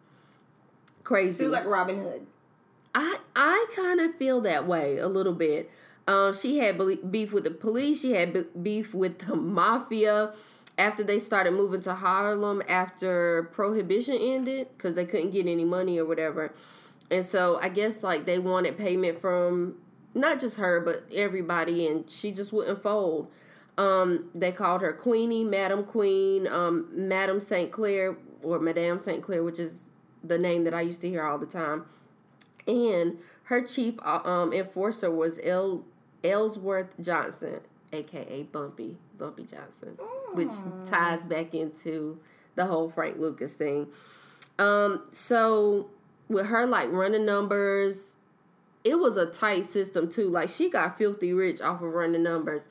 crazy. 1.02 1.38
She 1.38 1.44
was 1.44 1.52
like 1.52 1.66
Robin 1.66 2.00
Hood. 2.00 2.26
I 2.94 3.18
I 3.34 3.66
kind 3.74 4.00
of 4.00 4.14
feel 4.14 4.40
that 4.42 4.68
way 4.68 4.98
a 4.98 5.08
little 5.08 5.32
bit. 5.32 5.68
Um, 6.06 6.32
she 6.32 6.58
had 6.58 6.80
beef 7.10 7.32
with 7.32 7.44
the 7.44 7.50
police. 7.50 8.02
She 8.02 8.12
had 8.12 8.62
beef 8.62 8.94
with 8.94 9.26
the 9.26 9.34
mafia 9.34 10.32
after 10.78 11.04
they 11.04 11.18
started 11.18 11.50
moving 11.50 11.80
to 11.82 11.94
Harlem 11.94 12.62
after 12.68 13.50
prohibition 13.52 14.16
ended 14.16 14.68
because 14.76 14.94
they 14.94 15.04
couldn't 15.04 15.32
get 15.32 15.46
any 15.46 15.64
money 15.64 15.98
or 15.98 16.06
whatever. 16.06 16.54
And 17.10 17.24
so 17.24 17.58
I 17.60 17.68
guess 17.68 18.02
like 18.02 18.24
they 18.24 18.38
wanted 18.38 18.78
payment 18.78 19.20
from 19.20 19.76
not 20.14 20.40
just 20.40 20.56
her 20.56 20.80
but 20.80 21.04
everybody, 21.14 21.86
and 21.86 22.08
she 22.08 22.32
just 22.32 22.52
wouldn't 22.52 22.82
fold. 22.82 23.30
Um, 23.76 24.30
they 24.34 24.52
called 24.52 24.80
her 24.80 24.92
Queenie, 24.92 25.44
Madam 25.44 25.84
Queen, 25.84 26.46
um, 26.46 26.88
Madam 26.92 27.38
Saint 27.38 27.70
Clair 27.70 28.16
or 28.42 28.58
Madame 28.58 29.00
Saint 29.00 29.22
Clair, 29.22 29.44
which 29.44 29.58
is 29.58 29.84
the 30.24 30.38
name 30.38 30.64
that 30.64 30.74
I 30.74 30.80
used 30.80 31.00
to 31.02 31.08
hear 31.08 31.22
all 31.22 31.38
the 31.38 31.46
time 31.46 31.84
and 32.68 33.18
her 33.44 33.62
chief 33.62 33.94
uh, 34.02 34.20
um, 34.24 34.52
enforcer 34.52 35.10
was 35.10 35.40
El 35.42 35.84
Ellsworth 36.22 36.90
Johnson, 37.00 37.60
aka 37.92 38.42
Bumpy 38.44 38.96
Bumpy 39.18 39.44
Johnson, 39.44 39.98
which 40.34 40.52
ties 40.86 41.24
back 41.24 41.54
into 41.54 42.18
the 42.54 42.66
whole 42.66 42.90
Frank 42.90 43.18
Lucas 43.18 43.52
thing. 43.52 43.88
Um, 44.58 45.04
so 45.12 45.90
with 46.28 46.46
her 46.46 46.66
like 46.66 46.90
running 46.90 47.24
numbers, 47.24 48.16
it 48.84 48.98
was 48.98 49.16
a 49.16 49.26
tight 49.26 49.64
system 49.64 50.08
too. 50.10 50.28
Like 50.28 50.48
she 50.48 50.70
got 50.70 50.98
filthy 50.98 51.32
rich 51.32 51.60
off 51.60 51.82
of 51.82 51.92
running 51.92 52.22
numbers, 52.22 52.68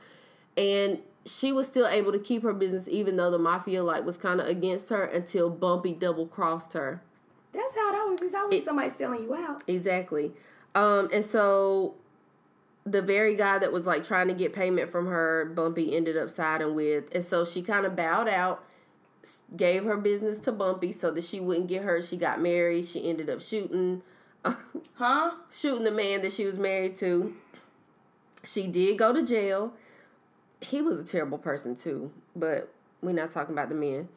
and 0.55 0.99
she 1.25 1.51
was 1.51 1.67
still 1.67 1.87
able 1.87 2.11
to 2.11 2.19
keep 2.19 2.43
her 2.43 2.53
business 2.53 2.87
even 2.87 3.17
though 3.17 3.29
the 3.29 3.37
mafia 3.37 3.83
like 3.83 4.05
was 4.05 4.17
kind 4.17 4.39
of 4.39 4.47
against 4.47 4.89
her 4.89 5.03
until 5.03 5.49
Bumpy 5.49 5.93
double 5.93 6.27
crossed 6.27 6.73
her. 6.73 7.01
That's 7.53 7.75
how 7.75 7.93
it 7.93 7.97
always 7.97 8.21
is. 8.21 8.33
Always 8.33 8.63
somebody 8.63 8.89
selling 8.91 9.23
you 9.23 9.35
out. 9.35 9.63
Exactly. 9.67 10.31
Um, 10.75 11.09
and 11.11 11.25
so 11.25 11.95
the 12.91 13.01
very 13.01 13.35
guy 13.35 13.59
that 13.59 13.71
was 13.71 13.85
like 13.85 14.03
trying 14.03 14.27
to 14.27 14.33
get 14.33 14.53
payment 14.53 14.89
from 14.89 15.07
her, 15.07 15.45
Bumpy 15.55 15.95
ended 15.95 16.17
up 16.17 16.29
siding 16.29 16.73
with. 16.75 17.05
And 17.13 17.23
so 17.23 17.45
she 17.45 17.61
kind 17.61 17.85
of 17.85 17.95
bowed 17.95 18.27
out, 18.27 18.63
gave 19.55 19.83
her 19.83 19.97
business 19.97 20.39
to 20.39 20.51
Bumpy 20.51 20.91
so 20.91 21.11
that 21.11 21.23
she 21.23 21.39
wouldn't 21.39 21.67
get 21.67 21.83
hurt. 21.83 22.03
She 22.03 22.17
got 22.17 22.41
married. 22.41 22.85
She 22.85 23.07
ended 23.09 23.29
up 23.29 23.41
shooting 23.41 24.01
Huh? 24.95 25.31
shooting 25.51 25.83
the 25.83 25.91
man 25.91 26.21
that 26.21 26.31
she 26.31 26.45
was 26.45 26.57
married 26.57 26.95
to. 26.97 27.35
She 28.43 28.67
did 28.67 28.97
go 28.97 29.11
to 29.13 29.23
jail. 29.23 29.73
He 30.61 30.81
was 30.81 30.99
a 30.99 31.03
terrible 31.03 31.37
person 31.37 31.75
too, 31.75 32.11
but 32.35 32.71
we're 33.01 33.11
not 33.11 33.29
talking 33.29 33.53
about 33.53 33.69
the 33.69 33.75
men. 33.75 34.07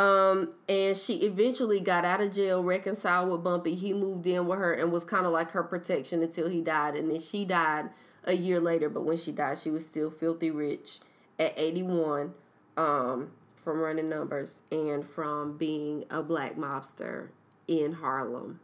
Um, 0.00 0.54
and 0.66 0.96
she 0.96 1.16
eventually 1.16 1.78
got 1.78 2.06
out 2.06 2.22
of 2.22 2.32
jail, 2.32 2.64
reconciled 2.64 3.30
with 3.30 3.44
Bumpy. 3.44 3.74
He 3.74 3.92
moved 3.92 4.26
in 4.26 4.46
with 4.46 4.58
her 4.58 4.72
and 4.72 4.90
was 4.90 5.04
kind 5.04 5.26
of 5.26 5.32
like 5.32 5.50
her 5.50 5.62
protection 5.62 6.22
until 6.22 6.48
he 6.48 6.62
died. 6.62 6.96
And 6.96 7.10
then 7.10 7.20
she 7.20 7.44
died 7.44 7.90
a 8.24 8.32
year 8.32 8.60
later, 8.60 8.88
but 8.88 9.02
when 9.02 9.18
she 9.18 9.30
died, 9.30 9.58
she 9.58 9.70
was 9.70 9.84
still 9.84 10.10
filthy 10.10 10.50
rich 10.50 11.00
at 11.38 11.52
81 11.54 12.32
um, 12.78 13.30
from 13.56 13.78
running 13.78 14.08
numbers 14.08 14.62
and 14.72 15.06
from 15.06 15.58
being 15.58 16.06
a 16.08 16.22
black 16.22 16.56
mobster 16.56 17.28
in 17.68 17.92
Harlem 17.92 18.58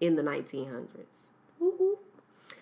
in 0.00 0.16
the 0.16 0.22
1900s. 0.22 1.28
Woo 1.60 1.76
woo. 1.78 1.98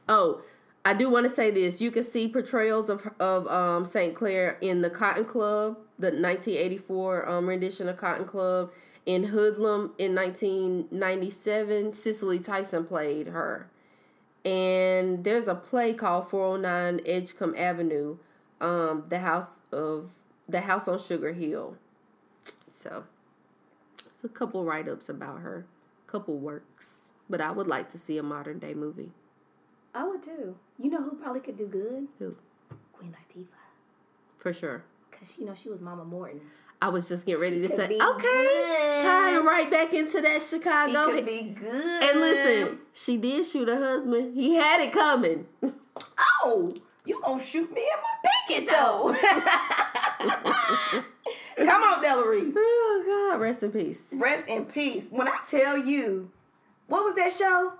Oh, 0.06 0.42
I 0.84 0.92
do 0.92 1.08
want 1.08 1.24
to 1.24 1.30
say 1.30 1.50
this. 1.50 1.80
You 1.80 1.90
can 1.90 2.02
see 2.02 2.28
portrayals 2.28 2.90
of 2.90 3.08
of 3.18 3.46
um, 3.48 3.84
St. 3.84 4.14
Clair 4.14 4.58
in 4.60 4.82
the 4.82 4.90
Cotton 4.90 5.24
Club, 5.24 5.78
the 5.98 6.08
1984 6.08 7.28
um, 7.28 7.46
rendition 7.48 7.88
of 7.88 7.96
Cotton 7.96 8.26
Club. 8.26 8.70
In 9.06 9.24
Hoodlum 9.24 9.92
in 9.98 10.14
1997, 10.14 11.92
Cicely 11.92 12.38
Tyson 12.38 12.86
played 12.86 13.28
her. 13.28 13.68
And 14.46 15.24
there's 15.24 15.46
a 15.46 15.54
play 15.54 15.92
called 15.92 16.28
409 16.28 17.00
Edgecombe 17.06 17.54
Avenue, 17.56 18.16
um, 18.60 19.04
the 19.08 19.18
house 19.18 19.60
of 19.72 20.10
the 20.48 20.62
house 20.62 20.88
on 20.88 20.98
Sugar 20.98 21.32
Hill. 21.34 21.76
So, 22.70 23.04
it's 23.98 24.24
a 24.24 24.28
couple 24.28 24.64
write 24.64 24.88
ups 24.88 25.08
about 25.08 25.40
her, 25.40 25.66
couple 26.06 26.38
works. 26.38 27.12
But 27.28 27.42
I 27.42 27.52
would 27.52 27.66
like 27.66 27.90
to 27.92 27.98
see 27.98 28.18
a 28.18 28.22
modern 28.22 28.58
day 28.58 28.74
movie. 28.74 29.12
I 29.94 30.04
would 30.04 30.22
too. 30.22 30.56
You 30.78 30.90
know 30.90 31.02
who 31.02 31.16
probably 31.16 31.40
could 31.40 31.56
do 31.56 31.66
good? 31.66 32.08
Who? 32.18 32.36
Queen 32.92 33.12
Latifah. 33.12 33.46
For 34.38 34.52
sure. 34.52 34.82
Cause 35.12 35.36
you 35.38 35.46
know 35.46 35.54
she 35.54 35.68
was 35.68 35.80
Mama 35.80 36.04
Morton. 36.04 36.40
I 36.82 36.88
was 36.88 37.08
just 37.08 37.24
getting 37.24 37.40
ready 37.40 37.62
to 37.62 37.68
say, 37.68 37.84
okay, 37.84 37.98
good. 37.98 39.04
tying 39.04 39.44
right 39.46 39.70
back 39.70 39.94
into 39.94 40.20
that 40.20 40.42
Chicago. 40.42 41.06
She 41.08 41.14
could 41.14 41.26
be 41.26 41.42
good. 41.58 42.02
and 42.02 42.20
listen, 42.20 42.80
she 42.92 43.16
did 43.16 43.46
shoot 43.46 43.68
her 43.68 43.76
husband. 43.76 44.34
He 44.36 44.56
had 44.56 44.80
it 44.80 44.92
coming. 44.92 45.46
Oh, 46.42 46.74
you 47.06 47.20
gonna 47.22 47.42
shoot 47.42 47.72
me 47.72 47.80
in 47.80 47.98
my 48.02 48.30
pinky 48.58 48.66
oh, 48.72 49.14
toe? 51.56 51.64
Come 51.64 51.82
on, 51.82 52.02
Della 52.02 52.28
Reese. 52.28 52.52
oh 52.56 53.30
God, 53.30 53.40
rest 53.40 53.62
in 53.62 53.70
peace. 53.70 54.08
Rest 54.12 54.48
in 54.48 54.64
peace. 54.66 55.06
When 55.08 55.28
I 55.28 55.38
tell 55.48 55.78
you, 55.78 56.30
what 56.88 57.04
was 57.04 57.14
that 57.14 57.32
show? 57.32 57.74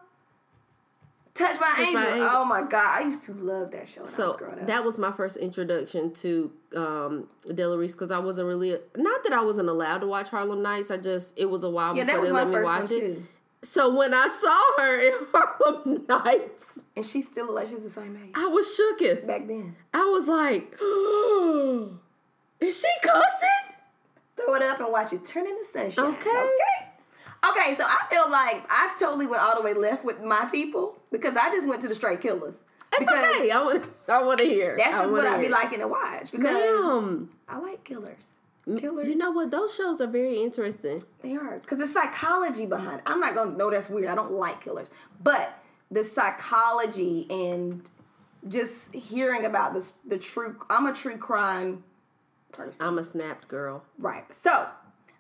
Touch 1.35 1.59
My, 1.61 1.67
Touch 1.71 1.79
Angel. 1.81 1.95
My 1.95 2.09
Angel. 2.13 2.29
Oh 2.31 2.45
my 2.45 2.63
God, 2.63 2.99
I 2.99 3.03
used 3.03 3.25
to 3.25 3.33
love 3.33 3.73
that 3.73 3.89
show 3.89 4.03
when 4.03 4.07
I 4.07 4.11
was 4.11 4.15
So 4.15 4.37
growing 4.37 4.61
up. 4.61 4.67
that 4.69 4.85
was 4.85 4.99
my 4.99 5.11
first 5.11 5.37
introduction 5.37 6.13
to 6.15 6.53
um, 6.77 7.29
Della 7.53 7.77
Reese 7.77 7.93
because 7.93 8.13
I 8.13 8.19
wasn't 8.21 8.47
really 8.47 8.79
not 8.97 9.25
that 9.25 9.33
I 9.33 9.43
wasn't 9.43 9.69
allowed 9.69 9.99
to 9.99 10.07
watch 10.07 10.29
Harlem 10.29 10.63
Nights. 10.63 10.91
I 10.93 10.97
just 10.97 11.37
it 11.37 11.47
was 11.47 11.65
a 11.65 11.71
while 11.71 11.97
yeah, 11.97 12.05
before 12.05 12.21
was 12.21 12.29
they 12.29 12.35
let 12.35 12.49
me 12.49 12.61
watch 12.63 12.91
it. 12.93 13.01
too. 13.01 13.27
So 13.65 13.97
when 13.97 14.13
I 14.15 14.29
saw 14.29 14.83
her 14.83 15.01
in 15.01 15.13
Harlem 15.33 16.05
Nights, 16.09 16.85
And 16.97 17.05
she 17.05 17.21
still 17.23 17.53
like 17.53 17.67
she's 17.67 17.83
the 17.83 17.91
same 17.91 18.17
age 18.23 18.31
I 18.35 18.47
was 18.47 18.67
shooketh. 18.67 19.27
back 19.27 19.49
then. 19.49 19.75
I 19.93 20.05
was 20.05 20.29
like, 20.29 20.75
is 22.61 22.79
she 22.81 22.89
cussing? 23.03 23.75
Throw 24.37 24.55
it 24.55 24.63
up 24.63 24.81
and 24.81 24.93
watch 24.93 25.13
it 25.13 25.25
turn 25.25 25.47
into 25.47 25.65
sunshine. 25.65 26.05
Okay. 26.15 26.31
Okay. 26.31 26.91
Okay, 27.51 27.75
so 27.77 27.85
I 27.85 28.07
feel 28.11 28.31
like 28.31 28.65
I 28.71 28.95
totally 28.99 29.27
went 29.27 29.43
all 29.43 29.55
the 29.57 29.63
way 29.63 29.75
left 29.75 30.03
with 30.05 30.23
my 30.23 30.47
people 30.47 30.97
because 31.15 31.37
I 31.37 31.51
just 31.51 31.69
went 31.69 31.83
to 31.83 31.89
the 31.89 31.95
straight 31.95 32.21
killers. 32.21 32.55
It's 32.93 32.99
Because 33.01 33.37
okay. 33.37 33.51
I 33.51 33.65
want. 33.65 33.85
I 34.09 34.23
want 34.23 34.39
to 34.39 34.45
hear. 34.45 34.77
That's 34.77 34.95
I 34.95 34.99
just 34.99 35.13
what 35.13 35.27
I'd 35.27 35.41
be 35.41 35.49
liking 35.49 35.79
to 35.81 35.89
watch 35.89 36.31
because 36.31 36.45
Ma'am, 36.45 37.31
I 37.49 37.59
like 37.59 37.85
killers. 37.85 38.29
Killers. 38.79 39.07
you 39.07 39.17
know 39.17 39.31
what? 39.31 39.51
Those 39.51 39.75
shows 39.75 40.01
are 40.01 40.07
very 40.07 40.43
interesting. 40.43 41.03
They 41.21 41.37
are 41.37 41.59
because 41.59 41.79
the 41.79 41.87
psychology 41.87 42.67
behind. 42.67 42.97
It. 43.01 43.03
I'm 43.07 43.21
not 43.21 43.35
gonna 43.35 43.57
know 43.57 43.71
that's 43.71 43.91
weird. 43.91 44.09
I 44.09 44.15
don't 44.15 44.33
like 44.33 44.63
killers, 44.63 44.91
but 45.23 45.59
the 45.91 46.03
psychology 46.03 47.27
and 47.31 47.89
just 48.49 48.95
hearing 48.95 49.45
about 49.45 49.75
this 49.75 49.93
the 50.07 50.19
true 50.19 50.57
I'm 50.71 50.87
a 50.87 50.95
true 50.95 51.17
crime 51.17 51.85
person. 52.53 52.75
I'm 52.87 52.99
a 52.99 53.05
snapped 53.05 53.49
girl. 53.49 53.83
Right. 53.99 54.25
So 54.43 54.67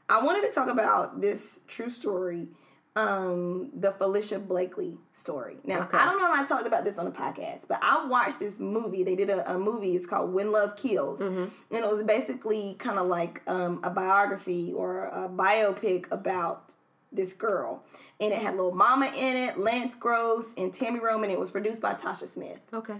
I 0.08 0.22
wanted 0.22 0.46
to 0.46 0.52
talk 0.52 0.68
about 0.68 1.20
this 1.20 1.60
true 1.66 1.90
story, 1.90 2.48
um, 2.96 3.70
the 3.74 3.90
Falicia 3.90 4.38
Blakely 4.46 4.96
story. 5.12 5.56
Now 5.64 5.82
Okay. 5.82 5.98
I 5.98 6.04
don't 6.04 6.18
know 6.18 6.32
if 6.32 6.38
I 6.40 6.46
talked 6.46 6.66
about 6.66 6.84
this 6.84 6.96
on 6.96 7.04
the 7.06 7.10
podcast, 7.10 7.62
but 7.68 7.78
I 7.82 8.06
watched 8.06 8.38
this 8.38 8.58
movie. 8.60 9.02
They 9.02 9.16
did 9.16 9.30
a, 9.30 9.54
a 9.54 9.58
movie. 9.58 9.96
It's 9.96 10.06
called 10.06 10.32
When 10.32 10.52
Love 10.52 10.76
Kills, 10.76 11.20
and 11.20 11.50
it 11.70 11.86
was 11.86 12.02
basically 12.04 12.76
kind 12.78 12.98
of 12.98 13.06
like 13.06 13.42
um, 13.48 13.80
a 13.82 13.90
biography 13.90 14.72
or 14.72 15.06
a 15.06 15.28
biopic 15.28 16.10
about 16.12 16.74
this 17.10 17.32
girl, 17.32 17.82
and 18.20 18.32
it 18.32 18.40
had 18.40 18.56
Little 18.56 18.74
Mama 18.74 19.06
in 19.06 19.36
it, 19.36 19.58
Lance 19.58 19.94
Gross, 19.94 20.52
and 20.56 20.72
Tami 20.72 21.00
Roman. 21.00 21.30
It 21.30 21.38
was 21.38 21.50
produced 21.50 21.80
by 21.80 21.94
Tasha 21.94 22.26
Smith. 22.26 22.60
Okay. 22.72 22.96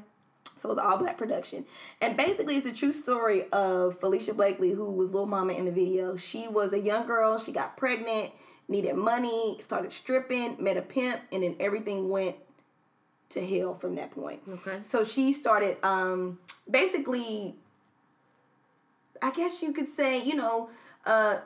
So 0.57 0.71
it 0.71 0.77
was 0.77 0.79
all 0.79 0.97
black 0.97 1.19
production. 1.19 1.67
And 2.01 2.17
basically, 2.17 2.57
it's 2.57 2.67
a 2.67 2.73
true 2.73 2.93
story 2.93 3.43
of 3.53 4.01
Falicia 4.01 4.35
Blakely, 4.35 4.71
who 4.71 4.91
was 4.91 5.11
Little 5.11 5.27
Mama 5.27 5.53
in 5.53 5.67
the 5.67 5.71
video. 5.73 6.17
She 6.17 6.49
was 6.49 6.73
a 6.73 6.79
young 6.81 7.07
girl. 7.07 7.39
She 7.39 7.53
got 7.53 7.77
pregnant, 7.77 8.31
needed 8.69 8.97
money, 8.97 9.57
started 9.61 9.93
stripping, 9.93 10.57
met 10.59 10.77
a 10.77 10.83
pimp, 10.83 11.21
and 11.33 11.43
then 11.43 11.57
everything 11.61 12.09
went 12.09 12.37
to 13.31 13.45
hell 13.45 13.75
from 13.75 13.97
that 13.97 14.11
point. 14.11 14.41
Okay. 14.49 14.79
So 14.81 15.05
she 15.05 15.33
started 15.33 15.77
um, 15.83 16.39
basically, 16.71 17.57
I 19.21 19.31
guess 19.31 19.63
you 19.63 19.73
could 19.73 19.89
say, 19.89 20.23
you 20.23 20.35
know, 20.35 20.71
uh, 21.05 21.39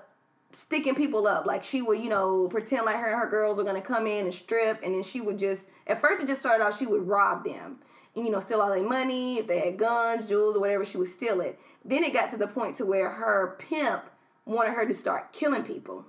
sticking 0.53 0.95
people 0.95 1.27
up. 1.27 1.47
Like 1.47 1.65
she 1.65 1.82
would, 1.82 2.01
you 2.01 2.09
know, 2.09 2.49
pretend 2.49 2.86
like 2.86 2.97
her 2.97 3.09
and 3.09 3.20
her 3.20 3.28
girls 3.28 3.59
were 3.59 3.65
gonna 3.65 3.81
come 3.81 4.07
in 4.07 4.27
and 4.27 4.35
strip, 4.35 4.81
and 4.82 4.95
then 4.95 5.03
she 5.03 5.20
would 5.20 5.39
just. 5.39 5.66
At 5.86 6.01
first, 6.03 6.23
it 6.23 6.27
just 6.27 6.40
started 6.40 6.62
off. 6.65 6.78
She 6.78 6.86
would 6.86 7.07
rob 7.09 7.45
them, 7.45 7.78
and 8.15 8.27
you 8.27 8.31
know, 8.31 8.40
steal 8.40 8.61
all 8.61 8.70
their 8.70 8.86
money. 8.86 9.39
If 9.39 9.47
they 9.47 9.61
had 9.61 9.78
guns, 9.78 10.27
jewels, 10.27 10.57
or 10.57 10.61
whatever, 10.61 10.85
she 10.85 10.99
would 10.99 11.09
steal 11.09 11.40
it. 11.40 11.59
Then 11.85 12.05
it 12.05 12.12
got 12.12 12.31
to 12.31 12.36
the 12.36 12.47
point 12.47 12.77
to 12.77 12.85
where 12.85 13.09
her 13.11 13.57
pimp 13.59 14.03
wanted 14.45 14.74
her 14.74 14.86
to 14.86 14.95
start 14.95 15.32
killing 15.32 15.62
people. 15.62 16.05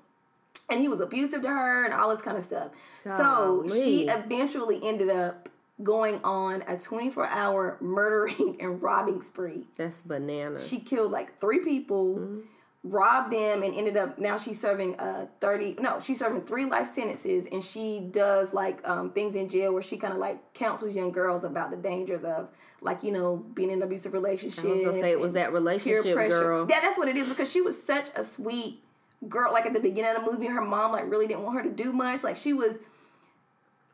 And 0.69 0.79
he 0.79 0.87
was 0.87 1.01
abusive 1.01 1.41
to 1.41 1.47
her 1.49 1.85
and 1.85 1.93
all 1.93 2.13
this 2.13 2.21
kind 2.21 2.37
of 2.37 2.43
stuff. 2.43 2.69
So 3.03 3.65
she 3.67 4.07
eventually 4.07 4.79
ended 4.83 5.09
up 5.09 5.49
going 5.81 6.19
on 6.23 6.63
a 6.67 6.77
24 6.77 7.25
hour 7.27 7.77
murdering 7.79 8.57
and 8.59 8.81
robbing 8.81 9.21
spree. 9.21 9.67
That's 9.77 10.01
bananas. 10.01 10.67
She 10.67 10.79
killed 10.79 11.11
like 11.11 11.39
three 11.39 11.59
people, 11.59 12.41
robbed 12.83 13.31
them, 13.33 13.63
and 13.63 13.73
ended 13.73 13.97
up 13.97 14.19
now 14.19 14.37
she's 14.37 14.59
serving 14.59 14.99
uh 14.99 15.27
30 15.39 15.77
no, 15.79 15.99
she's 16.01 16.19
serving 16.19 16.41
three 16.41 16.65
life 16.65 16.93
sentences 16.93 17.47
and 17.51 17.63
she 17.63 18.01
does 18.11 18.53
like 18.53 18.85
um 18.87 19.11
things 19.11 19.35
in 19.35 19.49
jail 19.49 19.73
where 19.73 19.81
she 19.81 19.97
kind 19.97 20.13
of 20.13 20.19
like 20.19 20.53
counsels 20.53 20.93
young 20.93 21.11
girls 21.11 21.43
about 21.43 21.71
the 21.71 21.77
dangers 21.77 22.23
of 22.23 22.49
like, 22.81 23.03
you 23.03 23.11
know, 23.11 23.37
being 23.37 23.71
in 23.71 23.79
an 23.79 23.83
abusive 23.83 24.13
relationship. 24.13 24.63
I 24.65 24.67
was 24.67 24.81
gonna 24.81 24.99
say 24.99 25.11
it 25.11 25.19
was 25.19 25.33
that 25.33 25.53
relationship 25.53 26.15
girl. 26.15 26.67
Yeah, 26.69 26.79
that's 26.81 26.97
what 26.97 27.07
it 27.07 27.15
is 27.15 27.27
because 27.27 27.51
she 27.51 27.61
was 27.61 27.81
such 27.81 28.07
a 28.15 28.23
sweet 28.23 28.81
girl. 29.27 29.51
Like 29.51 29.65
at 29.65 29.73
the 29.73 29.79
beginning 29.79 30.15
of 30.15 30.23
the 30.23 30.31
movie, 30.31 30.47
her 30.47 30.61
mom 30.61 30.91
like 30.91 31.09
really 31.09 31.27
didn't 31.27 31.43
want 31.43 31.57
her 31.57 31.63
to 31.63 31.69
do 31.75 31.91
much. 31.91 32.23
Like 32.23 32.37
she 32.37 32.53
was, 32.53 32.73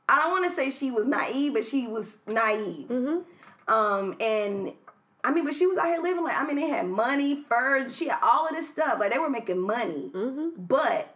I 0.08 0.18
don't 0.18 0.32
want 0.32 0.50
to 0.50 0.56
say 0.56 0.70
she 0.70 0.92
was 0.92 1.06
naive, 1.06 1.54
but 1.54 1.64
she 1.64 1.88
was 1.88 2.20
naive. 2.28 2.92
Um, 3.68 4.16
and 4.20 4.74
I 5.24 5.32
mean, 5.32 5.44
but 5.44 5.56
she 5.56 5.66
was 5.66 5.78
out 5.78 5.88
here 5.88 6.02
living 6.02 6.24
like 6.24 6.40
I 6.40 6.46
mean, 6.46 6.58
they 6.58 6.70
had 6.70 6.88
money, 6.88 7.44
fur, 7.50 7.90
she 7.90 8.08
had 8.08 8.20
all 8.22 8.48
of 8.48 8.52
this 8.54 8.70
stuff. 8.70 9.00
Like 9.00 9.12
they 9.12 9.18
were 9.18 9.30
making 9.30 9.60
money, 9.60 10.12
but 10.58 11.16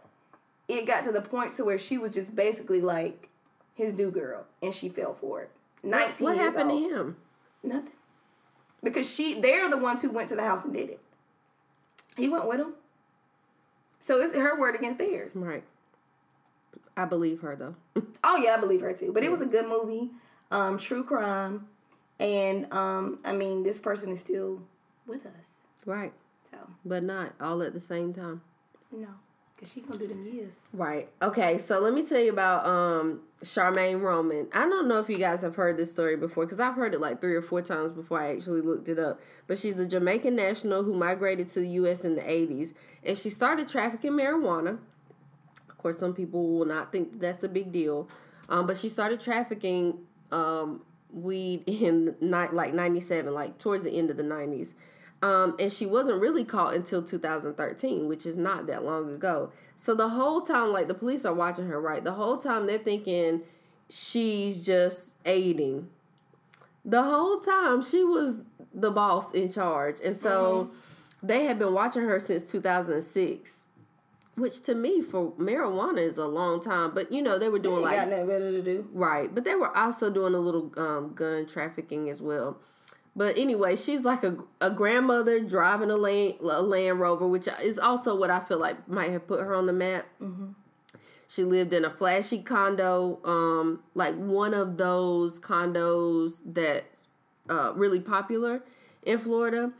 it 0.67 0.87
got 0.87 1.03
to 1.03 1.11
the 1.11 1.21
point 1.21 1.55
to 1.57 1.65
where 1.65 1.77
she 1.77 1.97
was 1.97 2.11
just 2.11 2.35
basically 2.35 2.81
like 2.81 3.29
his 3.75 3.93
do 3.93 4.11
girl, 4.11 4.45
and 4.61 4.73
she 4.73 4.89
fell 4.89 5.13
for 5.13 5.43
it. 5.43 5.51
Nineteen. 5.83 6.25
What 6.25 6.35
years 6.35 6.53
happened 6.53 6.71
old. 6.71 6.89
to 6.89 6.95
him? 6.95 7.17
Nothing. 7.63 7.93
Because 8.83 9.09
she 9.09 9.39
they're 9.39 9.69
the 9.69 9.77
ones 9.77 10.01
who 10.01 10.09
went 10.11 10.29
to 10.29 10.35
the 10.35 10.43
house 10.43 10.65
and 10.65 10.73
did 10.73 10.89
it. 10.89 10.99
He 12.17 12.27
went 12.29 12.47
with 12.47 12.57
them. 12.57 12.73
So 13.99 14.19
it's 14.21 14.35
her 14.35 14.59
word 14.59 14.75
against 14.75 14.97
theirs. 14.97 15.35
Right. 15.35 15.63
I 16.97 17.05
believe 17.05 17.41
her 17.41 17.55
though. 17.55 17.75
Oh 18.23 18.35
yeah, 18.37 18.55
I 18.55 18.59
believe 18.59 18.81
her 18.81 18.93
too. 18.93 19.11
But 19.13 19.23
it 19.23 19.31
was 19.31 19.41
a 19.41 19.45
good 19.45 19.67
movie. 19.67 20.09
Um, 20.51 20.77
true 20.77 21.03
crime. 21.03 21.67
And 22.19 22.71
um, 22.73 23.19
I 23.23 23.31
mean 23.33 23.63
this 23.63 23.79
person 23.79 24.11
is 24.11 24.19
still 24.19 24.61
with 25.07 25.25
us. 25.25 25.51
right. 25.85 26.11
So 26.51 26.57
But 26.85 27.03
not 27.03 27.33
all 27.39 27.61
at 27.63 27.73
the 27.73 27.79
same 27.79 28.13
time. 28.13 28.41
no. 28.91 29.07
Cause 29.59 29.73
she 29.73 29.81
gonna 29.81 29.97
do 29.97 30.07
them 30.07 30.25
years. 30.25 30.63
Right. 30.71 31.09
Okay. 31.21 31.57
So 31.57 31.79
let 31.79 31.93
me 31.93 32.05
tell 32.05 32.21
you 32.21 32.31
about 32.31 32.65
um 32.65 33.19
Charmaine 33.43 34.01
Roman. 34.01 34.47
I 34.53 34.61
don't 34.69 34.87
know 34.87 34.99
if 34.99 35.09
you 35.09 35.17
guys 35.17 35.41
have 35.41 35.55
heard 35.55 35.75
this 35.75 35.91
story 35.91 36.15
before 36.15 36.45
because 36.45 36.61
I've 36.61 36.75
heard 36.75 36.93
it 36.93 37.01
like 37.01 37.19
three 37.19 37.35
or 37.35 37.41
four 37.41 37.61
times 37.61 37.91
before 37.91 38.21
I 38.21 38.31
actually 38.33 38.61
looked 38.61 38.87
it 38.87 38.97
up. 38.97 39.19
But 39.47 39.57
she's 39.57 39.77
a 39.77 39.85
Jamaican 39.85 40.33
national 40.33 40.83
who 40.83 40.93
migrated 40.93 41.47
to 41.51 41.59
the 41.59 41.67
U.S. 41.69 42.05
in 42.05 42.15
the 42.15 42.21
'80s, 42.21 42.73
and 43.03 43.17
she 43.17 43.29
started 43.29 43.67
trafficking 43.67 44.11
marijuana. 44.13 44.79
Of 45.69 45.77
course, 45.77 45.99
some 45.99 46.13
people 46.13 46.47
will 46.53 46.65
not 46.65 46.93
think 46.93 47.19
that's 47.19 47.43
a 47.43 47.49
big 47.49 47.73
deal, 47.73 48.07
um, 48.47 48.65
but 48.65 48.77
she 48.77 48.87
started 48.87 49.19
trafficking 49.19 49.97
um, 50.31 50.83
weed 51.11 51.63
in 51.67 52.15
night 52.21 52.53
like 52.53 52.73
'97, 52.73 53.33
like 53.33 53.57
towards 53.57 53.83
the 53.83 53.91
end 53.91 54.09
of 54.09 54.15
the 54.15 54.23
'90s. 54.23 54.73
Um, 55.21 55.55
and 55.59 55.71
she 55.71 55.85
wasn't 55.85 56.21
really 56.21 56.45
caught 56.45 56.75
until 56.75 57.03
2013, 57.03 58.07
which 58.07 58.25
is 58.25 58.37
not 58.37 58.67
that 58.67 58.85
long 58.85 59.13
ago. 59.13 59.51
So 59.75 59.93
the 59.93 60.09
whole 60.09 60.41
time, 60.41 60.69
like 60.69 60.87
the 60.87 60.93
police 60.93 61.25
are 61.25 61.33
watching 61.33 61.67
her, 61.67 61.79
right? 61.79 62.03
The 62.03 62.13
whole 62.13 62.37
time 62.37 62.67
they're 62.67 62.77
thinking 62.77 63.41
she's 63.89 64.65
just 64.65 65.15
aiding. 65.25 65.89
The 66.85 67.03
whole 67.03 67.39
time 67.39 67.81
she 67.81 68.03
was 68.03 68.39
the 68.73 68.91
boss 68.91 69.33
in 69.33 69.51
charge. 69.51 69.97
And 70.03 70.15
so 70.15 70.71
they 71.21 71.45
had 71.45 71.59
been 71.59 71.73
watching 71.73 72.03
her 72.03 72.19
since 72.19 72.43
2006, 72.43 73.65
which 74.35 74.61
to 74.63 74.75
me 74.75 75.01
for 75.01 75.31
marijuana 75.33 75.99
is 75.99 76.17
a 76.17 76.25
long 76.25 76.61
time. 76.61 76.91
But 76.93 77.11
you 77.11 77.21
know, 77.21 77.37
they 77.37 77.49
were 77.49 77.59
doing 77.59 77.77
Ain't 77.77 77.85
like 77.85 77.97
got 77.97 78.09
nothing 78.09 78.27
better 78.27 78.51
to 78.51 78.61
do. 78.61 78.87
Right, 78.93 79.33
but 79.33 79.43
they 79.43 79.55
were 79.55 79.75
also 79.75 80.11
doing 80.11 80.33
a 80.33 80.39
little 80.39 80.71
um, 80.77 81.13
gun 81.13 81.45
trafficking 81.45 82.09
as 82.09 82.21
well. 82.21 82.57
But 83.19 83.37
anyway, 83.37 83.75
she's 83.75 84.05
like 84.05 84.23
a, 84.23 84.37
a 84.61 84.71
grandmother 84.71 85.41
driving 85.41 85.91
a 85.91 85.97
land, 85.97 86.35
a 86.39 86.61
Land 86.61 87.01
Rover, 87.01 87.27
which 87.27 87.49
is 87.61 87.77
also 87.77 88.17
what 88.17 88.29
I 88.29 88.39
feel 88.39 88.59
like 88.59 88.87
might 88.87 89.11
have 89.11 89.27
put 89.27 89.41
her 89.41 89.53
on 89.53 89.65
the 89.65 89.73
map. 89.73 90.05
She 91.27 91.43
lived 91.43 91.73
in 91.73 91.83
a 91.83 91.89
flashy 91.89 92.41
condo, 92.41 93.19
um, 93.25 93.83
like 93.93 94.15
one 94.15 94.53
of 94.53 94.77
those 94.77 95.37
condos 95.37 96.37
that's 96.45 97.09
uh, 97.49 97.73
really 97.75 97.99
popular 97.99 98.63
in 99.03 99.19
Florida. 99.19 99.73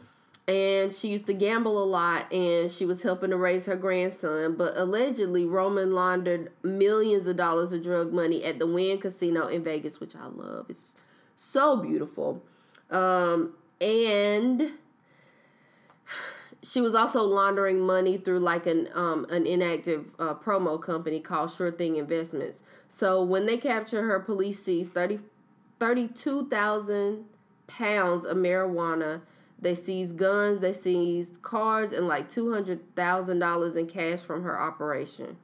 And 0.45 0.91
she 0.91 1.07
used 1.07 1.28
to 1.28 1.34
gamble 1.34 1.82
a 1.82 1.86
lot 1.86 2.34
and 2.34 2.70
she 2.70 2.86
was 2.86 3.03
helping 3.03 3.30
to 3.30 3.38
raise 3.38 3.68
her 3.68 3.78
grandson. 3.78 4.57
But 4.57 4.76
allegedly, 4.76 5.45
Roman 5.45 5.94
laundered 5.94 6.52
millions 6.61 7.26
of 7.26 7.38
dollars 7.38 7.72
of 7.72 7.84
drug 7.84 8.11
money 8.11 8.44
at 8.44 8.60
the 8.60 8.68
Wynn 8.68 8.99
Casino 8.99 9.48
in 9.48 9.64
Vegas, 9.64 10.02
which 10.02 10.14
I 10.14 10.26
love. 10.26 10.66
It's 10.68 10.98
so 11.38 11.78
beautiful. 11.78 12.44
Um, 12.90 13.53
and 13.80 14.72
she 16.64 16.82
was 16.82 16.95
also 16.95 17.22
laundering 17.22 17.80
money 17.80 18.18
through 18.18 18.40
like 18.40 18.66
an 18.66 18.90
um 18.94 19.26
an 19.30 19.45
inactive 19.45 20.07
uh, 20.20 20.34
promo 20.34 20.82
company 20.82 21.20
called 21.20 21.52
Sure 21.52 21.72
Thing 21.72 21.95
Investments. 21.95 22.64
So 22.88 23.24
when 23.24 23.45
they 23.45 23.57
capture 23.57 24.03
her, 24.03 24.20
police 24.20 24.61
sees 24.61 24.88
30 24.88 25.20
32,000 25.80 27.26
pounds 27.68 28.26
of 28.26 28.38
marijuana. 28.38 29.22
They 29.61 29.76
seized 29.76 30.18
guns, 30.18 30.60
they 30.60 30.74
seized 30.74 31.41
cars, 31.41 31.91
and 31.91 32.07
like 32.07 32.30
$200,000 32.30 33.76
in 33.76 33.88
cash 33.88 34.20
from 34.20 34.44
her 34.44 34.60
operation. 34.60 35.38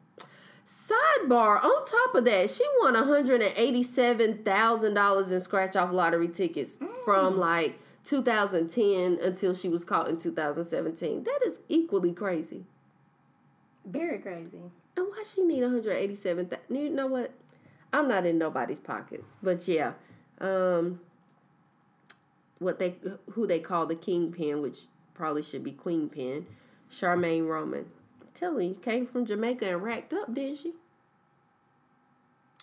Sidebar, 0.66 1.64
on 1.64 1.86
top 1.86 2.16
of 2.16 2.26
that, 2.26 2.50
she 2.50 2.64
won 2.82 2.96
$187,000 2.96 5.32
in 5.32 5.42
scratch 5.42 5.76
off 5.76 5.92
lottery 5.92 6.28
tickets 6.28 6.80
from 7.04 7.38
like 7.38 7.78
2010 8.04 9.20
until 9.22 9.54
she 9.54 9.70
was 9.70 9.86
caught 9.86 10.08
in 10.08 10.18
2017. 10.18 11.24
That 11.24 11.40
is 11.46 11.60
equally 11.70 12.14
crazy. 12.14 12.66
Very 13.86 14.18
crazy. 14.18 14.72
And 14.98 15.06
why 15.08 15.22
she 15.24 15.44
need 15.44 15.62
187 15.62 16.50
You 16.70 16.90
know 16.90 17.08
what? 17.08 17.32
I'm 17.94 18.08
not 18.08 18.26
in 18.26 18.40
nobody's 18.40 18.80
pockets. 18.80 19.36
But 19.44 19.68
yeah. 19.68 19.94
Um 20.42 21.00
what 22.60 22.80
they 22.80 22.96
who 23.32 23.46
they 23.46 23.60
call 23.60 23.86
the 23.86 23.96
kingpin, 23.96 24.62
which 24.62 24.86
probably 25.14 25.44
should 25.44 25.64
be 25.64 25.72
queen 25.72 26.10
pin, 26.10 26.48
Charmaine 26.90 27.48
Roman. 27.48 27.86
Telling 28.36 28.70
you, 28.70 28.76
came 28.76 29.08
from 29.08 29.26
Jamaica 29.26 29.68
and 29.68 29.82
racked 29.82 30.14
up, 30.14 30.32
didn't 30.34 30.58
she? 30.58 30.74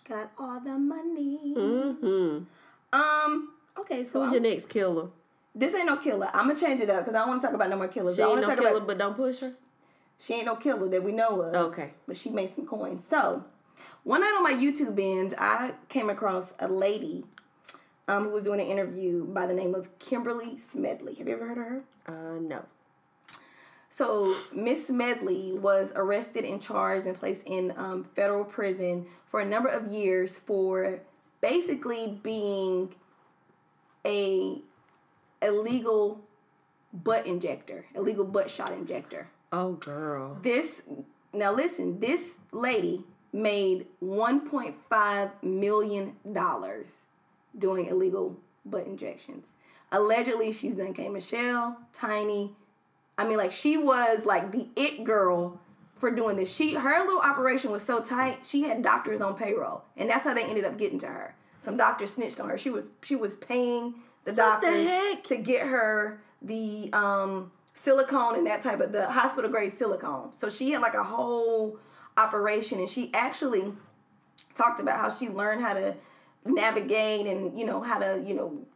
Got 0.08 0.30
all 0.38 0.60
the 0.60 0.78
money. 0.78 1.54
Mm-hmm. 1.56 2.44
Um. 2.92 3.48
Okay, 3.78 4.04
so 4.04 4.20
Who's 4.20 4.32
I'm- 4.32 4.42
your 4.44 4.52
next 4.52 4.68
killer? 4.68 5.08
this 5.54 5.74
ain't 5.74 5.86
no 5.86 5.96
killer. 5.96 6.30
I'm 6.32 6.46
gonna 6.48 6.58
change 6.58 6.80
it 6.80 6.88
up 6.90 7.00
because 7.00 7.14
I 7.14 7.18
don't 7.20 7.28
want 7.28 7.42
to 7.42 7.46
talk 7.48 7.54
about 7.54 7.68
no 7.70 7.76
more 7.76 7.88
killers. 7.88 8.16
She 8.16 8.22
I 8.22 8.26
ain't 8.28 8.40
no 8.40 8.46
talk 8.48 8.58
killer, 8.58 8.76
about 8.76 8.86
but 8.86 8.98
don't 8.98 9.16
push 9.16 9.40
her. 9.40 9.52
she 10.18 10.34
ain't 10.34 10.46
no 10.46 10.56
killer 10.56 10.88
that 10.88 11.02
we 11.02 11.12
know 11.12 11.40
of. 11.42 11.54
Okay. 11.72 11.90
but 12.06 12.16
she 12.16 12.30
made 12.30 12.54
some 12.54 12.66
coins. 12.66 13.02
So 13.10 13.44
One 14.04 14.20
night 14.22 14.34
on 14.36 14.42
my 14.42 14.52
YouTube 14.54 14.94
binge, 14.94 15.32
I 15.38 15.72
came 15.90 16.08
across 16.10 16.54
a 16.58 16.68
lady 16.68 17.24
um, 18.08 18.24
who 18.24 18.30
was 18.30 18.42
doing 18.44 18.60
an 18.60 18.66
interview 18.66 19.24
by 19.26 19.46
the 19.46 19.52
name 19.54 19.74
of 19.74 19.98
Kimberly 19.98 20.56
Smedley. 20.58 21.14
Have 21.16 21.28
you 21.28 21.34
ever 21.34 21.46
heard 21.48 21.58
of 21.58 21.64
her? 21.64 21.82
Uh, 22.06 22.38
no. 22.40 22.64
So 23.94 24.34
Miss 24.54 24.86
Smedley 24.86 25.52
was 25.52 25.92
arrested 25.94 26.46
and 26.46 26.62
charged 26.62 27.06
and 27.06 27.14
placed 27.14 27.42
in 27.44 27.74
um, 27.76 28.04
federal 28.16 28.42
prison 28.42 29.06
for 29.26 29.40
a 29.40 29.44
number 29.44 29.68
of 29.68 29.86
years 29.86 30.38
for 30.38 31.00
basically 31.42 32.18
being 32.22 32.94
a 34.06 34.62
illegal 35.42 36.22
butt 36.94 37.26
injector, 37.26 37.84
illegal 37.94 38.24
butt 38.24 38.50
shot 38.50 38.70
injector. 38.70 39.28
Oh, 39.52 39.74
girl. 39.74 40.38
This 40.40 40.82
now 41.34 41.52
listen, 41.52 42.00
this 42.00 42.38
lady 42.50 43.04
made 43.30 43.86
1.5 44.02 45.42
million 45.42 46.16
dollars 46.32 46.96
doing 47.58 47.86
illegal 47.88 48.38
butt 48.64 48.86
injections. 48.86 49.54
Allegedly, 49.90 50.50
she's 50.52 50.76
done 50.76 50.94
K 50.94 51.10
Michelle, 51.10 51.76
Tiny. 51.92 52.56
I 53.22 53.28
mean, 53.28 53.38
like 53.38 53.52
she 53.52 53.76
was 53.76 54.26
like 54.26 54.50
the 54.50 54.68
it 54.74 55.04
girl 55.04 55.60
for 55.98 56.10
doing 56.10 56.36
this. 56.36 56.52
She 56.52 56.74
her 56.74 56.98
little 57.04 57.20
operation 57.20 57.70
was 57.70 57.82
so 57.82 58.02
tight, 58.02 58.40
she 58.44 58.62
had 58.62 58.82
doctors 58.82 59.20
on 59.20 59.36
payroll, 59.36 59.84
and 59.96 60.10
that's 60.10 60.24
how 60.24 60.34
they 60.34 60.44
ended 60.44 60.64
up 60.64 60.76
getting 60.76 60.98
to 61.00 61.06
her. 61.06 61.36
Some 61.60 61.76
doctors 61.76 62.14
snitched 62.14 62.40
on 62.40 62.48
her. 62.48 62.58
She 62.58 62.70
was 62.70 62.86
she 63.02 63.14
was 63.14 63.36
paying 63.36 63.94
the 64.24 64.32
doctors 64.32 64.86
heck? 64.86 65.24
to 65.24 65.36
get 65.36 65.68
her 65.68 66.20
the 66.42 66.90
um 66.92 67.52
silicone 67.74 68.36
and 68.36 68.46
that 68.46 68.62
type 68.62 68.80
of 68.80 68.90
the 68.92 69.06
hospital 69.06 69.48
grade 69.48 69.72
silicone. 69.72 70.32
So 70.32 70.50
she 70.50 70.72
had 70.72 70.82
like 70.82 70.94
a 70.94 71.04
whole 71.04 71.78
operation, 72.16 72.80
and 72.80 72.88
she 72.88 73.10
actually 73.14 73.72
talked 74.56 74.80
about 74.80 74.98
how 74.98 75.08
she 75.08 75.28
learned 75.28 75.62
how 75.62 75.74
to 75.74 75.94
navigate 76.44 77.28
and 77.28 77.56
you 77.56 77.64
know 77.64 77.80
how 77.80 78.00
to 78.00 78.20
you 78.26 78.34
know 78.34 78.66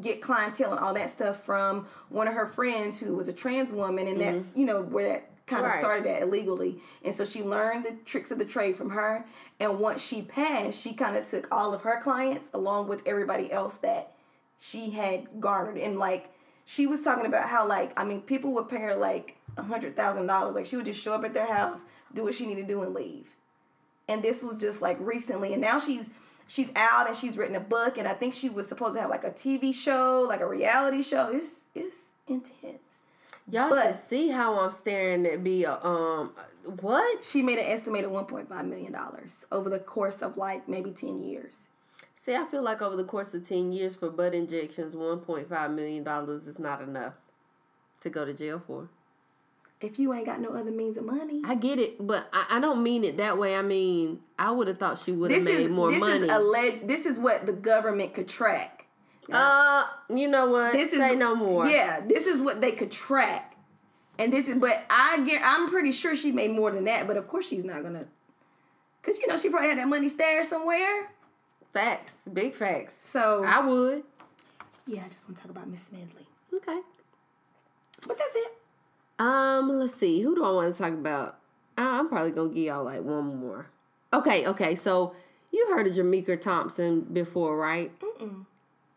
get 0.00 0.20
clientele 0.20 0.72
and 0.72 0.80
all 0.80 0.94
that 0.94 1.10
stuff 1.10 1.44
from 1.44 1.86
one 2.08 2.26
of 2.26 2.34
her 2.34 2.46
friends 2.46 2.98
who 2.98 3.14
was 3.14 3.28
a 3.28 3.32
trans 3.32 3.72
woman 3.72 4.08
and 4.08 4.20
that's 4.20 4.50
mm-hmm. 4.50 4.60
you 4.60 4.66
know 4.66 4.82
where 4.82 5.08
that 5.08 5.30
kind 5.46 5.64
of 5.64 5.72
Right. 5.72 5.80
started 5.80 6.06
at 6.06 6.22
illegally. 6.22 6.80
And 7.04 7.14
so 7.14 7.24
she 7.24 7.42
learned 7.42 7.84
the 7.84 7.92
tricks 8.06 8.30
of 8.30 8.38
the 8.38 8.44
trade 8.44 8.76
from 8.76 8.90
her 8.90 9.24
and 9.60 9.78
once 9.78 10.02
she 10.02 10.22
passed 10.22 10.80
she 10.80 10.94
kind 10.94 11.16
of 11.16 11.28
took 11.28 11.48
all 11.52 11.74
of 11.74 11.82
her 11.82 12.00
clients 12.00 12.48
along 12.54 12.88
with 12.88 13.02
everybody 13.06 13.52
else 13.52 13.76
that 13.78 14.12
she 14.58 14.90
had 14.90 15.40
garnered. 15.40 15.78
And 15.78 15.98
like 15.98 16.30
she 16.64 16.86
was 16.86 17.02
talking 17.02 17.26
about 17.26 17.48
how 17.48 17.66
like 17.66 17.92
i 18.00 18.04
mean 18.04 18.22
people 18.22 18.52
would 18.54 18.68
pay 18.68 18.78
her 18.78 18.96
like 18.96 19.36
a 19.56 19.62
hundred 19.62 19.96
thousand 19.96 20.26
dollars. 20.26 20.54
Like 20.54 20.66
she 20.66 20.76
would 20.76 20.86
just 20.86 21.00
show 21.00 21.12
up 21.12 21.24
at 21.24 21.34
their 21.34 21.52
house 21.52 21.84
do 22.14 22.24
what 22.24 22.34
she 22.34 22.46
needed 22.46 22.68
to 22.68 22.74
do 22.74 22.82
and 22.82 22.94
leave. 22.94 23.36
And 24.08 24.22
this 24.22 24.42
was 24.42 24.60
just 24.60 24.82
like 24.82 24.96
recently 24.98 25.52
and 25.52 25.62
now 25.62 25.78
she's 25.78 26.08
she's 26.46 26.70
out 26.76 27.06
and 27.08 27.16
she's 27.16 27.36
written 27.36 27.56
a 27.56 27.60
book 27.60 27.98
and 27.98 28.06
i 28.08 28.12
think 28.12 28.34
she 28.34 28.48
was 28.48 28.66
supposed 28.68 28.94
to 28.94 29.00
have 29.00 29.10
like 29.10 29.24
a 29.24 29.30
tv 29.30 29.74
show 29.74 30.24
like 30.28 30.40
a 30.40 30.46
reality 30.48 31.02
show 31.02 31.30
it's 31.32 31.66
it's 31.74 32.06
intense 32.28 32.78
Y'all 33.50 33.68
But- 33.68 33.94
should 33.94 34.02
see 34.06 34.28
how 34.30 34.58
I'm 34.58 34.70
staring 34.70 35.26
at 35.26 35.44
be 35.44 35.66
um 35.66 36.32
what? 36.80 37.22
she 37.22 37.42
made 37.42 37.58
an 37.58 37.66
estimated 37.66 38.08
1.5 38.10 38.66
million 38.66 38.92
dollars 38.92 39.44
over 39.52 39.68
the 39.68 39.78
course 39.78 40.22
of 40.22 40.38
like 40.38 40.66
maybe 40.68 40.90
10 40.92 41.22
years 41.22 41.68
See, 42.16 42.34
I 42.34 42.46
feel 42.46 42.62
like 42.62 42.80
over 42.80 42.96
the 42.96 43.04
course 43.04 43.34
of 43.34 43.46
ten 43.46 43.70
years 43.70 43.96
for 43.96 44.08
butt 44.08 44.32
injections, 44.34 44.96
one 44.96 45.18
point 45.20 45.46
five 45.46 45.70
million 45.72 46.04
dollars 46.04 46.46
is 46.46 46.58
not 46.58 46.80
enough 46.80 47.12
to 48.00 48.08
go 48.08 48.24
to 48.24 48.32
jail 48.32 48.62
for. 48.66 48.88
If 49.84 49.98
you 49.98 50.12
ain't 50.14 50.26
got 50.26 50.40
no 50.40 50.48
other 50.50 50.70
means 50.70 50.96
of 50.96 51.04
money 51.04 51.42
I 51.44 51.54
get 51.54 51.78
it, 51.78 52.04
but 52.04 52.26
I, 52.32 52.46
I 52.56 52.60
don't 52.60 52.82
mean 52.82 53.04
it 53.04 53.18
that 53.18 53.38
way. 53.38 53.54
I 53.54 53.62
mean, 53.62 54.20
I 54.38 54.50
would 54.50 54.66
have 54.68 54.78
thought 54.78 54.98
she 54.98 55.12
would 55.12 55.30
have 55.30 55.42
made 55.42 55.60
is 55.60 55.70
more 55.70 55.90
this 55.90 56.00
money. 56.00 56.24
is 56.24 56.30
alleged 56.30 56.88
this 56.88 57.06
is 57.06 57.18
what 57.18 57.46
the 57.46 57.52
government 57.52 58.14
could 58.14 58.28
track 58.28 58.86
uh, 59.32 59.86
you 60.10 60.28
know 60.28 60.50
what? 60.50 60.72
this 60.74 60.92
is 60.92 60.98
Say 60.98 61.14
no 61.14 61.34
more. 61.34 61.66
yeah 61.66 62.00
this 62.06 62.26
is 62.26 62.42
what 62.42 62.60
they 62.60 62.72
could 62.72 62.90
track 62.92 63.56
and 64.18 64.32
this 64.32 64.48
is 64.48 64.56
but 64.56 64.84
i 64.90 65.22
get 65.26 65.40
i'm 65.44 65.68
pretty 65.70 65.92
sure 65.92 66.14
she 66.14 66.30
made 66.30 66.50
more 66.50 66.70
than 66.70 66.84
that 66.84 67.06
but 67.06 67.16
of 67.16 67.26
course 67.26 67.48
she's 67.48 67.64
not 67.64 67.82
gonna 67.82 68.06
because 69.00 69.18
you 69.18 69.26
know 69.26 69.36
she 69.38 69.48
probably 69.48 69.68
had 69.70 69.78
that 69.78 69.88
money 69.88 70.08
stashed 70.08 70.50
somewhere 70.50 71.08
Facts, 71.72 72.18
big 72.32 72.54
facts. 72.54 72.94
so 73.02 73.42
I 73.46 73.64
would. 73.66 74.02
yeah 74.86 75.02
i 75.04 75.08
just 75.08 75.26
want 75.26 75.36
to 75.38 75.42
talk 75.42 75.50
about 75.50 75.68
miss 75.68 75.82
smedley 75.84 76.26
Okay. 76.54 76.78
but 78.06 78.16
that's 78.18 78.34
it 78.36 78.52
Um, 79.18 79.68
let's 79.68 79.94
see. 79.94 80.20
Who 80.20 80.34
do 80.34 80.44
I 80.44 80.50
want 80.50 80.74
to 80.74 80.82
talk 80.82 80.92
about? 80.92 81.38
I'm 81.76 82.08
probably 82.08 82.30
gonna 82.32 82.48
give 82.48 82.64
y'all 82.64 82.84
like 82.84 83.02
one 83.02 83.36
more. 83.38 83.66
Okay, 84.12 84.46
okay. 84.46 84.74
So 84.74 85.14
you 85.52 85.66
heard 85.70 85.86
of 85.86 85.94
Jamaica 85.94 86.36
Thompson 86.36 87.00
before, 87.02 87.56
right? 87.56 87.92
Mm-mm. 88.00 88.44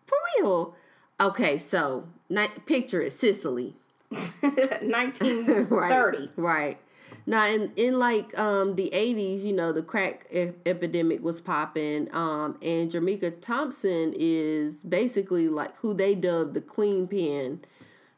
For 0.06 0.18
real. 0.40 0.76
Okay, 1.20 1.58
so 1.58 2.08
ni- 2.30 2.48
picture 2.66 3.02
it, 3.02 3.14
Sicily. 3.14 3.76
1930 4.10 5.68
right. 5.70 6.30
Right. 6.36 6.78
Now, 7.26 7.46
in, 7.48 7.72
in 7.76 8.00
like 8.00 8.38
um, 8.40 8.76
the 8.76 8.90
80s, 8.94 9.44
you 9.44 9.52
know, 9.54 9.72
the 9.74 9.84
crack 9.84 10.28
e- 10.32 10.52
epidemic 10.66 11.22
was 11.22 11.42
popping. 11.42 12.08
Um, 12.14 12.58
and 12.62 12.90
Jamaica 12.90 13.32
Thompson 13.32 14.14
is 14.18 14.78
basically 14.84 15.50
like 15.50 15.76
who 15.78 15.94
they 15.94 16.16
dubbed 16.16 16.54
the 16.54 16.62
Queen 16.62 17.08
Pin. 17.08 17.62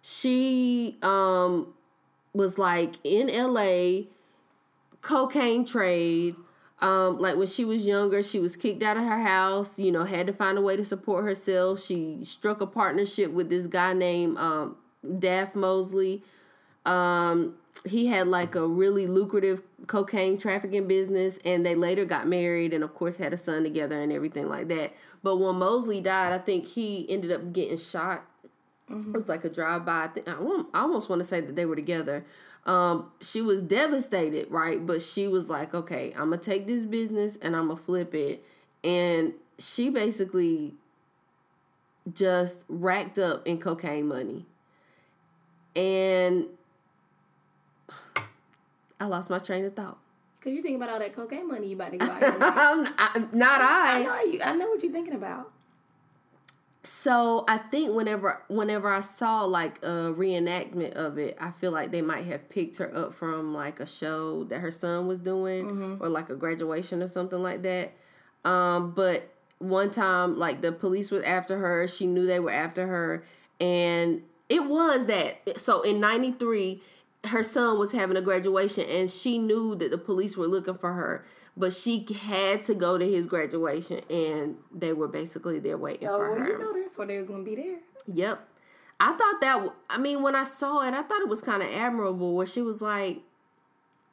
She 0.02 0.98
um, 1.02 1.74
was 2.34 2.58
like 2.58 2.96
in 3.04 3.28
LA, 3.28 4.08
cocaine 5.02 5.66
trade. 5.66 6.36
Um, 6.82 7.20
like 7.20 7.36
when 7.36 7.48
she 7.48 7.66
was 7.66 7.86
younger, 7.86 8.24
she 8.24 8.40
was 8.40 8.56
kicked 8.56 8.82
out 8.84 8.96
of 8.96 9.04
her 9.04 9.22
house, 9.22 9.78
you 9.78 9.92
know, 9.92 10.06
had 10.06 10.28
to 10.28 10.34
find 10.34 10.58
a 10.58 10.62
way 10.62 10.78
to 10.78 10.86
support 10.86 11.26
herself. 11.26 11.84
She 11.84 12.20
struck 12.24 12.62
a 12.62 12.68
partnership 12.68 13.32
with 13.32 13.50
this 13.50 13.68
guy 13.68 13.92
named 13.92 14.38
um, 14.38 14.78
Daft 15.20 15.56
Mosley. 15.56 16.24
Um, 16.86 17.56
he 17.86 18.08
had 18.08 18.28
like 18.28 18.56
a 18.56 18.66
really 18.66 19.08
lucrative 19.08 19.62
cocaine 19.88 20.38
trafficking 20.38 20.88
business, 20.88 21.38
and 21.44 21.66
they 21.66 21.76
later 21.76 22.06
got 22.06 22.28
married 22.28 22.74
and, 22.74 22.84
of 22.84 22.94
course, 22.94 23.18
had 23.18 23.34
a 23.34 23.38
son 23.38 23.64
together 23.64 24.02
and 24.02 24.12
everything 24.12 24.48
like 24.48 24.68
that. 24.70 24.94
But 25.22 25.38
when 25.38 25.56
Mosley 25.56 26.02
died, 26.02 26.34
I 26.34 26.38
think 26.38 26.66
he 26.66 27.06
ended 27.10 27.32
up 27.32 27.52
getting 27.54 27.78
shot. 27.78 28.26
It 28.90 29.14
was 29.14 29.28
like 29.28 29.44
a 29.46 29.50
drive 29.50 29.86
by. 29.86 30.06
I, 30.06 30.08
think, 30.08 30.28
I, 30.28 30.34
I 30.74 30.82
almost 30.82 31.10
want 31.10 31.22
to 31.22 31.28
say 31.28 31.42
that 31.42 31.56
they 31.56 31.66
were 31.66 31.76
together. 31.76 32.26
Um, 32.66 33.12
she 33.22 33.42
was 33.42 33.62
devastated, 33.62 34.50
right? 34.52 34.86
But 34.86 35.02
she 35.02 35.28
was 35.28 35.50
like, 35.50 35.74
okay, 35.74 36.14
I'm 36.18 36.30
going 36.30 36.40
to 36.40 36.46
take 36.50 36.68
this 36.68 36.86
business 36.86 37.38
and 37.42 37.56
I'm 37.56 37.68
going 37.68 37.78
to 37.78 37.84
flip 37.84 38.14
it. 38.14 38.44
And 38.84 39.34
she 39.58 39.90
basically 39.90 40.74
just 42.14 42.64
racked 42.68 43.20
up 43.20 43.48
in 43.48 43.60
cocaine 43.60 44.08
money. 44.08 44.46
And 45.76 46.48
I 49.00 49.06
lost 49.06 49.30
my 49.30 49.40
train 49.40 49.66
of 49.66 49.76
thought. 49.76 49.98
Because 50.40 50.54
you 50.54 50.62
think 50.62 50.78
about 50.78 50.90
all 50.90 51.00
that 51.00 51.16
cocaine 51.16 51.48
money 51.48 51.68
you 51.68 51.76
about 51.76 51.92
to 51.92 51.98
go 51.98 52.06
out 52.06 52.20
here. 52.22 52.30
and 52.32 52.40
make. 52.40 52.92
I, 52.98 53.26
not 53.34 53.62
I 53.62 54.00
I. 54.00 54.04
know 54.04 54.22
you. 54.22 54.42
I 54.44 54.56
know 54.56 54.70
what 54.70 54.82
you're 54.82 54.92
thinking 54.92 55.14
about. 55.14 55.52
So 56.84 57.44
I 57.48 57.58
think 57.58 57.94
whenever 57.94 58.42
whenever 58.48 58.90
I 58.90 59.02
saw 59.02 59.44
like 59.44 59.80
a 59.84 60.14
reenactment 60.16 60.94
of 60.94 61.18
it, 61.18 61.38
I 61.40 61.52
feel 61.52 61.72
like 61.72 61.92
they 61.92 62.02
might 62.02 62.26
have 62.26 62.50
picked 62.50 62.78
her 62.78 62.96
up 62.96 63.14
from 63.14 63.54
like 63.54 63.82
a 63.82 63.86
show 63.86 64.46
that 64.46 64.60
her 64.60 64.72
son 64.72 65.06
was 65.06 65.20
doing 65.20 65.98
or 66.00 66.08
like 66.08 66.30
a 66.30 66.36
graduation 66.36 67.04
or 67.04 67.08
something 67.08 67.40
like 67.40 67.64
that. 67.64 67.92
Um, 68.46 68.92
but 68.92 69.30
one 69.58 69.92
time 69.92 70.38
like 70.38 70.62
the 70.62 70.72
police 70.72 71.12
was 71.12 71.22
after 71.24 71.58
her, 71.58 71.86
she 71.86 72.08
knew 72.08 72.26
they 72.26 72.40
were 72.40 72.52
after 72.52 72.88
her 72.88 73.26
and 73.60 74.24
it 74.48 74.64
was 74.64 75.06
that. 75.08 75.60
So 75.60 75.82
in 75.82 76.00
93 76.00 76.82
her 77.26 77.44
son 77.44 77.78
was 77.78 77.92
having 77.92 78.16
a 78.16 78.22
graduation 78.22 78.88
and 78.90 79.12
she 79.12 79.38
knew 79.38 79.76
that 79.76 79.92
the 79.92 79.98
police 79.98 80.38
were 80.38 80.48
looking 80.48 80.76
for 80.76 80.94
her 80.94 81.26
but 81.60 81.74
she 81.74 82.08
had 82.22 82.64
to 82.64 82.74
go 82.74 82.98
to 82.98 83.06
his 83.06 83.28
graduation 83.28 84.02
and 84.10 84.56
they 84.74 84.94
were 84.94 85.10
basically 85.10 85.60
there 85.60 85.78
waiting 85.78 86.08
Oh, 86.08 86.18
for 86.18 86.32
well, 86.32 86.40
her 86.40 86.46
Oh, 86.46 86.50
you 86.52 86.58
know 86.58 86.82
that's 86.82 86.98
why 86.98 87.06
they 87.06 87.20
was 87.20 87.28
gonna 87.28 87.44
be 87.44 87.56
there. 87.56 87.80
Yep. 88.08 88.40
I 89.02 89.14
thought 89.14 89.42
that, 89.42 89.74
I 89.90 89.98
mean, 89.98 90.22
when 90.22 90.36
I 90.36 90.46
saw 90.46 90.82
it, 90.88 90.94
I 90.94 91.04
thought 91.04 91.22
it 91.22 91.28
was 91.30 91.42
kind 91.42 91.62
of 91.62 91.70
admirable 91.72 92.34
where 92.34 92.46
she 92.46 92.62
was 92.62 92.82
like, 92.82 93.20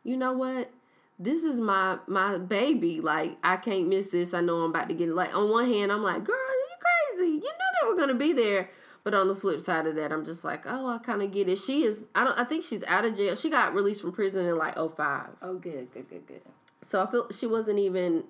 you 0.04 0.16
know 0.16 0.32
what? 0.32 0.70
This 1.18 1.44
is 1.44 1.58
my 1.58 1.98
my 2.06 2.38
baby. 2.38 3.00
Like, 3.00 3.38
I 3.42 3.56
can't 3.56 3.88
miss 3.88 4.08
this. 4.08 4.34
I 4.34 4.42
know 4.42 4.56
I'm 4.56 4.70
about 4.70 4.88
to 4.88 4.94
get 4.94 5.08
it. 5.08 5.14
Like, 5.14 5.34
on 5.34 5.50
one 5.50 5.72
hand, 5.72 5.90
I'm 5.90 6.02
like, 6.02 6.22
girl, 6.24 6.36
you 6.36 7.16
crazy. 7.16 7.30
You 7.32 7.40
knew 7.40 7.50
they 7.82 7.88
were 7.88 7.96
going 7.96 8.08
to 8.10 8.14
be 8.14 8.32
there. 8.32 8.68
But 9.02 9.14
on 9.14 9.28
the 9.28 9.34
flip 9.36 9.60
side 9.60 9.86
of 9.86 9.94
that, 9.94 10.12
I'm 10.12 10.24
just 10.24 10.44
like, 10.44 10.64
oh, 10.66 10.88
I 10.88 10.98
kind 10.98 11.22
of 11.22 11.32
get 11.32 11.48
it. 11.48 11.58
She 11.58 11.84
is, 11.84 12.00
I 12.14 12.24
don't, 12.24 12.38
I 12.38 12.44
think 12.44 12.64
she's 12.64 12.82
out 12.84 13.04
of 13.04 13.16
jail. 13.16 13.36
She 13.36 13.48
got 13.48 13.72
released 13.72 14.00
from 14.00 14.12
prison 14.12 14.46
in 14.46 14.56
like 14.58 14.74
05. 14.74 15.28
Oh, 15.42 15.54
good, 15.58 15.92
good, 15.92 16.08
good, 16.10 16.26
good. 16.26 16.42
So 16.82 17.02
I 17.02 17.10
feel 17.10 17.28
she 17.30 17.46
wasn't 17.46 17.78
even, 17.78 18.24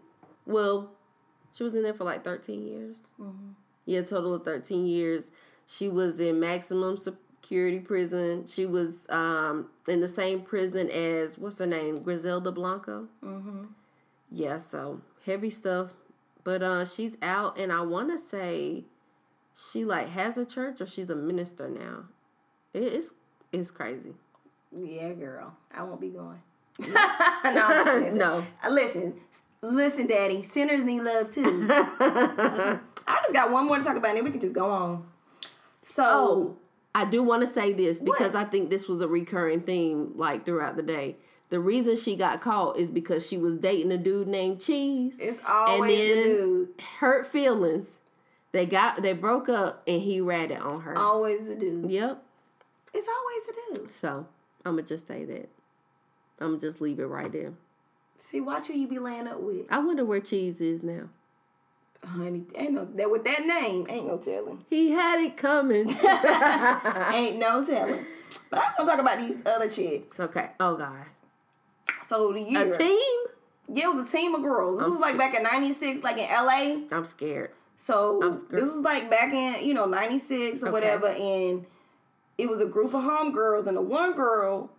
well, 0.47 0.91
she 1.55 1.63
was 1.65 1.75
in 1.75 1.83
there 1.83 1.95
for 1.95 2.05
like 2.05 2.25
13 2.25 2.67
years. 2.67 2.97
Yeah, 3.85 4.03
total 4.03 4.35
of 4.35 4.45
13 4.45 4.87
years. 4.87 5.31
She 5.67 5.89
was 5.89 6.21
in 6.21 6.41
maximum 6.41 6.97
security 6.97 7.81
prison. 7.81 8.47
She 8.47 8.67
was 8.67 9.07
um, 9.11 9.69
in 9.89 10.01
the 10.01 10.09
same 10.09 10.43
prison 10.43 10.89
as, 10.91 11.39
what's 11.39 11.59
her 11.59 11.67
name, 11.67 11.97
Griselda 11.97 12.51
Blanco. 12.53 13.09
yeah, 14.31 14.57
so 14.59 15.01
heavy 15.25 15.51
stuff. 15.51 15.91
But 16.45 16.63
uh 16.63 16.85
she's 16.85 17.17
out 17.23 17.59
and 17.59 17.73
I 17.73 17.81
wanna 17.81 18.19
say 18.19 18.85
she 19.57 19.85
like 19.85 20.09
has 20.11 20.39
a 20.39 20.45
church 20.47 20.81
or 20.81 20.87
she's 20.87 21.11
a 21.11 21.17
minister 21.17 21.69
now. 21.69 22.05
It 22.73 22.85
is 22.85 23.15
it's 23.51 23.73
crazy. 23.73 24.15
Yeah, 24.77 25.13
girl. 25.15 25.57
I 25.75 25.83
won't 25.83 26.01
be 26.01 26.11
going. 26.11 26.41
no, 26.89 26.95
I'm 26.95 27.85
just 27.85 27.87
messing. 28.01 28.19
No. 28.19 28.45
Uh, 28.65 28.69
Listen, 28.71 29.15
listen, 29.63 30.07
Daddy. 30.07 30.43
Sinners 30.43 30.85
need 30.85 31.01
love 31.03 31.33
too. 31.33 31.67
I 31.71 32.79
just 33.23 33.33
got 33.35 33.51
one 33.51 33.67
more 33.67 33.79
to 33.79 33.85
talk 33.85 33.97
about, 33.97 34.09
and 34.11 34.19
then 34.19 34.25
we 34.25 34.31
can 34.31 34.41
just 34.41 34.55
go 34.55 34.69
on. 34.69 35.07
So, 35.83 36.03
Oh, 36.05 36.57
I 36.95 37.05
do 37.05 37.23
want 37.23 37.43
to 37.43 37.47
say 37.53 37.73
this 37.73 37.99
because 38.01 38.35
What? 38.35 38.47
I 38.47 38.49
think 38.49 38.71
this 38.71 38.89
was 38.89 39.01
a 39.01 39.09
recurring 39.09 39.61
theme 39.61 40.13
like 40.17 40.45
throughout 40.45 40.77
the 40.77 40.83
day. 40.83 41.17
The 41.49 41.61
reason 41.61 41.95
she 41.97 42.17
got 42.17 42.41
caught 42.41 42.77
is 42.77 42.91
because 42.91 43.25
she 43.25 43.39
was 43.39 43.57
dating 43.57 43.93
a 43.93 43.99
dude 43.99 44.27
named 44.27 44.61
Cheese. 44.61 45.17
it's 45.21 45.39
always 45.47 45.97
the 45.97 46.15
then- 46.15 46.25
dude. 46.25 46.69
Hurt 46.99 47.27
feelings. 47.27 48.01
They 48.53 48.67
got 48.67 49.03
they 49.03 49.13
broke 49.13 49.49
up 49.49 49.83
and 49.87 50.01
he 50.03 50.21
ratted 50.21 50.59
on 50.59 50.81
her. 50.81 50.97
Always 50.99 51.47
the 51.47 51.55
dude. 51.57 51.91
Yep. 51.91 52.23
It's 52.95 53.09
always 53.09 53.75
the 53.77 53.81
dude. 53.83 53.91
So 53.93 54.27
I'm 54.65 54.73
gonna 54.77 54.83
just 54.87 55.07
say 55.07 55.25
that. 55.27 55.49
I'm 56.41 56.49
gonna 56.49 56.59
just 56.61 56.81
leave 56.81 56.99
it 57.01 57.07
right 57.07 57.31
there. 57.33 57.53
See, 58.19 58.41
watch 58.41 58.69
who 58.69 58.75
you 58.75 58.89
be 58.89 58.99
laying 58.99 59.27
up 59.29 59.41
with, 59.41 59.67
I 59.71 59.79
wonder 59.79 60.05
where 60.05 60.21
Cheese 60.21 60.61
is 60.61 60.83
now. 60.83 61.09
honey. 62.05 62.45
Ain't 62.55 62.73
no 62.73 62.85
that 62.85 63.11
with 63.11 63.25
that 63.25 63.45
name. 63.47 63.87
Ain't 63.89 64.07
no 64.07 64.19
telling. 64.19 64.65
He 64.71 64.91
had 64.93 65.21
it 65.21 65.37
coming. 65.37 65.89
ain't 67.13 67.37
no 67.39 67.65
telling. 67.65 68.05
But 68.51 68.61
I 68.61 68.65
just 68.67 68.79
want 68.79 68.91
to 68.91 68.97
talk 68.97 69.01
about 69.01 69.19
these 69.19 69.45
other 69.47 69.69
chicks. 69.69 70.19
okay. 70.21 70.51
Oh 70.61 70.77
God. 70.77 71.07
So 72.09 72.33
the 72.33 72.41
year, 72.41 72.73
A 72.73 72.79
team? 72.79 73.19
yeah, 73.73 73.85
it 73.91 73.95
was 73.95 74.09
a 74.09 74.13
team 74.17 74.35
of 74.35 74.43
girls. 74.43 74.79
This 74.79 74.85
I'm 74.85 74.91
was 74.93 75.01
like 75.01 75.19
back 75.19 75.35
in 75.35 75.43
'96, 75.43 76.03
like 76.05 76.19
in 76.19 76.29
LA. 76.31 76.87
I'm 76.97 77.05
scared. 77.05 77.51
So 77.77 78.23
I'm 78.23 78.33
this 78.33 78.63
was 78.65 78.81
like 78.81 79.11
back 79.11 79.33
in 79.33 79.67
you 79.67 79.75
know 79.75 79.87
'96 79.87 80.63
or 80.63 80.67
Okay. 80.69 80.73
whatever, 80.73 81.09
and 81.09 81.67
it 82.39 82.49
was 82.49 82.61
a 82.61 82.67
group 82.67 82.95
of 82.95 83.03
homegirls, 83.03 83.67
and 83.67 83.77
the 83.77 83.83
one 83.83 84.15
girl, 84.15 84.71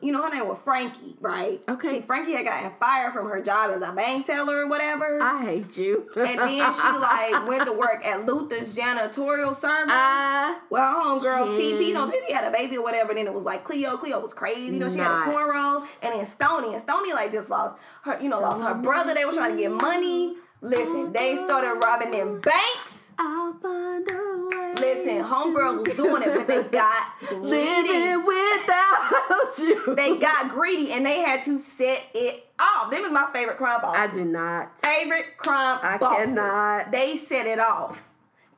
you 0.00 0.12
know, 0.12 0.22
her 0.22 0.30
name 0.30 0.46
was 0.48 0.58
Frankie, 0.64 1.16
right? 1.20 1.62
Okay. 1.68 1.96
She, 1.96 2.00
Frankie 2.02 2.32
had 2.32 2.44
gotten 2.44 2.72
fired 2.78 3.12
from 3.12 3.28
her 3.28 3.42
job 3.42 3.70
as 3.70 3.82
a 3.82 3.92
bank 3.92 4.26
teller 4.26 4.62
or 4.62 4.68
whatever, 4.68 5.18
I 5.22 5.44
hate 5.44 5.76
you. 5.76 6.08
and 6.16 6.38
then 6.38 6.72
she 6.72 6.98
like 6.98 7.46
went 7.46 7.64
to 7.66 7.72
work 7.72 8.04
at 8.04 8.26
Luther's 8.26 8.74
janitorial 8.76 9.54
service. 9.54 9.92
I 9.92 10.58
well, 10.70 11.20
her 11.20 11.20
homegirl 11.20 11.56
TT, 11.56 11.80
you 11.88 11.94
know, 11.94 12.08
TT 12.10 12.32
had 12.32 12.44
a 12.44 12.50
baby 12.50 12.76
or 12.76 12.82
whatever. 12.82 13.10
And 13.10 13.18
then 13.18 13.26
it 13.26 13.34
was 13.34 13.44
like 13.44 13.64
Cleo. 13.64 13.96
Cleo 13.96 14.20
was 14.20 14.34
crazy, 14.34 14.74
you 14.74 14.80
know. 14.80 14.88
She 14.88 14.98
had 14.98 15.10
a 15.10 15.30
cornrows, 15.32 15.86
and 16.02 16.14
then 16.14 16.26
Stony, 16.26 16.74
and 16.74 16.82
Stony 16.82 17.12
like 17.12 17.32
just 17.32 17.50
lost 17.50 17.76
her, 18.02 18.20
you 18.20 18.28
know, 18.28 18.40
lost 18.40 18.62
her 18.62 18.74
brother. 18.74 19.14
They 19.14 19.24
were 19.24 19.32
trying 19.32 19.56
to 19.56 19.62
get 19.62 19.70
money. 19.70 20.36
Listen, 20.60 21.12
they 21.12 21.36
started 21.36 21.78
robbing 21.84 22.10
them 22.10 22.40
banks. 22.40 23.03
I'll 23.18 23.52
find 23.54 24.08
a 24.10 24.48
way. 24.50 24.74
Listen, 24.76 25.24
homegirls 25.24 25.86
was 25.86 25.96
doing 25.96 26.22
it, 26.22 26.34
but 26.34 26.46
they 26.48 26.62
got 26.64 27.06
greedy. 27.20 27.48
Living 27.48 28.24
without 28.26 29.58
you. 29.58 29.94
They 29.94 30.16
got 30.18 30.50
greedy 30.50 30.92
and 30.92 31.04
they 31.06 31.20
had 31.20 31.42
to 31.44 31.58
set 31.58 32.02
it 32.14 32.46
off. 32.58 32.90
Them 32.90 33.02
was 33.02 33.12
my 33.12 33.28
favorite 33.32 33.56
crime 33.56 33.80
boss. 33.82 33.96
I 33.96 34.06
do 34.12 34.24
not. 34.24 34.78
favorite 34.80 35.36
crime 35.36 35.78
I 35.82 35.98
bosses. 35.98 36.26
cannot. 36.26 36.90
They 36.92 37.16
set 37.16 37.46
it 37.46 37.58
off. 37.60 38.08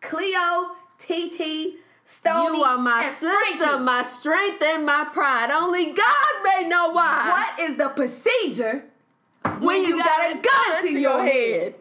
Cleo, 0.00 0.70
TT, 0.98 1.76
Stony, 2.04 2.56
You 2.58 2.62
are 2.64 2.78
my 2.78 3.12
sister, 3.18 3.56
Frankie. 3.58 3.82
my 3.84 4.02
strength, 4.04 4.62
and 4.62 4.86
my 4.86 5.08
pride. 5.12 5.50
Only 5.50 5.86
God 5.92 6.42
may 6.44 6.68
know 6.68 6.90
why. 6.92 7.46
What 7.58 7.70
is 7.70 7.76
the 7.76 7.88
procedure 7.88 8.84
When 9.58 9.82
you, 9.82 9.98
got, 9.98 10.30
a 10.32 10.34
gun 10.40 10.82
to 10.82 10.90
your 10.92 11.22
head. 11.24 11.74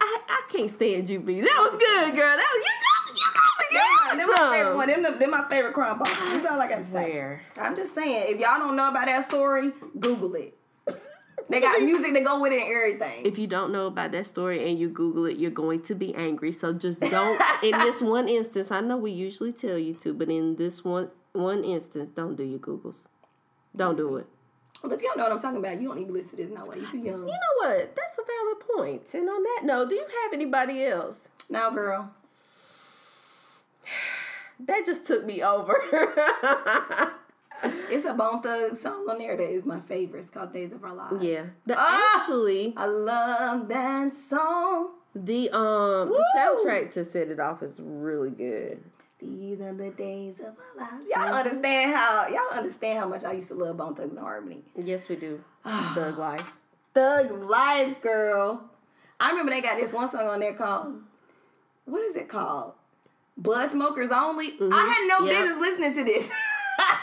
I, 0.00 0.20
I 0.28 0.42
can't 0.50 0.70
stand 0.70 1.08
you, 1.10 1.20
B. 1.20 1.40
That 1.40 1.70
was 1.70 1.78
good, 1.78 2.16
girl. 2.16 2.36
That 2.36 2.48
was 2.54 2.64
you 2.66 2.74
got 2.86 3.70
you 3.70 3.78
got 3.78 4.16
Them 4.16 4.26
the 4.26 4.32
my 4.32 4.56
favorite 4.56 4.76
one. 4.76 4.88
Them, 4.88 5.18
them 5.18 5.30
my 5.30 5.48
favorite 5.48 5.74
crime 5.74 5.98
bosses. 5.98 6.16
That's 6.18 6.46
all 6.46 6.60
I 6.60 6.68
got 6.68 6.78
to 6.78 6.84
say. 6.84 7.38
I'm 7.58 7.76
just 7.76 7.94
saying, 7.94 8.34
if 8.34 8.40
y'all 8.40 8.58
don't 8.58 8.76
know 8.76 8.88
about 8.90 9.06
that 9.06 9.28
story, 9.28 9.72
Google 9.98 10.34
it. 10.34 10.56
They 11.48 11.60
got 11.60 11.82
music 11.82 12.14
to 12.14 12.20
go 12.20 12.40
with 12.40 12.52
it 12.52 12.62
and 12.62 12.70
everything. 12.70 13.26
If 13.26 13.38
you 13.38 13.46
don't 13.46 13.72
know 13.72 13.86
about 13.86 14.12
that 14.12 14.26
story 14.26 14.68
and 14.68 14.78
you 14.78 14.88
Google 14.88 15.26
it, 15.26 15.36
you're 15.36 15.50
going 15.50 15.82
to 15.82 15.94
be 15.94 16.14
angry. 16.14 16.52
So 16.52 16.72
just 16.72 17.00
don't. 17.00 17.40
in 17.62 17.72
this 17.72 18.00
one 18.00 18.28
instance, 18.28 18.70
I 18.70 18.80
know 18.80 18.96
we 18.96 19.10
usually 19.10 19.52
tell 19.52 19.78
you 19.78 19.94
to, 19.94 20.14
but 20.14 20.30
in 20.30 20.56
this 20.56 20.84
one 20.84 21.10
one 21.32 21.62
instance, 21.62 22.10
don't 22.10 22.36
do 22.36 22.44
your 22.44 22.58
Googles. 22.58 23.06
Don't 23.76 23.96
do 23.96 24.16
it. 24.16 24.26
Well, 24.82 24.92
if 24.92 25.00
you 25.02 25.08
don't 25.08 25.18
know 25.18 25.24
what 25.24 25.32
I'm 25.32 25.40
talking 25.40 25.58
about, 25.58 25.80
you 25.80 25.88
don't 25.88 25.98
need 25.98 26.06
to 26.06 26.12
listen 26.12 26.30
to 26.30 26.36
this. 26.36 26.50
No 26.50 26.64
way, 26.64 26.78
You're 26.78 26.90
too 26.90 26.98
young. 26.98 27.28
You 27.28 27.34
know 27.34 27.54
what? 27.68 27.94
That's 27.94 28.18
a 28.18 28.22
valid 28.22 28.60
point. 28.76 29.14
And 29.14 29.28
on 29.28 29.42
that 29.42 29.60
note, 29.64 29.88
do 29.90 29.94
you 29.96 30.06
have 30.22 30.32
anybody 30.32 30.84
else? 30.84 31.28
Now, 31.48 31.70
girl. 31.70 32.10
That 34.66 34.84
just 34.84 35.06
took 35.06 35.24
me 35.24 35.42
over. 35.42 35.74
It's 37.90 38.06
a 38.06 38.14
Bone 38.14 38.40
Thug 38.40 38.78
song 38.78 39.06
on 39.10 39.18
there 39.18 39.36
that 39.36 39.50
is 39.50 39.66
my 39.66 39.80
favorite. 39.80 40.20
It's 40.20 40.30
called 40.30 40.50
Days 40.52 40.72
of 40.72 40.82
Our 40.82 40.94
Lives. 40.94 41.22
yeah. 41.22 41.46
The, 41.66 41.74
Ah! 41.76 42.20
Actually, 42.20 42.72
I 42.74 42.86
love 42.86 43.68
that 43.68 44.14
song. 44.14 44.94
the 45.14 45.50
um 45.50 46.08
the 46.08 46.24
soundtrack 46.34 46.90
to 46.92 47.04
Set 47.04 47.28
It 47.28 47.38
Off 47.38 47.62
is 47.62 47.78
really 47.82 48.30
good. 48.30 48.82
These 49.20 49.60
are 49.60 49.74
the 49.74 49.90
days 49.90 50.40
of 50.40 50.46
our 50.46 50.76
lives. 50.90 51.06
Y'all 51.08 51.26
don't 51.26 51.34
understand 51.34 51.94
how 51.94 52.26
y'all 52.28 52.58
understand 52.58 52.98
how 52.98 53.08
much 53.08 53.24
I 53.24 53.32
used 53.32 53.48
to 53.48 53.54
love 53.54 53.76
Bone 53.76 53.94
Thugs 53.94 54.10
and 54.10 54.18
Harmony. 54.18 54.62
Yes, 54.76 55.08
we 55.08 55.16
do. 55.16 55.42
Thug 55.64 56.18
Life. 56.18 56.52
Thug 56.94 57.30
Life, 57.30 58.00
girl. 58.00 58.64
I 59.20 59.30
remember 59.30 59.52
they 59.52 59.60
got 59.60 59.78
this 59.78 59.92
one 59.92 60.10
song 60.10 60.26
on 60.26 60.40
there 60.40 60.54
called 60.54 60.94
what 61.84 62.02
is 62.04 62.16
it 62.16 62.28
called? 62.28 62.72
Bud 63.36 63.68
Smokers 63.68 64.10
Only. 64.10 64.52
I 64.60 64.94
had 64.96 65.08
no 65.08 65.18
Mm-hmm. 65.18 65.26
Yep. 65.26 65.36
business 65.36 65.58
listening 65.58 65.94
to 65.96 66.04
this. 66.04 66.30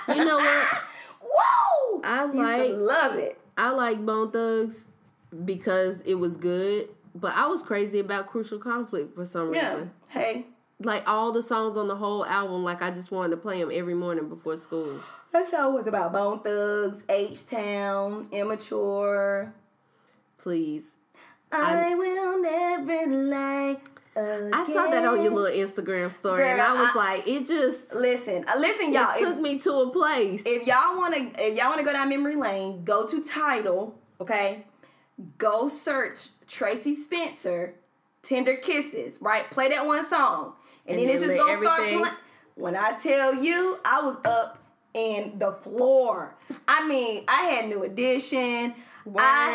You 0.09 0.25
know 0.25 0.37
what? 0.37 0.67
Whoa! 1.21 2.01
I 2.03 2.25
like- 2.25 2.71
love 2.73 3.15
it. 3.17 3.37
I 3.57 3.71
like 3.71 4.03
Bone 4.05 4.31
Thugs 4.31 4.89
because 5.45 6.01
it 6.01 6.15
was 6.15 6.37
good, 6.37 6.89
but 7.15 7.33
I 7.35 7.47
was 7.47 7.63
crazy 7.63 7.99
about 7.99 8.27
Crucial 8.27 8.59
Conflict 8.59 9.13
for 9.15 9.25
some 9.25 9.53
Yeah. 9.53 9.71
reason. 9.73 9.91
Hey, 10.07 10.45
Like 10.81 11.03
all 11.07 11.31
the 11.31 11.41
songs 11.41 11.75
on 11.75 11.87
the 11.87 11.95
whole 11.95 12.23
album, 12.25 12.63
like 12.63 12.81
I 12.81 12.91
just 12.91 13.09
wanted 13.11 13.31
to 13.31 13.37
play 13.37 13.59
them 13.59 13.71
every 13.73 13.95
morning 13.95 14.29
before 14.29 14.57
school. 14.57 14.99
that 15.31 15.49
show 15.49 15.71
was 15.71 15.87
about 15.87 16.13
Bone 16.13 16.39
Thugs, 16.41 17.03
H 17.09 17.47
Town, 17.47 18.27
Immature. 18.31 19.53
Please. 20.37 20.93
I, 21.51 21.95
will 21.95 22.41
never 22.41 23.07
lie. 23.07 23.77
Again. 24.15 24.51
I 24.53 24.65
saw 24.65 24.89
that 24.89 25.05
on 25.05 25.21
your 25.23 25.31
little 25.31 25.55
Instagram 25.67 26.11
story, 26.11 26.47
and 26.49 26.59
I 26.61 26.73
was 26.73 26.91
I- 26.93 26.97
like, 26.97 27.27
it 27.27 27.47
just 27.47 27.93
Listen, 27.93 28.43
uh, 28.47 28.59
listen, 28.59 28.91
y'all. 28.93 29.15
it 29.15 29.19
took 29.19 29.35
If, 29.35 29.41
me 29.41 29.57
to 29.59 29.73
a 29.73 29.89
place. 29.91 30.43
if 30.45 30.67
y'all 30.67 30.97
want 30.97 31.13
to, 31.15 31.43
if 31.47 31.57
y'all 31.57 31.67
want 31.69 31.79
to 31.79 31.85
go 31.85 31.93
down 31.93 32.09
memory 32.09 32.35
lane, 32.35 32.83
go 32.83 33.07
to 33.07 33.23
title. 33.23 33.95
Okay, 34.19 34.65
go 35.37 35.67
search 35.67 36.29
Tracie 36.47 36.95
Spencer, 36.95 37.75
"Tender 38.23 38.55
Kisses." 38.55 39.19
Right, 39.21 39.49
play 39.51 39.69
that 39.69 39.85
one 39.85 40.07
song, 40.09 40.53
and, 40.87 40.99
And 40.99 41.09
then 41.09 41.15
it's 41.15 41.25
then 41.25 41.35
just 41.35 41.45
let 41.47 41.53
gonna 41.55 41.65
start 41.65 41.79
everything- 41.81 41.99
playing. 42.01 42.15
When 42.55 42.75
I 42.75 42.93
tell 42.93 43.35
you, 43.35 43.77
I 43.85 44.01
was 44.01 44.17
up 44.25 44.57
in 44.95 45.37
the 45.37 45.51
floor. 45.53 46.35
I 46.67 46.87
mean, 46.87 47.23
I 47.27 47.41
had 47.43 47.69
New 47.69 47.83
Edition. 47.83 48.73
I 49.15 49.49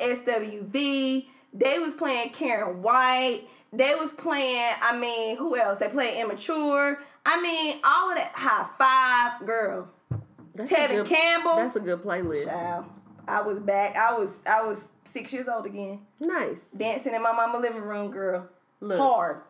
SWV. 0.16 1.26
They 1.52 1.78
was 1.78 1.94
playing 1.94 2.30
Karyn 2.30 2.76
White. 2.76 3.42
They 3.72 3.94
was 3.94 4.10
playing. 4.12 4.72
I 4.82 4.96
mean, 4.96 5.36
who 5.36 5.56
else? 5.56 5.78
They 5.78 5.88
played 5.88 6.18
Immature. 6.18 6.98
I 7.26 7.42
mean, 7.42 7.80
all 7.84 8.10
of 8.10 8.16
that. 8.16 8.32
High 8.34 8.68
five, 9.38 9.46
girl. 9.46 9.88
That's 10.54 10.72
Tevin 10.72 10.88
good- 11.04 11.06
Campbell. 11.06 11.56
That's 11.56 11.76
a 11.76 11.80
good 11.80 12.02
playlist. 12.02 12.46
Child, 12.46 12.86
I 13.28 13.42
was 13.42 13.60
back. 13.60 13.96
I 13.96 14.14
was. 14.16 14.34
I 14.46 14.62
was 14.62 14.88
six 15.04 15.32
years 15.32 15.46
old 15.48 15.66
again, 15.66 16.00
Nice. 16.20 16.68
dancing 16.76 17.14
in 17.14 17.22
my 17.22 17.32
mama 17.32 17.58
living 17.58 17.82
room, 17.82 18.10
girl. 18.10 18.48
Look. 18.80 18.98
Hard, 18.98 19.42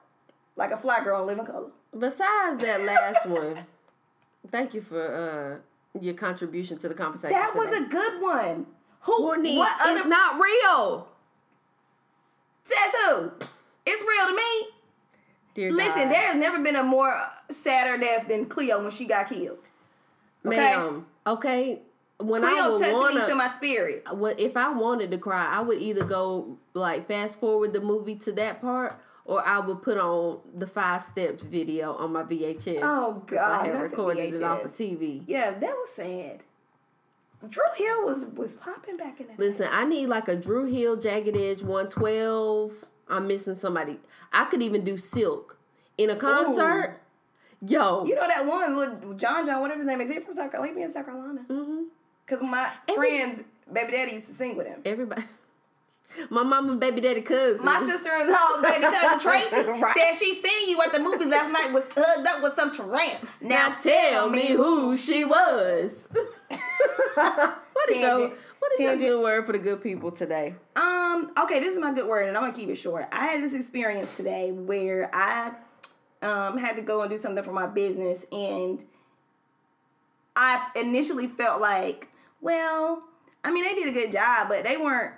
like 0.56 0.70
a 0.72 0.76
fly 0.76 1.02
girl 1.04 1.20
on 1.20 1.26
Living 1.26 1.46
Color. 1.46 1.70
Besides 1.96 2.58
that 2.64 2.82
last 2.82 3.26
one, 3.26 3.64
thank 4.50 4.74
you 4.74 4.80
for 4.80 5.62
uh 5.94 6.00
your 6.00 6.14
contribution 6.14 6.78
to 6.78 6.88
the 6.88 6.94
conversation. 6.94 7.36
That 7.36 7.54
was 7.54 7.72
a 7.72 7.82
good 7.82 8.20
one. 8.22 8.66
Who? 9.02 9.16
Courtney, 9.18 9.56
what 9.56 9.72
it's 9.88 10.00
other? 10.00 10.08
not 10.08 10.40
real. 10.42 11.08
Says 12.62 12.76
who? 13.06 13.30
It's 13.86 14.02
real 14.02 14.26
to 14.28 14.34
me. 14.36 14.68
Dear 15.54 15.72
Listen, 15.72 16.02
God. 16.04 16.12
there 16.12 16.26
has 16.26 16.36
never 16.36 16.58
been 16.62 16.76
a 16.76 16.82
more 16.82 17.18
sadder 17.48 17.96
death 17.96 18.28
than 18.28 18.46
Cleo 18.46 18.82
when 18.82 18.90
she 18.90 19.06
got 19.06 19.28
killed. 19.28 19.58
Okay? 20.44 20.56
ma'am. 20.56 21.06
Okay, 21.26 21.80
when 22.18 22.44
I 22.44 22.48
Cleo 22.50 22.72
would 22.72 22.80
touched 22.80 22.94
wanna, 22.94 23.20
me 23.20 23.26
to 23.26 23.34
my 23.34 23.48
spirit. 23.56 24.04
what 24.12 24.38
if 24.40 24.56
I 24.56 24.70
wanted 24.70 25.10
to 25.12 25.18
cry, 25.18 25.46
I 25.46 25.60
would 25.60 25.78
either 25.80 26.04
go 26.04 26.58
like 26.74 27.08
fast 27.08 27.38
forward 27.40 27.72
the 27.72 27.80
movie 27.80 28.16
to 28.16 28.32
that 28.32 28.60
part, 28.60 28.98
or 29.26 29.46
I 29.46 29.58
would 29.58 29.82
put 29.82 29.98
on 29.98 30.40
the 30.54 30.66
five 30.66 31.02
steps 31.02 31.42
video 31.42 31.92
on 31.94 32.12
my 32.12 32.22
VHS. 32.22 32.78
Oh, 32.82 33.22
God, 33.26 33.60
I 33.62 33.66
had 33.68 33.82
recorded 33.82 34.34
it 34.34 34.42
off 34.42 34.64
of 34.64 34.72
TV. 34.72 35.22
Yeah, 35.26 35.50
that 35.50 35.60
was 35.74 35.90
sad. 35.90 36.42
Dru 37.48 37.62
Hill 37.76 38.02
was 38.04 38.24
was 38.34 38.54
popping 38.56 38.96
back 38.96 39.20
in 39.20 39.26
that. 39.28 39.38
Listen, 39.38 39.68
I 39.70 39.84
need 39.84 40.06
like 40.06 40.26
a 40.28 40.36
Dru 40.36 40.64
Hill 40.64 40.96
Jagged 40.96 41.36
Edge 41.36 41.62
112. 41.62 42.72
I'm 43.08 43.26
missing 43.28 43.54
somebody. 43.54 44.00
I 44.32 44.46
could 44.46 44.62
even 44.62 44.82
do 44.84 44.96
Silk 44.96 45.58
in 45.98 46.10
a 46.10 46.16
concert. 46.16 46.98
Yo, 47.66 48.04
You 48.04 48.14
know 48.14 48.26
that 48.26 48.44
one 48.46 48.76
little 48.76 49.14
John 49.14 49.44
John, 49.46 49.60
whatever 49.60 49.78
his 49.78 49.86
name 49.86 50.00
is, 50.00 50.10
he 50.10 50.18
from 50.20 50.34
South 50.34 50.50
Carolina. 50.50 50.72
He 50.72 50.78
be 50.80 50.82
in 50.84 50.92
South 50.92 51.06
Carolina. 51.06 51.40
hmm 51.48 51.82
Cause 52.26 52.42
my 52.42 52.70
Every- 52.88 52.96
friend's 53.18 53.44
baby 53.72 53.92
daddy 53.92 54.12
used 54.12 54.26
to 54.26 54.32
sing 54.32 54.56
with 54.56 54.66
him. 54.66 54.80
everybody. 54.84 55.22
My 56.30 56.42
mama, 56.42 56.76
baby, 56.76 57.00
daddy, 57.02 57.20
cousin. 57.20 57.64
My 57.64 57.78
sister-in-law, 57.80 58.62
baby 58.62 58.82
cousin 58.82 59.18
Tracy, 59.20 59.56
Right. 59.56 59.94
said 59.96 60.12
she 60.18 60.32
seen 60.34 60.70
you 60.70 60.80
at 60.82 60.92
the 60.92 60.98
movies 60.98 61.26
last 61.28 61.52
night 61.52 61.72
was 61.72 61.84
hugged 61.94 62.26
up 62.26 62.42
with 62.42 62.54
some 62.54 62.72
tramp. 62.74 63.28
Now, 63.40 63.68
Now 63.68 63.76
tell 63.82 64.30
me 64.30 64.46
who 64.46 64.96
she 64.96 65.24
was. 65.24 66.08
what 67.14 67.90
is 67.90 68.00
your 68.00 68.10
Tangent. 68.10 68.34
what 68.58 68.72
is 68.72 68.80
your 68.80 68.96
good 68.96 69.22
word 69.22 69.46
for 69.46 69.52
the 69.52 69.58
good 69.58 69.82
people 69.82 70.10
today? 70.10 70.54
Um. 70.74 71.32
Okay, 71.42 71.60
this 71.60 71.74
is 71.74 71.78
my 71.80 71.92
good 71.92 72.06
word, 72.08 72.28
and 72.28 72.36
I'm 72.36 72.42
gonna 72.44 72.54
keep 72.54 72.68
it 72.68 72.76
short. 72.76 73.06
I 73.12 73.26
had 73.26 73.42
this 73.42 73.54
experience 73.54 74.14
today 74.16 74.52
where 74.52 75.10
I 75.14 75.52
um 76.22 76.56
had 76.58 76.76
to 76.76 76.82
go 76.82 77.02
and 77.02 77.10
do 77.10 77.18
something 77.18 77.44
for 77.44 77.52
my 77.52 77.66
business, 77.66 78.24
and 78.32 78.84
I 80.34 80.68
initially 80.76 81.26
felt 81.28 81.60
like, 81.60 82.08
well, 82.40 83.02
I 83.44 83.50
mean, 83.50 83.64
they 83.64 83.74
did 83.74 83.88
a 83.88 83.92
good 83.92 84.12
job, 84.12 84.48
but 84.48 84.64
they 84.64 84.76
weren't. 84.76 85.12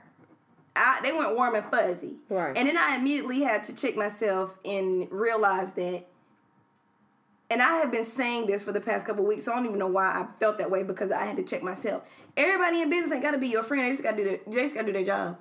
I, 0.79 1.01
they 1.03 1.13
weren't 1.13 1.37
warm 1.37 1.55
and 1.55 1.67
fuzzy. 1.71 2.17
Right. 2.29 2.57
And 2.57 2.69
then 2.69 2.77
I 2.79 2.97
immediately 2.97 3.41
had 3.43 3.65
to 3.65 3.75
check 3.75 3.97
myself 3.97 4.55
and 4.65 5.11
realize 5.11 5.73
that. 5.73 6.07
And 7.51 7.63
I 7.63 7.77
have 7.77 7.91
been 7.91 8.05
saying 8.05 8.47
this 8.47 8.63
for 8.63 8.73
the 8.73 8.81
past 8.81 9.07
couple 9.07 9.25
weeks, 9.25 9.45
so 9.45 9.53
I 9.53 9.57
don't 9.57 9.65
even 9.65 9.79
know 9.79 9.87
why 9.87 10.05
I 10.05 10.27
felt 10.39 10.59
that 10.59 10.71
way 10.71 10.83
because 10.83 11.11
I 11.11 11.25
had 11.25 11.37
to 11.39 11.43
check 11.43 11.63
myself. 11.63 12.03
Everybody 12.37 12.83
in 12.83 12.91
business 12.91 13.13
ain't 13.13 13.23
got 13.23 13.31
to 13.31 13.39
be 13.39 13.49
your 13.49 13.63
friend. 13.63 13.85
They 13.85 13.91
just 13.91 14.03
got 14.03 14.13
to 14.13 14.17
do 14.19 14.25
their, 14.25 14.39
they 14.47 14.63
just 14.63 14.75
got 14.75 14.83
to 14.83 14.87
do 14.89 14.93
their 14.93 15.05
job 15.05 15.39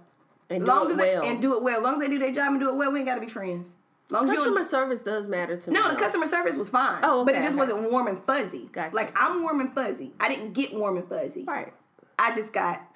And 0.50 0.62
do 0.62 0.68
long 0.68 0.86
it 0.88 0.92
as 0.92 0.98
well. 0.98 1.22
they 1.22 1.28
and 1.30 1.42
do 1.42 1.58
it 1.58 1.64
well. 1.64 1.78
As 1.78 1.84
long 1.84 1.96
as 1.96 2.00
they 2.00 2.08
do 2.08 2.18
their 2.18 2.32
job 2.32 2.52
and 2.52 2.60
do 2.62 2.70
it 2.70 2.76
well, 2.76 2.92
we 2.94 3.00
ain't 3.00 3.08
gotta 3.08 3.20
be 3.22 3.28
friends. 3.28 3.76
Long 4.10 4.26
customer 4.26 4.64
service 4.64 5.02
does 5.02 5.28
matter 5.28 5.58
to 5.58 5.70
me. 5.70 5.78
no, 5.78 5.90
the 5.90 5.98
customer 5.98 6.26
service 6.28 6.56
was 6.56 6.70
fine. 6.70 7.02
Oh, 7.04 7.26
but 7.26 7.36
it 7.36 7.40
just 7.40 7.50
okay. 7.50 7.58
wasn't 7.58 7.92
warm 7.92 8.08
and 8.08 8.24
fuzzy. 8.24 8.70
Gotcha. 8.72 8.96
Like 8.96 9.12
I'm 9.20 9.44
warm 9.44 9.60
and 9.60 9.76
fuzzy. 9.76 10.14
I 10.18 10.30
didn't 10.30 10.54
get 10.54 10.74
warm 10.74 10.96
and 10.96 11.10
fuzzy. 11.10 11.44
Right. 11.46 11.74
I 12.18 12.34
just 12.34 12.54
got 12.54 12.87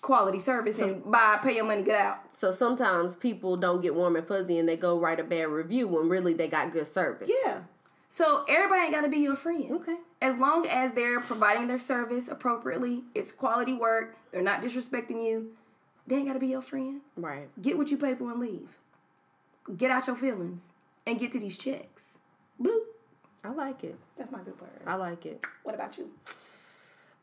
quality 0.00 0.38
service 0.38 0.78
and 0.78 1.02
buy, 1.10 1.38
pay 1.42 1.56
your 1.56 1.64
money, 1.64 1.82
get 1.82 2.00
out. 2.00 2.20
So 2.36 2.52
sometimes 2.52 3.14
people 3.14 3.56
don't 3.56 3.80
get 3.80 3.94
warm 3.94 4.16
and 4.16 4.26
fuzzy 4.26 4.58
and 4.58 4.68
they 4.68 4.76
go 4.76 4.98
write 4.98 5.20
a 5.20 5.24
bad 5.24 5.48
review 5.48 5.88
when 5.88 6.08
really 6.08 6.34
they 6.34 6.48
got 6.48 6.72
good 6.72 6.86
service. 6.86 7.30
Yeah. 7.44 7.60
So 8.08 8.44
everybody 8.48 8.82
ain't 8.82 8.92
gotta 8.92 9.08
be 9.08 9.18
your 9.18 9.36
friend. 9.36 9.70
Okay. 9.72 9.96
As 10.22 10.36
long 10.36 10.66
as 10.66 10.92
they're 10.92 11.20
providing 11.20 11.66
their 11.66 11.78
service 11.78 12.28
appropriately, 12.28 13.04
it's 13.14 13.32
quality 13.32 13.74
work, 13.74 14.16
they're 14.32 14.42
not 14.42 14.62
disrespecting 14.62 15.22
you, 15.22 15.52
they 16.06 16.16
ain't 16.16 16.26
gotta 16.26 16.38
be 16.38 16.48
your 16.48 16.62
friend. 16.62 17.02
Right. 17.16 17.48
Get 17.60 17.76
what 17.76 17.90
you 17.90 17.98
pay 17.98 18.14
for 18.14 18.30
and 18.30 18.40
leave. 18.40 18.78
Get 19.76 19.90
out 19.90 20.06
your 20.06 20.16
feelings 20.16 20.70
and 21.06 21.18
get 21.18 21.32
to 21.32 21.38
these 21.38 21.58
checks. 21.58 22.04
Bloop. 22.60 22.80
I 23.44 23.50
like 23.50 23.84
it. 23.84 23.96
That's 24.16 24.32
my 24.32 24.38
good 24.38 24.60
word. 24.60 24.70
I 24.86 24.94
like 24.94 25.26
it. 25.26 25.46
What 25.62 25.74
about 25.74 25.98
you? 25.98 26.10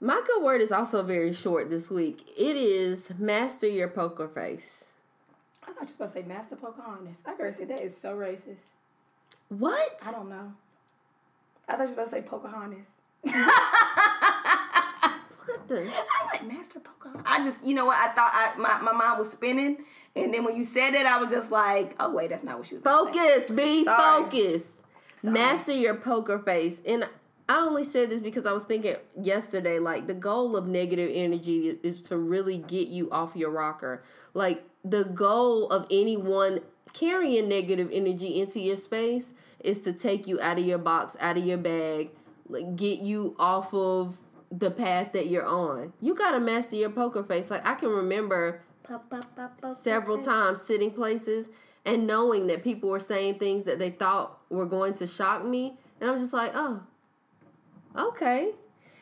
My 0.02 0.22
good 0.26 0.44
word 0.44 0.62
is 0.62 0.72
also 0.72 1.04
very 1.04 1.34
short 1.34 1.70
this 1.70 1.90
week. 1.90 2.28
It 2.38 2.56
is 2.58 3.12
master 3.18 3.68
your 3.68 3.88
poker 3.88 4.28
face. 4.28 4.86
I 5.64 5.68
thought 5.68 5.76
you 5.76 5.82
were 5.82 5.88
supposed 5.88 6.14
to 6.14 6.20
say 6.22 6.28
Master 6.28 6.56
Pocahontas. 6.56 7.24
I 7.26 7.34
heard 7.36 7.56
say 7.56 7.66
that 7.66 7.82
is 7.82 7.98
so 7.98 8.16
racist. 8.16 8.60
What? 9.50 10.00
I 10.06 10.12
don't 10.12 10.30
know. 10.30 10.54
I 11.68 11.72
thought 11.76 11.90
you 11.90 11.96
were 11.96 12.06
supposed 12.06 12.12
to 12.12 12.16
say 12.18 12.22
Pocahontas. 12.22 12.88
What 15.46 15.68
the? 15.68 15.82
I 15.90 16.26
like 16.34 16.46
Master 16.48 16.80
Pocahontas. 16.80 17.24
I 17.26 17.44
just, 17.44 17.66
you 17.66 17.74
know 17.74 17.86
what? 17.86 17.98
I 17.98 18.14
thought 18.14 18.32
I, 18.34 18.54
my, 18.58 18.82
my 18.82 18.92
mind 18.92 19.18
was 19.18 19.32
spinning. 19.32 19.78
And 20.16 20.34
then 20.34 20.44
when 20.44 20.56
you 20.56 20.64
said 20.66 20.94
it, 20.94 21.06
I 21.06 21.18
was 21.18 21.32
just 21.32 21.50
like, 21.52 21.96
oh, 22.00 22.14
wait, 22.14 22.30
that's 22.30 22.44
not 22.44 22.60
what 22.60 22.68
she 22.68 22.76
was. 22.76 22.84
Focus, 22.84 23.50
be 23.50 23.86
Sorry. 23.86 24.24
focus. 24.24 24.82
Master 25.24 25.72
your 25.74 25.96
poker 25.96 26.38
face. 26.38 26.82
And 26.86 27.10
I 27.48 27.60
only 27.60 27.84
said 27.84 28.10
this 28.10 28.22
because 28.22 28.46
I 28.48 28.54
was 28.54 28.64
thinking 28.64 28.96
yesterday, 29.22 29.78
like 29.78 30.08
the 30.08 30.14
goal 30.14 30.56
of 30.56 30.68
negative 30.68 31.12
energy 31.14 31.78
is 31.84 32.02
to 32.04 32.18
really 32.18 32.58
get 32.58 32.88
you 32.88 33.10
off 33.12 33.36
your 33.36 33.52
rocker. 33.52 34.04
Like 34.34 34.64
the 34.84 35.04
goal 35.04 35.70
of 35.70 35.86
anyone 35.92 36.62
carrying 36.94 37.48
negative 37.48 37.90
energy 37.92 38.40
into 38.42 38.60
your 38.60 38.78
space 38.78 39.34
is 39.60 39.78
to 39.80 39.94
take 39.94 40.28
you 40.28 40.42
out 40.42 40.58
of 40.58 40.66
your 40.66 40.80
box, 40.80 41.16
out 41.20 41.38
of 41.38 41.46
your 41.46 41.58
bag, 41.58 42.10
like 42.50 42.76
get 42.76 43.00
you 43.00 43.36
off 43.38 43.74
of 43.74 44.18
the 44.52 44.72
path 44.72 45.12
that 45.14 45.28
you're 45.28 45.46
on. 45.46 45.94
You 46.02 46.16
gotta 46.16 46.40
master 46.40 46.76
your 46.76 46.90
poker 46.90 47.24
face. 47.24 47.52
Like 47.52 47.66
I 47.66 47.76
can 47.76 47.90
remember 47.90 48.62
several 49.76 50.22
times 50.22 50.62
sitting 50.62 50.92
places 50.92 51.50
and 51.86 52.08
knowing 52.08 52.48
that 52.48 52.64
people 52.64 52.90
were 52.90 53.00
saying 53.00 53.40
things 53.40 53.64
that 53.66 53.80
they 53.80 53.92
thought 53.92 54.40
were 54.50 54.66
going 54.66 54.94
to 54.96 55.08
shock 55.08 55.46
me 55.46 55.78
and 56.02 56.10
i'm 56.10 56.18
just 56.18 56.34
like 56.34 56.52
oh 56.56 56.82
okay. 57.98 58.52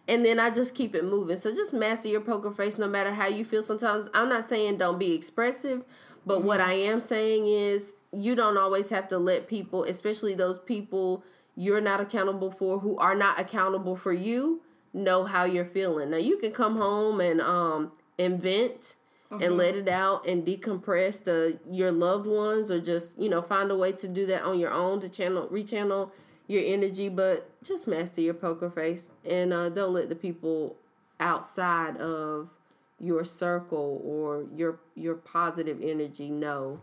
And 0.07 0.25
then 0.25 0.37
i 0.39 0.49
just 0.49 0.75
keep 0.75 0.95
it 0.95 1.05
moving. 1.05 1.37
So 1.37 1.53
just 1.55 1.73
master 1.73 2.09
your 2.09 2.21
poker 2.21 2.51
face 2.51 2.77
no 2.77 2.87
matter 2.87 3.13
how 3.13 3.27
you 3.27 3.45
feel 3.45 3.63
sometimes. 3.63 4.09
I'm 4.13 4.29
not 4.29 4.43
saying 4.43 4.77
don't 4.77 4.99
be 4.99 5.13
expressive 5.13 5.83
but 6.25 6.41
what 6.41 6.61
i 6.61 6.71
am 6.71 7.01
saying 7.01 7.47
is 7.47 7.95
you 8.13 8.33
don't 8.33 8.57
always 8.57 8.89
have 8.89 9.09
to 9.09 9.17
let 9.17 9.45
people 9.45 9.83
especially 9.83 10.33
those 10.33 10.57
people 10.57 11.21
you're 11.55 11.81
not 11.81 11.99
accountable 11.99 12.51
for 12.51 12.79
who 12.79 12.97
are 12.97 13.15
not 13.15 13.39
accountable 13.39 13.95
for 13.95 14.13
you 14.13 14.61
know 14.93 15.23
how 15.23 15.43
you're 15.43 15.65
feeling. 15.65 16.11
Now 16.11 16.17
you 16.17 16.37
can 16.37 16.51
come 16.51 16.77
home 16.77 17.19
and 17.19 17.41
um 17.41 17.91
invent 18.17 18.95
and 19.31 19.57
let 19.57 19.75
it 19.75 19.87
out 19.87 20.27
and 20.27 20.45
decompress 20.45 21.23
to 21.23 21.59
your 21.71 21.91
loved 21.91 22.27
ones 22.27 22.69
or 22.69 22.79
just 22.79 23.17
you 23.19 23.29
know 23.29 23.41
find 23.41 23.71
a 23.71 23.75
way 23.75 23.91
to 23.91 24.07
do 24.07 24.27
that 24.27 24.43
on 24.43 24.59
your 24.59 24.71
own 24.71 24.99
to 24.99 25.09
channel 25.09 25.47
rechannel 25.47 26.11
your 26.47 26.63
energy 26.65 27.09
but 27.09 27.49
just 27.63 27.87
master 27.87 28.21
your 28.21 28.33
poker 28.33 28.69
face 28.69 29.11
and 29.25 29.53
uh, 29.53 29.69
don't 29.69 29.93
let 29.93 30.09
the 30.09 30.15
people 30.15 30.75
outside 31.19 31.97
of 31.97 32.49
your 32.99 33.23
circle 33.23 34.01
or 34.03 34.45
your 34.55 34.79
your 34.95 35.15
positive 35.15 35.79
energy 35.81 36.29
know 36.29 36.79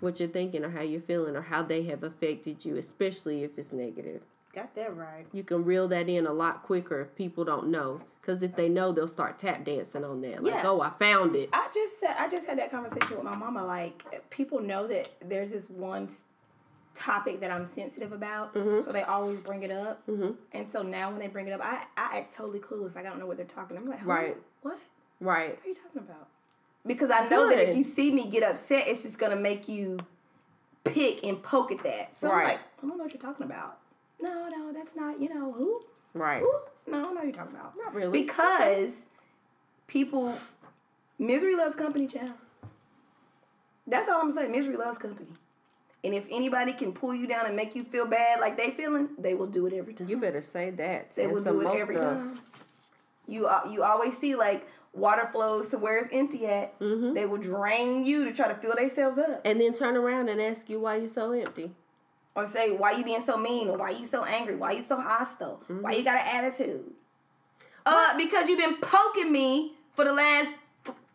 what 0.00 0.20
you're 0.20 0.28
thinking 0.28 0.64
or 0.64 0.70
how 0.70 0.80
you're 0.80 1.00
feeling 1.00 1.34
or 1.36 1.42
how 1.42 1.62
they 1.62 1.82
have 1.84 2.02
affected 2.02 2.64
you 2.64 2.76
especially 2.76 3.42
if 3.42 3.58
it's 3.58 3.72
negative 3.72 4.22
Got 4.54 4.74
that 4.76 4.96
right. 4.96 5.26
you 5.32 5.42
can 5.44 5.64
reel 5.64 5.86
that 5.88 6.08
in 6.08 6.26
a 6.26 6.32
lot 6.32 6.62
quicker 6.62 7.00
if 7.02 7.14
people 7.14 7.44
don't 7.44 7.68
know 7.68 8.00
because 8.20 8.42
if 8.42 8.56
they 8.56 8.68
know 8.68 8.92
they'll 8.92 9.06
start 9.06 9.38
tap 9.38 9.64
dancing 9.64 10.04
on 10.04 10.20
that 10.22 10.42
like 10.42 10.54
Yeah. 10.54 10.62
oh 10.64 10.80
i 10.80 10.90
found 10.90 11.36
it 11.36 11.50
I 11.52 11.68
just 11.74 12.00
said 12.00 12.14
I 12.18 12.28
just 12.28 12.46
had 12.46 12.58
that 12.58 12.70
conversation 12.70 13.16
with 13.16 13.24
my 13.24 13.34
mama. 13.36 13.64
Like 13.64 14.04
people 14.30 14.60
know 14.60 14.86
that 14.86 15.10
there's 15.20 15.50
this 15.52 15.66
one 15.68 16.08
topic 16.98 17.40
that 17.40 17.50
I'm 17.50 17.68
sensitive 17.74 18.12
about, 18.12 18.54
Mm-hmm. 18.54 18.82
so 18.84 18.92
they 18.92 19.02
always 19.02 19.40
bring 19.40 19.62
it 19.62 19.70
up. 19.70 20.06
Mm-hmm. 20.06 20.32
And 20.52 20.70
so 20.72 20.82
now 20.82 21.10
when 21.10 21.18
they 21.20 21.28
bring 21.28 21.46
it 21.46 21.52
up, 21.52 21.60
I 21.62 21.84
I 21.96 22.18
act 22.18 22.34
totally 22.34 22.58
clueless. 22.58 22.94
Like 22.94 23.06
I 23.06 23.10
don't 23.10 23.18
know 23.20 23.26
what 23.26 23.36
they're 23.36 23.46
talking. 23.46 23.76
I'm 23.76 23.88
like? 23.88 24.04
Right. 24.04 24.36
What? 24.62 24.78
right 25.20 25.50
What 25.56 25.64
are 25.64 25.68
you 25.68 25.74
talking 25.74 26.00
about? 26.00 26.28
Because 26.86 27.10
I 27.10 27.28
know 27.28 27.48
that 27.50 27.58
if 27.58 27.76
you 27.76 27.82
see 27.82 28.10
me 28.10 28.28
get 28.30 28.42
upset, 28.42 28.88
it's 28.88 29.02
just 29.02 29.18
gonna 29.18 29.36
make 29.36 29.68
you 29.68 29.98
pick 30.84 31.24
and 31.24 31.42
poke 31.42 31.70
at 31.72 31.82
that. 31.84 32.16
So 32.18 32.30
Right. 32.30 32.40
I'm 32.42 32.46
like, 32.48 32.58
I 32.58 32.86
don't 32.86 32.96
know 32.98 33.04
what 33.04 33.12
you're 33.12 33.20
talking 33.20 33.44
about. 33.46 33.78
No, 34.20 34.48
no, 34.48 34.72
that's 34.72 34.96
not. 34.96 35.20
You 35.20 35.28
know 35.28 35.52
who? 35.52 35.82
right 36.14 36.40
Who? 36.42 36.52
No, 36.90 36.98
I 36.98 37.02
don't 37.02 37.14
know 37.14 37.20
what 37.20 37.24
you're 37.24 37.32
talking 37.34 37.54
about. 37.54 37.74
Not 37.76 37.94
really. 37.94 38.22
Because 38.22 39.06
people, 39.86 40.34
misery 41.18 41.54
loves 41.54 41.76
company, 41.76 42.06
child. 42.06 42.32
That's 43.86 44.08
all 44.08 44.20
I'm 44.20 44.30
saying. 44.30 44.50
Misery 44.52 44.76
loves 44.76 44.98
company. 44.98 45.30
And 46.04 46.14
if 46.14 46.26
anybody 46.30 46.72
can 46.72 46.92
pull 46.92 47.14
you 47.14 47.26
down 47.26 47.46
and 47.46 47.56
make 47.56 47.74
you 47.74 47.82
feel 47.84 48.06
bad 48.06 48.40
like 48.40 48.56
they 48.56 48.70
feeling, 48.70 49.08
they 49.18 49.34
will 49.34 49.48
do 49.48 49.66
it 49.66 49.72
every 49.72 49.94
time. 49.94 50.08
You 50.08 50.16
better 50.18 50.42
say 50.42 50.70
that. 50.70 51.10
they 51.12 51.24
and 51.24 51.32
will 51.32 51.42
do 51.42 51.60
it 51.60 51.80
every 51.80 51.96
of- 51.96 52.02
time. 52.02 52.40
You 53.26 53.48
you 53.70 53.82
always 53.82 54.16
see 54.16 54.34
like 54.36 54.66
water 54.94 55.28
flows 55.32 55.68
to 55.70 55.78
where 55.78 55.98
it's 55.98 56.08
empty 56.12 56.46
at. 56.46 56.78
Mm-hmm. 56.80 57.12
They 57.14 57.26
will 57.26 57.36
drain 57.38 58.04
you 58.04 58.24
to 58.24 58.32
try 58.34 58.48
to 58.48 58.54
fill 58.54 58.74
themselves 58.74 59.18
up, 59.18 59.42
And 59.44 59.60
then 59.60 59.74
turn 59.74 59.96
around 59.96 60.28
and 60.28 60.40
ask 60.40 60.70
you 60.70 60.80
why 60.80 60.96
you're 60.96 61.08
so 61.08 61.32
empty. 61.32 61.72
or 62.34 62.46
say 62.46 62.70
why 62.70 62.92
you 62.92 63.04
being 63.04 63.20
so 63.20 63.36
mean, 63.36 63.68
or 63.68 63.76
why 63.76 63.90
you 63.90 64.06
so 64.06 64.24
angry, 64.24 64.54
why 64.56 64.72
you 64.72 64.82
so 64.88 64.98
hostile, 65.00 65.60
why 65.66 65.74
Mm-hmm. 65.74 65.92
you 65.98 66.04
got 66.04 66.22
an 66.22 66.44
attitude. 66.44 66.84
Uh, 67.84 68.16
because 68.16 68.48
you've 68.48 68.58
been 68.58 68.76
poking 68.80 69.30
me 69.32 69.74
for 69.94 70.04
the 70.04 70.12
last 70.12 70.50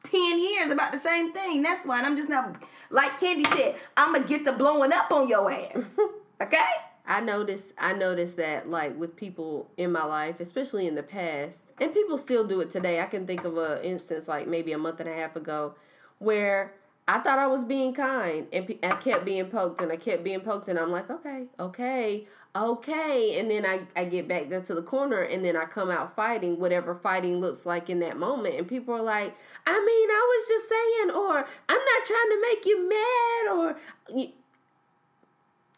f- 0.05 0.11
ten 0.11 0.39
years 0.39 0.71
about 0.71 0.91
the 0.91 0.99
same 0.99 1.33
thing. 1.33 1.61
That's 1.61 1.85
why. 1.85 2.01
I'm 2.01 2.15
just 2.15 2.29
not 2.29 2.63
like 2.89 3.19
Candy 3.19 3.45
said. 3.45 3.75
I'm 3.97 4.13
gonna 4.13 4.25
get 4.27 4.45
the 4.45 4.53
blowing 4.53 4.91
up 4.93 5.11
on 5.11 5.27
your 5.27 5.51
ass. 5.51 5.83
Okay. 6.41 6.57
I 7.05 7.21
noticed 7.21 7.73
I 7.77 7.93
noticed 7.93 8.37
that 8.37 8.69
like 8.69 8.97
with 8.97 9.15
people 9.15 9.69
in 9.77 9.91
my 9.91 10.03
life, 10.05 10.39
especially 10.39 10.87
in 10.87 10.95
the 10.95 11.03
past, 11.03 11.63
and 11.79 11.93
people 11.93 12.17
still 12.17 12.45
do 12.45 12.59
it 12.61 12.71
today. 12.71 12.99
I 12.99 13.05
can 13.05 13.25
think 13.27 13.45
of 13.45 13.57
a 13.57 13.85
instance 13.85 14.27
like 14.27 14.47
maybe 14.47 14.73
a 14.73 14.77
month 14.77 14.99
and 14.99 15.07
a 15.07 15.13
half 15.13 15.35
ago 15.35 15.75
where 16.19 16.73
I 17.07 17.19
thought 17.19 17.39
I 17.39 17.47
was 17.47 17.63
being 17.63 17.93
kind 17.93 18.47
and 18.53 18.77
I 18.83 18.95
kept 18.95 19.25
being 19.25 19.45
poked 19.45 19.81
and 19.81 19.91
I 19.91 19.97
kept 19.97 20.23
being 20.23 20.39
poked 20.41 20.69
and 20.69 20.79
I'm 20.79 20.91
like, 20.91 21.09
"Okay, 21.09 21.45
okay. 21.59 22.27
Okay. 22.55 23.39
And 23.39 23.49
then 23.49 23.65
I, 23.65 23.81
I 23.95 24.05
get 24.05 24.27
back 24.27 24.51
into 24.51 24.73
the 24.73 24.81
corner 24.81 25.21
and 25.21 25.43
then 25.43 25.55
I 25.55 25.65
come 25.65 25.89
out 25.89 26.15
fighting, 26.15 26.59
whatever 26.59 26.95
fighting 26.95 27.39
looks 27.39 27.65
like 27.65 27.89
in 27.89 27.99
that 27.99 28.17
moment. 28.17 28.55
And 28.55 28.67
people 28.67 28.93
are 28.93 29.01
like, 29.01 29.35
I 29.65 29.71
mean, 29.71 30.09
I 30.09 30.37
was 30.37 30.47
just 30.47 30.69
saying, 30.69 31.11
or 31.11 31.37
I'm 31.69 31.85
not 31.85 32.05
trying 32.05 32.29
to 32.29 32.41
make 32.41 32.65
you 32.65 32.89
mad, 32.89 33.53
or. 33.53 33.77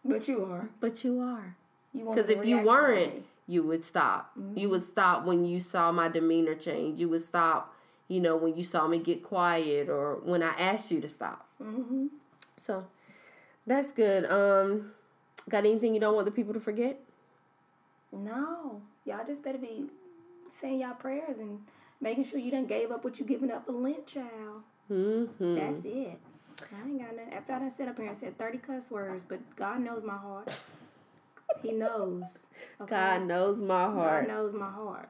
But 0.04 0.28
you 0.28 0.46
are. 0.46 0.70
But 0.80 1.04
you 1.04 1.20
are. 1.20 1.56
You 1.94 2.10
Because 2.10 2.30
if 2.30 2.46
you 2.46 2.62
weren't, 2.64 3.26
you 3.48 3.64
would 3.64 3.84
stop. 3.84 4.32
You 4.56 4.70
would 4.70 4.82
stop 4.82 5.26
when 5.26 5.46
you 5.46 5.60
saw 5.60 5.92
my 5.92 6.10
demeanor 6.10 6.56
change. 6.56 7.00
You 7.00 7.10
would 7.10 7.22
stop, 7.22 7.74
you 8.08 8.20
know, 8.20 8.36
when 8.36 8.56
you 8.56 8.64
saw 8.64 8.88
me 8.88 9.00
get 9.00 9.24
quiet 9.24 9.88
or 9.88 10.16
when 10.24 10.44
I 10.44 10.54
asked 10.60 10.92
you 10.92 11.00
to 11.02 11.10
stop. 11.10 11.48
Mm-hmm. 11.62 12.08
So 12.58 12.86
that's 13.68 13.94
good. 13.94 14.26
Um, 14.26 14.92
got 15.50 15.66
anything 15.66 15.94
you 15.94 16.00
don't 16.00 16.16
want 16.16 16.26
the 16.26 16.32
people 16.32 16.54
to 16.54 16.60
forget? 16.60 17.00
No, 18.12 18.82
y'all 19.06 19.26
just 19.26 19.44
better 19.44 19.58
be 19.58 19.86
saying 20.50 20.80
y'all 20.80 20.94
prayers 20.94 21.40
and 21.40 21.60
making 22.02 22.24
sure 22.24 22.40
you 22.40 22.52
done 22.52 22.66
gave 22.66 22.92
up 22.92 23.04
what 23.04 23.20
you 23.20 23.26
giving 23.26 23.52
up 23.52 23.66
for 23.66 23.74
Lent, 23.74 24.08
child. 24.08 24.64
Mm-hmm. 24.92 25.56
That's 25.56 25.80
it. 25.86 26.20
I 26.62 26.88
ain't 26.88 27.00
got 27.00 27.16
nothing. 27.16 27.34
After 27.34 27.54
I 27.54 27.60
done 27.60 27.76
sit 27.76 27.88
up 27.88 27.98
here 27.98 28.08
and 28.08 28.18
said 28.18 28.38
30 28.38 28.58
cuss 28.60 28.92
words, 28.92 29.24
but 29.28 29.40
God 29.56 29.82
knows 29.82 30.04
my 30.04 30.16
heart. 30.18 30.60
he 31.62 31.72
knows. 31.74 32.46
Okay? 32.80 32.90
God 32.90 33.24
knows 33.24 33.62
my 33.62 33.84
heart. 33.84 34.28
God 34.28 34.34
knows 34.34 34.54
my 34.54 34.70
heart. 34.70 35.10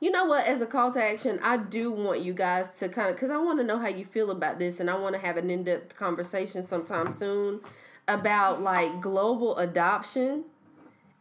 You 0.00 0.12
know 0.12 0.26
what? 0.26 0.46
As 0.46 0.62
a 0.62 0.66
call 0.66 0.92
to 0.92 1.02
action, 1.02 1.40
I 1.42 1.56
do 1.56 1.90
want 1.90 2.20
you 2.20 2.32
guys 2.32 2.70
to 2.78 2.88
kind 2.88 3.10
of, 3.10 3.16
because 3.16 3.30
I 3.30 3.38
want 3.38 3.58
to 3.58 3.64
know 3.64 3.78
how 3.78 3.88
you 3.88 4.04
feel 4.04 4.30
about 4.30 4.58
this, 4.58 4.78
and 4.78 4.88
I 4.88 4.96
want 4.96 5.14
to 5.14 5.20
have 5.20 5.36
an 5.36 5.50
in 5.50 5.64
depth 5.64 5.96
conversation 5.96 6.62
sometime 6.62 7.10
soon 7.10 7.60
about 8.08 8.60
like 8.62 9.00
global 9.00 9.56
adoption. 9.58 10.44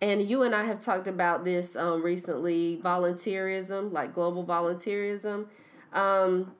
And 0.02 0.30
you 0.30 0.44
and 0.44 0.56
I 0.56 0.64
have 0.64 0.80
talked 0.80 1.08
about 1.08 1.44
this 1.44 1.76
um, 1.76 2.04
recently 2.04 2.80
volunteerism, 2.84 3.92
like 3.92 4.14
global 4.14 4.46
volunteerism. 4.46 5.48
Um, 5.94 6.54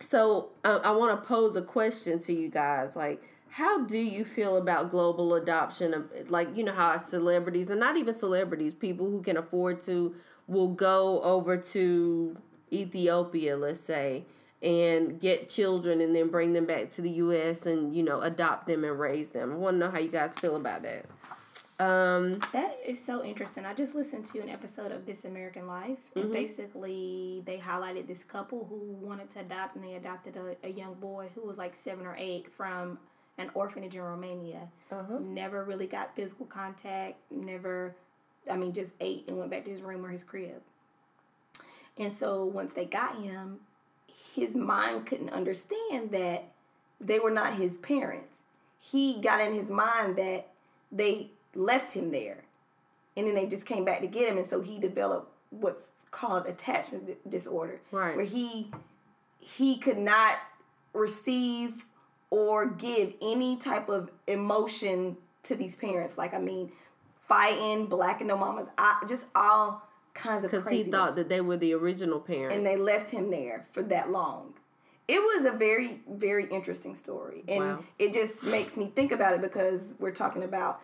so 0.00 0.50
uh, 0.64 0.80
I 0.82 0.92
want 0.92 1.20
to 1.20 1.26
pose 1.26 1.56
a 1.56 1.62
question 1.62 2.18
to 2.20 2.32
you 2.32 2.48
guys 2.48 2.96
like, 2.96 3.22
how 3.48 3.84
do 3.84 3.98
you 3.98 4.24
feel 4.24 4.56
about 4.56 4.90
global 4.90 5.34
adoption? 5.34 6.08
Like, 6.28 6.56
you 6.56 6.64
know, 6.64 6.72
how 6.72 6.96
celebrities, 6.96 7.68
and 7.68 7.78
not 7.78 7.98
even 7.98 8.14
celebrities, 8.14 8.72
people 8.72 9.10
who 9.10 9.22
can 9.22 9.36
afford 9.36 9.82
to, 9.82 10.14
will 10.46 10.72
go 10.72 11.20
over 11.20 11.58
to 11.58 12.36
Ethiopia, 12.72 13.56
let's 13.56 13.80
say, 13.80 14.24
and 14.62 15.20
get 15.20 15.48
children 15.48 16.00
and 16.00 16.14
then 16.14 16.28
bring 16.28 16.52
them 16.52 16.66
back 16.66 16.90
to 16.92 17.02
the 17.02 17.10
U.S. 17.10 17.66
and, 17.66 17.94
you 17.94 18.02
know, 18.02 18.20
adopt 18.20 18.66
them 18.66 18.84
and 18.84 18.98
raise 18.98 19.30
them. 19.30 19.52
I 19.52 19.56
want 19.56 19.74
to 19.74 19.78
know 19.78 19.90
how 19.90 19.98
you 19.98 20.08
guys 20.10 20.34
feel 20.34 20.56
about 20.56 20.82
that. 20.82 21.06
Um, 21.80 22.38
That 22.52 22.78
is 22.86 23.04
so 23.04 23.24
interesting. 23.24 23.66
I 23.66 23.74
just 23.74 23.94
listened 23.94 24.26
to 24.26 24.40
an 24.40 24.48
episode 24.48 24.92
of 24.92 25.04
This 25.04 25.24
American 25.24 25.66
Life, 25.66 25.98
and 26.14 26.32
basically 26.32 27.42
they 27.44 27.58
highlighted 27.58 28.06
this 28.06 28.22
couple 28.22 28.66
who 28.66 28.76
wanted 29.04 29.30
to 29.30 29.40
adopt, 29.40 29.74
and 29.74 29.84
they 29.84 29.94
adopted 29.94 30.36
a, 30.36 30.54
a 30.64 30.70
young 30.70 30.94
boy 30.94 31.28
who 31.34 31.42
was 31.42 31.58
like 31.58 31.74
seven 31.74 32.06
or 32.06 32.14
eight 32.16 32.52
from 32.52 32.98
an 33.38 33.50
orphanage 33.54 33.96
in 33.96 34.02
Romania. 34.02 34.68
Uh-huh. 34.92 35.18
Never 35.20 35.64
really 35.64 35.86
got 35.86 36.14
physical 36.14 36.46
contact. 36.46 37.16
Never, 37.32 37.96
I 38.48 38.56
mean, 38.56 38.72
just 38.72 38.94
ate 39.00 39.28
and 39.28 39.38
went 39.38 39.50
back 39.50 39.64
to 39.64 39.70
his 39.70 39.82
room 39.82 40.04
or 40.04 40.10
his 40.10 40.22
crib. 40.22 40.62
And 41.98 42.12
so 42.12 42.44
once 42.44 42.72
they 42.74 42.84
got 42.84 43.16
him, 43.16 43.60
his 44.34 44.54
mind 44.54 45.06
couldn't 45.06 45.30
understand 45.30 46.10
that 46.12 46.44
they 47.00 47.18
were 47.18 47.30
not 47.30 47.54
his 47.54 47.78
parents. 47.78 48.42
He 48.78 49.20
got 49.20 49.40
in 49.40 49.54
his 49.54 49.70
mind 49.70 50.16
that 50.16 50.48
they 50.90 51.30
left 51.54 51.92
him 51.92 52.10
there 52.10 52.44
and 53.16 53.26
then 53.26 53.34
they 53.34 53.46
just 53.46 53.66
came 53.66 53.84
back 53.84 54.00
to 54.00 54.06
get 54.06 54.28
him 54.28 54.38
and 54.38 54.46
so 54.46 54.60
he 54.60 54.78
developed 54.78 55.30
what's 55.50 55.88
called 56.10 56.46
attachment 56.46 57.28
disorder 57.30 57.80
Right. 57.90 58.16
where 58.16 58.24
he 58.24 58.70
he 59.38 59.76
could 59.76 59.98
not 59.98 60.38
receive 60.94 61.84
or 62.30 62.66
give 62.70 63.12
any 63.20 63.56
type 63.56 63.88
of 63.90 64.10
emotion 64.26 65.16
to 65.42 65.54
these 65.54 65.76
parents 65.76 66.16
like 66.16 66.32
i 66.32 66.38
mean 66.38 66.70
fighting 67.28 67.86
blacking 67.86 68.26
no 68.28 68.36
mamas 68.36 68.68
I, 68.78 69.02
just 69.08 69.24
all 69.34 69.82
kinds 70.14 70.44
of 70.44 70.50
because 70.50 70.68
he 70.68 70.84
thought 70.84 71.16
that 71.16 71.28
they 71.28 71.40
were 71.40 71.56
the 71.56 71.72
original 71.74 72.20
parents. 72.20 72.54
and 72.56 72.66
they 72.66 72.76
left 72.76 73.10
him 73.10 73.30
there 73.30 73.66
for 73.72 73.82
that 73.84 74.10
long. 74.10 74.54
It 75.08 75.18
was 75.18 75.46
a 75.46 75.52
very, 75.56 76.00
very 76.08 76.46
interesting 76.46 76.94
story. 76.94 77.42
And 77.48 77.60
Wow. 77.64 77.84
it 77.98 78.12
just 78.12 78.44
makes 78.44 78.76
me 78.76 78.86
think 78.86 79.10
about 79.12 79.34
it 79.34 79.40
because 79.42 79.94
we're 79.98 80.12
talking 80.12 80.42
about 80.44 80.80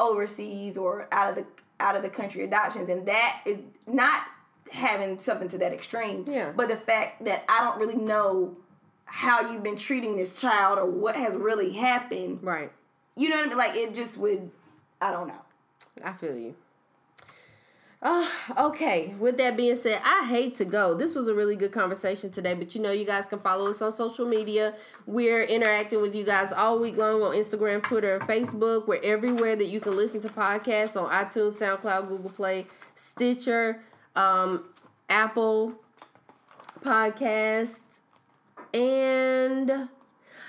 overseas 0.00 0.76
or 0.76 1.06
out 1.12 1.30
of 1.30 1.36
the 1.36 1.46
out 1.80 1.96
of 1.96 2.02
the 2.02 2.08
country 2.10 2.42
adoptions 2.44 2.88
and 2.88 3.06
that 3.06 3.42
is 3.46 3.58
not 3.86 4.22
having 4.72 5.18
something 5.18 5.48
to 5.48 5.58
that 5.58 5.72
extreme. 5.72 6.24
Yeah. 6.28 6.52
But 6.54 6.68
the 6.68 6.76
fact 6.76 7.24
that 7.24 7.44
I 7.48 7.60
don't 7.60 7.78
really 7.78 7.96
know 7.96 8.56
how 9.06 9.50
you've 9.52 9.62
been 9.62 9.76
treating 9.76 10.16
this 10.16 10.40
child 10.40 10.78
or 10.78 10.86
what 10.86 11.14
has 11.16 11.36
really 11.36 11.72
happened. 11.72 12.40
right. 12.42 12.72
You 13.16 13.28
know 13.28 13.36
what 13.36 13.46
I 13.46 13.48
mean? 13.48 13.58
Like 13.58 13.74
it 13.76 13.94
just 13.94 14.16
would 14.18 14.50
I 15.00 15.10
don't 15.12 15.28
know. 15.28 15.42
I 16.02 16.12
feel 16.12 16.36
you. 16.36 16.54
Oh, 18.06 18.30
okay. 18.58 19.14
With 19.18 19.38
that 19.38 19.56
being 19.56 19.74
said, 19.76 19.98
I 20.04 20.26
hate 20.28 20.56
to 20.56 20.66
go. 20.66 20.94
This 20.94 21.14
was 21.14 21.26
a 21.26 21.34
really 21.34 21.56
good 21.56 21.72
conversation 21.72 22.30
today, 22.30 22.52
but 22.52 22.74
you 22.74 22.82
know, 22.82 22.92
you 22.92 23.06
guys 23.06 23.26
can 23.28 23.38
follow 23.38 23.70
us 23.70 23.80
on 23.80 23.96
social 23.96 24.26
media. 24.26 24.74
We're 25.06 25.42
interacting 25.42 26.02
with 26.02 26.14
you 26.14 26.22
guys 26.22 26.52
all 26.52 26.78
week 26.78 26.98
long 26.98 27.22
on 27.22 27.34
Instagram, 27.34 27.82
Twitter, 27.82 28.16
and 28.16 28.28
Facebook. 28.28 28.86
We're 28.86 29.00
everywhere 29.02 29.56
that 29.56 29.68
you 29.68 29.80
can 29.80 29.96
listen 29.96 30.20
to 30.20 30.28
podcasts 30.28 31.00
on 31.00 31.10
iTunes, 31.10 31.54
SoundCloud, 31.54 32.08
Google 32.08 32.28
Play, 32.28 32.66
Stitcher, 32.94 33.80
um, 34.14 34.66
Apple 35.08 35.74
Podcast, 36.82 37.80
and 38.74 39.70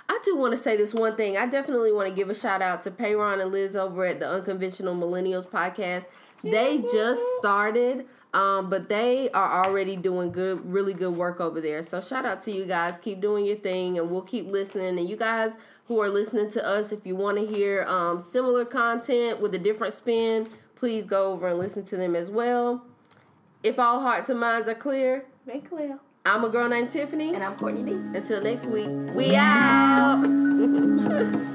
I 0.08 0.20
do 0.24 0.36
want 0.36 0.52
to 0.52 0.58
say 0.58 0.76
this 0.76 0.94
one 0.94 1.16
thing. 1.16 1.38
I 1.38 1.46
definitely 1.46 1.92
want 1.92 2.10
to 2.10 2.14
give 2.14 2.30
a 2.30 2.36
shout 2.36 2.62
out 2.62 2.84
to 2.84 2.92
Payron 2.92 3.42
and 3.42 3.52
Liz 3.52 3.76
over 3.76 4.06
at 4.06 4.20
the 4.20 4.30
Unconventional 4.30 4.96
Millennials 4.96 5.48
podcast. 5.48 6.06
They 6.52 6.78
just 6.92 7.22
started, 7.40 8.06
um, 8.34 8.70
but 8.70 8.88
they 8.88 9.30
are 9.32 9.66
already 9.66 9.96
doing 9.96 10.32
good, 10.32 10.64
really 10.72 10.94
good 10.94 11.16
work 11.16 11.40
over 11.42 11.60
there. 11.60 11.82
So 11.84 12.00
shout 12.02 12.26
out 12.26 12.42
to 12.44 12.52
you 12.52 12.66
guys. 12.66 13.00
Keep 13.00 13.20
doing 13.22 13.46
your 13.46 13.58
thing, 13.58 13.98
and 13.98 14.12
we'll 14.12 14.22
keep 14.22 14.48
listening. 14.48 15.00
And 15.00 15.10
you 15.10 15.16
guys 15.16 15.58
who 15.88 16.00
are 16.02 16.10
listening 16.10 16.52
to 16.52 16.66
us, 16.66 16.92
if 16.92 17.06
you 17.06 17.16
want 17.16 17.38
to 17.38 17.46
hear 17.46 17.84
um, 17.88 18.20
similar 18.20 18.64
content 18.66 19.42
with 19.42 19.56
a 19.56 19.60
different 19.60 19.94
spin, 19.94 20.48
please 20.76 21.06
go 21.06 21.32
over 21.32 21.48
and 21.48 21.58
listen 21.58 21.84
to 21.86 21.98
them 21.98 22.16
as 22.16 22.30
well. 22.30 22.86
If 23.64 23.80
all 23.80 24.02
hearts 24.02 24.30
and 24.30 24.40
minds 24.40 24.68
are 24.68 24.76
clear, 24.76 25.26
They 25.48 25.60
clear. 25.60 26.00
I'm 26.26 26.44
a 26.44 26.50
girl 26.50 26.68
named 26.70 26.92
Tiffany. 26.92 27.34
And 27.34 27.44
I'm 27.44 27.56
Courtney 27.56 27.84
B. 27.84 27.92
Until 27.92 28.42
next 28.42 28.66
week, 28.66 28.90
we 29.16 29.36
out. 29.36 30.26